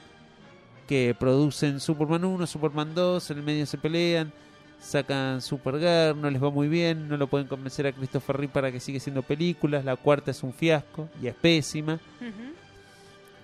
que 0.88 1.16
producen 1.20 1.80
Superman 1.80 2.24
1, 2.24 2.48
Superman 2.48 2.96
2, 2.96 3.32
en 3.32 3.38
el 3.40 3.44
medio 3.44 3.66
se 3.66 3.78
pelean, 3.78 4.32
sacan 4.80 5.42
Supergirl, 5.42 6.20
no 6.20 6.30
les 6.30 6.42
va 6.42 6.50
muy 6.50 6.70
bien, 6.70 7.10
no 7.10 7.18
lo 7.18 7.28
pueden 7.28 7.48
convencer 7.48 7.88
a 7.88 7.92
Christopher 7.92 8.38
Reeve 8.38 8.54
para 8.54 8.72
que 8.72 8.80
siga 8.80 8.98
haciendo 8.98 9.22
películas, 9.22 9.84
la 9.84 9.98
cuarta 9.98 10.32
es 10.32 10.42
un 10.44 10.54
fiasco 10.54 11.10
y 11.22 11.28
es 11.28 11.36
pésima. 11.36 11.96
Ujú. 12.22 12.54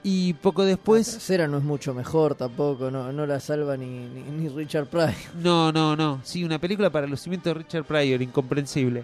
Y 0.07 0.34
poco 0.34 0.61
La 0.61 0.68
después... 0.69 1.10
tercera 1.14 1.48
no 1.48 1.57
es 1.57 1.64
mucho 1.64 1.94
mejor 1.95 2.36
tampoco, 2.36 2.91
no, 2.91 3.11
no 3.11 3.26
la 3.26 3.40
salva 3.40 3.76
ni, 3.76 3.86
ni, 3.88 4.22
ni 4.22 4.49
Richard 4.49 4.86
Pryor. 4.86 5.14
No, 5.41 5.72
no, 5.72 5.95
no. 5.95 6.22
Sí, 6.23 6.44
una 6.44 6.60
película 6.60 6.91
para 6.91 7.07
lucimiento 7.07 7.49
de 7.49 7.56
Richard 7.56 7.86
Pryor, 7.86 8.22
incomprensible. 8.22 9.03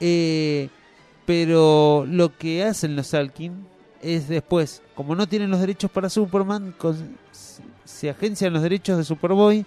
Eh, 0.00 0.68
pero 1.24 2.04
lo 2.06 2.36
que 2.36 2.62
hacen 2.62 2.94
los 2.94 3.14
Alkin 3.14 3.66
es 4.02 4.28
después, 4.28 4.82
como 4.94 5.14
no 5.14 5.26
tienen 5.26 5.50
los 5.50 5.60
derechos 5.60 5.90
para 5.90 6.08
Superman, 6.10 6.74
con- 6.76 7.16
se 7.84 8.10
agencian 8.10 8.52
los 8.52 8.62
derechos 8.62 8.98
de 8.98 9.04
Superboy 9.04 9.64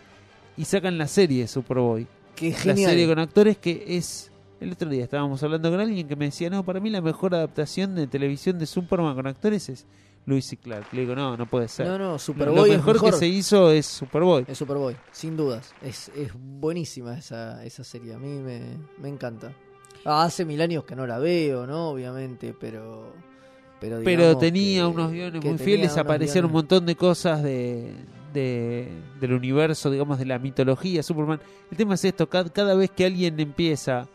y 0.57 0.65
sacan 0.65 0.97
la 0.97 1.07
serie 1.07 1.41
de 1.41 1.47
Superboy. 1.47 2.07
Qué 2.35 2.51
La 2.51 2.57
genial. 2.57 2.91
serie 2.91 3.07
con 3.07 3.19
actores 3.19 3.57
que 3.57 3.83
es... 3.87 4.31
El 4.59 4.71
otro 4.73 4.87
día 4.89 5.03
estábamos 5.05 5.41
hablando 5.41 5.71
con 5.71 5.79
alguien 5.79 6.07
que 6.07 6.15
me 6.15 6.25
decía, 6.25 6.47
no, 6.51 6.63
para 6.63 6.79
mí 6.79 6.91
la 6.91 7.01
mejor 7.01 7.33
adaptación 7.33 7.95
de 7.95 8.05
televisión 8.05 8.59
de 8.59 8.67
Superman 8.67 9.15
con 9.15 9.25
actores 9.25 9.67
es 9.69 9.85
Luis 10.25 10.51
y 10.53 10.57
Clark. 10.57 10.87
Le 10.91 11.01
digo, 11.01 11.15
no, 11.15 11.35
no 11.35 11.45
puede 11.47 11.67
ser. 11.67 11.87
No, 11.87 11.97
no, 11.97 12.11
Lo 12.13 12.19
Superboy 12.19 12.71
es 12.71 12.77
mejor, 12.77 13.01
que 13.01 13.11
se 13.13 13.27
hizo 13.27 13.71
es 13.71 13.85
Superboy. 13.85 14.45
Es 14.47 14.57
Superboy, 14.57 14.95
sin 15.11 15.35
dudas. 15.35 15.73
Es, 15.81 16.09
es 16.15 16.31
buenísima 16.35 17.17
esa, 17.17 17.63
esa 17.65 17.83
serie, 17.83 18.13
a 18.13 18.19
mí 18.19 18.27
me, 18.39 18.61
me 18.99 19.09
encanta. 19.09 19.51
Ah, 20.05 20.23
hace 20.23 20.45
mil 20.45 20.61
años 20.61 20.83
que 20.85 20.95
no 20.95 21.05
la 21.07 21.19
veo, 21.19 21.65
¿no? 21.67 21.89
Obviamente, 21.89 22.55
pero... 22.59 23.13
Pero, 23.79 23.99
pero 24.03 24.37
tenía 24.37 24.81
que- 24.81 24.85
unos 24.87 25.11
guiones 25.11 25.43
muy 25.43 25.57
fieles, 25.57 25.97
aparecieron 25.97 26.51
un 26.51 26.53
montón 26.53 26.85
de 26.85 26.95
cosas 26.95 27.41
de, 27.41 27.95
de- 28.31 28.87
del 29.19 29.33
universo, 29.33 29.89
digamos, 29.89 30.19
de 30.19 30.25
la 30.25 30.37
mitología 30.37 31.01
Superman. 31.01 31.41
El 31.71 31.77
tema 31.77 31.95
es 31.95 32.05
esto, 32.05 32.29
cada, 32.29 32.47
cada 32.51 32.75
vez 32.75 32.91
que 32.91 33.05
alguien 33.07 33.39
empieza, 33.39 34.07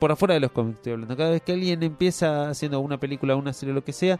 por 0.00 0.10
afuera 0.10 0.34
de 0.34 0.40
los 0.40 0.50
cómics 0.50 0.78
estoy 0.78 0.94
hablando, 0.94 1.16
cada 1.16 1.30
vez 1.30 1.42
que 1.42 1.52
alguien 1.52 1.84
empieza 1.84 2.50
haciendo 2.50 2.80
una 2.80 2.98
película, 2.98 3.36
una 3.36 3.52
serie, 3.52 3.72
lo 3.72 3.84
que 3.84 3.92
sea, 3.92 4.18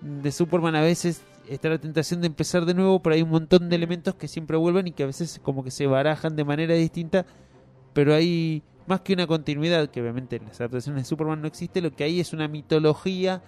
de 0.00 0.32
Superman 0.32 0.76
a 0.76 0.80
veces 0.80 1.22
está 1.48 1.68
la 1.68 1.78
tentación 1.78 2.20
de 2.20 2.26
empezar 2.26 2.66
de 2.66 2.74
nuevo, 2.74 3.00
pero 3.00 3.14
hay 3.14 3.22
un 3.22 3.30
montón 3.30 3.68
de 3.68 3.76
elementos 3.76 4.14
que 4.14 4.28
siempre 4.28 4.56
vuelven 4.56 4.86
y 4.88 4.92
que 4.92 5.02
a 5.02 5.06
veces 5.06 5.40
como 5.42 5.64
que 5.64 5.70
se 5.70 5.86
barajan 5.86 6.36
de 6.36 6.44
manera 6.44 6.74
distinta, 6.74 7.26
pero 7.92 8.14
hay 8.14 8.62
más 8.86 9.00
que 9.00 9.12
una 9.12 9.26
continuidad, 9.26 9.90
que 9.90 10.00
obviamente 10.00 10.36
en 10.36 10.46
las 10.46 10.60
adaptaciones 10.60 11.02
de 11.02 11.08
Superman 11.08 11.42
no 11.42 11.48
existe, 11.48 11.80
lo 11.80 11.94
que 11.94 12.04
hay 12.04 12.20
es 12.20 12.32
una 12.32 12.48
mitología 12.48 13.42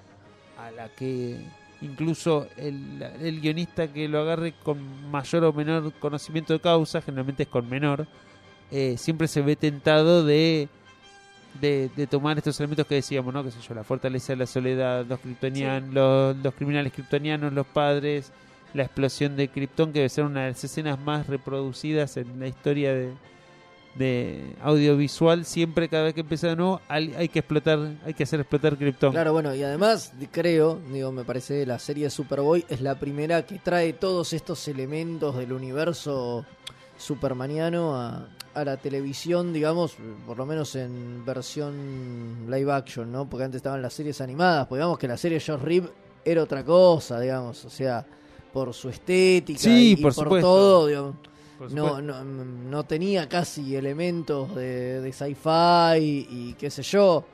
a 0.58 0.70
la 0.70 0.88
que 0.88 1.40
incluso 1.80 2.46
el, 2.56 3.02
el 3.20 3.40
guionista 3.40 3.90
que 3.90 4.08
lo 4.08 4.20
agarre 4.20 4.54
con 4.62 5.10
mayor 5.10 5.44
o 5.44 5.52
menor 5.52 5.92
conocimiento 5.94 6.52
de 6.52 6.60
causa, 6.60 7.00
generalmente 7.00 7.44
es 7.44 7.48
con 7.48 7.68
menor, 7.68 8.06
eh, 8.70 8.96
siempre 8.98 9.28
se 9.28 9.40
ve 9.40 9.56
tentado 9.56 10.24
de, 10.24 10.68
de, 11.60 11.90
de 11.96 12.06
tomar 12.06 12.38
estos 12.38 12.58
elementos 12.60 12.86
que 12.86 12.96
decíamos, 12.96 13.32
¿no? 13.32 13.42
Que 13.42 13.50
sé 13.50 13.58
yo, 13.60 13.74
la 13.74 13.84
fortaleza 13.84 14.32
de 14.32 14.36
la 14.38 14.46
soledad, 14.46 15.04
los 15.06 15.20
los, 15.92 16.36
los 16.36 16.54
criminales 16.54 16.92
kryptonianos, 16.92 17.52
los 17.52 17.66
padres, 17.66 18.32
la 18.74 18.84
explosión 18.84 19.36
de 19.36 19.48
Krypton, 19.48 19.92
que 19.92 20.00
debe 20.00 20.08
ser 20.08 20.24
una 20.24 20.42
de 20.42 20.50
las 20.50 20.64
escenas 20.64 20.98
más 21.00 21.26
reproducidas 21.26 22.16
en 22.16 22.38
la 22.38 22.46
historia 22.46 22.94
de, 22.94 23.12
de 23.94 24.54
audiovisual, 24.62 25.44
siempre 25.44 25.88
cada 25.88 26.04
vez 26.04 26.14
que 26.14 26.20
empieza 26.20 26.48
de 26.48 26.56
nuevo 26.56 26.80
hay, 26.88 27.12
hay 27.16 27.28
que 27.28 27.40
explotar, 27.40 27.78
hay 28.04 28.14
que 28.14 28.22
hacer 28.22 28.40
explotar 28.40 28.76
Krypton. 28.76 29.12
Claro, 29.12 29.32
bueno, 29.32 29.54
y 29.54 29.62
además 29.62 30.12
creo, 30.30 30.80
digo, 30.92 31.10
me 31.12 31.24
parece 31.24 31.66
la 31.66 31.78
serie 31.78 32.10
Superboy 32.10 32.64
es 32.68 32.80
la 32.80 32.94
primera 32.98 33.44
que 33.44 33.58
trae 33.58 33.92
todos 33.92 34.32
estos 34.32 34.66
elementos 34.68 35.36
del 35.36 35.52
universo 35.52 36.46
supermaniano 36.96 37.96
a, 37.96 38.28
a 38.54 38.64
la 38.64 38.76
televisión, 38.76 39.52
digamos, 39.52 39.96
por 40.26 40.36
lo 40.38 40.44
menos 40.46 40.74
en 40.76 41.24
versión 41.24 42.46
live 42.48 42.72
action, 42.72 43.10
¿no? 43.12 43.28
Porque 43.28 43.44
antes 43.44 43.58
estaban 43.58 43.80
las 43.82 43.92
series 43.94 44.20
animadas, 44.20 44.66
pues 44.66 44.78
digamos 44.80 44.98
que 44.98 45.06
la 45.08 45.16
serie 45.16 45.40
Josh 45.40 45.60
Reed 45.60 45.84
era 46.24 46.42
otra 46.42 46.64
cosa, 46.64 47.20
digamos, 47.20 47.64
o 47.64 47.70
sea, 47.70 48.04
por 48.52 48.74
su 48.74 48.88
estética 48.88 49.58
Sí, 49.60 49.92
y, 49.92 49.96
por 49.96 50.14
por, 50.14 50.24
supuesto. 50.24 50.46
todo, 50.48 50.86
digamos. 50.88 51.14
Por 51.58 51.70
No, 51.72 52.00
no, 52.02 52.24
no 52.24 52.84
tenía 52.84 53.28
casi 53.28 53.76
elementos 53.76 54.54
de, 54.54 55.00
de 55.00 55.12
sci-fi 55.12 55.98
y, 56.00 56.26
y 56.30 56.54
qué 56.58 56.70
sé 56.70 56.82
yo. 56.82 57.24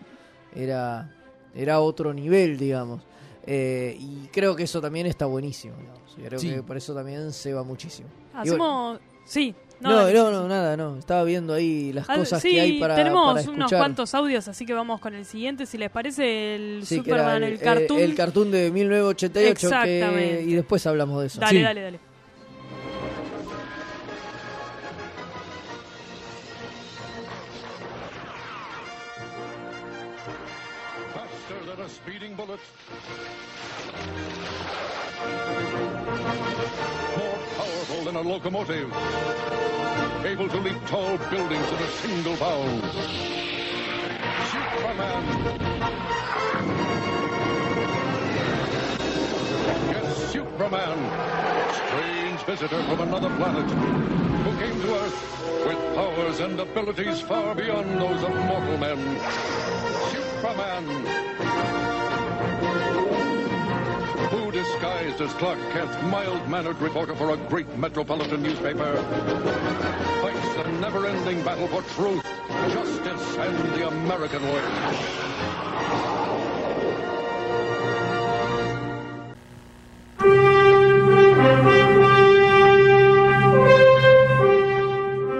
Era, 0.54 1.14
era 1.54 1.80
otro 1.80 2.12
nivel, 2.12 2.58
digamos. 2.58 3.02
Eh, 3.46 3.96
y 3.98 4.26
creo 4.32 4.56
que 4.56 4.64
eso 4.64 4.80
también 4.80 5.06
está 5.06 5.26
buenísimo. 5.26 5.76
digamos. 5.78 6.00
Creo 6.16 6.38
Sí. 6.40 6.50
que 6.50 6.62
por 6.62 6.76
eso 6.76 6.94
también 6.94 7.32
se 7.32 7.52
va 7.54 7.62
muchísimo. 7.62 8.08
Y 8.34 8.36
Hacemos. 8.38 8.58
bueno, 8.58 9.00
Sí. 9.24 9.54
No, 9.80 9.94
dale. 9.96 10.14
no, 10.14 10.30
no, 10.30 10.48
nada, 10.48 10.76
no. 10.76 10.96
Estaba 10.98 11.22
viendo 11.24 11.52
ahí 11.54 11.92
las 11.92 12.06
cosas 12.06 12.40
sí, 12.42 12.52
que 12.52 12.60
hay 12.60 12.80
para, 12.80 12.94
tenemos 12.96 13.34
para 13.40 13.50
unos 13.50 13.70
cuantos 13.72 14.14
audios, 14.14 14.48
así 14.48 14.64
que 14.66 14.72
vamos 14.74 15.00
con 15.00 15.14
el 15.14 15.24
siguiente. 15.24 15.66
Si 15.66 15.76
les 15.78 15.90
parece, 15.90 16.54
el 16.56 16.80
Sí, 16.86 17.02
que 17.02 17.10
era 17.10 17.18
Superman, 17.20 17.42
el, 17.44 17.52
eh, 17.54 17.58
cartoon. 17.58 18.00
el 18.00 18.14
cartoon 18.14 18.50
de 18.50 18.70
1988 18.70 19.68
que- 19.68 19.76
Exactamente. 19.98 20.42
y 20.42 20.52
después 20.54 20.86
hablamos 20.86 21.20
de 21.20 21.26
eso. 21.28 21.40
Dale, 21.40 21.62
dale, 21.62 21.80
dale. 21.82 22.00
Faster 31.12 31.60
than 31.66 31.84
a 31.84 31.88
speeding 31.88 32.36
bullet. 32.36 32.60
A 38.16 38.20
locomotive. 38.22 38.90
Able 40.24 40.48
to 40.48 40.58
leap 40.60 40.78
tall 40.86 41.18
buildings 41.28 41.68
in 41.68 41.74
a 41.74 41.88
single 42.00 42.36
bound. 42.36 42.82
Superman. 44.52 45.24
Yes, 49.92 50.32
Superman. 50.32 50.98
Strange 51.74 52.40
visitor 52.46 52.82
from 52.84 53.00
another 53.00 53.28
planet 53.36 53.70
who 53.70 54.52
came 54.64 54.80
to 54.80 54.94
Earth 54.94 55.66
with 55.66 55.94
powers 55.94 56.40
and 56.40 56.58
abilities 56.58 57.20
far 57.20 57.54
beyond 57.54 58.00
those 58.00 58.22
of 58.22 58.34
mortal 58.34 58.78
men. 58.78 59.20
Superman. 60.10 60.86
Who 64.30 64.50
disguised 64.50 65.20
as 65.20 65.32
Clark 65.34 65.58
Kent, 65.72 65.90
mild-mannered 66.10 66.80
reporter 66.80 67.14
for 67.14 67.30
a 67.30 67.36
great 67.36 67.68
metropolitan 67.78 68.42
newspaper, 68.42 68.96
fights 70.20 70.54
the 70.56 70.64
never-ending 70.80 71.44
battle 71.44 71.68
for 71.68 71.82
truth, 71.94 72.24
justice, 72.72 73.36
and 73.38 73.56
the 73.74 73.86
American 73.86 74.42
way. 74.42 74.62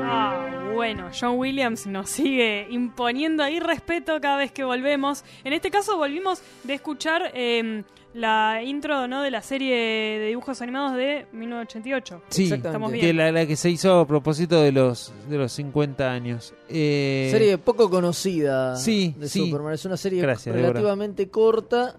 Ah, 0.05 1.11
John 1.13 1.39
Williams 1.39 1.89
nos 1.89 2.09
sigue 2.11 2.69
imponiendo 2.71 3.43
ahí 3.43 3.59
respeto 3.59 4.21
cada 4.21 4.37
vez 4.37 4.53
que 4.53 4.63
volvemos. 4.63 5.25
En 5.43 5.53
este 5.53 5.73
caso 5.73 5.97
volvimos 5.97 6.41
de 6.63 6.75
escuchar 6.75 7.33
eh, 7.35 7.83
la 8.16 8.62
intro 8.64 9.06
¿no? 9.06 9.22
de 9.22 9.30
la 9.30 9.43
serie 9.43 9.74
de 10.18 10.26
dibujos 10.28 10.60
animados 10.62 10.97
de 10.97 11.26
1988. 11.32 12.22
Sí, 12.30 12.52
Estamos 12.52 12.90
que 12.90 12.98
bien. 12.98 13.16
la, 13.16 13.30
la 13.30 13.47
que 13.47 13.56
se 13.56 13.68
hizo 13.70 14.01
a 14.01 14.06
propósito 14.06 14.60
de 14.62 14.72
los 14.72 15.12
de 15.28 15.36
los 15.38 15.52
50 15.52 16.10
años. 16.10 16.55
Eh, 16.68 17.28
Serie 17.30 17.59
poco 17.59 17.90
conocida 17.90 18.76
Sí, 18.76 19.14
de 19.18 19.28
sí. 19.28 19.40
Superman. 19.48 19.74
Es 19.74 19.84
una 19.84 19.97
serie 19.97 20.22
Gracias, 20.22 20.55
relativamente 20.55 21.28
corta 21.28 21.97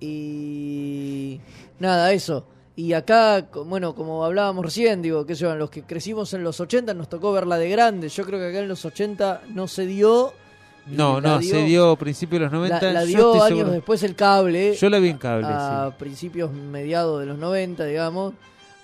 y 0.00 1.40
nada, 1.78 2.12
eso. 2.12 2.46
Y 2.74 2.94
acá, 2.94 3.48
bueno, 3.66 3.94
como 3.94 4.24
hablábamos 4.24 4.64
recién, 4.64 5.02
digo, 5.02 5.26
que 5.26 5.34
yo, 5.34 5.54
los 5.56 5.68
que 5.70 5.82
crecimos 5.82 6.32
en 6.34 6.42
los 6.42 6.58
80 6.58 6.94
nos 6.94 7.08
tocó 7.08 7.30
verla 7.32 7.58
de 7.58 7.68
grande. 7.68 8.08
Yo 8.08 8.24
creo 8.24 8.38
que 8.40 8.46
acá 8.48 8.60
en 8.60 8.68
los 8.68 8.84
80 8.84 9.42
no 9.50 9.68
se 9.68 9.86
dio. 9.86 10.32
No, 10.86 11.20
no, 11.20 11.40
se 11.42 11.62
dio 11.62 11.90
a 11.92 11.96
principios 11.96 12.40
de 12.40 12.44
los 12.46 12.52
90. 12.52 12.80
La, 12.82 12.92
la 12.92 13.04
dio 13.04 13.32
años 13.34 13.48
seguro- 13.48 13.70
después 13.70 14.02
el 14.02 14.14
cable. 14.16 14.74
Yo 14.74 14.90
la 14.90 14.98
vi 14.98 15.08
en 15.10 15.18
cable, 15.18 15.46
A 15.48 15.94
principios 15.98 16.52
mediados 16.52 17.20
de 17.20 17.26
los 17.26 17.38
90, 17.38 17.84
digamos. 17.84 18.34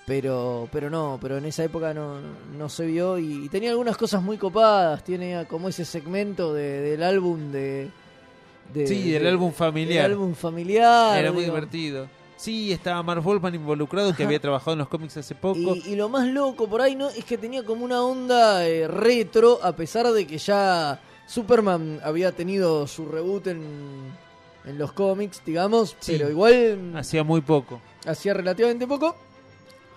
Pero, 0.07 0.69
pero 0.73 0.89
no, 0.89 1.19
pero 1.21 1.37
en 1.37 1.45
esa 1.45 1.65
época 1.65 1.93
no, 1.93 2.15
no 2.57 2.69
se 2.71 2.87
vio 2.87 3.19
y, 3.19 3.45
y 3.45 3.49
tenía 3.51 3.71
algunas 3.71 3.97
cosas 3.97 4.23
muy 4.23 4.39
copadas. 4.39 5.05
Tiene 5.05 5.45
como 5.47 5.69
ese 5.69 5.85
segmento 5.85 6.55
de- 6.55 6.81
del 6.81 7.03
álbum 7.03 7.53
de, 7.53 7.91
de- 8.73 8.87
Sí, 8.87 9.11
del 9.11 9.25
de- 9.25 9.29
álbum 9.29 9.53
familiar. 9.53 10.05
del 10.05 10.13
álbum 10.13 10.35
familiar. 10.35 11.19
Era 11.19 11.31
muy 11.33 11.45
divertido. 11.45 12.09
Sí, 12.37 12.73
estaba 12.73 13.03
Marv 13.03 13.23
Wolfman 13.23 13.55
involucrado, 13.57 14.15
que 14.15 14.23
había 14.23 14.39
trabajado 14.41 14.73
en 14.75 14.79
los 14.79 14.89
cómics 14.89 15.17
hace 15.17 15.35
poco. 15.35 15.59
Y, 15.59 15.83
y 15.89 15.97
lo 15.97 16.09
más 16.09 16.27
loco 16.29 16.69
por 16.69 16.81
ahí 16.81 16.95
no 16.95 17.09
es 17.11 17.25
que 17.25 17.37
tenía 17.37 17.65
como 17.65 17.85
una 17.85 18.01
onda 18.03 18.65
eh, 18.67 18.87
retro, 18.89 19.59
a 19.63 19.73
pesar 19.73 20.07
de 20.13 20.25
que 20.27 20.39
ya 20.39 21.01
Superman 21.29 22.01
había 22.03 22.33
tenido 22.33 22.87
su 22.87 23.07
reboot 23.07 23.47
en, 23.49 23.63
en 24.65 24.79
los 24.79 24.93
cómics, 24.93 25.43
digamos, 25.45 25.95
Sí. 26.01 26.13
pero 26.17 26.31
igual 26.31 26.93
Hacía 26.97 27.23
muy 27.23 27.43
poco. 27.43 27.81
hacía 28.07 28.33
relativamente 28.35 28.87
poco. 28.87 29.15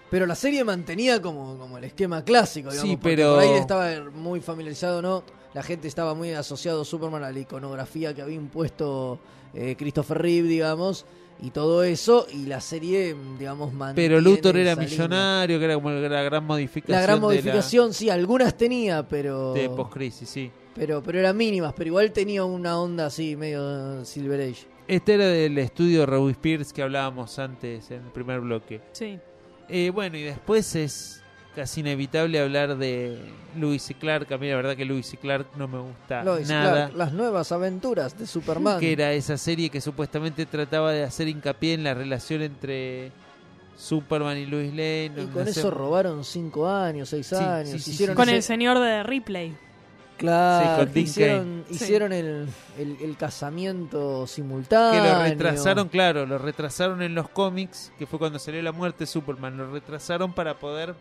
Pero 0.09 0.25
la 0.25 0.35
serie 0.35 0.65
mantenía 0.65 1.21
como, 1.21 1.57
como 1.57 1.77
el 1.77 1.85
esquema 1.85 2.23
clásico, 2.25 2.69
digamos, 2.69 2.91
Sí, 2.91 2.99
pero- 3.01 3.35
por 3.35 3.43
ahí 3.43 3.51
estaba 3.51 3.89
muy 4.13 4.41
familiarizado, 4.41 5.01
¿no? 5.01 5.23
La 5.53 5.63
gente 5.63 5.87
estaba 5.87 6.13
muy 6.13 6.31
asociado 6.33 6.83
Superman 6.83 7.23
a 7.23 7.31
la 7.31 7.39
iconografía 7.39 8.13
que 8.13 8.21
había 8.21 8.35
impuesto 8.35 9.19
eh, 9.53 9.75
Christopher 9.77 10.21
Reeve, 10.21 10.47
digamos, 10.49 11.05
y 11.41 11.49
todo 11.51 11.83
eso, 11.83 12.27
y 12.31 12.45
la 12.45 12.59
serie, 12.61 13.15
digamos, 13.39 13.71
Pero 13.95 14.19
Luthor 14.21 14.57
era 14.57 14.75
millonario, 14.75 15.57
que 15.59 15.65
era 15.65 15.75
como 15.75 15.89
la 15.91 16.21
gran 16.23 16.45
modificación. 16.45 16.95
La 16.97 17.01
gran 17.01 17.19
modificación, 17.21 17.93
sí, 17.93 18.09
algunas 18.09 18.55
tenía, 18.57 19.07
pero. 19.07 19.53
De, 19.53 19.69
post-crisis, 19.69 20.29
sí. 20.29 20.51
Pero, 20.75 21.03
pero 21.03 21.19
eran 21.19 21.35
mínimas, 21.35 21.73
pero 21.75 21.87
igual 21.89 22.11
tenía 22.11 22.43
una 22.45 22.79
onda 22.79 23.07
así, 23.07 23.35
medio 23.35 24.05
Silver 24.05 24.39
Age. 24.41 24.67
Este 24.87 25.13
era 25.15 25.25
del 25.25 25.57
estudio 25.57 26.05
Raúl 26.05 26.31
Spears 26.31 26.71
que 26.73 26.81
hablábamos 26.81 27.37
antes 27.39 27.91
en 27.91 28.05
el 28.05 28.11
primer 28.11 28.39
bloque. 28.41 28.81
Sí. 28.93 29.19
Eh, 29.69 29.89
bueno, 29.93 30.17
y 30.17 30.23
después 30.23 30.75
es 30.75 31.21
casi 31.55 31.81
inevitable 31.81 32.39
hablar 32.39 32.77
de 32.77 33.17
Lewis 33.57 33.89
y 33.89 33.93
Clark. 33.93 34.31
A 34.33 34.37
mí 34.37 34.49
la 34.49 34.55
verdad 34.55 34.75
que 34.75 34.85
Lewis 34.85 35.13
y 35.13 35.17
Clark 35.17 35.47
no 35.57 35.67
me 35.67 35.79
gusta 35.79 36.23
Lois 36.23 36.47
nada. 36.49 36.71
Clark, 36.87 36.95
las 36.97 37.13
nuevas 37.13 37.51
aventuras 37.51 38.17
de 38.17 38.25
Superman. 38.25 38.79
Que 38.79 38.93
era 38.93 39.11
esa 39.13 39.37
serie 39.37 39.69
que 39.69 39.81
supuestamente 39.81 40.45
trataba 40.45 40.91
de 40.93 41.03
hacer 41.03 41.27
hincapié 41.27 41.73
en 41.73 41.83
la 41.83 41.93
relación 41.93 42.41
entre 42.41 43.11
Superman 43.77 44.37
y 44.37 44.45
Lois 44.45 44.69
Lane. 44.71 45.11
Y 45.17 45.25
no 45.27 45.33
con 45.33 45.45
sé. 45.45 45.51
eso 45.59 45.69
robaron 45.71 46.23
cinco 46.23 46.67
años, 46.69 47.09
seis 47.09 47.27
Sí, 47.27 47.35
años. 47.35 47.69
sí, 47.69 47.79
sí, 47.79 47.91
hicieron 47.91 48.15
Con 48.15 48.29
ese- 48.29 48.37
el 48.37 48.43
señor 48.43 48.79
de 48.79 49.03
Ripley. 49.03 49.55
Claro, 50.21 50.63
Sí, 50.63 50.79
con 50.85 50.93
Dean 50.93 51.05
hicieron, 51.05 51.65
hicieron 51.69 52.13
el, 52.13 52.47
el, 52.77 52.97
el 53.01 53.17
casamiento 53.17 54.27
simultáneo. 54.27 55.01
Que 55.01 55.09
lo 55.09 55.23
retrasaron, 55.23 55.89
claro, 55.89 56.25
lo 56.27 56.37
retrasaron 56.37 57.01
en 57.01 57.15
los 57.15 57.27
cómics, 57.29 57.91
que 57.97 58.05
fue 58.05 58.19
cuando 58.19 58.37
salió 58.37 58.61
la 58.61 58.71
muerte 58.71 58.99
de 58.99 59.07
Superman. 59.07 59.57
Lo 59.57 59.71
retrasaron 59.71 60.31
para 60.31 60.59
poder 60.59 60.93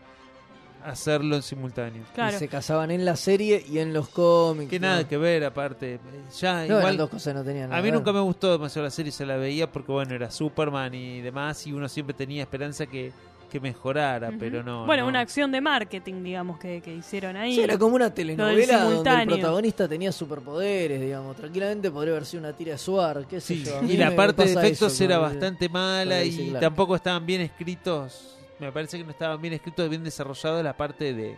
hacerlo 0.85 1.37
en 1.37 1.43
simultáneo. 1.43 2.03
Y 2.17 2.33
se 2.33 2.49
casaban 2.49 2.91
en 2.91 3.05
la 3.05 3.15
serie 3.17 3.63
y 3.69 3.79
en 3.79 3.93
los 3.93 4.09
cómics. 4.09 4.71
Que 4.71 4.81
¿no? 4.81 4.89
nada 4.89 5.07
que 5.07 5.19
ver, 5.19 5.45
aparte. 5.45 6.01
Ya, 6.39 6.67
No, 6.67 6.79
igual. 6.79 6.97
dos 6.97 7.11
cosas, 7.11 7.35
no 7.35 7.45
tenían 7.45 7.69
nada 7.69 7.79
A 7.81 7.85
mí 7.85 7.91
nunca 7.91 8.13
me 8.13 8.21
gustó 8.21 8.53
demasiado 8.53 8.85
la 8.85 8.91
serie, 8.91 9.13
se 9.13 9.27
la 9.27 9.37
veía 9.37 9.71
porque, 9.71 9.93
bueno, 9.93 10.15
era 10.15 10.31
Superman 10.31 10.95
y 10.95 11.21
demás, 11.21 11.67
y 11.67 11.73
uno 11.73 11.89
siempre 11.89 12.15
tenía 12.15 12.43
esperanza 12.43 12.87
que, 12.87 13.13
que 13.51 13.61
mejorara, 13.61 14.31
pero 14.39 14.63
no. 14.63 14.87
bueno, 14.87 15.03
no. 15.03 15.09
una 15.11 15.21
acción 15.21 15.53
de 15.53 15.61
marketing, 15.61 16.23
digamos, 16.23 16.59
que, 16.59 16.81
que 16.81 16.95
hicieron 16.95 17.37
ahí. 17.37 17.55
Sí, 17.55 17.61
era 17.61 17.77
como 17.77 17.97
una 17.97 18.15
telenovela 18.15 18.85
donde 18.85 19.11
el 19.11 19.27
protagonista 19.29 19.87
tenía 19.87 20.11
superpoderes, 20.13 21.01
digamos. 21.01 21.37
Tranquilamente 21.37 21.91
podría 21.91 22.13
haber 22.15 22.25
sido 22.25 22.43
una 22.45 22.55
tira 22.55 22.73
de 22.73 22.79
Suar, 22.79 23.27
qué 23.27 23.41
sé 23.41 23.57
Sí, 23.57 23.65
yo. 23.65 23.83
Y 23.83 23.99
la 23.99 24.17
parte 24.17 24.45
de 24.45 24.53
efectos 24.53 24.95
eso 24.95 25.05
era 25.05 25.17
el- 25.17 25.21
bastante 25.23 25.69
mala 25.69 26.25
y 26.25 26.55
tampoco 26.59 26.97
estaban 26.97 27.27
bien 27.27 27.43
escritos. 27.43 28.39
Me 28.59 28.73
parece 28.73 28.97
que 28.99 29.05
no 29.05 29.11
estaban 29.11 29.41
bien 29.43 29.55
escritos, 29.55 29.89
bien 29.91 30.05
desarrollados 30.05 30.63
la 30.65 30.75
parte 30.77 31.13
de 31.13 31.37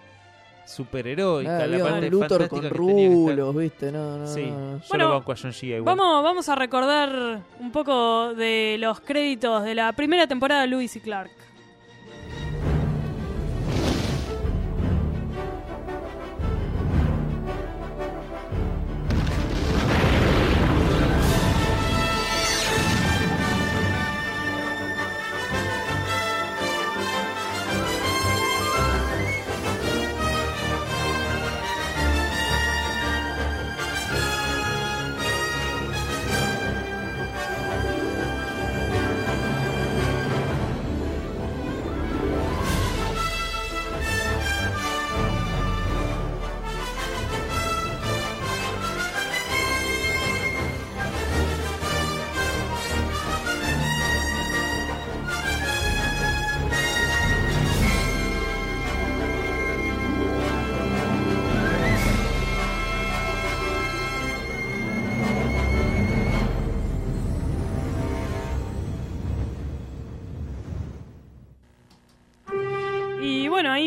superheroica, 0.66 1.58
Ah, 1.64 1.66
la 1.66 1.84
parte 1.84 2.10
Luthor 2.10 2.48
con 2.48 2.60
que 2.60 2.68
que 2.68 2.74
rulos, 2.74 3.56
¿viste? 3.56 3.90
No, 3.92 4.18
no, 4.18 4.26
Sí, 4.26 4.42
no. 4.42 4.78
yo 4.78 4.84
Bueno, 4.88 5.08
lo 5.08 5.14
banco 5.14 5.32
a 5.32 5.36
John 5.40 5.52
Giga 5.52 5.76
igual. 5.78 5.96
Vamos, 5.96 6.22
vamos 6.22 6.48
a 6.48 6.54
recordar 6.54 7.42
un 7.58 7.72
poco 7.72 8.32
de 8.34 8.76
los 8.78 9.00
créditos 9.00 9.64
de 9.64 9.74
la 9.74 9.92
primera 9.92 10.26
temporada 10.26 10.62
de 10.62 10.68
Lewis 10.68 10.94
y 10.96 11.00
Clark. 11.00 11.30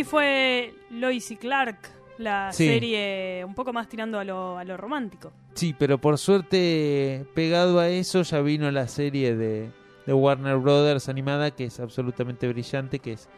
Fue 0.06 0.74
Lois 0.92 1.30
y 1.32 1.36
Clark, 1.36 1.78
la 2.18 2.52
Sí. 2.54 2.68
serie 2.68 3.44
un 3.46 3.54
poco 3.56 3.74
más 3.74 3.88
tirando 3.90 4.20
a 4.20 4.24
lo, 4.24 4.58
a 4.58 4.64
lo 4.64 4.78
romántico. 4.78 5.34
Sí, 5.54 5.76
pero 5.78 5.98
por 6.00 6.18
suerte, 6.18 7.26
pegado 7.34 7.80
a 7.80 7.90
eso, 7.90 8.22
ya 8.22 8.40
vino 8.42 8.70
la 8.72 8.88
serie 8.88 9.36
de, 9.36 9.70
de 10.06 10.14
Warner 10.14 10.58
Brothers 10.58 11.10
animada, 11.10 11.52
que 11.52 11.66
es 11.66 11.80
absolutamente 11.80 12.48
brillante, 12.48 13.00
que 13.00 13.14
es 13.14 13.30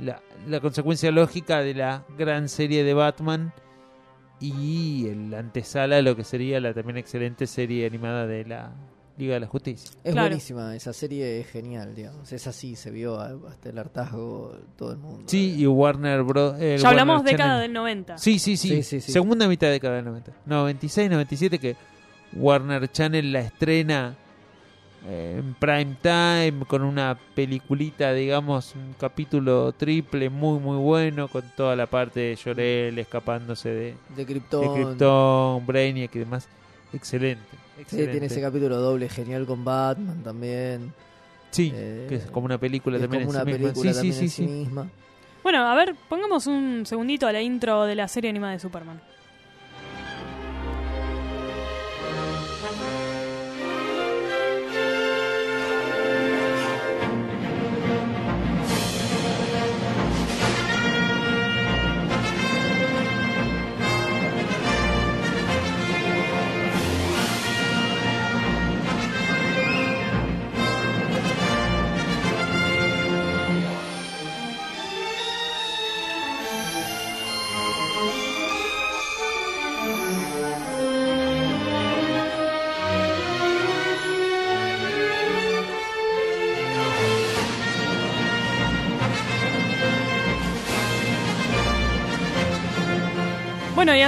la, 0.00 0.20
la 0.46 0.60
consecuencia 0.60 1.10
lógica 1.10 1.60
de 1.60 1.74
la 1.74 2.04
gran 2.18 2.48
serie 2.48 2.84
de 2.84 2.94
Batman 2.94 3.52
y 4.40 5.08
el 5.08 5.34
antesala 5.34 5.96
a 5.96 6.02
lo 6.02 6.14
que 6.14 6.22
sería 6.24 6.60
la 6.60 6.72
también 6.72 6.96
excelente 6.98 7.46
serie 7.46 7.86
animada 7.86 8.26
de 8.26 8.44
la 8.44 8.70
Liga 9.18 9.34
de 9.34 9.40
la 9.40 9.46
Justicia. 9.48 9.90
Es 10.04 10.14
buenísima, 10.14 10.74
esa 10.76 10.92
serie 10.92 11.40
es 11.40 11.48
genial, 11.48 11.94
digamos. 11.94 12.32
Es 12.32 12.46
así, 12.46 12.76
se 12.76 12.90
vio 12.92 13.18
hasta 13.20 13.68
el 13.68 13.78
hartazgo 13.78 14.56
todo 14.76 14.92
el 14.92 14.98
mundo. 14.98 15.24
Sí, 15.26 15.56
y 15.58 15.66
Warner 15.66 16.22
Bros. 16.22 16.54
Ya 16.58 16.88
hablamos 16.88 17.24
década 17.24 17.58
del 17.58 17.72
90. 17.72 18.16
Sí, 18.18 18.38
sí, 18.38 18.56
sí, 18.56 18.68
Sí, 18.68 18.82
sí, 18.84 19.00
sí. 19.00 19.12
Segunda 19.12 19.48
mitad 19.48 19.66
de 19.66 19.72
década 19.74 19.96
del 19.96 20.04
90. 20.04 20.32
96, 20.46 21.10
97 21.10 21.58
que 21.58 21.76
Warner 22.34 22.90
Channel 22.92 23.32
la 23.32 23.40
estrena 23.40 24.14
eh, 25.06 25.36
en 25.38 25.54
prime 25.54 25.96
time 26.02 26.64
con 26.66 26.82
una 26.82 27.18
peliculita, 27.34 28.12
digamos, 28.12 28.74
un 28.74 28.94
capítulo 28.98 29.72
triple 29.72 30.28
muy 30.28 30.58
muy 30.58 30.76
bueno 30.76 31.28
con 31.28 31.42
toda 31.56 31.74
la 31.76 31.86
parte 31.86 32.20
de 32.20 32.36
Llorel 32.36 32.98
escapándose 32.98 33.68
de 33.70 33.94
De 34.16 34.26
Krypton. 34.26 34.60
de 34.60 34.72
Krypton, 34.84 35.66
Brainiac 35.66 36.14
y 36.14 36.18
demás. 36.20 36.48
Excelente. 36.92 37.42
Sí, 37.50 37.80
excelente. 37.82 38.10
tiene 38.12 38.26
ese 38.26 38.40
capítulo 38.40 38.76
doble 38.78 39.08
genial 39.08 39.46
con 39.46 39.64
Batman 39.64 40.22
también. 40.22 40.92
Sí, 41.50 41.72
Eh, 41.74 42.06
que 42.08 42.14
es 42.16 42.24
como 42.30 42.46
una 42.46 42.58
película 42.58 42.96
es 42.96 43.02
también 43.02 43.24
como 43.24 43.32
en 43.32 43.36
una 43.36 43.44
sí 43.44 43.58
misma. 43.58 43.72
película 43.72 43.92
Sí, 43.92 43.96
también 43.96 44.14
sí, 44.14 44.20
en 44.24 44.30
sí, 44.30 44.36
sí 44.36 44.42
sí. 44.42 44.48
misma. 44.52 44.90
Bueno, 45.42 45.66
a 45.66 45.74
ver, 45.74 45.94
pongamos 46.08 46.46
un 46.46 46.84
segundito 46.84 47.26
a 47.26 47.32
la 47.32 47.40
intro 47.40 47.84
de 47.84 47.94
la 47.94 48.08
serie 48.08 48.28
animada 48.30 48.52
de 48.54 48.58
Superman. 48.58 49.00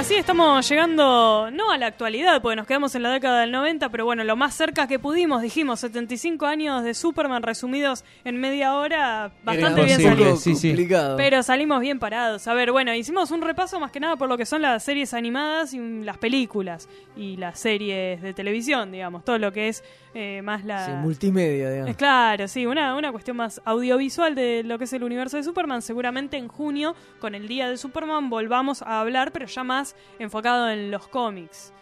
Así 0.01 0.15
estamos 0.15 0.67
llegando, 0.67 1.51
no 1.51 1.69
a 1.69 1.77
la 1.77 1.85
actualidad, 1.85 2.41
porque 2.41 2.55
nos 2.55 2.65
quedamos 2.65 2.95
en 2.95 3.03
la 3.03 3.11
década 3.11 3.41
del 3.41 3.51
90, 3.51 3.89
pero 3.89 4.03
bueno, 4.03 4.23
lo 4.23 4.35
más 4.35 4.55
cerca 4.55 4.87
que 4.87 4.97
pudimos, 4.97 5.43
dijimos, 5.43 5.79
75 5.81 6.47
años 6.47 6.83
de 6.83 6.95
Superman 6.95 7.43
resumidos 7.43 8.03
en 8.23 8.37
media 8.37 8.73
hora, 8.73 9.31
bastante 9.43 9.83
bien 9.85 10.01
salidos. 10.01 10.41
sí, 10.41 10.55
sí. 10.55 10.75
Pero 11.17 11.43
salimos 11.43 11.81
bien 11.81 11.99
parados. 11.99 12.47
A 12.47 12.55
ver, 12.55 12.71
bueno, 12.71 12.95
hicimos 12.95 13.29
un 13.29 13.43
repaso 13.43 13.79
más 13.79 13.91
que 13.91 13.99
nada 13.99 14.15
por 14.15 14.27
lo 14.27 14.39
que 14.39 14.47
son 14.47 14.63
las 14.63 14.83
series 14.83 15.13
animadas 15.13 15.71
y 15.75 16.01
las 16.01 16.17
películas 16.17 16.89
y 17.15 17.37
las 17.37 17.59
series 17.59 18.23
de 18.23 18.33
televisión, 18.33 18.91
digamos, 18.91 19.23
todo 19.23 19.37
lo 19.37 19.53
que 19.53 19.67
es 19.67 19.83
eh, 20.13 20.41
más 20.41 20.65
la... 20.65 20.85
Sí, 20.85 20.91
multimedia, 20.93 21.69
Eh, 21.69 21.73
digamos. 21.73 21.95
Claro, 21.95 22.47
sí, 22.47 22.65
una, 22.65 22.95
una 22.95 23.11
cuestión 23.11 23.37
más 23.37 23.61
audiovisual 23.65 24.35
de 24.35 24.63
lo 24.63 24.77
que 24.77 24.83
es 24.85 24.93
el 24.93 25.03
universo 25.03 25.37
de 25.37 25.43
Superman. 25.43 25.81
Seguramente 25.81 26.37
en 26.37 26.47
junio, 26.47 26.95
con 27.19 27.35
el 27.35 27.47
día 27.47 27.69
de 27.69 27.77
Superman, 27.77 28.29
volvamos 28.29 28.81
a 28.81 28.99
hablar, 29.01 29.31
pero 29.31 29.45
ya 29.45 29.63
más 29.63 29.95
enfocado 30.19 30.69
en 30.69 30.91
los 30.91 31.07
cómics. 31.07 31.73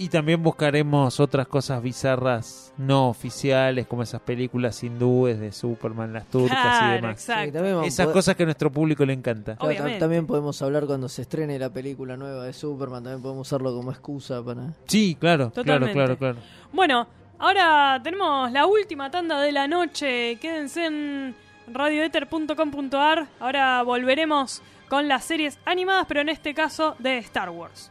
Y 0.00 0.10
también 0.10 0.40
buscaremos 0.44 1.18
otras 1.18 1.48
cosas 1.48 1.82
bizarras 1.82 2.72
no 2.78 3.08
oficiales, 3.08 3.84
como 3.88 4.04
esas 4.04 4.20
películas 4.20 4.80
hindúes 4.84 5.40
de 5.40 5.50
Superman, 5.50 6.12
las 6.12 6.24
turcas 6.28 6.82
y 6.84 6.92
demás. 6.94 7.12
exacto. 7.14 7.58
Sí, 7.82 7.86
Esas 7.88 8.06
poder- 8.06 8.14
cosas 8.14 8.36
que 8.36 8.44
a 8.44 8.46
nuestro 8.46 8.70
público 8.70 9.04
le 9.04 9.12
encanta. 9.12 9.56
Obviamente. 9.58 9.98
también 9.98 10.24
podemos 10.28 10.62
hablar 10.62 10.86
cuando 10.86 11.08
se 11.08 11.22
estrene 11.22 11.58
la 11.58 11.70
película 11.70 12.16
nueva 12.16 12.44
de 12.44 12.52
Superman, 12.52 13.02
también 13.02 13.22
podemos 13.22 13.48
usarlo 13.48 13.74
como 13.74 13.90
excusa 13.90 14.40
para... 14.44 14.72
Sí, 14.86 15.16
claro, 15.18 15.50
Totalmente. 15.50 15.92
claro, 15.94 16.16
claro, 16.16 16.36
claro. 16.36 16.46
Bueno, 16.72 17.08
ahora 17.38 18.00
tenemos 18.02 18.50
la 18.52 18.66
última 18.66 19.10
tanda 19.10 19.40
de 19.40 19.52
la 19.52 19.66
noche. 19.66 20.36
Quédense 20.40 20.86
en 20.86 21.34
radioether.com.ar. 21.72 23.28
Ahora 23.40 23.82
volveremos 23.82 24.62
con 24.88 25.08
las 25.08 25.24
series 25.24 25.58
animadas, 25.64 26.06
pero 26.06 26.20
en 26.20 26.28
este 26.28 26.54
caso 26.54 26.96
de 26.98 27.18
Star 27.18 27.50
Wars. 27.50 27.90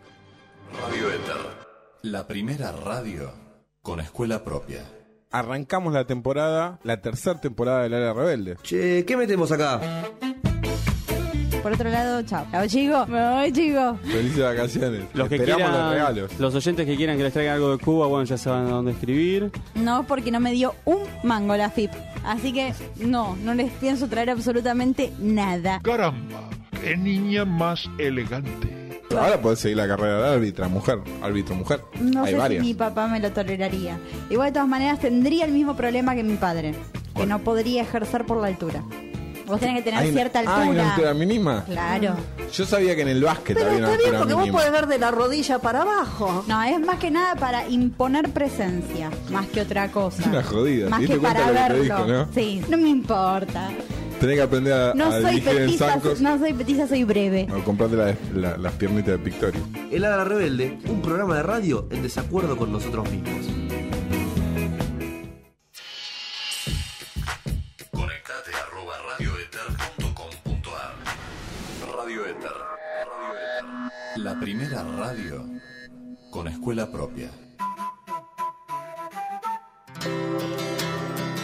Radio 0.81 1.11
Éter. 1.11 1.67
La 2.03 2.27
primera 2.27 2.71
radio 2.71 3.31
con 3.81 3.99
escuela 3.99 4.43
propia. 4.43 4.83
Arrancamos 5.31 5.93
la 5.93 6.05
temporada, 6.05 6.79
la 6.83 7.01
tercera 7.01 7.39
temporada 7.39 7.83
del 7.83 7.93
Área 7.93 8.13
Rebelde. 8.13 8.57
Che, 8.63 9.05
¿qué 9.05 9.17
metemos 9.17 9.51
acá? 9.51 9.81
Por 11.63 11.73
otro 11.73 11.89
lado, 11.89 12.21
chao. 12.23 12.45
Chao, 12.51 12.67
chicos. 12.67 13.07
Me 13.09 13.29
voy, 13.29 13.51
chicos. 13.51 13.97
Felices 14.03 14.39
vacaciones. 14.43 15.03
Los 15.13 15.27
que 15.29 15.35
Esperamos 15.35 15.63
quieran, 15.67 15.83
los 15.83 15.91
regalos. 15.93 16.39
los 16.39 16.55
oyentes 16.55 16.85
que 16.85 16.95
quieran 16.95 17.17
que 17.17 17.23
les 17.23 17.33
traigan 17.33 17.55
algo 17.55 17.71
de 17.75 17.77
Cuba, 17.83 18.07
bueno, 18.07 18.23
ya 18.25 18.37
saben 18.37 18.67
a 18.67 18.71
dónde 18.71 18.91
escribir. 18.91 19.51
No, 19.75 20.05
porque 20.05 20.31
no 20.31 20.39
me 20.39 20.51
dio 20.51 20.75
un 20.85 20.99
mango 21.23 21.55
la 21.57 21.69
FIP. 21.69 21.91
Así 22.25 22.53
que 22.53 22.73
no, 22.97 23.35
no 23.43 23.53
les 23.53 23.71
pienso 23.73 24.07
traer 24.07 24.29
absolutamente 24.29 25.11
nada. 25.19 25.79
Caramba, 25.83 26.49
qué 26.81 26.95
niña 26.97 27.43
más 27.45 27.89
elegante. 27.97 29.01
Ahora 29.11 29.41
podés 29.41 29.59
seguir 29.59 29.77
la 29.77 29.87
carrera 29.87 30.21
de 30.21 30.33
árbitra, 30.35 30.67
mujer, 30.67 30.99
árbitro 31.21 31.55
mujer. 31.55 31.81
No 31.99 32.23
Hay 32.23 32.33
sé 32.33 32.37
varias. 32.37 32.61
si 32.61 32.67
mi 32.67 32.73
papá 32.75 33.07
me 33.07 33.19
lo 33.19 33.31
toleraría. 33.31 33.97
Igual 34.29 34.49
de 34.49 34.53
todas 34.53 34.67
maneras 34.67 34.99
tendría 34.99 35.45
el 35.45 35.51
mismo 35.53 35.75
problema 35.75 36.13
que 36.13 36.23
mi 36.23 36.35
padre, 36.35 36.75
que 37.15 37.25
no 37.25 37.39
podría 37.39 37.81
ejercer 37.83 38.25
por 38.25 38.37
la 38.41 38.47
altura. 38.47 38.83
Vos 39.47 39.59
tenés 39.59 39.77
que 39.77 39.81
tener 39.83 39.99
Hay- 40.01 40.11
cierta 40.11 40.39
Ah, 40.45 40.61
¿hay 40.61 40.69
una 40.69 40.91
altura. 40.91 41.09
altura 41.09 41.13
mínima? 41.13 41.63
Claro. 41.65 42.15
Yo 42.53 42.65
sabía 42.65 42.95
que 42.95 43.01
en 43.01 43.07
el 43.07 43.23
básquet 43.23 43.55
Pero 43.57 43.67
había 43.71 43.77
una 43.79 43.87
está 43.87 43.97
bien, 43.97 44.07
altura 44.15 44.19
porque 44.19 44.33
vos 44.33 44.43
mínima. 44.43 44.57
podés 44.59 44.71
ver 44.73 44.87
de 44.87 44.99
la 44.99 45.11
rodilla 45.11 45.59
para 45.59 45.81
abajo. 45.83 46.43
No, 46.47 46.63
es 46.63 46.79
más 46.79 46.99
que 46.99 47.09
nada 47.11 47.35
para 47.35 47.67
imponer 47.67 48.29
presencia, 48.31 49.09
más 49.31 49.47
que 49.47 49.61
otra 49.61 49.89
cosa. 49.91 50.29
Una 50.29 50.43
jodida. 50.43 50.89
Más 50.89 50.99
¿Te 50.99 51.07
que 51.07 51.13
diste 51.13 51.19
cuenta 51.27 51.39
para 51.45 51.51
lo 51.53 51.53
que 51.53 51.73
te 51.83 51.89
verlo. 51.89 52.05
dijo, 52.05 52.07
no? 52.25 52.33
Sí, 52.33 52.61
no 52.69 52.77
me 52.77 52.89
importa. 52.89 53.69
Tenés 54.19 54.35
que 54.35 54.41
aprender 54.41 54.73
a, 54.73 54.93
No 54.95 55.05
a 55.05 55.11
soy 55.21 55.35
dirigir 55.35 55.49
en 55.51 55.57
petiza, 55.67 55.89
zancos 55.91 56.21
no 56.21 56.39
soy 56.39 56.53
petiza, 56.53 56.87
soy 56.87 57.03
breve. 57.03 57.47
o 57.55 57.63
comprarte 57.63 57.95
la- 57.95 58.15
la- 58.33 58.57
las 58.57 58.73
piernitas 58.73 59.11
de 59.11 59.19
Pictorio. 59.19 59.61
El 59.91 60.03
Ala 60.05 60.23
Rebelde, 60.23 60.79
un 60.89 61.01
programa 61.03 61.35
de 61.37 61.43
radio 61.43 61.87
en 61.91 62.01
desacuerdo 62.01 62.57
con 62.57 62.71
nosotros 62.71 63.09
mismos. 63.11 63.45
La 74.17 74.39
primera 74.39 74.83
radio 74.83 75.45
con 76.31 76.47
escuela 76.47 76.91
propia. 76.91 77.29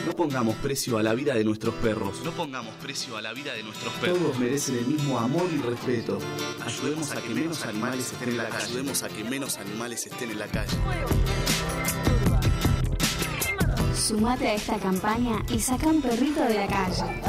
No 0.07 0.13
pongamos 0.15 0.55
precio 0.55 0.97
a 0.97 1.03
la 1.03 1.13
vida 1.13 1.35
de 1.35 1.43
nuestros 1.43 1.75
perros. 1.75 2.21
No 2.25 2.31
pongamos 2.31 2.73
precio 2.75 3.15
a 3.15 3.21
la 3.21 3.31
vida 3.31 3.53
de 3.53 3.61
nuestros 3.61 3.93
perros. 3.93 4.17
Todos 4.17 4.39
merecen 4.39 4.77
el 4.79 4.87
mismo 4.87 5.19
amor 5.19 5.47
y 5.53 5.61
respeto. 5.61 6.17
Ayudemos 6.65 7.11
a 7.11 7.21
que 7.21 7.29
menos 7.29 7.63
animales 7.63 8.11
estén 8.11 8.29
en 8.29 8.37
la 8.37 8.49
calle. 8.49 8.63
Ayudemos 8.65 9.03
a 9.03 9.09
que 9.09 9.23
menos 9.23 9.57
animales 9.57 10.07
estén 10.07 10.31
en 10.31 10.39
la 10.39 10.47
calle. 10.47 10.77
Sumate 13.95 14.47
a 14.47 14.53
esta 14.55 14.79
campaña 14.79 15.43
y 15.49 15.59
saca 15.59 15.87
un 15.87 16.01
perrito 16.01 16.43
de 16.43 16.55
la 16.55 16.67
calle. 16.67 17.21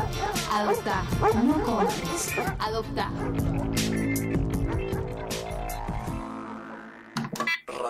Adopta, 0.51 1.05
no 1.45 1.63
compres. 1.63 2.33
Adopta. 2.59 3.13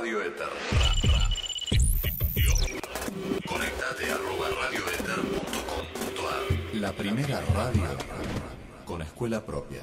Radio 0.05 0.20
Éter. 0.20 0.52
Conectate 3.48 4.05
arroba 4.12 4.48
radioeter.com.ar 4.60 6.44
La 6.74 6.93
primera 6.93 7.40
radio 7.55 7.89
con 8.85 9.01
escuela 9.01 9.40
propia. 9.40 9.81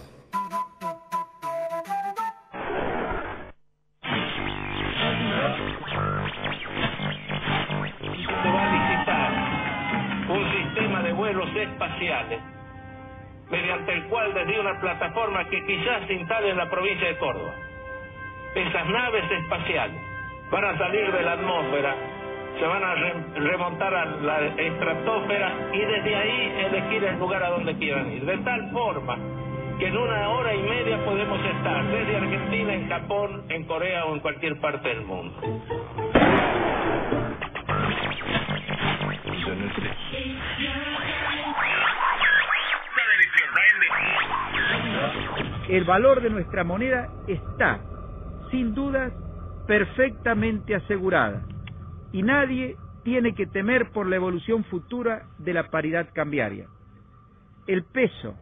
se 8.43 8.49
va 8.51 8.61
a 8.61 8.69
licitar 8.77 9.31
un 10.29 10.43
sistema 10.53 11.01
de 11.01 11.13
vuelos 11.13 11.49
espaciales 11.55 12.39
mediante 13.49 13.91
el 13.91 14.07
cual 14.07 14.35
desde 14.35 14.59
una 14.59 14.79
plataforma 14.79 15.49
que 15.49 15.65
quizás 15.65 16.05
se 16.05 16.13
instale 16.13 16.51
en 16.51 16.57
la 16.57 16.69
provincia 16.69 17.07
de 17.07 17.17
Córdoba, 17.17 17.55
esas 18.53 18.87
naves 18.87 19.31
espaciales 19.31 20.10
van 20.51 20.65
a 20.65 20.77
salir 20.77 21.11
de 21.11 21.21
la 21.23 21.33
atmósfera, 21.33 21.95
se 22.59 22.65
van 22.67 22.83
a 22.83 22.95
re- 22.95 23.23
remontar 23.35 23.93
a 23.93 24.05
la 24.05 24.39
estratosfera 24.47 25.51
y 25.73 25.79
desde 25.79 26.15
ahí 26.15 26.53
elegir 26.65 27.03
el 27.05 27.19
lugar 27.19 27.43
a 27.43 27.49
donde 27.51 27.75
quieran 27.77 28.11
ir. 28.11 28.25
De 28.25 28.37
tal 28.39 28.69
forma 28.71 29.17
que 29.79 29.87
en 29.87 29.97
una 29.97 30.29
hora 30.29 30.53
y 30.53 30.61
media 30.61 31.03
podemos 31.05 31.39
estar 31.43 31.83
desde 31.85 32.17
Argentina, 32.17 32.73
en 32.73 32.89
Japón, 32.89 33.43
en 33.49 33.63
Corea 33.65 34.05
o 34.05 34.13
en 34.13 34.19
cualquier 34.19 34.59
parte 34.59 34.89
del 34.89 35.01
mundo. 35.01 35.41
El 45.69 45.83
valor 45.85 46.21
de 46.21 46.29
nuestra 46.29 46.63
moneda 46.63 47.07
está, 47.27 47.79
sin 48.49 48.73
dudas, 48.75 49.13
perfectamente 49.71 50.75
asegurada 50.75 51.43
y 52.11 52.23
nadie 52.23 52.75
tiene 53.05 53.33
que 53.33 53.47
temer 53.47 53.91
por 53.91 54.05
la 54.05 54.17
evolución 54.17 54.65
futura 54.65 55.29
de 55.37 55.53
la 55.53 55.69
paridad 55.69 56.09
cambiaria. 56.13 56.67
El 57.67 57.85
peso, 57.85 58.35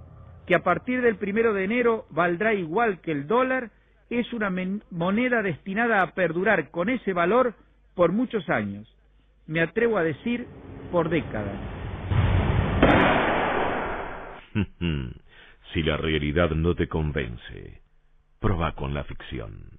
que 0.47 0.55
a 0.55 0.63
partir 0.63 1.03
del 1.03 1.17
primero 1.17 1.53
de 1.53 1.65
enero 1.65 2.07
valdrá 2.09 2.55
igual 2.55 2.99
que 3.01 3.11
el 3.11 3.27
dólar, 3.27 3.69
es 4.09 4.33
una 4.33 4.51
moneda 4.89 5.43
destinada 5.43 6.01
a 6.01 6.15
perdurar 6.15 6.71
con 6.71 6.89
ese 6.89 7.13
valor 7.13 7.53
por 7.93 8.11
muchos 8.11 8.49
años. 8.49 8.91
Me 9.45 9.61
atrevo 9.61 9.99
a 9.99 10.03
decir 10.03 10.47
por 10.91 11.09
décadas. 11.09 11.59
si 15.73 15.83
la 15.83 15.95
realidad 15.95 16.49
no 16.55 16.73
te 16.73 16.87
convence, 16.87 17.83
proba 18.39 18.71
con 18.71 18.95
la 18.95 19.03
ficción. 19.03 19.77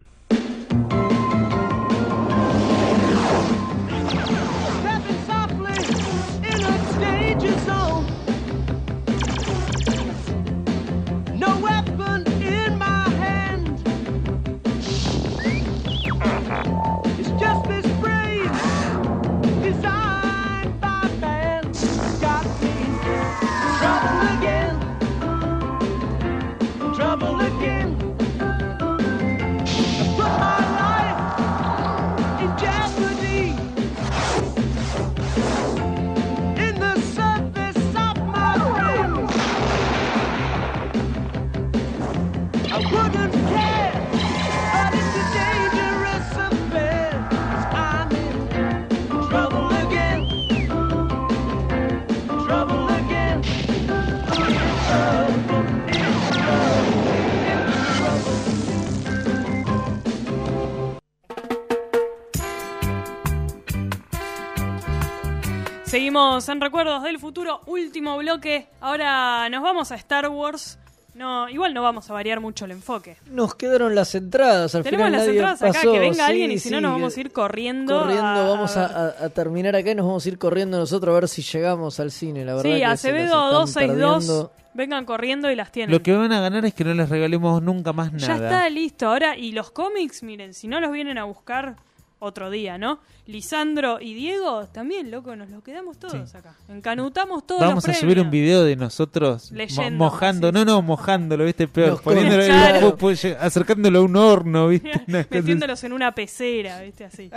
Seguimos 65.90 66.48
en 66.48 66.60
Recuerdos 66.60 67.02
del 67.02 67.18
Futuro, 67.18 67.62
último 67.66 68.16
bloque. 68.18 68.68
Ahora 68.80 69.48
nos 69.48 69.60
vamos 69.60 69.90
a 69.90 69.96
Star 69.96 70.28
Wars. 70.28 70.78
No, 71.14 71.48
igual 71.48 71.74
no 71.74 71.82
vamos 71.82 72.08
a 72.08 72.12
variar 72.12 72.38
mucho 72.38 72.64
el 72.64 72.70
enfoque. 72.70 73.16
Nos 73.26 73.56
quedaron 73.56 73.96
las 73.96 74.14
entradas. 74.14 74.72
Al 74.76 74.84
Tenemos 74.84 75.06
final 75.06 75.12
las 75.18 75.26
nadie 75.26 75.38
entradas 75.40 75.62
acá, 75.62 75.80
que 75.80 75.98
venga 75.98 76.14
Sí, 76.14 76.20
alguien 76.30 76.52
y 76.52 76.58
si 76.60 76.70
no 76.70 76.80
nos 76.80 76.92
vamos 76.92 77.16
a 77.16 77.20
ir 77.20 77.32
corriendo. 77.32 77.98
corriendo. 77.98 78.24
a- 78.24 78.48
vamos 78.48 78.76
a, 78.76 79.08
a- 79.24 79.28
terminar 79.30 79.74
acá 79.74 79.90
y 79.90 79.94
nos 79.96 80.06
vamos 80.06 80.24
a 80.24 80.28
ir 80.28 80.38
corriendo 80.38 80.78
nosotros 80.78 81.12
a 81.12 81.18
ver 81.20 81.28
si 81.28 81.42
llegamos 81.42 81.98
al 81.98 82.12
cine. 82.12 82.44
La 82.44 82.54
verdad 82.54 82.70
Sí, 82.76 82.82
Acevedo 82.84 83.24
están 83.24 83.50
262. 83.52 84.24
perdiendo. 84.26 84.52
Vengan 84.74 85.04
corriendo 85.04 85.50
y 85.50 85.56
las 85.56 85.72
tienen. 85.72 85.90
Lo 85.92 86.00
que 86.04 86.12
van 86.14 86.30
a 86.30 86.40
ganar 86.40 86.64
es 86.64 86.72
que 86.72 86.84
no 86.84 86.94
les 86.94 87.08
regalemos 87.08 87.60
nunca 87.60 87.92
más 87.92 88.12
Ya 88.12 88.28
nada. 88.28 88.46
está 88.48 88.70
listo. 88.70 89.08
Ahora, 89.08 89.36
y 89.36 89.50
los 89.50 89.72
cómics, 89.72 90.22
miren, 90.22 90.54
si 90.54 90.68
no 90.68 90.78
los 90.78 90.92
vienen 90.92 91.18
a 91.18 91.24
buscar 91.24 91.74
otro 92.20 92.50
día, 92.50 92.78
¿no? 92.78 93.00
Lisandro 93.26 94.00
y 94.00 94.14
Diego, 94.14 94.66
también, 94.66 95.10
loco, 95.10 95.34
nos 95.36 95.50
lo 95.50 95.62
quedamos 95.62 95.98
todos 95.98 96.34
acá. 96.34 96.54
Encanutamos 96.68 97.46
todos 97.46 97.60
Vamos 97.62 97.86
los 97.86 97.96
a 97.96 98.00
subir 98.00 98.20
un 98.20 98.30
video 98.30 98.62
de 98.64 98.76
nosotros 98.76 99.50
mo- 99.50 99.58
Leyendo, 99.58 100.04
mojando, 100.04 100.52
no, 100.52 100.64
no, 100.64 100.82
mojándolo, 100.82 101.44
¿viste? 101.44 101.66
Peor, 101.66 101.88
Los 101.90 102.02
poniéndolo, 102.02 102.44
Claro. 102.44 102.96
acercándolo 103.40 103.98
a 104.00 104.02
un 104.02 104.16
horno, 104.16 104.68
¿viste? 104.68 104.90
Metiéndolos 105.06 105.82
en 105.84 105.92
una 105.92 106.12
pecera, 106.14 106.80
¿viste? 106.82 107.04
Así. 107.04 107.30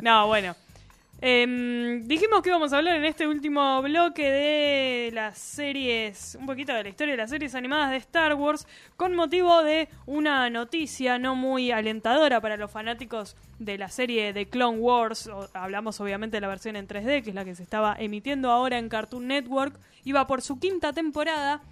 No, 0.00 0.26
bueno. 0.26 0.54
Em, 1.22 2.06
dijimos 2.06 2.42
que 2.42 2.50
íbamos 2.50 2.74
a 2.74 2.76
hablar 2.76 2.96
en 2.96 3.06
este 3.06 3.26
último 3.26 3.80
bloque 3.80 4.30
de 4.30 5.10
las 5.14 5.38
series, 5.38 6.36
un 6.38 6.44
poquito 6.44 6.74
de 6.74 6.82
la 6.82 6.88
historia 6.90 7.12
de 7.14 7.16
las 7.16 7.30
series 7.30 7.54
animadas 7.54 7.90
de 7.90 7.96
Star 7.96 8.34
Wars, 8.34 8.66
con 8.98 9.14
motivo 9.16 9.62
de 9.62 9.88
una 10.04 10.50
noticia 10.50 11.18
no 11.18 11.34
muy 11.34 11.70
alentadora 11.70 12.42
para 12.42 12.58
los 12.58 12.70
fanáticos 12.70 13.34
de 13.58 13.78
la 13.78 13.88
serie 13.88 14.34
de 14.34 14.46
Clone 14.50 14.78
Wars. 14.78 15.26
O- 15.28 15.48
hablamos 15.54 15.98
obviamente 16.02 16.36
de 16.36 16.42
la 16.42 16.48
versión 16.48 16.76
en 16.76 16.86
3D, 16.86 17.22
que 17.22 17.30
es 17.30 17.34
la 17.34 17.46
que 17.46 17.54
se 17.54 17.62
estaba 17.62 17.96
emitiendo 17.98 18.50
ahora 18.50 18.76
en 18.78 18.90
Cartoon 18.90 19.26
Network. 19.26 19.74
Iba 20.04 20.26
por 20.26 20.42
su 20.42 20.58
quinta 20.60 20.92
temporada 20.92 21.62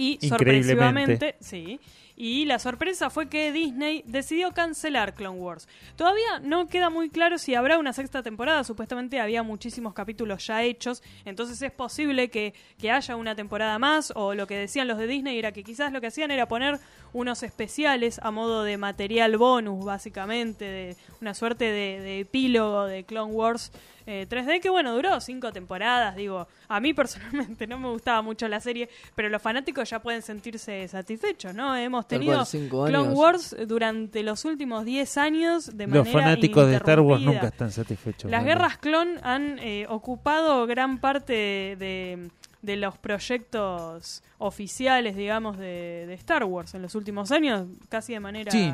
y 0.00 0.28
sorpresivamente, 0.28 1.36
sí. 1.40 1.78
Y 2.16 2.44
la 2.44 2.58
sorpresa 2.58 3.08
fue 3.08 3.30
que 3.30 3.50
Disney 3.50 4.02
decidió 4.06 4.52
cancelar 4.52 5.14
Clone 5.14 5.38
Wars. 5.38 5.66
Todavía 5.96 6.38
no 6.42 6.68
queda 6.68 6.90
muy 6.90 7.08
claro 7.08 7.38
si 7.38 7.54
habrá 7.54 7.78
una 7.78 7.94
sexta 7.94 8.22
temporada. 8.22 8.62
Supuestamente 8.62 9.20
había 9.20 9.42
muchísimos 9.42 9.94
capítulos 9.94 10.46
ya 10.46 10.62
hechos. 10.62 11.02
Entonces 11.24 11.62
es 11.62 11.72
posible 11.72 12.28
que, 12.28 12.52
que 12.78 12.90
haya 12.90 13.16
una 13.16 13.34
temporada 13.34 13.78
más. 13.78 14.12
O 14.16 14.34
lo 14.34 14.46
que 14.46 14.56
decían 14.56 14.86
los 14.86 14.98
de 14.98 15.06
Disney 15.06 15.38
era 15.38 15.52
que 15.52 15.64
quizás 15.64 15.92
lo 15.92 16.02
que 16.02 16.08
hacían 16.08 16.30
era 16.30 16.46
poner 16.46 16.78
unos 17.14 17.42
especiales 17.42 18.20
a 18.22 18.30
modo 18.30 18.64
de 18.64 18.76
material 18.76 19.38
bonus, 19.38 19.82
básicamente. 19.82 20.66
De 20.66 20.96
una 21.22 21.32
suerte 21.32 21.64
de, 21.64 22.00
de 22.00 22.20
epílogo 22.20 22.84
de 22.84 23.04
Clone 23.04 23.32
Wars 23.32 23.72
eh, 24.10 24.26
3D. 24.28 24.60
Que 24.60 24.68
bueno, 24.68 24.94
duró 24.94 25.20
cinco 25.20 25.52
temporadas. 25.52 26.16
Digo, 26.16 26.46
a 26.68 26.80
mí 26.80 26.92
personalmente 27.00 27.66
no 27.66 27.78
me 27.78 27.88
gustaba 27.88 28.22
mucho 28.22 28.48
la 28.48 28.60
serie. 28.60 28.88
Pero 29.14 29.28
los 29.28 29.40
fanáticos 29.40 29.88
ya 29.88 30.00
pueden 30.00 30.22
sentirse 30.22 30.86
satisfechos, 30.88 31.54
¿no? 31.54 31.76
Hemos 31.76 32.06
tenido 32.08 32.34
cual, 32.34 32.46
cinco 32.46 32.86
Clone. 32.86 33.12
Wars 33.14 33.56
durante 33.66 34.22
los 34.22 34.44
últimos 34.44 34.84
10 34.84 35.16
años 35.16 35.76
de 35.76 35.86
Los 35.86 36.06
manera 36.06 36.12
fanáticos 36.12 36.66
de 36.68 36.76
Star 36.76 37.00
Wars 37.00 37.22
nunca 37.22 37.48
están 37.48 37.70
satisfechos. 37.70 38.30
Las 38.30 38.42
¿no? 38.42 38.48
guerras 38.48 38.78
clon 38.78 39.18
han 39.22 39.58
eh, 39.60 39.86
ocupado 39.88 40.66
gran 40.66 40.98
parte 40.98 41.32
de, 41.78 42.30
de 42.62 42.76
los 42.76 42.98
proyectos 42.98 44.22
oficiales, 44.38 45.16
digamos, 45.16 45.58
de, 45.58 46.06
de 46.06 46.14
Star 46.14 46.44
Wars 46.44 46.74
en 46.74 46.82
los 46.82 46.94
últimos 46.94 47.30
años, 47.30 47.66
casi 47.88 48.12
de 48.12 48.20
manera... 48.20 48.50
Sí. 48.50 48.72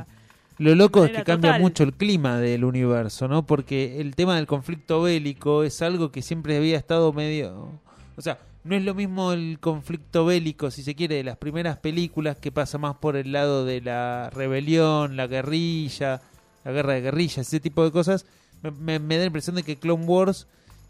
Lo 0.59 0.75
loco 0.75 1.05
es 1.05 1.11
que 1.13 1.23
cambia 1.25 1.51
total. 1.51 1.61
mucho 1.63 1.83
el 1.83 1.93
clima 1.93 2.39
del 2.39 2.65
universo, 2.65 3.29
¿no? 3.29 3.45
Porque 3.47 4.01
el 4.01 4.15
tema 4.17 4.37
del 4.37 4.47
conflicto 4.47 5.03
bélico 5.03 5.63
es 5.65 5.83
algo 5.83 6.11
que 6.11 6.23
siempre 6.23 6.57
había 6.57 6.79
estado 6.79 7.13
medio... 7.13 7.69
O 8.17 8.23
sea, 8.23 8.39
no 8.65 8.75
es 8.75 8.83
lo 8.83 8.95
mismo 8.95 9.33
el 9.33 9.59
conflicto 9.61 10.25
bélico, 10.25 10.71
si 10.71 10.83
se 10.83 10.95
quiere, 10.95 11.17
de 11.17 11.25
las 11.25 11.37
primeras 11.37 11.77
películas 11.77 12.39
que 12.39 12.51
pasa 12.51 12.79
más 12.79 12.97
por 12.97 13.17
el 13.17 13.33
lado 13.33 13.65
de 13.67 13.83
la 13.83 14.31
rebelión, 14.31 15.17
la 15.17 15.27
guerrilla, 15.27 16.23
la 16.65 16.73
guerra 16.73 16.95
de 16.95 17.03
guerrillas, 17.03 17.47
ese 17.47 17.61
tipo 17.61 17.85
de 17.85 17.93
cosas. 17.93 18.25
Me, 18.63 18.71
me- 18.71 18.99
me 18.99 19.17
da 19.17 19.21
la 19.21 19.27
impresión 19.27 19.57
de 19.57 19.63
que 19.63 19.77
Clone 19.77 20.07
Wars 20.07 20.47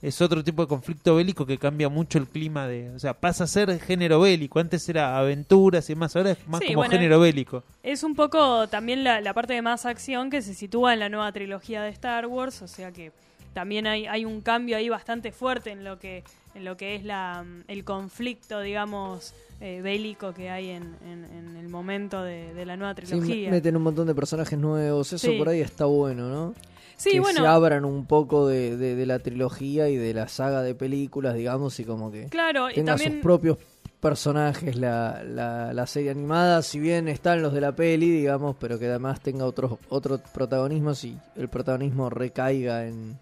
es 0.09 0.21
otro 0.23 0.45
tipo 0.45 0.63
de 0.63 0.69
conflicto 0.69 1.17
bélico 1.17 1.45
que 1.47 1.59
cambia 1.59 1.89
mucho 1.89 2.19
el 2.19 2.27
clima 2.27 2.67
de... 2.69 2.91
O 2.91 2.99
sea, 2.99 3.15
pasa 3.15 3.45
a 3.45 3.47
ser 3.47 3.79
género 3.81 4.21
bélico. 4.21 4.59
Antes 4.61 4.89
era 4.89 5.19
aventuras 5.19 5.89
y 5.91 5.95
más, 5.97 6.15
ahora 6.15 6.31
es 6.33 6.39
más 6.47 6.61
Sí, 6.61 6.67
como 6.69 6.79
bueno, 6.79 6.93
género 6.93 7.19
bélico. 7.21 7.65
Es 7.83 8.03
un 8.05 8.15
poco 8.15 8.69
también 8.69 9.03
la, 9.05 9.21
la 9.21 9.35
parte 9.35 9.55
de 9.55 9.63
más 9.63 9.85
acción 9.87 10.31
que 10.31 10.43
se 10.43 10.55
sitúa 10.55 10.93
en 10.95 11.01
la 11.01 11.09
nueva 11.09 11.33
trilogía 11.33 11.83
de 11.83 11.91
Star 11.91 12.27
Wars, 12.27 12.63
o 12.63 12.69
sea 12.69 12.93
que 12.93 13.11
también 13.53 13.87
hay, 13.87 14.07
hay 14.07 14.25
un 14.25 14.43
cambio 14.43 14.77
ahí 14.77 14.89
bastante 14.89 15.33
fuerte 15.33 15.71
en 15.71 15.83
lo 15.83 15.99
que 15.99 16.23
en 16.55 16.65
lo 16.65 16.77
que 16.79 16.95
es 16.95 17.05
la, 17.05 17.45
el 17.69 17.85
conflicto, 17.85 18.61
digamos, 18.61 19.35
eh, 19.61 19.81
bélico 19.83 20.33
que 20.33 20.49
hay 20.49 20.71
en, 20.71 20.95
en- 21.07 21.25
en 21.25 21.57
el 21.57 21.69
momento 21.69 22.23
de, 22.23 22.55
de 22.55 22.65
la 22.65 22.77
nueva 22.79 22.95
Sí, 22.95 23.03
trilogía. 23.03 23.51
meten 23.51 23.77
un 23.77 23.83
montón 23.83 24.07
de 24.07 24.15
personajes 24.15 24.59
nuevos. 24.59 25.13
Eso 25.13 25.27
Sí. 25.31 25.37
por 25.37 25.51
ahí 25.51 25.61
está 25.61 25.85
bueno, 25.85 26.29
¿no? 26.31 26.55
Sí, 26.97 27.11
que 27.11 27.21
bueno. 27.21 27.41
se 27.43 27.47
abran 27.47 27.85
un 27.85 28.07
poco 28.07 28.47
de, 28.49 28.77
de- 28.77 28.97
de 28.97 29.07
la 29.07 29.19
trilogía 29.19 29.89
y 29.89 29.97
de 29.97 30.15
la 30.15 30.29
saga 30.29 30.63
de 30.63 30.75
películas, 30.75 31.35
digamos, 31.35 31.79
y 31.81 31.85
como 31.85 32.11
que 32.11 32.27
Claro, 32.27 32.71
y 32.71 32.75
tenga 32.75 32.93
también- 32.93 33.13
sus 33.15 33.23
propios 33.23 33.59
personajes 34.01 34.77
la, 34.77 35.23
la, 35.25 35.73
la 35.73 35.87
serie 35.87 36.11
animada, 36.11 36.63
si 36.63 36.79
bien 36.79 37.09
están 37.09 37.43
los 37.43 37.53
de 37.53 37.61
la 37.61 37.73
peli, 37.73 38.11
digamos, 38.11 38.57
pero 38.61 38.79
que 38.79 38.87
además 38.87 39.21
tenga 39.21 39.45
otros 39.45 39.73
otro 39.89 40.19
protagonismo 40.33 40.93
y 41.03 41.17
el 41.37 41.49
protagonismo 41.49 42.09
recaiga 42.09 42.87
en, 42.87 43.19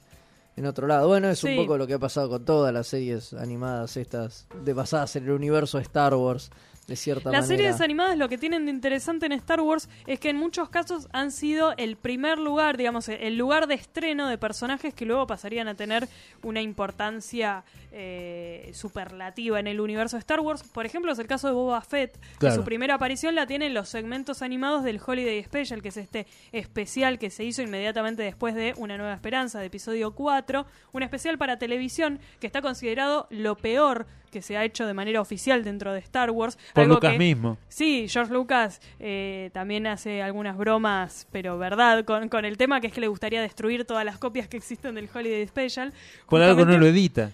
en 0.56 0.66
otro 0.66 0.86
lado. 0.86 1.08
Bueno, 1.08 1.28
es 1.30 1.38
Sí. 1.38 1.48
un 1.48 1.56
poco 1.64 1.78
lo 1.78 1.86
que 1.86 1.94
ha 1.94 1.98
pasado 1.98 2.28
con 2.28 2.44
todas 2.44 2.72
las 2.72 2.86
series 2.88 3.32
animadas 3.32 3.96
estas 3.96 4.46
de 4.64 4.72
basadas 4.74 5.16
en 5.16 5.24
el 5.24 5.30
universo 5.30 5.78
de 5.78 5.84
Star 5.84 6.14
Wars, 6.14 6.50
de 6.86 6.96
cierta 6.96 7.30
Las 7.30 7.48
manera. 7.48 7.64
series 7.64 7.80
animadas 7.80 8.18
lo 8.18 8.28
que 8.28 8.38
tienen 8.38 8.66
de 8.66 8.70
interesante 8.70 9.26
en 9.26 9.32
Star 9.32 9.60
Wars 9.60 9.88
es 10.06 10.20
que 10.20 10.30
en 10.30 10.36
muchos 10.36 10.68
casos 10.68 11.08
han 11.12 11.30
sido 11.30 11.74
el 11.76 11.96
primer 11.96 12.38
lugar, 12.38 12.76
digamos, 12.76 13.08
el 13.08 13.36
lugar 13.36 13.66
de 13.66 13.74
estreno 13.74 14.28
de 14.28 14.38
personajes 14.38 14.94
que 14.94 15.06
luego 15.06 15.26
pasarían 15.26 15.68
a 15.68 15.74
tener 15.74 16.08
una 16.42 16.60
importancia 16.60 17.64
eh, 17.92 18.70
superlativa 18.74 19.60
en 19.60 19.66
el 19.66 19.80
universo 19.80 20.16
de 20.16 20.20
Star 20.20 20.40
Wars. 20.40 20.62
Por 20.62 20.84
ejemplo, 20.86 21.12
es 21.12 21.18
el 21.18 21.26
caso 21.26 21.48
de 21.48 21.54
Boba 21.54 21.80
Fett, 21.80 22.18
que 22.38 22.50
su 22.50 22.64
primera 22.64 22.94
aparición 22.94 23.34
la 23.34 23.46
tiene 23.46 23.66
en 23.66 23.74
los 23.74 23.88
segmentos 23.88 24.42
animados 24.42 24.84
del 24.84 25.00
Holiday 25.04 25.42
Special, 25.44 25.80
que 25.80 25.88
es 25.88 25.96
este 25.96 26.26
especial 26.52 27.18
que 27.18 27.30
se 27.30 27.44
hizo 27.44 27.62
inmediatamente 27.62 28.22
después 28.22 28.54
de 28.54 28.74
Una 28.76 28.96
Nueva 28.96 29.14
Esperanza, 29.14 29.60
de 29.60 29.66
episodio 29.66 30.14
4, 30.14 30.66
un 30.92 31.02
especial 31.02 31.38
para 31.38 31.58
televisión 31.58 32.20
que 32.40 32.46
está 32.46 32.62
considerado 32.62 33.26
lo 33.30 33.56
peor 33.56 34.06
que 34.34 34.42
se 34.42 34.58
ha 34.58 34.64
hecho 34.64 34.86
de 34.86 34.92
manera 34.92 35.22
oficial 35.22 35.64
dentro 35.64 35.92
de 35.94 36.00
Star 36.00 36.30
Wars. 36.30 36.58
Por 36.74 36.82
algo 36.82 36.96
Lucas 36.96 37.12
que- 37.12 37.18
mismo. 37.18 37.56
Sí, 37.68 38.06
George 38.08 38.32
Lucas 38.34 38.80
eh, 39.00 39.48
también 39.54 39.86
hace 39.86 40.20
algunas 40.22 40.56
bromas, 40.58 41.26
pero 41.32 41.56
verdad, 41.56 42.04
con, 42.04 42.28
con 42.28 42.44
el 42.44 42.58
tema 42.58 42.80
que 42.82 42.88
es 42.88 42.92
que 42.92 43.00
le 43.00 43.08
gustaría 43.08 43.40
destruir 43.40 43.84
todas 43.86 44.04
las 44.04 44.18
copias 44.18 44.48
que 44.48 44.56
existen 44.58 44.94
del 44.96 45.08
Holiday 45.14 45.46
Special. 45.46 45.92
Por 46.28 46.42
algo 46.42 46.56
no 46.56 46.64
Justamente 46.66 46.78
lo 46.80 46.86
edita. 46.86 47.30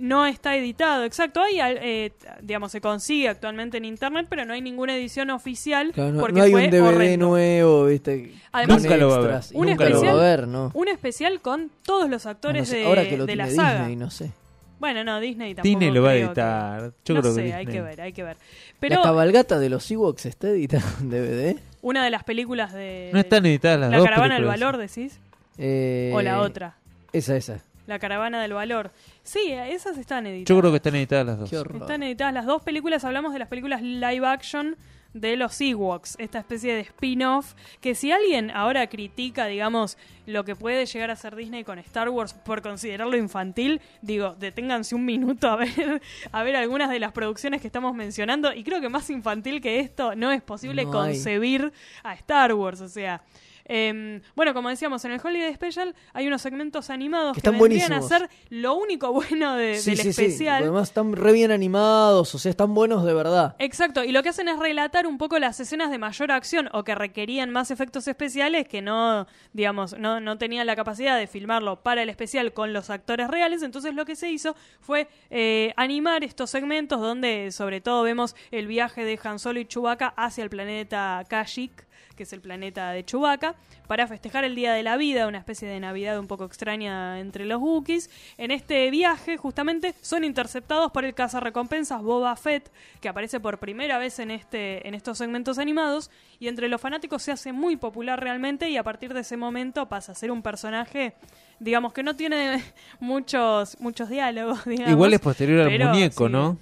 no 0.00 0.26
está 0.26 0.56
editado, 0.56 1.04
exacto. 1.04 1.40
Hay, 1.42 1.58
eh, 1.60 2.12
digamos, 2.42 2.72
se 2.72 2.80
consigue 2.80 3.28
actualmente 3.28 3.76
en 3.76 3.84
internet, 3.84 4.26
pero 4.28 4.44
no 4.44 4.52
hay 4.54 4.60
ninguna 4.62 4.96
edición 4.96 5.30
oficial 5.30 5.92
Claro, 5.92 6.12
no, 6.12 6.20
porque 6.20 6.38
no 6.38 6.44
hay 6.44 6.50
fue 6.52 6.64
un 6.64 6.70
DVD 6.70 6.82
horrendo. 6.82 7.26
nuevo, 7.28 7.84
¿viste? 7.86 8.32
Además, 8.52 8.82
Nunca 8.82 8.96
lo 8.96 9.08
va 9.10 9.16
a 9.16 9.20
ver. 9.20 9.40
Un 9.52 9.68
especial, 9.68 10.06
va 10.06 10.10
a 10.10 10.22
ver, 10.22 10.48
¿no? 10.48 10.70
un 10.74 10.88
especial 10.88 11.40
con 11.40 11.70
todos 11.84 12.08
los 12.08 12.24
No 12.24 12.30
actores 12.30 12.68
sé, 12.68 12.78
de, 12.78 12.84
ahora 12.86 13.08
que 13.08 13.16
lo 13.18 13.26
de 13.26 13.36
la 13.36 13.44
tiene 13.44 13.56
saga. 13.56 13.78
Disney, 13.80 13.96
no 13.96 14.10
sé. 14.10 14.30
Bueno, 14.78 15.02
no, 15.04 15.18
Disney 15.20 15.54
tampoco. 15.54 15.68
Disney 15.68 15.90
lo 15.90 16.02
va 16.02 16.10
a 16.10 16.14
editar. 16.16 16.80
que- 16.90 16.96
Yo 17.04 17.14
no 17.14 17.20
creo 17.20 17.34
que 17.34 17.42
sé, 17.42 17.52
hay 17.54 17.66
Disney. 17.66 17.76
que 17.76 17.82
ver, 17.82 18.00
hay 18.00 18.12
que 18.12 18.22
ver. 18.22 18.36
¿La 18.82 19.02
cabalgata 19.02 19.58
de 19.58 19.68
los 19.70 19.90
Ewoks 19.90 20.26
está 20.26 20.48
editada 20.48 20.84
en 21.00 21.10
DVD? 21.10 21.56
una 21.82 22.04
de 22.04 22.10
las 22.10 22.24
películas 22.24 22.72
de. 22.72 23.10
No 23.12 23.18
están 23.20 23.44
editadas 23.46 23.80
las 23.80 23.90
La 23.90 23.98
dos 23.98 24.06
caravana 24.06 24.34
del 24.36 24.44
valor, 24.44 24.76
decís. 24.76 25.18
Eh, 25.58 26.12
O 26.14 26.22
la 26.22 26.40
otra. 26.40 26.76
Esa, 27.12 27.36
esa. 27.36 27.60
La 27.86 27.98
caravana 27.98 28.40
del 28.42 28.52
valor. 28.52 28.90
Sí, 29.22 29.50
esas 29.50 29.96
están 29.96 30.26
editadas. 30.26 30.48
Yo 30.48 30.58
creo 30.60 30.70
que 30.72 30.76
están 30.76 30.94
editadas 30.94 31.26
las 31.26 31.38
dos. 31.38 31.52
Están 31.52 32.02
editadas 32.02 32.34
las 32.34 32.44
dos 32.46 32.62
películas. 32.62 33.02
Hablamos 33.04 33.32
de 33.32 33.38
las 33.38 33.48
películas 33.48 33.80
live 33.82 34.26
action 34.26 34.76
de 35.14 35.36
los 35.36 35.60
Ewoks, 35.60 36.16
esta 36.18 36.38
especie 36.38 36.74
de 36.74 36.80
spin-off 36.80 37.54
que 37.80 37.94
si 37.94 38.12
alguien 38.12 38.50
ahora 38.50 38.86
critica, 38.88 39.46
digamos, 39.46 39.96
lo 40.26 40.44
que 40.44 40.54
puede 40.54 40.86
llegar 40.86 41.10
a 41.10 41.16
ser 41.16 41.34
Disney 41.34 41.64
con 41.64 41.78
Star 41.78 42.08
Wars 42.10 42.34
por 42.34 42.62
considerarlo 42.62 43.16
infantil, 43.16 43.80
digo, 44.02 44.34
deténganse 44.38 44.94
un 44.94 45.04
minuto 45.04 45.48
a 45.48 45.56
ver 45.56 46.02
a 46.32 46.42
ver 46.42 46.56
algunas 46.56 46.90
de 46.90 47.00
las 47.00 47.12
producciones 47.12 47.60
que 47.60 47.66
estamos 47.66 47.94
mencionando 47.94 48.52
y 48.52 48.62
creo 48.64 48.80
que 48.80 48.88
más 48.88 49.08
infantil 49.10 49.60
que 49.60 49.80
esto 49.80 50.14
no 50.14 50.30
es 50.30 50.42
posible 50.42 50.84
No 50.84 50.90
concebir 50.90 51.72
a 52.02 52.14
Star 52.14 52.54
Wars, 52.54 52.80
o 52.80 52.88
sea, 52.88 53.22
em, 53.68 54.20
bueno, 54.34 54.54
como 54.54 54.68
decíamos, 54.68 55.04
en 55.04 55.12
el 55.12 55.20
Holiday 55.22 55.54
Special 55.54 55.94
hay 56.12 56.26
unos 56.26 56.42
segmentos 56.42 56.90
animados 56.90 57.34
Que 57.36 57.42
que, 57.42 57.48
están 57.48 57.60
vendrían 57.60 57.88
buenísimos. 57.90 58.12
a 58.12 58.18
ser 58.18 58.30
lo 58.50 58.74
único 58.74 59.12
bueno 59.12 59.54
de- 59.56 59.76
Sí, 59.78 59.90
del 59.90 59.98
sí, 59.98 60.12
sí. 60.12 60.22
especial. 60.24 60.62
Además 60.62 60.88
están 60.88 61.12
re 61.14 61.32
bien 61.32 61.50
animados, 61.52 62.34
o 62.34 62.38
sea, 62.38 62.50
están 62.50 62.74
buenos 62.74 63.04
de 63.04 63.14
verdad. 63.14 63.54
Exacto, 63.58 64.02
y 64.04 64.12
lo 64.12 64.22
que 64.22 64.30
hacen 64.30 64.48
es 64.48 64.58
relatar 64.58 65.06
un 65.06 65.18
poco 65.18 65.38
las 65.38 65.60
escenas 65.60 65.90
de 65.90 65.98
mayor 65.98 66.32
acción 66.32 66.68
o 66.72 66.82
que 66.84 66.94
requerían 66.94 67.50
más 67.50 67.70
efectos 67.70 68.08
especiales 68.08 68.66
que 68.66 68.82
no, 68.82 69.26
digamos, 69.52 69.96
no, 69.98 70.20
no 70.20 70.38
tenían 70.38 70.66
la 70.66 70.74
capacidad 70.76 71.18
de 71.18 71.26
filmarlo 71.26 71.82
para 71.82 72.02
el 72.02 72.08
especial 72.08 72.52
con 72.52 72.72
los 72.72 72.90
actores 72.90 73.28
reales. 73.28 73.62
Entonces 73.62 73.94
lo 73.94 74.04
que 74.04 74.16
se 74.16 74.30
hizo 74.30 74.56
fue 74.80 75.08
eh, 75.30 75.72
animar 75.76 76.24
estos 76.24 76.50
segmentos 76.50 77.00
donde 77.00 77.50
sobre 77.52 77.80
todo 77.80 78.02
vemos 78.02 78.34
el 78.50 78.66
viaje 78.66 79.04
de 79.04 79.18
Han 79.22 79.38
Solo 79.38 79.60
y 79.60 79.66
Chewbacca 79.66 80.14
hacia 80.16 80.44
el 80.44 80.50
planeta 80.50 81.24
Kashyyyk 81.28 81.86
que 82.18 82.24
es 82.24 82.32
el 82.32 82.40
planeta 82.40 82.90
de 82.90 83.04
Chewbacca, 83.04 83.54
para 83.86 84.08
festejar 84.08 84.44
el 84.44 84.56
Día 84.56 84.72
de 84.74 84.82
la 84.82 84.96
Vida, 84.96 85.28
una 85.28 85.38
especie 85.38 85.68
de 85.68 85.78
Navidad 85.78 86.18
un 86.18 86.26
poco 86.26 86.44
extraña 86.44 87.20
entre 87.20 87.46
los 87.46 87.60
Wookiees. 87.60 88.10
En 88.36 88.50
este 88.50 88.90
viaje, 88.90 89.36
justamente, 89.36 89.94
son 90.02 90.24
interceptados 90.24 90.90
por 90.90 91.04
el 91.04 91.14
cazarrecompensas 91.14 92.02
Boba 92.02 92.34
Fett, 92.34 92.70
que 93.00 93.08
aparece 93.08 93.38
por 93.38 93.58
primera 93.58 93.98
vez 93.98 94.18
en, 94.18 94.32
este, 94.32 94.86
en 94.86 94.94
estos 94.94 95.16
segmentos 95.16 95.58
animados, 95.58 96.10
y 96.40 96.48
entre 96.48 96.68
los 96.68 96.80
fanáticos 96.80 97.22
se 97.22 97.30
hace 97.30 97.52
muy 97.52 97.76
popular 97.76 98.20
realmente, 98.20 98.68
y 98.68 98.76
a 98.76 98.82
partir 98.82 99.14
de 99.14 99.20
ese 99.20 99.36
momento 99.36 99.88
pasa 99.88 100.10
a 100.12 100.14
ser 100.16 100.32
un 100.32 100.42
personaje, 100.42 101.14
digamos, 101.60 101.92
que 101.92 102.02
no 102.02 102.16
tiene 102.16 102.60
muchos, 103.00 103.78
muchos 103.80 104.08
diálogos, 104.08 104.64
digamos. 104.64 104.90
Igual 104.90 105.14
es 105.14 105.20
posterior 105.20 105.60
al 105.60 105.68
pero 105.68 105.86
muñeco, 105.90 106.26
sí. 106.26 106.32
¿no? 106.32 106.58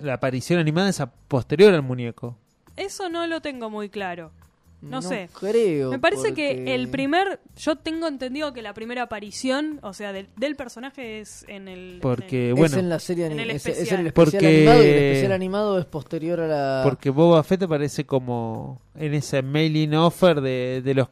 La 0.00 0.14
aparición 0.14 0.58
animada 0.58 0.88
es 0.88 0.98
a- 1.00 1.10
posterior 1.10 1.74
al 1.74 1.82
muñeco. 1.82 2.36
Eso 2.76 3.08
no 3.08 3.26
lo 3.26 3.40
tengo 3.40 3.68
muy 3.70 3.88
claro. 3.88 4.30
No, 4.80 4.90
No 4.90 5.02
sé. 5.02 5.28
creo, 5.40 5.90
Me 5.90 5.98
parece 5.98 6.28
porque- 6.28 6.62
que 6.64 6.74
el 6.76 6.88
primer. 6.88 7.40
Yo 7.56 7.74
tengo 7.74 8.06
entendido 8.06 8.52
que 8.52 8.62
la 8.62 8.74
primera 8.74 9.02
aparición, 9.02 9.80
o 9.82 9.92
sea, 9.92 10.12
del, 10.12 10.28
del 10.36 10.54
personaje 10.54 11.18
es 11.18 11.44
en 11.48 11.66
el. 11.66 11.98
Porque, 12.00 12.44
en 12.44 12.48
el- 12.50 12.54
bueno. 12.54 12.76
es 12.76 12.82
en 12.82 12.88
la 12.88 13.00
serie 13.00 13.26
en 13.26 13.40
el 13.40 13.50
es, 13.50 13.66
es 13.66 13.72
especial. 13.72 14.00
el 14.00 14.06
especial 14.06 14.30
Porque- 14.40 14.46
animado 14.56 14.82
y 14.84 14.86
el 14.86 14.94
especial 14.94 15.32
animado 15.32 15.78
es 15.80 15.84
posterior 15.84 16.40
a 16.40 16.46
la 16.46 16.80
Porque 16.84 17.10
Boba 17.10 17.42
Fett 17.42 17.64
aparece 17.64 18.06
como 18.06 18.80
en 18.94 19.14
ese 19.14 19.42
mailing 19.42 19.94
offer 19.94 20.40
de, 20.40 20.80
de 20.84 20.94
los 20.94 21.08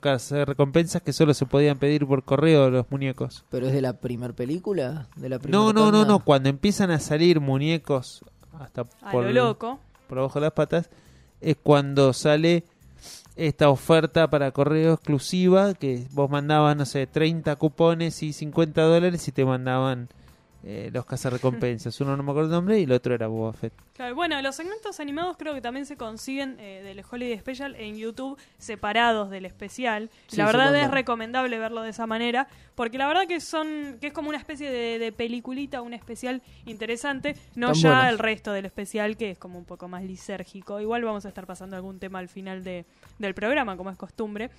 recompensas 0.46 1.02
que 1.02 1.12
solo 1.12 1.34
se 1.34 1.46
podían 1.46 1.78
pedir 1.80 2.06
por 2.06 2.22
correo 2.22 2.70
los 2.70 2.88
muñecos. 2.90 3.44
pero 3.50 3.66
es 3.66 3.72
de 3.72 3.82
la 3.82 3.94
primer 3.94 4.34
película, 4.34 5.08
de 5.16 5.28
la 5.28 5.40
primera 5.40 5.58
No, 5.58 5.72
no, 5.72 5.90
no, 5.90 6.04
no. 6.04 6.20
Cuando 6.20 6.48
empiezan 6.48 6.92
a 6.92 7.00
salir 7.00 7.40
muñecos 7.40 8.24
hasta 8.60 8.82
A 9.02 9.10
por, 9.10 9.24
lo 9.24 9.32
loco. 9.32 9.80
por 10.08 10.18
abajo 10.20 10.38
de 10.38 10.46
las 10.46 10.52
patas, 10.52 10.88
es 11.40 11.56
cuando 11.60 12.12
sale 12.12 12.62
esta 13.36 13.68
oferta 13.68 14.28
para 14.28 14.50
correo 14.50 14.94
exclusiva 14.94 15.74
que 15.74 16.06
vos 16.12 16.30
mandabas, 16.30 16.76
no 16.76 16.86
sé, 16.86 17.06
30 17.06 17.56
cupones 17.56 18.22
y 18.22 18.32
50 18.32 18.82
dólares 18.82 19.28
y 19.28 19.32
te 19.32 19.44
mandaban 19.44 20.08
eh, 20.68 20.90
los 20.92 21.06
cazarrecompensas. 21.06 22.00
Uno 22.00 22.16
no 22.16 22.24
me 22.24 22.32
acuerdo 22.32 22.48
el 22.48 22.56
nombre 22.56 22.80
y 22.80 22.82
el 22.82 22.90
otro 22.90 23.14
era 23.14 23.28
Boba 23.28 23.52
Fett. 23.52 23.72
Claro, 23.92 24.16
bueno, 24.16 24.42
los 24.42 24.56
segmentos 24.56 24.98
animados 24.98 25.36
creo 25.36 25.54
que 25.54 25.60
también 25.60 25.86
se 25.86 25.96
consiguen 25.96 26.56
eh, 26.58 26.82
del 26.82 27.04
Holiday 27.08 27.38
Special 27.38 27.76
en 27.76 27.96
YouTube 27.96 28.36
separados 28.58 29.30
del 29.30 29.46
especial. 29.46 30.10
Sí, 30.26 30.38
la 30.38 30.46
verdad 30.46 30.74
es 30.74 30.90
recomendable 30.90 31.56
verlo 31.56 31.82
de 31.82 31.90
esa 31.90 32.08
manera, 32.08 32.48
porque 32.74 32.98
la 32.98 33.06
verdad 33.06 33.28
que 33.28 33.38
son 33.38 33.98
que 34.00 34.08
es 34.08 34.12
como 34.12 34.28
una 34.28 34.38
especie 34.38 34.68
de, 34.68 34.98
de 34.98 35.12
peliculita, 35.12 35.82
un 35.82 35.94
especial 35.94 36.42
interesante, 36.64 37.36
no 37.54 37.72
ya 37.72 37.90
buenos. 37.90 38.08
el 38.08 38.18
resto 38.18 38.52
del 38.52 38.66
especial 38.66 39.16
que 39.16 39.30
es 39.30 39.38
como 39.38 39.60
un 39.60 39.66
poco 39.66 39.86
más 39.86 40.02
lisérgico. 40.02 40.80
Igual 40.80 41.04
vamos 41.04 41.24
a 41.26 41.28
estar 41.28 41.46
pasando 41.46 41.76
algún 41.76 42.00
tema 42.00 42.18
al 42.18 42.28
final 42.28 42.64
de, 42.64 42.86
del 43.20 43.34
programa, 43.34 43.76
como 43.76 43.90
es 43.90 43.96
costumbre. 43.96 44.50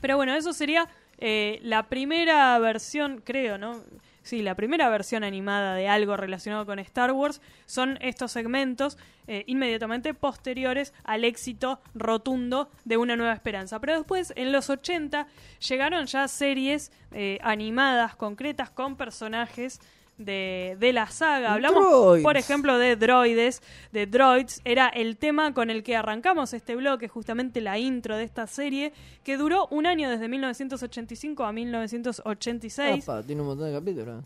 Pero 0.00 0.16
bueno, 0.16 0.34
eso 0.34 0.52
sería 0.52 0.88
eh, 1.18 1.58
la 1.62 1.88
primera 1.88 2.58
versión, 2.58 3.20
creo, 3.24 3.56
¿no? 3.56 3.82
Sí, 4.28 4.42
la 4.42 4.54
primera 4.54 4.90
versión 4.90 5.24
animada 5.24 5.74
de 5.74 5.88
algo 5.88 6.14
relacionado 6.14 6.66
con 6.66 6.78
Star 6.80 7.12
Wars 7.12 7.40
son 7.64 7.96
estos 8.02 8.30
segmentos 8.30 8.98
eh, 9.26 9.44
inmediatamente 9.46 10.12
posteriores 10.12 10.92
al 11.02 11.24
éxito 11.24 11.80
rotundo 11.94 12.70
de 12.84 12.98
Una 12.98 13.16
Nueva 13.16 13.32
Esperanza. 13.32 13.80
Pero 13.80 13.96
después, 13.96 14.34
en 14.36 14.52
los 14.52 14.68
80, 14.68 15.28
llegaron 15.66 16.04
ya 16.04 16.28
series 16.28 16.92
eh, 17.12 17.38
animadas 17.40 18.16
concretas 18.16 18.68
con 18.68 18.96
personajes 18.96 19.80
de, 20.18 20.76
de 20.78 20.92
la 20.92 21.06
saga. 21.06 21.54
Hablamos, 21.54 21.82
Droids. 21.82 22.22
por 22.22 22.36
ejemplo, 22.36 22.76
de 22.76 22.96
droides, 22.96 23.62
de 23.92 24.06
droids. 24.06 24.60
Era 24.64 24.88
el 24.88 25.16
tema 25.16 25.54
con 25.54 25.70
el 25.70 25.82
que 25.82 25.96
arrancamos 25.96 26.52
este 26.52 26.76
bloque, 26.76 27.08
justamente 27.08 27.60
la 27.60 27.78
intro 27.78 28.16
de 28.16 28.24
esta 28.24 28.46
serie, 28.46 28.92
que 29.24 29.36
duró 29.36 29.68
un 29.70 29.86
año 29.86 30.10
desde 30.10 30.28
1985 30.28 31.44
a 31.44 31.52
1986. 31.52 33.08
Apa, 33.08 33.22
tiene 33.22 33.40
un 33.42 33.48
montón 33.48 33.72
de 33.72 33.78
capítulos. 33.78 34.24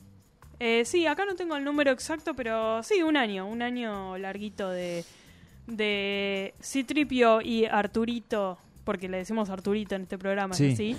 Eh, 0.59 0.85
sí, 0.85 1.07
acá 1.07 1.25
no 1.25 1.35
tengo 1.35 1.57
el 1.57 1.65
número 1.65 1.91
exacto, 1.91 2.35
pero 2.35 2.83
sí, 2.83 3.03
un 3.03 3.17
año, 3.17 3.49
un 3.49 3.63
año 3.63 4.17
larguito 4.19 4.71
de, 4.71 5.05
de 5.67 6.55
Citripio 6.63 7.41
y 7.41 7.65
Arturito, 7.65 8.59
porque 8.85 9.09
le 9.09 9.19
decimos 9.19 9.51
Arturito 9.51 9.95
en 9.95 10.03
este 10.03 10.19
programa, 10.19 10.55
Sí. 10.55 10.67
¿es 10.67 10.75
así? 10.75 10.97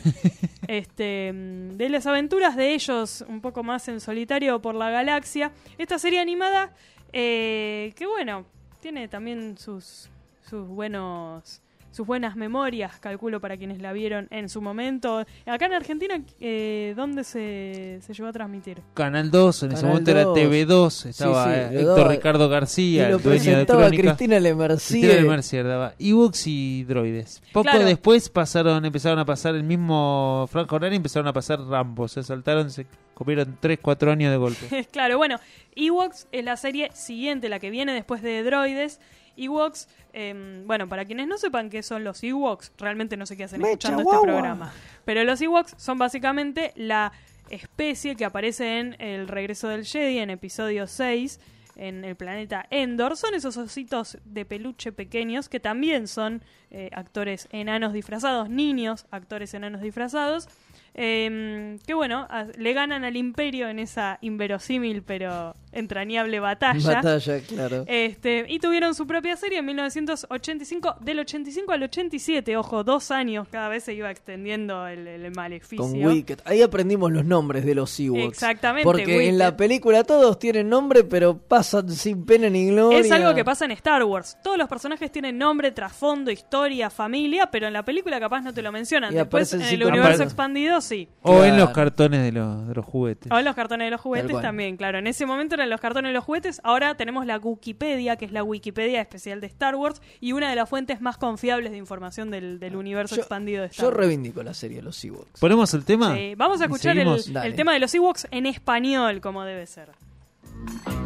este, 0.68 1.32
de 1.34 1.90
las 1.90 2.06
aventuras 2.06 2.56
de 2.56 2.74
ellos, 2.74 3.24
un 3.28 3.42
poco 3.42 3.64
más 3.64 3.88
en 3.88 4.00
solitario 4.00 4.62
por 4.62 4.76
la 4.76 4.90
galaxia. 4.90 5.52
Esta 5.78 5.98
serie 6.00 6.20
animada, 6.20 6.74
eh, 7.12 7.94
que 7.96 8.06
bueno, 8.06 8.46
tiene 8.80 9.08
también 9.08 9.58
sus, 9.58 10.10
sus 10.50 10.68
buenos 10.68 11.62
sus 11.94 12.08
buenas 12.08 12.36
memorias, 12.36 13.00
calculo 13.00 13.40
para 13.40 13.56
quienes 13.56 13.80
la 13.80 13.94
vieron 13.94 14.28
en 14.32 14.50
su 14.50 14.62
momento. 14.62 15.24
Acá 15.46 15.68
en 15.68 15.74
Argentina, 15.74 16.22
eh, 16.40 16.94
¿dónde 16.98 17.24
se, 17.24 18.00
se 18.02 18.14
llegó 18.14 18.28
a 18.30 18.34
transmitir? 18.34 18.82
Canal 18.96 19.30
2, 19.30 19.64
en 19.64 19.72
ese 19.74 19.86
momento 19.86 20.10
era 20.12 20.24
2. 20.24 20.38
TV2, 20.38 21.06
estaba 21.06 21.46
Sí, 21.46 21.52
sí, 21.52 21.56
eh, 21.76 21.80
Héctor 21.82 22.08
Ricardo 22.10 22.48
y 22.48 22.50
García, 22.50 23.10
lo 23.10 23.18
el 23.18 23.24
dueño 23.24 23.58
de 23.60 23.66
Crónica. 23.68 24.02
Cristina 24.04 24.40
Lemercier. 24.40 25.02
Cristina 25.02 25.22
Lemercier 25.22 25.68
daba 25.68 25.94
ebooks 26.00 26.48
y 26.48 26.84
droides. 26.86 27.44
Poco 27.54 27.70
Claro. 27.70 27.86
después 27.86 28.28
pasaron, 28.30 28.84
empezaron 28.84 29.20
a 29.20 29.26
pasar 29.26 29.54
el 29.56 29.64
mismo 29.64 30.48
franja 30.52 30.76
horaria 30.76 30.96
y 30.96 30.98
empezaron 30.98 31.28
a 31.28 31.34
pasar 31.34 31.60
Rambo. 31.62 32.08
Se 32.08 32.24
saltaron, 32.24 32.72
se 32.72 32.88
comieron 33.24 33.58
3, 33.60 33.80
4 33.82 34.12
años 34.12 34.32
de 34.32 34.38
golpe. 34.38 34.88
claro, 34.92 35.18
bueno, 35.18 35.40
Ewoks 35.76 36.28
es 36.32 36.44
la 36.44 36.58
serie 36.58 36.92
siguiente, 36.94 37.50
la 37.50 37.60
que 37.60 37.70
viene 37.70 37.94
después 37.94 38.22
de 38.22 38.44
Droides. 38.44 39.00
Ewoks, 39.38 39.88
em, 40.12 40.68
bueno, 40.68 40.88
para 40.88 41.06
quienes 41.06 41.28
no 41.28 41.38
sepan 41.38 41.70
qué 41.70 41.82
son 41.82 42.04
los 42.04 42.24
Ewoks, 42.24 42.72
realmente 42.78 43.18
no 43.18 43.26
sé 43.26 43.36
qué 43.36 43.46
hacen 43.46 43.64
escuchando 43.64 44.04
este 44.04 44.18
programa. 44.22 44.74
Pero 45.06 45.24
los 45.24 45.42
Ewoks 45.42 45.76
son 45.78 45.98
básicamente 45.98 46.72
la 46.76 47.12
especie 47.50 48.16
que 48.16 48.26
aparece 48.26 48.80
en 48.80 48.96
El 49.00 49.28
regreso 49.28 49.68
del 49.70 49.86
Jedi, 49.86 50.20
en 50.20 50.30
episodio 50.30 50.88
6, 50.88 51.40
en 51.76 52.04
el 52.04 52.16
planeta 52.16 52.66
Endor. 52.70 53.18
Son 53.18 53.34
esos 53.34 53.58
ositos 53.58 54.18
de 54.26 54.46
peluche 54.46 54.92
pequeños 54.92 55.50
que 55.50 55.60
también 55.60 56.08
son 56.08 56.44
eh, 56.72 56.90
actores 56.94 57.48
enanos 57.52 57.94
disfrazados, 57.94 58.50
niños 58.50 59.06
actores 59.12 59.54
enanos 59.54 59.82
disfrazados. 59.82 60.48
Em, 60.94 61.80
que 61.80 61.94
bueno, 61.94 62.28
le 62.58 62.74
ganan 62.74 63.04
al 63.04 63.18
imperio 63.18 63.68
en 63.70 63.80
esa 63.80 64.18
inverosímil 64.22 65.04
pero 65.04 65.54
entrañable 65.74 66.40
batalla. 66.40 66.96
Batalla, 66.96 67.40
claro. 67.42 67.84
Este, 67.88 68.46
y 68.48 68.60
tuvieron 68.60 68.96
su 68.96 69.06
propia 69.08 69.36
serie 69.36 69.60
en 69.60 69.66
1985, 69.66 70.98
del 71.02 71.20
85 71.20 71.72
al 71.72 71.84
87, 71.84 72.58
ojo, 72.58 72.84
dos 72.84 73.12
años, 73.12 73.48
cada 73.50 73.70
vez 73.70 73.84
se 73.84 73.94
iba 73.94 74.10
extendiendo 74.12 74.88
el, 74.88 75.08
el 75.08 75.32
maleficio. 75.32 75.84
Con 75.84 75.94
Wicked. 75.94 76.40
Ahí 76.46 76.62
aprendimos 76.62 77.12
los 77.12 77.26
nombres 77.26 77.66
de 77.66 77.76
los 77.76 78.00
Ewoks. 78.00 78.24
Exactamente, 78.24 78.86
Porque 78.86 79.06
Wicked. 79.06 79.30
en 79.30 79.38
la 79.38 79.56
película 79.58 80.04
todos 80.04 80.40
tienen 80.40 80.70
nombre, 80.70 81.04
pero 81.04 81.38
pasan 81.38 81.90
sin 81.90 82.26
pena 82.26 82.50
ni 82.50 82.68
gloria. 82.68 83.00
Es 83.00 83.12
algo 83.12 83.34
que 83.34 83.44
pasa 83.44 83.66
en 83.66 83.72
Star 83.72 84.04
Wars. 84.04 84.38
Todos 84.44 84.58
los 84.58 84.68
personajes 84.68 85.12
tienen 85.12 85.38
nombre, 85.38 85.72
trasfondo, 85.72 86.32
historia, 86.32 86.90
familia, 86.90 87.50
pero 87.52 87.68
en 87.68 87.74
la 87.74 87.84
película 87.84 88.20
capaz 88.20 88.42
no 88.42 88.54
te 88.54 88.62
lo 88.62 88.72
mencionan. 88.72 89.14
Y 89.14 89.16
Después 89.16 89.54
en 89.54 89.62
el 89.62 89.84
universo 89.84 90.24
expandido 90.24 90.82
sí. 90.82 91.08
O 91.22 91.44
en 91.44 91.58
los 91.58 91.72
cartones 91.72 92.24
de 92.24 92.32
los, 92.32 92.68
de 92.68 92.74
los 92.74 92.86
juguetes. 92.86 93.32
O 93.32 93.38
en 93.38 93.46
los 93.46 93.56
cartones 93.56 93.88
de 93.88 93.92
los 93.92 94.02
juguetes 94.02 94.42
también, 94.42 94.78
claro. 94.78 95.00
En 95.00 95.08
ese 95.08 95.26
momento 95.26 95.58
eran 95.64 95.70
los 95.70 95.82
cartones 95.82 96.10
de 96.10 96.14
los 96.14 96.24
juguetes. 96.24 96.62
Ahora 96.64 96.96
tenemos 96.96 97.26
la 97.26 97.38
Wikipedia, 97.38 98.16
que 98.18 98.26
es 98.26 98.32
la 98.32 98.44
Wikipedia 98.44 99.02
especial 99.02 99.42
de 99.42 99.48
Star 99.48 99.76
Wars 99.76 100.02
y 100.20 100.34
una 100.34 100.50
de 100.50 100.56
las 100.56 100.70
fuentes 100.70 101.02
más 101.02 101.18
confiables 101.18 101.72
de 101.72 101.78
información 101.78 102.30
del, 102.30 102.60
del 102.60 102.76
universo 102.76 103.16
expandido 103.16 103.62
de 103.62 103.68
Star 103.68 103.84
Yo 103.84 103.88
Wars. 103.90 103.98
reivindico 103.98 104.44
la 104.44 104.54
serie 104.54 104.78
de 104.78 104.84
los 104.84 105.04
Ewoks. 105.04 105.40
¿Ponemos 105.40 105.74
el 105.74 105.86
tema? 105.86 106.16
Sí, 106.16 106.36
vamos 106.36 106.60
a 106.62 106.64
¿Y 106.64 106.66
escuchar 106.66 106.98
el, 106.98 107.56
tema 107.56 107.74
de 107.74 107.80
los 107.80 107.94
Ewoks 107.94 108.28
en 108.32 108.46
español, 108.46 109.22
como 109.22 109.44
debe 109.46 109.66
ser. 109.66 109.90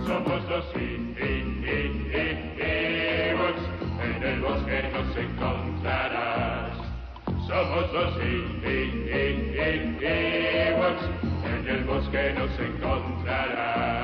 Somos 0.06 0.50
los 0.50 0.66
Ewoks, 0.76 1.18
en 4.04 4.24
el 4.24 4.42
bosque 4.42 4.84
nos 4.94 5.18
encontrarás. 5.18 6.78
Somos 7.48 7.94
los 7.94 8.16
Ewoks, 8.22 8.58
en 11.46 11.68
el 11.68 11.84
bosque 11.86 12.34
nos 12.38 12.60
encontrarás. 12.60 13.97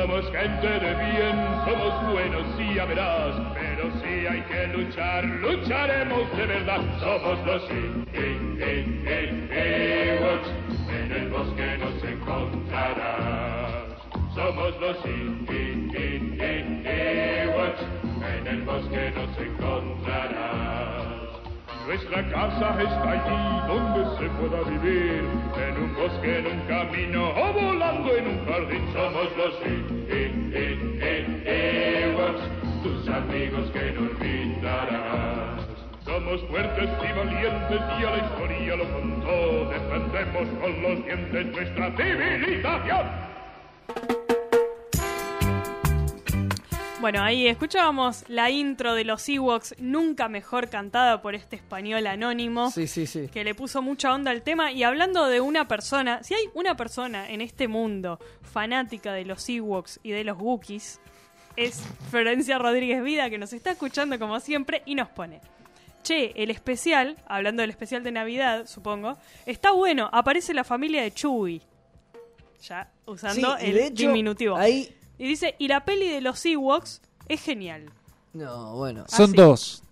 Somos 0.00 0.30
gente 0.30 0.68
de 0.68 0.94
bien, 0.94 1.36
somos 1.66 2.12
buenos 2.12 2.46
y 2.56 2.74
ya 2.74 2.84
verás, 2.84 3.34
pero 3.52 3.90
si 4.00 4.26
hay 4.28 4.42
que 4.42 4.68
luchar, 4.68 5.24
lucharemos 5.24 6.30
de 6.36 6.46
verdad. 6.46 6.80
Somos 7.00 7.44
los 7.44 7.68
Ewoks, 7.68 8.48
en 10.88 11.12
el 11.12 11.28
bosque 11.30 11.78
nos 11.78 12.04
encontrarás. 12.04 13.86
Somos 14.36 14.80
los 14.80 15.04
Ewoks, 15.04 15.96
en 18.22 18.46
el 18.46 18.62
bosque 18.62 19.12
nos 19.16 19.36
encontrarás. 19.36 20.47
Nuestra 21.88 22.22
casa 22.28 22.82
está 22.82 23.12
allí 23.12 23.66
donde 23.66 24.04
se 24.18 24.28
pueda 24.36 24.60
vivir, 24.68 25.24
en 25.56 25.74
un 25.82 25.94
bosque, 25.94 26.38
en 26.40 26.46
un 26.46 26.60
camino 26.66 27.30
o 27.30 27.52
volando 27.54 28.14
en 28.14 28.26
un 28.26 28.44
jardín. 28.44 28.92
Somos 28.92 29.34
los 29.38 29.54
Ewoks, 31.46 32.42
tus 32.82 33.08
amigos 33.08 33.70
que 33.70 33.92
no 33.92 34.00
olvidarás. 34.02 35.66
Somos 36.04 36.42
fuertes 36.50 36.90
y 36.90 37.18
valientes 37.18 37.80
y 37.98 38.04
a 38.04 38.10
la 38.10 38.18
historia 38.18 38.76
lo 38.76 38.84
contó. 38.92 39.70
Defendemos 39.70 40.48
con 40.60 40.82
los 40.82 41.04
dientes 41.06 41.46
nuestra 41.46 41.90
civilización. 41.96 43.27
Bueno, 47.00 47.22
ahí 47.22 47.46
escuchábamos 47.46 48.24
la 48.28 48.50
intro 48.50 48.94
de 48.94 49.04
los 49.04 49.28
Ewoks, 49.28 49.76
nunca 49.78 50.28
mejor 50.28 50.68
cantada 50.68 51.22
por 51.22 51.36
este 51.36 51.54
español 51.54 52.04
anónimo. 52.08 52.72
Sí, 52.72 52.88
sí, 52.88 53.06
sí. 53.06 53.28
que 53.28 53.44
le 53.44 53.54
puso 53.54 53.82
mucha 53.82 54.12
onda 54.12 54.32
al 54.32 54.42
tema. 54.42 54.72
Y 54.72 54.82
hablando 54.82 55.26
de 55.28 55.40
una 55.40 55.68
persona, 55.68 56.24
si 56.24 56.34
hay 56.34 56.44
una 56.54 56.76
persona 56.76 57.30
en 57.30 57.40
este 57.40 57.68
mundo 57.68 58.18
fanática 58.42 59.12
de 59.12 59.24
los 59.24 59.48
Ewoks 59.48 60.00
y 60.02 60.10
de 60.10 60.24
los 60.24 60.38
Wookiees, 60.40 61.00
es 61.56 61.80
Florencia 62.10 62.58
Rodríguez 62.58 63.00
Vida, 63.04 63.30
que 63.30 63.38
nos 63.38 63.52
está 63.52 63.70
escuchando 63.70 64.18
como 64.18 64.40
siempre 64.40 64.82
y 64.84 64.96
nos 64.96 65.08
pone. 65.08 65.40
Che, 66.02 66.32
el 66.42 66.50
especial, 66.50 67.16
hablando 67.28 67.60
del 67.60 67.70
especial 67.70 68.02
de 68.02 68.10
Navidad, 68.10 68.66
supongo, 68.66 69.16
está 69.46 69.70
bueno, 69.70 70.08
aparece 70.12 70.52
la 70.52 70.64
familia 70.64 71.02
de 71.02 71.12
Chewie. 71.12 71.60
Ya, 72.68 72.90
usando 73.06 73.56
Sí, 73.58 73.66
el 73.66 73.74
de 73.74 73.86
hecho, 73.86 74.06
diminutivo. 74.08 74.56
ahí- 74.56 74.92
Y 75.18 75.26
dice, 75.26 75.54
y 75.58 75.68
la 75.68 75.84
peli 75.84 76.08
de 76.08 76.20
los 76.20 76.44
Ewoks 76.46 77.00
es 77.28 77.42
genial. 77.42 77.90
No, 78.32 78.74
bueno. 78.76 79.04
Son 79.08 79.26
Así. 79.30 79.36
dos. 79.36 79.82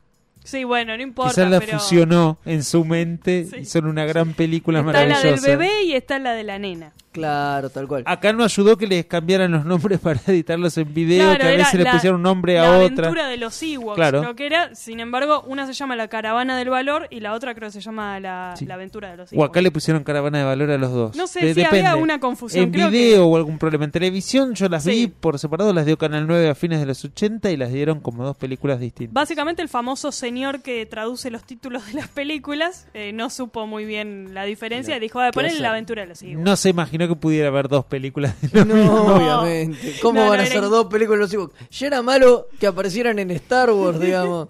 Sí, 0.44 0.62
bueno, 0.62 0.96
no 0.96 1.02
importa. 1.02 1.32
Quizás 1.34 1.50
la 1.50 1.58
pero 1.58 1.80
fusionó 1.80 2.38
en 2.44 2.62
su 2.62 2.84
mente 2.84 3.46
Sí. 3.50 3.56
y 3.62 3.64
son 3.64 3.86
una 3.86 4.04
gran 4.04 4.32
película 4.34 4.78
Está 4.80 4.92
la 4.92 4.98
maravillosa. 5.14 5.46
del 5.48 5.58
bebé 5.58 5.82
y 5.84 5.94
está 5.94 6.20
la 6.20 6.34
de 6.34 6.44
la 6.44 6.58
nena. 6.60 6.92
Claro, 7.16 7.70
tal 7.70 7.88
cual. 7.88 8.02
Acá 8.06 8.32
no 8.32 8.44
ayudó 8.44 8.76
que 8.76 8.86
les 8.86 9.06
cambiaran 9.06 9.50
los 9.50 9.64
nombres 9.64 9.98
para 10.00 10.20
editarlos 10.26 10.76
en 10.78 10.92
video, 10.92 11.24
Claro, 11.24 11.40
que 11.40 11.46
a 11.46 11.56
veces 11.56 11.74
le 11.74 11.84
la- 11.84 11.92
pusieron 11.92 12.16
un 12.16 12.22
nombre 12.22 12.54
la 12.54 12.60
a 12.66 12.70
otra. 12.78 13.06
aventura 13.08 13.28
de 13.28 13.36
los 13.38 13.62
Ewoks, 13.62 13.96
Claro. 13.96 14.20
creo 14.20 14.36
que 14.36 14.46
era. 14.46 14.74
Sin 14.74 15.00
embargo, 15.00 15.42
una 15.46 15.66
se 15.66 15.72
llama 15.72 15.96
La 15.96 16.08
Caravana 16.08 16.56
del 16.56 16.68
Valor 16.70 17.06
y 17.10 17.20
la 17.20 17.32
otra 17.32 17.54
creo 17.54 17.68
que 17.68 17.72
se 17.72 17.80
llama 17.80 18.20
La, 18.20 18.54
Sí. 18.56 18.66
la 18.66 18.74
Aventura 18.74 19.10
de 19.10 19.16
los 19.16 19.32
O 19.32 19.34
Ewoks. 19.34 19.48
acá 19.50 19.60
le 19.62 19.70
pusieron 19.70 20.04
caravana 20.04 20.38
de 20.38 20.44
valor 20.44 20.70
a 20.70 20.78
los 20.78 20.92
dos. 20.92 21.16
No 21.16 21.26
sé 21.26 21.40
De- 21.40 21.54
si 21.54 21.62
había 21.64 21.78
depende. 21.80 22.02
una 22.02 22.20
confusión, 22.20 22.64
En 22.64 22.70
creo 22.72 22.90
video 22.90 23.26
o 23.26 23.36
algún 23.36 23.58
problema. 23.58 23.84
En 23.84 23.90
televisión 23.90 24.54
yo 24.54 24.68
las 24.68 24.84
Sí. 24.84 24.90
vi 24.90 25.06
por 25.08 25.38
separado, 25.38 25.72
las 25.72 25.86
dio 25.86 25.96
Canal 25.98 26.26
9 26.26 26.48
a 26.50 26.54
fines 26.54 26.80
de 26.80 26.86
los 26.86 27.04
80 27.04 27.50
y 27.50 27.56
las 27.56 27.72
dieron 27.72 28.00
como 28.00 28.24
dos 28.24 28.36
películas 28.36 28.78
distintas. 28.80 29.14
Básicamente 29.14 29.62
el 29.62 29.68
famoso 29.68 30.12
señor 30.12 30.60
que 30.62 30.84
traduce 30.86 31.30
los 31.30 31.44
títulos 31.44 31.86
de 31.86 31.94
las 31.94 32.08
películas 32.08 32.86
eh, 32.94 33.12
no 33.12 33.30
supo 33.30 33.66
muy 33.66 33.84
bien 33.84 34.34
la 34.34 34.44
diferencia 34.44 34.96
y 34.96 35.00
dijo 35.00 35.20
de 35.20 35.28
¿Qué 35.30 35.32
ponerle? 35.32 35.60
La 35.60 35.70
Aventura 35.70 36.02
de 36.02 36.08
los 36.08 36.22
Ewoks. 36.22 36.44
No 36.44 36.56
se 36.56 36.68
imaginó 36.68 37.05
que 37.08 37.16
pudiera 37.16 37.48
haber 37.48 37.68
dos 37.68 37.84
películas 37.84 38.34
de 38.40 38.64
No, 38.64 38.74
mismo. 38.74 38.92
obviamente. 39.16 39.96
¿Cómo 40.02 40.20
No, 40.20 40.28
van 40.30 40.38
no, 40.38 40.42
a 40.44 40.46
ser 40.46 40.62
dos 40.62 40.86
películas 40.86 41.18
de 41.18 41.24
los 41.24 41.34
Ewoks? 41.34 41.54
Ya 41.70 41.86
era 41.86 42.02
malo 42.02 42.48
que 42.58 42.66
aparecieran 42.66 43.18
en 43.18 43.30
Star 43.32 43.70
Wars, 43.70 43.98
digamos. 44.00 44.48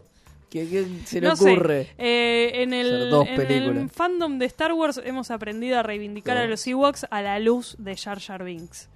¿Qué, 0.50 0.68
qué 0.68 0.86
se 1.04 1.20
le 1.20 1.28
no 1.28 1.36
sé, 1.36 1.52
ocurre? 1.54 1.88
eh, 1.98 2.50
en 2.62 2.72
el, 2.72 3.10
dos 3.10 3.26
en 3.26 3.50
el 3.50 3.90
fandom 3.90 4.38
de 4.38 4.46
Star 4.46 4.72
Wars 4.72 5.00
hemos 5.04 5.30
aprendido 5.32 5.78
a 5.78 5.82
reivindicar 5.82 6.36
a 6.38 6.46
los 6.46 6.64
Ewoks 6.66 7.06
a 7.10 7.20
la 7.20 7.38
luz 7.40 7.74
de 7.78 7.96
Jar 7.96 8.20
Jar 8.20 8.44
Binks. 8.44 8.88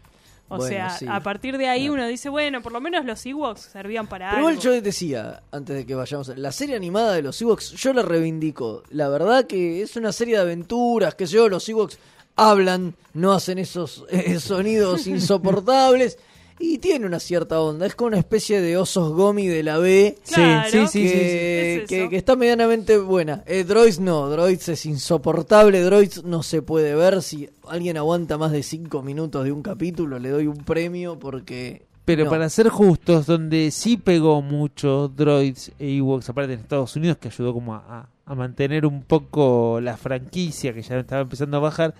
O 0.52 0.56
Bueno, 0.56 0.68
sea, 0.68 0.90
sí. 0.90 1.06
a 1.08 1.20
partir 1.20 1.58
de 1.58 1.68
ahí 1.68 1.88
uno 1.88 2.06
dice, 2.08 2.28
bueno, 2.28 2.60
por 2.62 2.72
lo 2.72 2.80
menos 2.80 3.04
los 3.04 3.24
Ewoks 3.26 3.60
servían 3.62 4.06
para 4.08 4.30
Pero 4.30 4.46
algo. 4.48 4.50
igual 4.50 4.62
yo 4.76 4.80
decía, 4.80 5.42
antes 5.52 5.76
de 5.76 5.86
que 5.86 5.94
vayamos, 5.94 6.28
a- 6.30 6.36
la 6.36 6.50
serie 6.52 6.74
animada 6.76 7.12
de 7.14 7.22
los 7.22 7.40
Ewoks, 7.42 7.72
yo 7.72 7.92
la 7.92 8.02
reivindico. 8.02 8.82
La 8.90 9.08
verdad 9.08 9.46
que 9.46 9.82
es 9.82 9.94
una 9.96 10.10
serie 10.12 10.36
de 10.36 10.42
aventuras, 10.42 11.14
que 11.14 11.26
yo, 11.26 11.48
los 11.48 11.68
Ewoks 11.68 11.98
hablan, 12.40 12.94
no 13.12 13.32
hacen 13.32 13.58
esos 13.58 14.04
eh, 14.10 14.40
sonidos 14.40 15.06
insoportables. 15.06 16.18
Y 16.62 16.76
tiene 16.76 17.06
una 17.06 17.20
cierta 17.20 17.58
onda, 17.58 17.86
es 17.86 17.94
como 17.94 18.08
una 18.08 18.18
especie 18.18 18.60
de 18.60 18.76
osos 18.76 19.14
gomi 19.14 19.46
de 19.46 19.62
la 19.62 19.78
B. 19.78 20.18
Claro, 20.30 20.68
sí, 20.70 20.78
sí, 20.78 20.86
sí, 20.88 21.10
que, 21.10 21.84
sí, 21.88 22.08
que- 22.10 22.16
está 22.18 22.36
medianamente 22.36 22.98
buena. 22.98 23.42
Eh, 23.46 23.64
Droids 23.64 23.98
no, 23.98 24.28
Droids 24.28 24.68
es 24.68 24.84
insoportable, 24.84 25.80
Droids 25.80 26.22
no 26.22 26.42
se 26.42 26.60
puede 26.60 26.94
ver. 26.94 27.22
Si 27.22 27.48
alguien 27.66 27.96
aguanta 27.96 28.36
más 28.36 28.52
de 28.52 28.62
5 28.62 29.00
minutos 29.00 29.42
de 29.42 29.52
un 29.52 29.62
capítulo, 29.62 30.18
le 30.18 30.28
doy 30.28 30.48
un 30.48 30.58
premio 30.58 31.18
porque... 31.18 31.86
Pero 32.04 32.24
no. 32.24 32.30
para 32.30 32.50
ser 32.50 32.68
justos, 32.68 33.24
donde 33.24 33.70
sí 33.70 33.96
pegó 33.96 34.42
mucho 34.42 35.08
Droids 35.08 35.72
e 35.78 35.96
Ewoks, 35.96 36.28
aparte 36.28 36.52
en 36.52 36.60
Estados 36.60 36.94
Unidos, 36.94 37.16
que 37.16 37.28
ayudó 37.28 37.54
como 37.54 37.74
a 37.74 38.06
mantener 38.34 38.84
un 38.84 39.02
poco 39.02 39.80
la 39.80 39.96
franquicia 39.96 40.74
que 40.74 40.82
ya 40.82 40.98
estaba 40.98 41.22
empezando 41.22 41.56
a 41.56 41.60
bajar, 41.60 41.94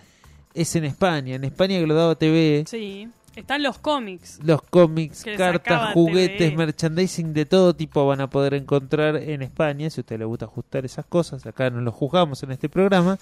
es 0.54 0.74
en 0.76 0.84
España. 0.84 1.36
En 1.36 1.44
España 1.44 1.78
que 1.78 1.86
lo 1.86 1.94
daba 1.94 2.14
TV, 2.14 2.64
Sí. 2.66 3.08
Están 3.36 3.62
los 3.62 3.78
cómics. 3.78 4.40
Los 4.42 4.60
cómics, 4.62 5.24
cartas, 5.36 5.92
juguetes, 5.94 6.54
merchandising 6.54 7.32
de 7.32 7.46
todo 7.46 7.74
tipo 7.74 8.04
van 8.04 8.20
a 8.20 8.28
poder 8.28 8.54
encontrar 8.54 9.16
en 9.16 9.42
España, 9.42 9.88
si 9.88 10.00
a 10.00 10.02
usted 10.02 10.18
le 10.18 10.24
gusta 10.24 10.46
ajustar 10.46 10.84
esas 10.84 11.06
cosas, 11.06 11.46
acá 11.46 11.70
no 11.70 11.80
lo 11.80 11.92
juzgamos 11.92 12.42
en 12.42 12.50
este 12.50 12.68
programa. 12.68 13.18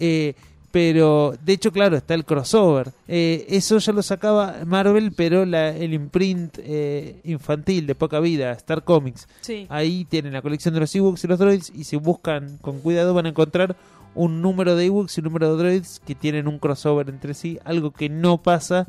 Eh, 0.00 0.34
pero, 0.72 1.34
de 1.42 1.54
hecho, 1.54 1.72
claro, 1.72 1.96
está 1.96 2.12
el 2.12 2.24
crossover. 2.24 2.90
Eh, 3.08 3.46
eso 3.48 3.78
ya 3.78 3.92
lo 3.92 4.02
sacaba 4.02 4.56
Marvel, 4.66 5.12
pero 5.12 5.46
la, 5.46 5.70
el 5.70 5.94
imprint 5.94 6.58
eh, 6.58 7.20
infantil 7.24 7.86
de 7.86 7.94
poca 7.94 8.20
vida, 8.20 8.52
Star 8.52 8.82
Comics. 8.84 9.26
Sí. 9.40 9.66
Ahí 9.70 10.04
tienen 10.04 10.34
la 10.34 10.42
colección 10.42 10.74
de 10.74 10.80
los 10.80 10.94
ebooks 10.94 11.24
y 11.24 11.28
los 11.28 11.38
droids, 11.38 11.72
y 11.74 11.84
si 11.84 11.96
buscan 11.96 12.58
con 12.58 12.80
cuidado 12.80 13.14
van 13.14 13.24
a 13.24 13.30
encontrar 13.30 13.74
un 14.16 14.42
número 14.42 14.74
de 14.74 14.86
ebooks 14.86 15.16
y 15.16 15.20
un 15.20 15.24
número 15.24 15.52
de 15.56 15.62
droids 15.62 16.00
que 16.00 16.14
tienen 16.14 16.48
un 16.48 16.58
crossover 16.58 17.08
entre 17.08 17.34
sí, 17.34 17.58
algo 17.64 17.92
que 17.92 18.08
no 18.08 18.42
pasa 18.42 18.88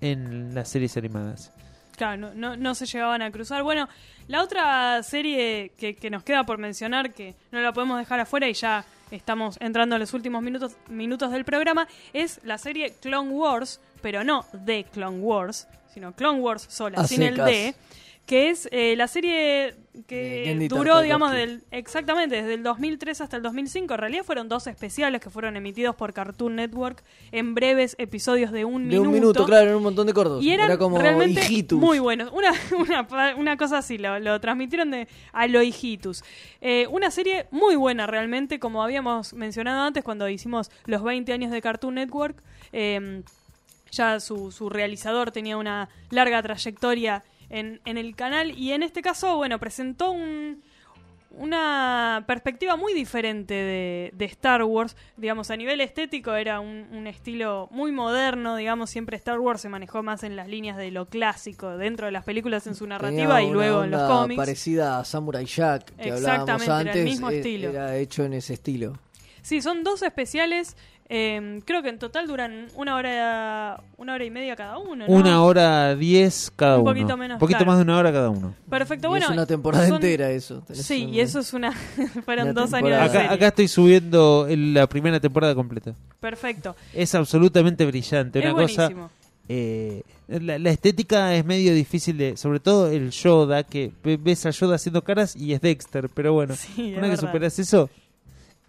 en 0.00 0.54
las 0.54 0.68
series 0.68 0.96
animadas. 0.96 1.52
Claro, 1.96 2.16
no, 2.16 2.34
no, 2.34 2.56
no 2.56 2.74
se 2.74 2.86
llegaban 2.86 3.20
a 3.20 3.30
cruzar. 3.30 3.62
Bueno, 3.62 3.86
la 4.26 4.42
otra 4.42 5.02
serie 5.02 5.72
que, 5.76 5.94
que 5.96 6.08
nos 6.08 6.22
queda 6.22 6.44
por 6.44 6.56
mencionar, 6.56 7.12
que 7.12 7.34
no 7.52 7.60
la 7.60 7.72
podemos 7.72 7.98
dejar 7.98 8.20
afuera 8.20 8.48
y 8.48 8.54
ya 8.54 8.86
estamos 9.10 9.58
entrando 9.60 9.96
a 9.96 9.98
los 9.98 10.14
últimos 10.14 10.42
minutos, 10.42 10.72
minutos 10.88 11.30
del 11.32 11.44
programa, 11.44 11.86
es 12.12 12.40
la 12.44 12.56
serie 12.56 12.94
Clone 13.00 13.30
Wars, 13.30 13.80
pero 14.00 14.24
no 14.24 14.46
de 14.52 14.84
Clone 14.84 15.18
Wars, 15.18 15.68
sino 15.92 16.12
Clone 16.12 16.40
Wars 16.40 16.66
sola, 16.70 17.00
A 17.00 17.06
sin 17.06 17.22
el. 17.22 17.36
D, 17.36 17.74
que 18.30 18.48
es 18.50 18.68
eh, 18.70 18.94
la 18.96 19.08
serie 19.08 19.74
De 19.92 20.04
que 20.06 20.68
duró, 20.70 21.00
digamos, 21.00 21.32
del, 21.32 21.64
exactamente 21.72 22.36
desde 22.36 22.54
el 22.54 22.62
2003 22.62 23.22
hasta 23.22 23.36
el 23.36 23.42
2005. 23.42 23.92
En 23.92 23.98
realidad 23.98 24.22
fueron 24.22 24.48
dos 24.48 24.68
especiales 24.68 25.20
que 25.20 25.30
fueron 25.30 25.56
emitidos 25.56 25.96
por 25.96 26.12
Cartoon 26.12 26.54
Network 26.54 27.02
en 27.32 27.56
breves 27.56 27.96
episodios 27.98 28.52
de 28.52 28.64
un 28.64 28.84
De 28.84 28.90
minuto. 28.90 29.08
un 29.08 29.14
minuto, 29.14 29.44
claro, 29.46 29.64
eran 29.64 29.74
un 29.78 29.82
montón 29.82 30.06
de 30.06 30.14
cortos. 30.14 30.44
Y 30.44 30.52
eran 30.52 30.66
Era 30.66 30.78
como 30.78 30.96
realmente 30.96 31.40
hijitus. 31.40 31.80
muy 31.80 31.98
buenos. 31.98 32.30
Una, 32.32 32.52
una, 33.10 33.34
una 33.34 33.56
cosa 33.56 33.78
así, 33.78 33.98
lo, 33.98 34.20
lo 34.20 34.40
transmitieron 34.40 34.92
de, 34.92 35.08
a 35.32 35.48
lo 35.48 35.60
hijitus. 35.60 36.22
Eh, 36.60 36.86
una 36.88 37.10
serie 37.10 37.48
muy 37.50 37.74
buena 37.74 38.06
realmente, 38.06 38.60
como 38.60 38.84
habíamos 38.84 39.34
mencionado 39.34 39.82
antes 39.82 40.04
cuando 40.04 40.28
hicimos 40.28 40.70
los 40.86 41.02
20 41.02 41.32
años 41.32 41.50
de 41.50 41.60
Cartoon 41.60 41.96
Network. 41.96 42.40
eh, 42.72 43.22
ya 43.90 44.20
su, 44.20 44.52
su 44.52 44.70
realizador 44.70 45.32
tenía 45.32 45.56
una 45.56 45.88
larga 46.10 46.40
trayectoria 46.40 47.24
en, 47.50 47.80
en 47.84 47.98
el 47.98 48.16
canal 48.16 48.56
y 48.56 48.72
en 48.72 48.82
este 48.82 49.02
caso, 49.02 49.36
bueno, 49.36 49.58
presentó 49.58 50.10
un, 50.12 50.62
una 51.32 52.24
perspectiva 52.26 52.76
muy 52.76 52.92
diferente 52.92 53.54
de, 53.54 54.10
de 54.14 54.24
Star 54.26 54.64
Wars. 54.64 54.96
Digamos, 55.16 55.50
a 55.50 55.56
nivel 55.56 55.80
estético 55.80 56.34
era 56.34 56.60
un, 56.60 56.86
un 56.92 57.06
estilo 57.06 57.68
muy 57.70 57.92
moderno, 57.92 58.56
digamos, 58.56 58.90
siempre 58.90 59.16
Star 59.16 59.38
Wars 59.38 59.60
se 59.60 59.68
manejó 59.68 60.02
más 60.02 60.22
en 60.24 60.34
las 60.36 60.48
líneas 60.48 60.76
de 60.76 60.90
lo 60.90 61.06
clásico, 61.06 61.76
dentro 61.76 62.06
de 62.06 62.12
las 62.12 62.24
películas 62.24 62.66
en 62.66 62.74
su 62.74 62.86
narrativa 62.86 63.36
Tenía 63.36 63.48
y 63.48 63.52
luego 63.52 63.84
en 63.84 63.90
los 63.92 64.02
cómics. 64.10 64.36
parecida 64.38 64.98
a 64.98 65.04
Samurai 65.04 65.44
Jack, 65.44 65.94
que 65.96 66.10
hablábamos 66.12 66.62
Exactamente, 66.62 66.64
era 66.72 66.80
el 66.80 66.88
antes. 66.88 67.04
mismo 67.04 67.30
eh, 67.30 67.36
estilo. 67.36 67.70
Era 67.70 67.96
hecho 67.96 68.24
en 68.24 68.32
ese 68.32 68.54
estilo. 68.54 68.98
Sí, 69.42 69.62
son 69.62 69.84
dos 69.84 70.02
especiales. 70.02 70.76
Eh, 71.12 71.60
creo 71.64 71.82
que 71.82 71.88
en 71.88 71.98
total 71.98 72.28
duran 72.28 72.68
una 72.76 72.94
hora, 72.94 73.82
una 73.96 74.14
hora 74.14 74.24
y 74.24 74.30
media 74.30 74.54
cada 74.54 74.78
uno. 74.78 75.06
¿no? 75.08 75.12
Una 75.12 75.42
hora 75.42 75.96
diez 75.96 76.52
cada 76.54 76.76
Un 76.76 76.82
uno. 76.82 76.90
poquito 76.92 77.16
menos, 77.16 77.34
Un 77.34 77.40
poquito 77.40 77.58
claro. 77.58 77.70
más 77.72 77.78
de 77.78 77.82
una 77.82 77.98
hora 77.98 78.12
cada 78.12 78.30
uno. 78.30 78.54
Perfecto, 78.70 79.08
Y 79.08 79.10
bueno. 79.10 79.26
es 79.26 79.32
una 79.32 79.44
temporada 79.46 79.86
son- 79.88 79.96
entera 79.96 80.30
eso. 80.30 80.62
Sí, 80.72 81.06
un- 81.06 81.14
y 81.14 81.20
eso 81.20 81.40
es 81.40 81.52
una. 81.52 81.72
fueron 82.24 82.50
una 82.50 82.60
dos 82.60 82.72
años 82.72 82.90
de 82.90 82.96
Acá, 82.96 83.32
acá 83.32 83.48
estoy 83.48 83.66
subiendo 83.66 84.46
el- 84.48 84.72
la 84.72 84.86
primera 84.88 85.18
temporada 85.18 85.52
completa. 85.56 85.94
Perfecto. 86.20 86.76
Es 86.94 87.12
absolutamente 87.16 87.84
brillante. 87.86 88.38
Es 88.38 88.44
Una 88.44 88.54
cosa. 88.54 88.90
eh, 89.48 90.02
la, 90.28 90.60
la 90.60 90.70
estética 90.70 91.34
es 91.34 91.44
medio 91.44 91.74
difícil 91.74 92.16
de. 92.18 92.36
Sobre 92.36 92.60
todo 92.60 92.88
el 92.88 93.10
Yoda, 93.10 93.64
que 93.64 93.90
ve- 94.04 94.16
ves 94.16 94.46
a 94.46 94.50
Yoda 94.50 94.76
haciendo 94.76 95.02
caras 95.02 95.34
y 95.34 95.54
es 95.54 95.60
Dexter. 95.60 96.08
Pero 96.14 96.34
bueno, 96.34 96.54
Sí, 96.54 96.92
es 96.92 96.98
una 96.98 97.02
que 97.02 97.08
verdad. 97.10 97.16
superas 97.26 97.58
eso. 97.58 97.90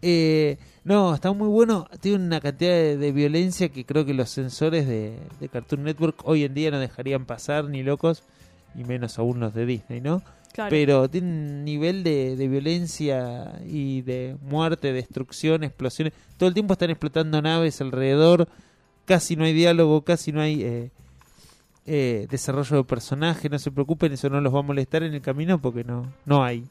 eh, 0.01 0.57
no, 0.83 1.13
está 1.13 1.31
muy 1.31 1.47
bueno. 1.47 1.87
Tiene 1.99 2.25
una 2.25 2.41
cantidad 2.41 2.71
de, 2.71 2.97
de 2.97 3.11
violencia 3.11 3.69
que 3.69 3.85
creo 3.85 4.05
que 4.05 4.13
los 4.13 4.29
sensores 4.29 4.87
de, 4.87 5.17
de 5.39 5.49
Cartoon 5.49 5.83
Network 5.83 6.21
hoy 6.23 6.43
en 6.43 6.53
día 6.53 6.71
no 6.71 6.79
dejarían 6.79 7.25
pasar 7.25 7.65
ni 7.65 7.83
locos. 7.83 8.23
Y 8.73 8.83
menos 8.83 9.19
aún 9.19 9.39
los 9.39 9.53
de 9.53 9.65
Disney, 9.65 10.01
¿no? 10.01 10.23
Claro. 10.53 10.69
Pero 10.69 11.09
tiene 11.09 11.27
un 11.27 11.63
nivel 11.63 12.03
de, 12.03 12.35
de 12.35 12.47
violencia 12.47 13.59
y 13.65 14.01
de 14.01 14.37
muerte, 14.41 14.91
destrucción, 14.91 15.63
explosiones. 15.63 16.13
Todo 16.37 16.49
el 16.49 16.53
tiempo 16.53 16.73
están 16.73 16.89
explotando 16.89 17.41
naves 17.41 17.79
alrededor. 17.81 18.47
Casi 19.05 19.35
no 19.35 19.45
hay 19.45 19.53
diálogo, 19.53 20.03
casi 20.03 20.31
no 20.31 20.41
hay 20.41 20.63
eh, 20.63 20.91
eh, 21.85 22.27
desarrollo 22.29 22.77
de 22.77 22.83
personaje. 22.83 23.49
No 23.49 23.59
se 23.59 23.71
preocupen, 23.71 24.13
eso 24.13 24.29
no 24.29 24.41
los 24.41 24.53
va 24.53 24.59
a 24.59 24.63
molestar 24.63 25.03
en 25.03 25.13
el 25.13 25.21
camino 25.21 25.61
porque 25.61 25.83
no, 25.83 26.11
no 26.25 26.43
hay. 26.43 26.65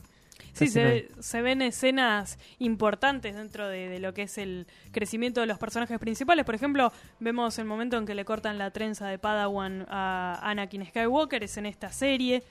Sí, 0.53 0.69
se, 0.69 1.09
se 1.21 1.43
ven 1.43 1.63
escenas 1.63 2.39
importantes 2.59 3.35
dentro 3.35 3.69
de, 3.69 3.89
de 3.89 3.99
lo 3.99 4.13
que 4.13 4.23
es 4.23 4.37
el 4.39 4.67
crecimiento 4.93 5.41
de 5.41 5.47
los 5.47 5.59
personajes 5.59 5.99
principales. 5.99 6.45
Por 6.45 6.55
ejemplo, 6.55 6.93
vemos 7.19 7.59
el 7.59 7.65
momento 7.67 7.97
en 7.97 8.07
que 8.07 8.15
le 8.15 8.25
cortan 8.25 8.59
la 8.59 8.71
trenza 8.71 9.09
de 9.09 9.19
Padawan 9.19 9.87
a 9.89 10.39
Anakin 10.43 10.85
Skywalker, 10.87 11.43
es 11.45 11.57
en 11.57 11.67
esta 11.67 11.91
serie. 11.93 12.43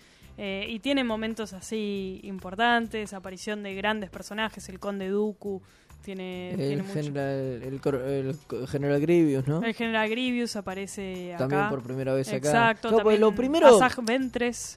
eh, 0.42 0.66
y 0.70 0.80
tiene 0.80 1.04
momentos 1.04 1.52
así 1.52 2.22
importantes, 2.24 3.12
aparición 3.12 3.62
de 3.62 3.76
grandes 3.76 4.10
personajes, 4.10 4.70
el 4.70 4.80
Conde 4.80 5.10
Dooku, 5.10 5.62
tiene, 6.04 6.54
tiene 6.56 6.74
El 6.74 6.82
mucho. 6.84 6.94
general, 6.94 7.64
el, 7.64 8.68
general 8.68 9.02
Grievous, 9.02 9.48
¿no? 9.48 9.64
El 9.64 9.74
General 9.74 10.10
Grievous 10.10 10.56
aparece 10.56 11.34
acá. 11.34 11.40
También 11.48 11.70
por 11.70 11.84
primera 11.84 12.14
vez 12.14 12.28
acá. 12.30 12.38
Exacto, 12.38 12.92
No, 12.92 13.00
pues 13.00 13.20
lo 13.20 13.34
primero- 13.36 13.68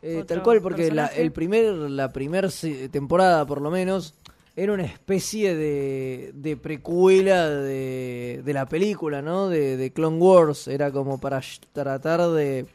Eh, 0.02 0.16
otro 0.16 0.26
tal 0.26 0.42
cual, 0.42 0.60
porque 0.60 0.90
la, 0.90 1.06
el 1.06 1.32
primer, 1.32 1.72
la 1.72 2.12
primer 2.12 2.50
se- 2.50 2.88
temporada, 2.88 3.46
por 3.46 3.60
lo 3.60 3.70
menos, 3.70 4.14
era 4.54 4.72
una 4.74 4.84
especie 4.84 5.54
de, 5.54 6.32
de 6.34 6.56
precuela 6.58 7.48
de, 7.48 8.42
de 8.44 8.52
la 8.52 8.66
película, 8.66 9.22
¿no? 9.22 9.48
De, 9.48 9.76
de 9.78 9.92
Clone 9.92 10.18
Wars. 10.18 10.68
Era 10.68 10.90
como 10.90 11.18
para 11.20 11.40
tratar 11.72 12.20
de, 12.32 12.66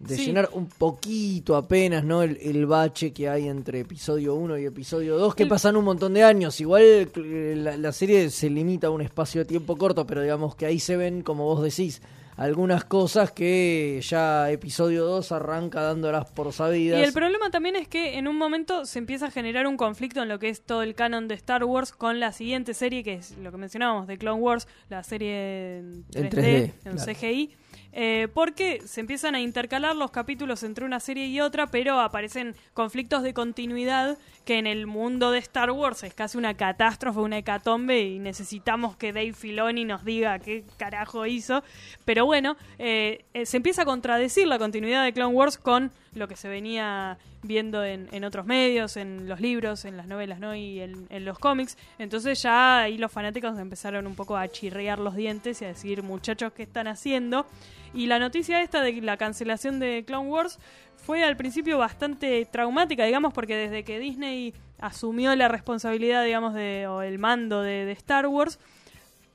de 0.00 0.16
Sí. 0.16 0.24
llenar 0.26 0.48
un 0.54 0.66
poquito 0.66 1.54
apenas, 1.56 2.02
¿no? 2.04 2.22
El, 2.22 2.38
el 2.40 2.64
bache 2.66 3.12
que 3.12 3.28
hay 3.28 3.46
entre 3.48 3.80
episodio 3.80 4.34
1 4.34 4.58
y 4.58 4.64
episodio 4.64 5.16
2, 5.18 5.34
que 5.34 5.42
El- 5.44 5.48
pasan 5.50 5.76
un 5.76 5.84
montón 5.84 6.14
de 6.14 6.22
años. 6.24 6.58
Igual 6.60 6.82
eh, 6.82 7.54
la, 7.56 7.76
la 7.76 7.92
serie 7.92 8.30
se 8.30 8.48
limita 8.50 8.86
a 8.86 8.90
un 8.90 9.02
espacio 9.02 9.42
de 9.42 9.44
tiempo 9.44 9.76
corto, 9.76 10.06
pero 10.06 10.22
digamos 10.22 10.56
que 10.56 10.64
ahí 10.66 10.80
se 10.80 10.96
ven, 10.96 11.22
como 11.22 11.44
vos 11.44 11.62
decís, 11.62 12.00
algunas 12.36 12.84
cosas 12.84 13.32
que 13.32 14.00
ya 14.02 14.50
episodio 14.50 15.04
2 15.04 15.30
arranca 15.32 15.82
dándolas 15.82 16.24
por 16.30 16.50
sabidas. 16.54 16.98
Y 16.98 17.02
el 17.04 17.12
problema 17.12 17.50
también 17.50 17.76
es 17.76 17.86
que 17.86 18.16
en 18.16 18.26
un 18.26 18.38
momento 18.38 18.86
se 18.86 18.98
empieza 18.98 19.26
a 19.26 19.30
generar 19.30 19.66
un 19.66 19.76
conflicto 19.76 20.22
en 20.22 20.30
lo 20.30 20.38
que 20.38 20.48
es 20.48 20.62
todo 20.62 20.82
el 20.82 20.94
canon 20.94 21.28
de 21.28 21.34
Star 21.34 21.62
Wars 21.64 21.92
con 21.92 22.18
la 22.20 22.32
siguiente 22.32 22.72
serie, 22.72 23.02
que 23.04 23.14
es 23.14 23.36
lo 23.36 23.50
que 23.50 23.58
mencionábamos 23.58 24.06
de 24.06 24.16
Clone 24.16 24.40
Wars, 24.40 24.66
la 24.88 25.02
serie 25.02 25.80
en 25.80 26.06
3D, 26.06 26.16
En 26.18 26.30
3D, 26.30 26.72
en 26.86 26.92
claro. 26.96 27.12
CGI. 27.12 27.50
Eh, 27.92 28.28
porque 28.32 28.80
se 28.86 29.00
empiezan 29.00 29.34
a 29.34 29.40
intercalar 29.40 29.96
los 29.96 30.10
capítulos 30.10 30.62
entre 30.62 30.84
una 30.84 31.00
serie 31.00 31.26
y 31.26 31.40
otra, 31.40 31.66
pero 31.66 32.00
aparecen 32.00 32.54
conflictos 32.74 33.22
de 33.22 33.34
continuidad 33.34 34.18
que 34.44 34.58
en 34.58 34.66
el 34.66 34.86
mundo 34.86 35.30
de 35.30 35.38
Star 35.38 35.70
Wars 35.70 36.02
es 36.02 36.14
casi 36.14 36.38
una 36.38 36.54
catástrofe, 36.54 37.20
una 37.20 37.38
hecatombe 37.38 38.00
y 38.00 38.18
necesitamos 38.18 38.96
que 38.96 39.12
Dave 39.12 39.32
Filoni 39.32 39.84
nos 39.84 40.04
diga 40.04 40.38
qué 40.38 40.64
carajo 40.76 41.26
hizo. 41.26 41.62
Pero 42.04 42.26
bueno, 42.26 42.56
eh, 42.78 43.24
eh, 43.34 43.46
se 43.46 43.56
empieza 43.56 43.82
a 43.82 43.84
contradecir 43.84 44.46
la 44.46 44.58
continuidad 44.58 45.04
de 45.04 45.12
Clone 45.12 45.34
Wars 45.34 45.58
con 45.58 45.92
lo 46.14 46.26
que 46.28 46.36
se 46.36 46.48
venía 46.48 47.18
viendo 47.42 47.84
en, 47.84 48.08
en 48.12 48.24
otros 48.24 48.46
medios, 48.46 48.96
en 48.96 49.28
los 49.28 49.40
libros, 49.40 49.84
en 49.84 49.96
las 49.96 50.06
novelas, 50.06 50.40
¿no? 50.40 50.54
Y 50.54 50.80
en, 50.80 51.24
los 51.24 51.38
cómics. 51.38 51.76
Entonces 51.98 52.42
ya 52.42 52.80
ahí 52.82 52.98
los 52.98 53.12
fanáticos 53.12 53.58
empezaron 53.58 54.06
un 54.06 54.14
poco 54.14 54.36
a 54.36 54.48
chirriar 54.48 54.98
los 54.98 55.14
dientes 55.14 55.62
y 55.62 55.64
a 55.64 55.68
decir, 55.68 56.02
muchachos, 56.02 56.52
¿qué 56.52 56.64
están 56.64 56.88
haciendo? 56.88 57.46
Y 57.94 58.06
la 58.06 58.18
noticia 58.18 58.62
esta 58.62 58.82
de 58.82 59.00
la 59.00 59.16
cancelación 59.16 59.78
de 59.78 60.04
Clone 60.06 60.28
Wars 60.28 60.58
fue 60.96 61.24
al 61.24 61.36
principio 61.36 61.78
bastante 61.78 62.44
traumática, 62.46 63.04
digamos, 63.04 63.32
porque 63.32 63.56
desde 63.56 63.84
que 63.84 63.98
Disney 63.98 64.54
asumió 64.78 65.34
la 65.36 65.48
responsabilidad, 65.48 66.24
digamos, 66.24 66.54
de, 66.54 66.86
o 66.86 67.02
el 67.02 67.18
mando 67.18 67.62
de 67.62 67.90
Star 67.92 68.26
Wars, 68.26 68.58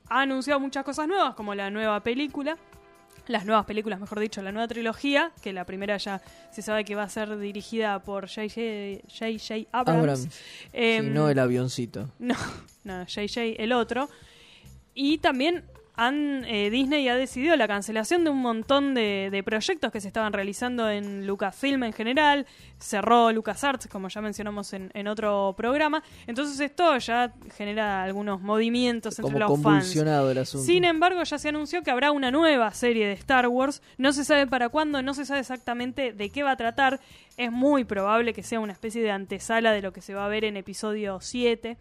ha 0.08 0.22
anunciado 0.22 0.60
muchas 0.60 0.84
cosas 0.84 1.08
nuevas, 1.08 1.34
como 1.34 1.54
la 1.54 1.70
nueva 1.70 2.00
película, 2.00 2.56
las 3.28 3.44
nuevas 3.44 3.64
películas, 3.66 4.00
mejor 4.00 4.20
dicho, 4.20 4.42
la 4.42 4.52
nueva 4.52 4.68
trilogía, 4.68 5.32
que 5.42 5.52
la 5.52 5.64
primera 5.64 5.96
ya 5.96 6.22
se 6.50 6.62
sabe 6.62 6.84
que 6.84 6.94
va 6.94 7.04
a 7.04 7.08
ser 7.08 7.38
dirigida 7.38 7.98
por 8.02 8.28
J.J. 8.28 9.68
Abrams. 9.72 9.98
Abrams. 9.98 10.28
Sí, 10.72 10.98
no 11.02 11.28
el 11.28 11.38
avioncito. 11.38 12.10
no, 12.18 12.36
no, 12.84 13.04
JJ 13.04 13.56
el 13.58 13.72
otro. 13.72 14.08
Y 14.94 15.18
también 15.18 15.64
han, 15.96 16.44
eh, 16.44 16.68
Disney 16.68 17.08
ha 17.08 17.16
decidido 17.16 17.56
la 17.56 17.66
cancelación 17.66 18.22
de 18.22 18.30
un 18.30 18.42
montón 18.42 18.94
de, 18.94 19.30
de 19.32 19.42
proyectos 19.42 19.90
que 19.90 20.02
se 20.02 20.08
estaban 20.08 20.34
realizando 20.34 20.90
en 20.90 21.26
Lucasfilm 21.26 21.84
en 21.84 21.94
general. 21.94 22.46
Cerró 22.78 23.32
LucasArts, 23.32 23.88
como 23.88 24.08
ya 24.08 24.20
mencionamos 24.20 24.74
en, 24.74 24.90
en 24.92 25.08
otro 25.08 25.54
programa. 25.56 26.02
Entonces 26.26 26.60
esto 26.60 26.98
ya 26.98 27.32
genera 27.56 28.02
algunos 28.02 28.42
movimientos 28.42 29.18
entre 29.18 29.38
los 29.38 29.48
fans. 29.48 29.62
convulsionado 29.62 30.30
el 30.30 30.38
asunto. 30.38 30.66
Sin 30.66 30.84
embargo, 30.84 31.22
ya 31.22 31.38
se 31.38 31.48
anunció 31.48 31.82
que 31.82 31.90
habrá 31.90 32.12
una 32.12 32.30
nueva 32.30 32.70
serie 32.72 33.06
de 33.06 33.14
Star 33.14 33.48
Wars. 33.48 33.80
No 33.96 34.12
se 34.12 34.24
sabe 34.24 34.46
para 34.46 34.68
cuándo, 34.68 35.00
no 35.00 35.14
se 35.14 35.24
sabe 35.24 35.40
exactamente 35.40 36.12
de 36.12 36.28
qué 36.28 36.42
va 36.42 36.50
a 36.50 36.56
tratar. 36.56 37.00
Es 37.38 37.50
muy 37.50 37.84
probable 37.84 38.34
que 38.34 38.42
sea 38.42 38.60
una 38.60 38.74
especie 38.74 39.02
de 39.02 39.12
antesala 39.12 39.72
de 39.72 39.80
lo 39.80 39.94
que 39.94 40.02
se 40.02 40.12
va 40.12 40.26
a 40.26 40.28
ver 40.28 40.44
en 40.44 40.58
episodio 40.58 41.20
7. 41.22 41.78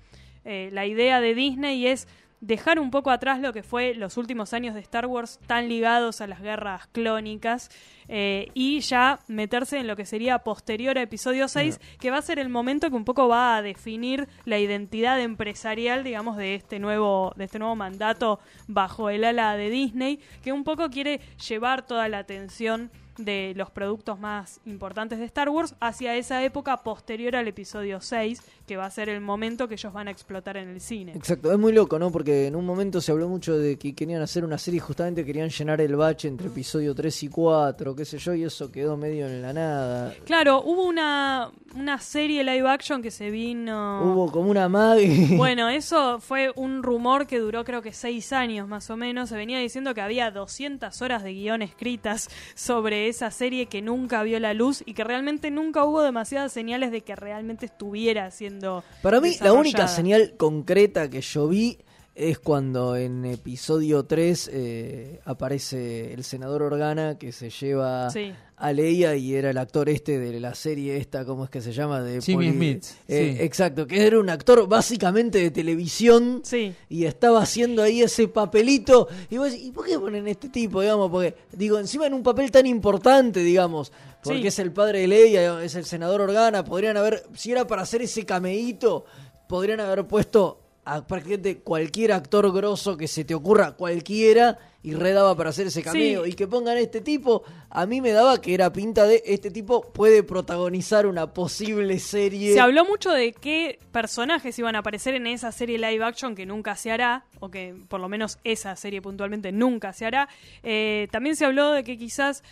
Eh, 0.47 0.69
la 0.71 0.85
idea 0.85 1.19
de 1.19 1.33
Disney 1.33 1.87
es 1.87 2.07
dejar 2.41 2.79
un 2.79 2.91
poco 2.91 3.11
atrás 3.11 3.39
lo 3.39 3.53
que 3.53 3.63
fue 3.63 3.93
los 3.95 4.17
últimos 4.17 4.53
años 4.53 4.75
de 4.75 4.81
Star 4.81 5.05
Wars 5.05 5.39
tan 5.47 5.67
ligados 5.67 6.21
a 6.21 6.27
las 6.27 6.41
guerras 6.41 6.87
clónicas 6.87 7.69
eh, 8.07 8.49
y 8.53 8.81
ya 8.81 9.19
meterse 9.27 9.79
en 9.79 9.87
lo 9.87 9.95
que 9.95 10.05
sería 10.05 10.39
posterior 10.39 10.97
a 10.97 11.01
episodio 11.01 11.47
6, 11.47 11.79
que 11.99 12.11
va 12.11 12.17
a 12.17 12.21
ser 12.21 12.39
el 12.39 12.49
momento 12.49 12.89
que 12.89 12.95
un 12.95 13.05
poco 13.05 13.27
va 13.27 13.57
a 13.57 13.61
definir 13.61 14.27
la 14.45 14.59
identidad 14.59 15.19
empresarial, 15.19 16.03
digamos, 16.03 16.37
de 16.37 16.55
este 16.55 16.79
nuevo, 16.79 17.33
de 17.35 17.45
este 17.45 17.59
nuevo 17.59 17.75
mandato 17.75 18.39
bajo 18.67 19.09
el 19.09 19.23
ala 19.23 19.57
de 19.57 19.69
Disney, 19.69 20.19
que 20.43 20.53
un 20.53 20.63
poco 20.63 20.89
quiere 20.89 21.19
llevar 21.47 21.85
toda 21.85 22.07
la 22.09 22.19
atención 22.19 22.91
de 23.17 23.53
los 23.55 23.69
productos 23.69 24.19
más 24.19 24.59
importantes 24.65 25.19
de 25.19 25.25
Star 25.25 25.49
Wars 25.49 25.75
hacia 25.79 26.15
esa 26.15 26.43
época 26.43 26.83
posterior 26.83 27.35
al 27.35 27.47
episodio 27.47 28.01
6, 28.01 28.41
que 28.67 28.77
va 28.77 28.85
a 28.85 28.91
ser 28.91 29.09
el 29.09 29.21
momento 29.21 29.67
que 29.67 29.75
ellos 29.75 29.93
van 29.93 30.07
a 30.07 30.11
explotar 30.11 30.57
en 30.57 30.69
el 30.69 30.81
cine. 30.81 31.13
Exacto, 31.15 31.51
es 31.51 31.59
muy 31.59 31.73
loco, 31.73 31.99
¿no? 31.99 32.11
Porque 32.11 32.47
en 32.47 32.55
un 32.55 32.65
momento 32.65 33.01
se 33.01 33.11
habló 33.11 33.27
mucho 33.27 33.57
de 33.57 33.77
que 33.77 33.93
querían 33.93 34.21
hacer 34.21 34.43
una 34.43 34.57
serie 34.57 34.77
y 34.77 34.81
justamente 34.81 35.25
querían 35.25 35.49
llenar 35.49 35.81
el 35.81 35.95
bache 35.95 36.27
entre 36.27 36.47
episodio 36.47 36.93
3 36.93 37.23
y 37.23 37.27
4, 37.29 37.95
qué 37.95 38.05
sé 38.05 38.17
yo, 38.17 38.33
y 38.33 38.43
eso 38.43 38.71
quedó 38.71 38.97
medio 38.97 39.27
en 39.27 39.41
la 39.41 39.53
nada. 39.53 40.13
Claro, 40.25 40.61
hubo 40.63 40.83
una, 40.83 41.51
una 41.75 41.99
serie 41.99 42.43
live 42.43 42.67
action 42.69 43.01
que 43.01 43.11
se 43.11 43.29
vino... 43.29 44.01
Hubo 44.03 44.31
como 44.31 44.49
una 44.49 44.69
mague. 44.69 45.35
Bueno, 45.45 45.69
eso 45.69 46.19
fue 46.19 46.51
un 46.55 46.81
rumor 46.81 47.27
que 47.27 47.39
duró 47.39 47.63
creo 47.65 47.81
que 47.81 47.93
seis 47.93 48.33
años 48.33 48.67
más 48.67 48.89
o 48.89 48.97
menos. 48.97 49.29
Se 49.29 49.35
venía 49.35 49.59
diciendo 49.59 49.93
que 49.93 50.01
había 50.01 50.31
200 50.31 51.01
horas 51.01 51.23
de 51.23 51.33
guion 51.33 51.61
escritas 51.61 52.29
sobre 52.55 53.04
esa 53.09 53.31
serie 53.31 53.67
que 53.67 53.81
nunca 53.81 54.23
vio 54.23 54.39
la 54.39 54.53
luz 54.53 54.83
y 54.85 54.93
que 54.93 55.03
realmente 55.03 55.51
nunca 55.51 55.85
hubo 55.85 56.01
demasiadas 56.01 56.51
señales 56.51 56.91
de 56.91 57.01
que 57.01 57.15
realmente 57.15 57.65
estuviera 57.65 58.31
siendo 58.31 58.83
Para 59.01 59.21
mí, 59.21 59.35
la 59.41 59.53
única 59.53 59.87
señal 59.87 60.33
concreta 60.37 61.09
que 61.09 61.21
yo 61.21 61.47
vi 61.47 61.77
es 62.15 62.39
cuando 62.39 62.95
en 62.95 63.25
episodio 63.25 64.05
3 64.05 64.49
eh, 64.53 65.19
aparece 65.25 66.13
el 66.13 66.23
senador 66.23 66.63
Organa 66.63 67.17
que 67.17 67.33
se 67.33 67.49
lleva 67.49 68.09
Sí. 68.09 68.33
a 68.55 68.71
Leia 68.71 69.17
y 69.17 69.35
era 69.35 69.49
el 69.49 69.57
actor 69.57 69.89
este 69.89 70.17
de 70.17 70.39
la 70.39 70.55
serie 70.55 70.95
esta, 70.95 71.25
¿cómo 71.25 71.43
es 71.43 71.49
que 71.49 71.59
se 71.59 71.73
llama? 71.73 72.01
De 72.01 72.21
Jimmy 72.21 72.51
Smith, 72.51 72.85
Eh, 73.09 73.35
sí. 73.37 73.43
Exacto, 73.43 73.85
que 73.85 74.07
era 74.07 74.17
un 74.17 74.29
actor 74.29 74.65
básicamente 74.65 75.39
de 75.39 75.51
televisión 75.51 76.41
y 76.87 77.03
estaba 77.03 77.41
haciendo 77.41 77.83
ahí 77.83 78.01
ese 78.01 78.29
papelito. 78.29 79.09
Y 79.29 79.35
vos 79.37 79.51
decís, 79.51 79.65
¿y 79.67 79.71
por 79.71 79.85
qué 79.85 79.99
ponen 79.99 80.25
este 80.29 80.47
tipo, 80.47 80.79
digamos? 80.79 81.11
Porque, 81.11 81.35
digo, 81.51 81.77
encima 81.79 82.07
en 82.07 82.13
un 82.13 82.23
papel 82.23 82.49
tan 82.49 82.65
importante, 82.65 83.41
digamos, 83.41 83.91
porque 84.23 84.41
Sí. 84.43 84.47
es 84.47 84.59
el 84.59 84.71
padre 84.71 84.99
de 85.01 85.07
Leia, 85.09 85.61
es 85.61 85.75
el 85.75 85.83
senador 85.83 86.21
Organa, 86.21 86.63
podrían 86.63 86.95
haber, 86.95 87.23
si 87.33 87.51
era 87.51 87.67
para 87.67 87.81
hacer 87.81 88.01
ese 88.03 88.25
cameíto, 88.25 89.03
podrían 89.49 89.81
haber 89.81 90.07
puesto 90.07 90.61
a 90.85 91.05
prácticamente 91.05 91.57
cualquier 91.57 92.11
actor 92.11 92.53
grosso 92.53 92.95
que 92.95 93.07
se 93.07 93.25
te 93.25 93.33
ocurra, 93.33 93.71
cualquiera, 93.75 94.59
y 94.83 94.93
redaba 94.93 95.35
para 95.35 95.49
hacer 95.49 95.65
ese 95.65 95.81
cameo. 95.81 96.25
Sí. 96.25 96.29
Y 96.29 96.33
que 96.35 96.47
pongan 96.47 96.77
este 96.77 97.01
tipo, 97.01 97.43
a 97.71 97.87
mí 97.87 98.01
me 98.01 98.11
daba 98.11 98.39
que 98.39 98.53
era 98.53 98.71
pinta 98.71 99.07
de 99.07 99.23
este 99.25 99.49
tipo 99.49 99.81
puede 99.91 100.21
protagonizar 100.21 101.07
una 101.07 101.33
posible 101.33 101.97
serie. 101.97 102.53
Se 102.53 102.59
habló 102.59 102.85
mucho 102.85 103.09
de 103.09 103.33
qué 103.33 103.79
personajes 103.91 104.57
iban 104.59 104.75
a 104.75 104.79
aparecer 104.79 105.15
en 105.15 105.25
esa 105.25 105.51
serie 105.51 105.79
live 105.79 106.03
action 106.05 106.35
que 106.35 106.45
nunca 106.45 106.75
se 106.75 106.91
hará, 106.91 107.25
o 107.39 107.49
que 107.49 107.75
por 107.87 107.99
lo 107.99 108.07
menos 108.07 108.37
esa 108.43 108.75
serie 108.75 109.01
puntualmente 109.01 109.51
nunca 109.51 109.91
se 109.91 110.05
hará. 110.05 110.29
Eh, 110.61 111.07
también 111.11 111.35
se 111.35 111.45
habló 111.45 111.71
de 111.71 111.83
que 111.83 111.97
quizás 111.97 112.43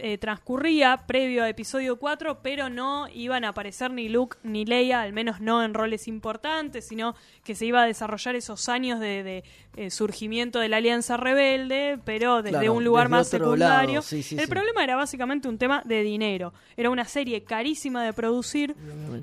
eh, 0.00 0.18
transcurría 0.18 1.04
previo 1.06 1.44
a 1.44 1.48
episodio 1.48 1.96
4, 1.96 2.40
pero 2.42 2.68
no 2.70 3.08
iban 3.14 3.44
a 3.44 3.48
aparecer 3.48 3.90
ni 3.90 4.08
Luke 4.08 4.36
ni 4.42 4.64
Leia, 4.64 5.02
al 5.02 5.12
menos 5.12 5.40
no 5.40 5.62
en 5.62 5.74
roles 5.74 6.08
importantes, 6.08 6.86
sino 6.86 7.14
que 7.44 7.54
se 7.54 7.66
iba 7.66 7.82
a 7.82 7.86
desarrollar 7.86 8.36
esos 8.36 8.68
años 8.68 9.00
de, 9.00 9.22
de, 9.22 9.44
eh, 9.76 9.90
surgimiento 9.90 10.58
de 10.58 10.68
la 10.68 10.78
Alianza 10.78 11.16
Rebelde, 11.16 11.98
pero 12.04 12.42
desde 12.42 12.58
Claro, 12.58 12.74
un 12.74 12.84
lugar 12.84 13.06
desde 13.08 13.16
más 13.18 13.28
secundario. 13.28 13.90
lado, 13.94 14.02
sí, 14.02 14.22
sí, 14.22 14.34
El 14.36 14.42
sí. 14.42 14.46
problema 14.46 14.82
era 14.84 14.96
básicamente 14.96 15.48
un 15.48 15.58
tema 15.58 15.82
de 15.84 16.02
dinero. 16.02 16.52
Era 16.76 16.90
una 16.90 17.04
serie 17.04 17.44
carísima 17.44 18.02
de 18.04 18.12
producir 18.12 18.74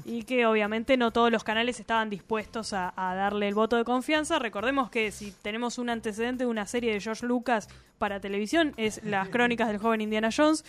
y 0.05 0.23
que 0.23 0.45
obviamente 0.45 0.97
no 0.97 1.11
todos 1.11 1.31
los 1.31 1.43
canales 1.43 1.79
estaban 1.79 2.09
dispuestos 2.09 2.73
a, 2.73 2.93
a 2.95 3.15
darle 3.15 3.47
el 3.47 3.55
voto 3.55 3.77
de 3.77 3.83
confianza. 3.83 4.39
Recordemos 4.39 4.89
que 4.89 5.11
si 5.11 5.31
tenemos 5.41 5.77
un 5.77 5.89
antecedente 5.89 6.43
de 6.43 6.49
una 6.49 6.65
serie 6.67 6.93
de 6.93 6.99
George 7.01 7.25
Lucas 7.25 7.67
para 7.97 8.19
televisión 8.19 8.73
es 8.77 9.01
Las 9.05 9.29
Crónicas 9.29 9.67
del 9.69 9.77
joven 9.77 10.01
Indiana 10.01 10.29
Jones 10.35 10.62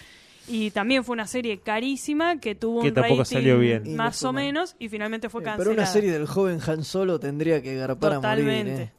y 0.47 0.71
también 0.71 1.05
fue 1.05 1.15
una 1.15 1.27
serie 1.27 1.59
carísima 1.61 2.39
que 2.39 2.55
tuvo 2.55 2.83
Que 2.83 2.89
un 2.89 2.95
tampoco 2.95 3.23
rating 3.23 3.35
salió 3.35 3.59
bien. 3.59 3.97
Más 3.97 4.23
o 4.23 4.33
menos 4.33 4.77
y 4.79 4.89
finalmente 4.89 5.29
fue 5.29 5.43
cancelada. 5.43 5.71
Pero 5.71 5.75
una 5.75 5.87
serie 5.87 6.12
del 6.12 6.27
joven 6.27 6.61
Han 6.66 6.85
Solo 6.85 7.19
tendría 7.19 7.62
que 7.62 7.75
garpar 7.77 8.15
a 8.15 8.21
morir. 8.21 8.45
Totalmente. 8.45 8.83
¿eh? 8.83 8.93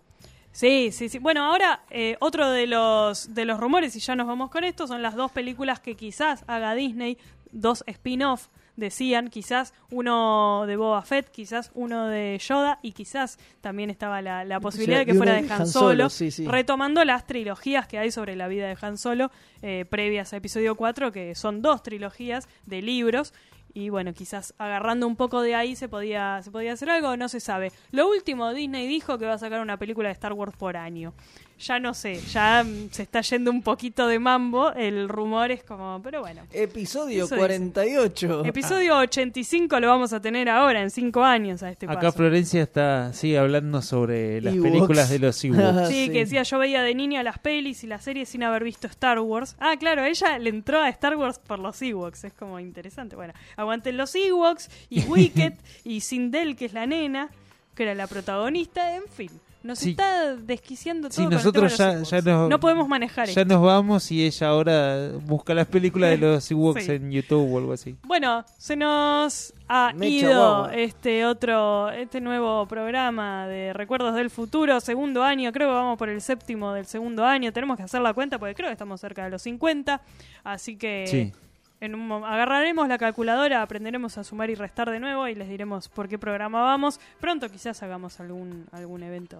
Sí, 0.51 0.89
sí, 0.91 1.09
sí. 1.09 1.19
Bueno, 1.19 1.43
ahora 1.43 1.83
eh, 1.89 2.15
otro 2.19 2.49
de 2.49 2.65
los 2.65 3.33
de 3.35 3.45
los 3.45 3.59
rumores 3.59 3.95
y 3.95 3.99
ya 3.99 4.15
nos 4.15 4.25
vamos 4.25 4.49
con 4.49 4.63
esto 4.63 4.87
son 4.87 5.01
las 5.01 5.15
dos 5.15 5.31
películas 5.31 5.79
que 5.79 5.95
quizás 5.95 6.43
haga 6.47 6.73
Disney, 6.73 7.17
dos 7.51 7.83
spin-off 7.87 8.47
decían, 8.75 9.29
quizás 9.29 9.73
uno 9.91 10.65
de 10.67 10.75
Boba 10.75 11.01
Fett, 11.01 11.29
quizás 11.29 11.71
uno 11.73 12.07
de 12.07 12.39
Yoda 12.39 12.79
y 12.81 12.91
quizás 12.91 13.37
también 13.61 13.89
estaba 13.89 14.21
la, 14.21 14.43
la 14.43 14.59
posibilidad 14.59 14.99
de 14.99 15.05
que 15.05 15.13
fuera 15.13 15.33
de 15.33 15.43
de 15.43 15.53
Han, 15.53 15.61
Han 15.61 15.67
Solo, 15.67 15.89
Solo, 15.89 16.09
sí, 16.09 16.31
sí. 16.31 16.47
retomando 16.47 17.03
las 17.05 17.25
trilogías 17.25 17.87
que 17.87 17.97
hay 17.97 18.11
sobre 18.11 18.35
la 18.35 18.47
vida 18.47 18.67
de 18.67 18.77
Han 18.81 18.97
Solo 18.97 19.31
eh, 19.61 19.85
previas 19.89 20.33
a 20.33 20.37
episodio 20.37 20.75
4, 20.75 21.11
que 21.11 21.35
son 21.35 21.61
dos 21.61 21.83
trilogías 21.83 22.47
de 22.65 22.81
libros. 22.81 23.33
Y 23.73 23.89
bueno, 23.89 24.13
quizás 24.13 24.53
agarrando 24.57 25.05
un 25.05 25.17
poco 25.17 25.41
de 25.41 25.53
ahí 25.53 25.75
se 25.75 25.89
podía, 25.89 26.39
se 26.43 26.49
podía 26.49 26.71
hacer 26.71 26.89
algo, 26.89 27.17
no 27.17 27.27
se 27.27 27.41
sabe. 27.41 27.73
Lo 27.91 28.07
último, 28.07 28.53
Disney 28.53 28.87
dijo 28.87 29.17
que 29.17 29.25
va 29.25 29.33
a 29.33 29.37
sacar 29.37 29.59
una 29.59 29.77
película 29.77 30.07
de 30.07 30.13
Star 30.13 30.31
Wars 30.31 30.55
por 30.55 30.77
año. 30.77 31.13
Ya 31.57 31.79
no 31.79 31.93
sé, 31.93 32.19
ya 32.19 32.63
mm, 32.65 32.89
se 32.91 33.03
está 33.03 33.21
yendo 33.21 33.49
un 33.49 33.61
poquito 33.61 34.07
de 34.07 34.19
mambo. 34.19 34.73
El 34.73 35.07
rumor 35.07 35.51
es 35.51 35.63
como, 35.63 36.01
pero 36.03 36.19
bueno. 36.19 36.41
Episodio 36.51 37.25
Eso 37.25 37.37
48. 37.37 38.43
Episodio 38.45 38.97
85 38.97 39.79
lo 39.79 39.87
vamos 39.87 40.11
a 40.11 40.21
tener 40.21 40.49
ahora, 40.49 40.81
en 40.81 40.91
cinco 40.91 41.23
años 41.23 41.63
a 41.63 41.71
este 41.71 41.85
Acá 41.85 42.01
paso. 42.01 42.17
Florencia 42.17 42.61
está 42.61 43.13
sigue 43.13 43.37
hablando 43.37 43.81
sobre 43.81 44.41
las 44.41 44.53
Ewoks. 44.53 44.69
películas 44.69 45.09
de 45.09 45.19
los 45.19 45.43
Ewoks. 45.43 45.87
Sí, 45.87 46.09
que 46.09 46.19
decía 46.19 46.43
yo 46.43 46.59
veía 46.59 46.81
de 46.81 46.93
niña 46.93 47.23
las 47.23 47.39
pelis 47.39 47.83
y 47.83 47.87
las 47.87 48.03
series 48.03 48.27
sin 48.27 48.43
haber 48.43 48.63
visto 48.63 48.87
Star 48.87 49.19
Wars. 49.19 49.55
Ah, 49.59 49.75
claro, 49.79 50.03
ella 50.03 50.37
le 50.37 50.49
entró 50.49 50.79
a 50.81 50.89
Star 50.89 51.15
Wars 51.15 51.39
por 51.39 51.59
los 51.59 51.81
Ewoks, 51.81 52.25
es 52.25 52.33
como 52.33 52.59
interesante. 52.59 53.15
Bueno, 53.15 53.33
aguanten 53.55 53.95
los 53.95 54.13
Ewoks 54.13 54.69
y 54.89 55.01
Wicked 55.07 55.53
y 55.85 56.01
Sindel, 56.01 56.57
que 56.57 56.65
es 56.65 56.73
la 56.73 56.85
nena, 56.85 57.29
que 57.75 57.83
era 57.83 57.95
la 57.95 58.07
protagonista, 58.07 58.95
en 58.95 59.03
fin. 59.07 59.29
Nos 59.65 59.79
Sí. 59.79 59.89
está 59.91 60.35
desquiciando 60.35 61.09
todo. 61.09 61.15
Sí, 61.15 61.23
con 61.23 61.33
el 61.33 61.37
nosotros 61.39 61.75
ya, 61.77 61.93
los 61.95 62.09
ya 62.09 62.17
Ewoks. 62.17 62.25
nos, 62.27 62.49
No 62.51 62.59
podemos 62.59 62.87
manejar 62.87 63.27
Ya 63.27 63.41
esto. 63.41 63.53
nos 63.53 63.63
vamos 63.63 64.11
y 64.11 64.23
ella 64.23 64.47
ahora 64.47 65.09
busca 65.25 65.55
las 65.55 65.65
películas 65.67 66.11
de 66.11 66.17
los 66.19 66.51
Ewoks 66.51 66.85
Sí. 66.85 66.91
en 66.91 67.11
YouTube 67.11 67.51
o 67.51 67.57
algo 67.57 67.73
así. 67.73 67.95
Bueno, 68.03 68.45
se 68.59 68.75
nos 68.75 69.53
ha 69.67 69.91
ido 69.99 70.69
este 70.69 71.25
otro, 71.25 71.89
este 71.89 72.21
nuevo 72.21 72.67
programa 72.67 73.47
de 73.47 73.73
Recuerdos 73.73 74.13
del 74.13 74.29
Futuro, 74.29 74.79
segundo 74.79 75.23
año, 75.23 75.51
creo 75.51 75.69
que 75.69 75.73
vamos 75.73 75.97
por 75.97 76.09
el 76.09 76.21
séptimo 76.21 76.71
del 76.73 76.85
segundo 76.85 77.25
año, 77.25 77.51
tenemos 77.51 77.75
que 77.77 77.83
hacer 77.83 78.01
la 78.01 78.13
cuenta 78.13 78.37
porque 78.37 78.53
creo 78.53 78.67
que 78.69 78.73
estamos 78.73 79.01
cerca 79.01 79.23
de 79.23 79.31
los 79.31 79.41
50, 79.41 79.99
así 80.43 80.75
que 80.77 81.05
Sí. 81.07 81.33
En 81.81 81.93
un 81.95 82.07
mo- 82.07 82.25
agarraremos 82.25 82.87
la 82.87 82.97
calculadora, 82.97 83.61
aprenderemos 83.61 84.17
a 84.17 84.23
sumar 84.23 84.49
y 84.49 84.55
restar 84.55 84.89
de 84.89 84.99
nuevo 84.99 85.27
y 85.27 85.35
les 85.35 85.49
diremos 85.49 85.89
por 85.89 86.07
qué 86.07 86.17
programa 86.17 86.61
vamos. 86.61 86.99
Pronto 87.19 87.49
quizás 87.49 87.81
hagamos 87.83 88.19
algún, 88.19 88.65
algún 88.71 89.03
evento 89.03 89.37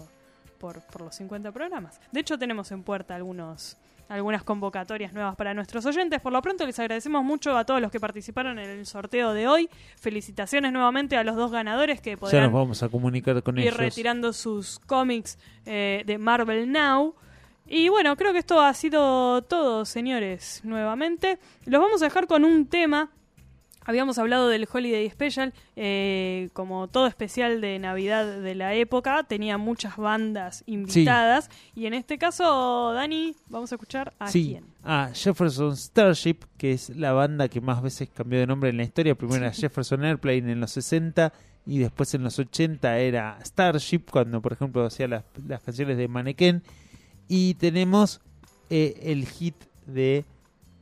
por, 0.60 0.82
por 0.88 1.02
los 1.02 1.16
50 1.16 1.52
programas. 1.52 1.99
De 2.12 2.20
hecho, 2.20 2.38
tenemos 2.38 2.72
en 2.72 2.84
puerta 2.84 3.16
algunos 3.16 3.78
algunas 4.07 4.44
convocatorias 4.44 5.14
nuevas 5.14 5.36
para 5.36 5.56
nuestros 5.56 5.84
oyentes. 5.88 6.22
Por 6.22 6.32
lo 6.32 6.40
pronto 6.40 6.64
les 6.68 6.78
agradecemos 6.78 7.24
mucho 7.24 7.57
a 7.57 7.66
todos 7.66 7.82
los 7.82 7.90
que 7.90 7.99
participaron 7.99 8.60
en 8.60 8.70
el 8.70 8.86
sorteo 8.86 9.34
de 9.34 9.48
hoy. 9.48 9.68
Felicitaciones 9.99 10.72
nuevamente 10.72 11.18
a 11.18 11.24
los 11.24 11.36
dos 11.36 11.52
ganadores 11.52 12.02
que 12.02 12.12
Ya 12.12 12.18
podrán 12.18 12.44
nos 12.44 12.53
vamos 12.53 12.84
a 12.84 12.90
comunicar 12.90 13.41
con 13.41 13.57
ir 13.57 13.64
ellos. 13.64 13.78
retirando 13.78 14.32
sus 14.32 14.78
cómics 14.86 15.40
eh, 15.66 16.03
de 16.06 16.20
Marvel 16.20 16.72
Now. 16.72 17.16
Y 17.67 17.89
bueno, 17.89 18.15
creo 18.15 18.31
que 18.31 18.39
esto 18.39 18.61
ha 18.61 18.73
sido 18.73 19.41
todo, 19.43 19.85
señores, 19.85 20.61
nuevamente. 20.63 21.39
Los 21.65 21.81
vamos 21.81 22.01
a 22.01 22.05
dejar 22.05 22.27
con 22.27 22.45
un 22.45 22.67
tema 22.67 23.09
Habíamos 23.87 24.17
hablado 24.17 24.49
del 24.49 24.67
Holiday 24.71 25.07
Special, 25.11 25.53
eh, 25.75 26.49
como 26.53 26.87
todo 26.87 27.05
especial 27.05 27.61
de 27.61 27.77
Navidad 27.77 28.41
de 28.41 28.55
la 28.55 28.73
época, 28.73 29.23
tenía 29.23 29.59
muchas 29.59 29.95
bandas 29.95 30.63
invitadas. 30.65 31.51
Y 31.75 31.85
en 31.85 31.93
este 31.93 32.17
caso, 32.17 32.93
Dani, 32.93 33.35
vamos 33.47 33.71
a 33.71 33.75
escuchar 33.75 34.11
a 34.17 34.27
sí, 34.27 34.47
quién. 34.49 34.65
a 34.83 35.11
Jefferson 35.13 35.77
Starship, 35.77 36.37
que 36.57 36.71
es 36.71 36.89
la 36.89 37.13
banda 37.13 37.47
que 37.47 37.61
más 37.61 37.83
veces 37.83 38.09
cambió 38.09 38.39
de 38.39 38.47
nombre 38.47 38.71
en 38.71 38.77
la 38.77 38.83
historia. 38.83 39.13
Primero 39.13 39.43
era 39.43 39.53
Jefferson 39.53 40.03
Airplane 40.03 40.51
en 40.51 40.59
los 40.59 40.71
60 40.71 41.31
y 41.67 41.77
después 41.77 42.11
en 42.15 42.23
los 42.23 42.39
80 42.39 42.97
era 42.97 43.37
Starship, 43.45 44.01
cuando 44.09 44.41
por 44.41 44.53
ejemplo 44.53 44.83
hacía 44.83 45.07
las, 45.07 45.23
las 45.47 45.61
canciones 45.61 45.97
de 45.97 46.07
Mannequin. 46.07 46.63
Y 47.27 47.56
tenemos 47.56 48.22
eh, 48.69 48.99
el 49.03 49.26
hit 49.27 49.56
de 49.85 50.26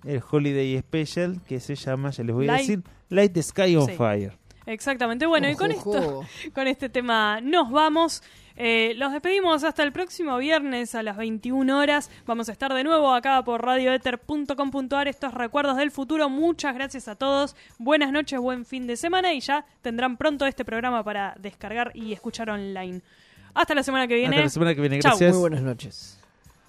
el 0.06 0.22
Holiday 0.30 0.78
Special, 0.80 1.40
que 1.48 1.60
se 1.60 1.76
llama, 1.76 2.10
ya 2.12 2.24
les 2.24 2.36
voy 2.36 2.48
a 2.50 2.54
Light- 2.54 2.60
decir, 2.68 2.84
Light 3.10 3.34
the 3.34 3.44
Sky 3.44 3.76
on 3.78 3.88
Sí. 3.88 3.94
Fire. 3.94 4.34
Exactamente. 4.66 5.26
Bueno, 5.26 5.50
y 5.50 5.56
con 5.56 5.72
Ojo, 5.72 5.96
esto, 5.96 6.22
con 6.54 6.68
este 6.68 6.90
tema 6.90 7.40
nos 7.42 7.70
vamos. 7.72 8.24
Eh, 8.56 8.94
los 8.98 9.12
despedimos 9.12 9.64
hasta 9.64 9.82
el 9.84 9.92
próximo 9.92 10.38
viernes 10.38 10.94
a 10.96 11.04
las 11.04 11.18
21 11.18 11.80
horas. 11.80 12.12
Vamos 12.26 12.50
a 12.50 12.52
estar 12.52 12.72
de 12.74 12.84
nuevo 12.84 13.12
acá 13.14 13.44
por 13.44 13.66
radioether.com.ar. 13.66 15.08
Estos 15.08 15.34
recuerdos 15.34 15.76
del 15.78 15.90
futuro. 15.92 16.30
Muchas 16.30 16.74
gracias 16.76 17.08
a 17.08 17.16
todos. 17.16 17.56
Buenas 17.80 18.12
noches, 18.12 18.40
buen 18.40 18.66
fin 18.66 18.86
de 18.88 18.96
semana 18.96 19.34
y 19.34 19.40
ya 19.42 19.66
tendrán 19.82 20.18
pronto 20.18 20.46
este 20.46 20.64
programa 20.64 21.04
para 21.04 21.36
descargar 21.40 21.92
y 21.96 22.14
escuchar 22.14 22.50
online. 22.50 23.02
Hasta 23.56 23.74
la 23.76 23.84
semana 23.84 24.08
que 24.08 24.16
viene. 24.16 24.36
Hasta 24.36 24.44
la 24.46 24.50
semana 24.50 24.76
que 24.76 24.82
viene, 24.82 25.00
Chau. 25.00 25.12
gracias. 25.12 25.32
Muy 25.34 25.40
buenas 25.42 25.62
noches. 25.62 26.20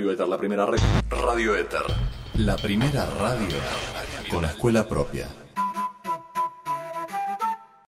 Radio 0.00 0.12
Éter, 0.12 0.28
la 0.28 0.38
primera 0.38 0.64
red. 0.64 0.80
Radio 1.10 1.56
Éter, 1.56 1.82
la 2.38 2.56
primera 2.56 3.04
radio 3.20 3.56
con 4.30 4.46
escuela 4.46 4.88
propia. 4.88 5.28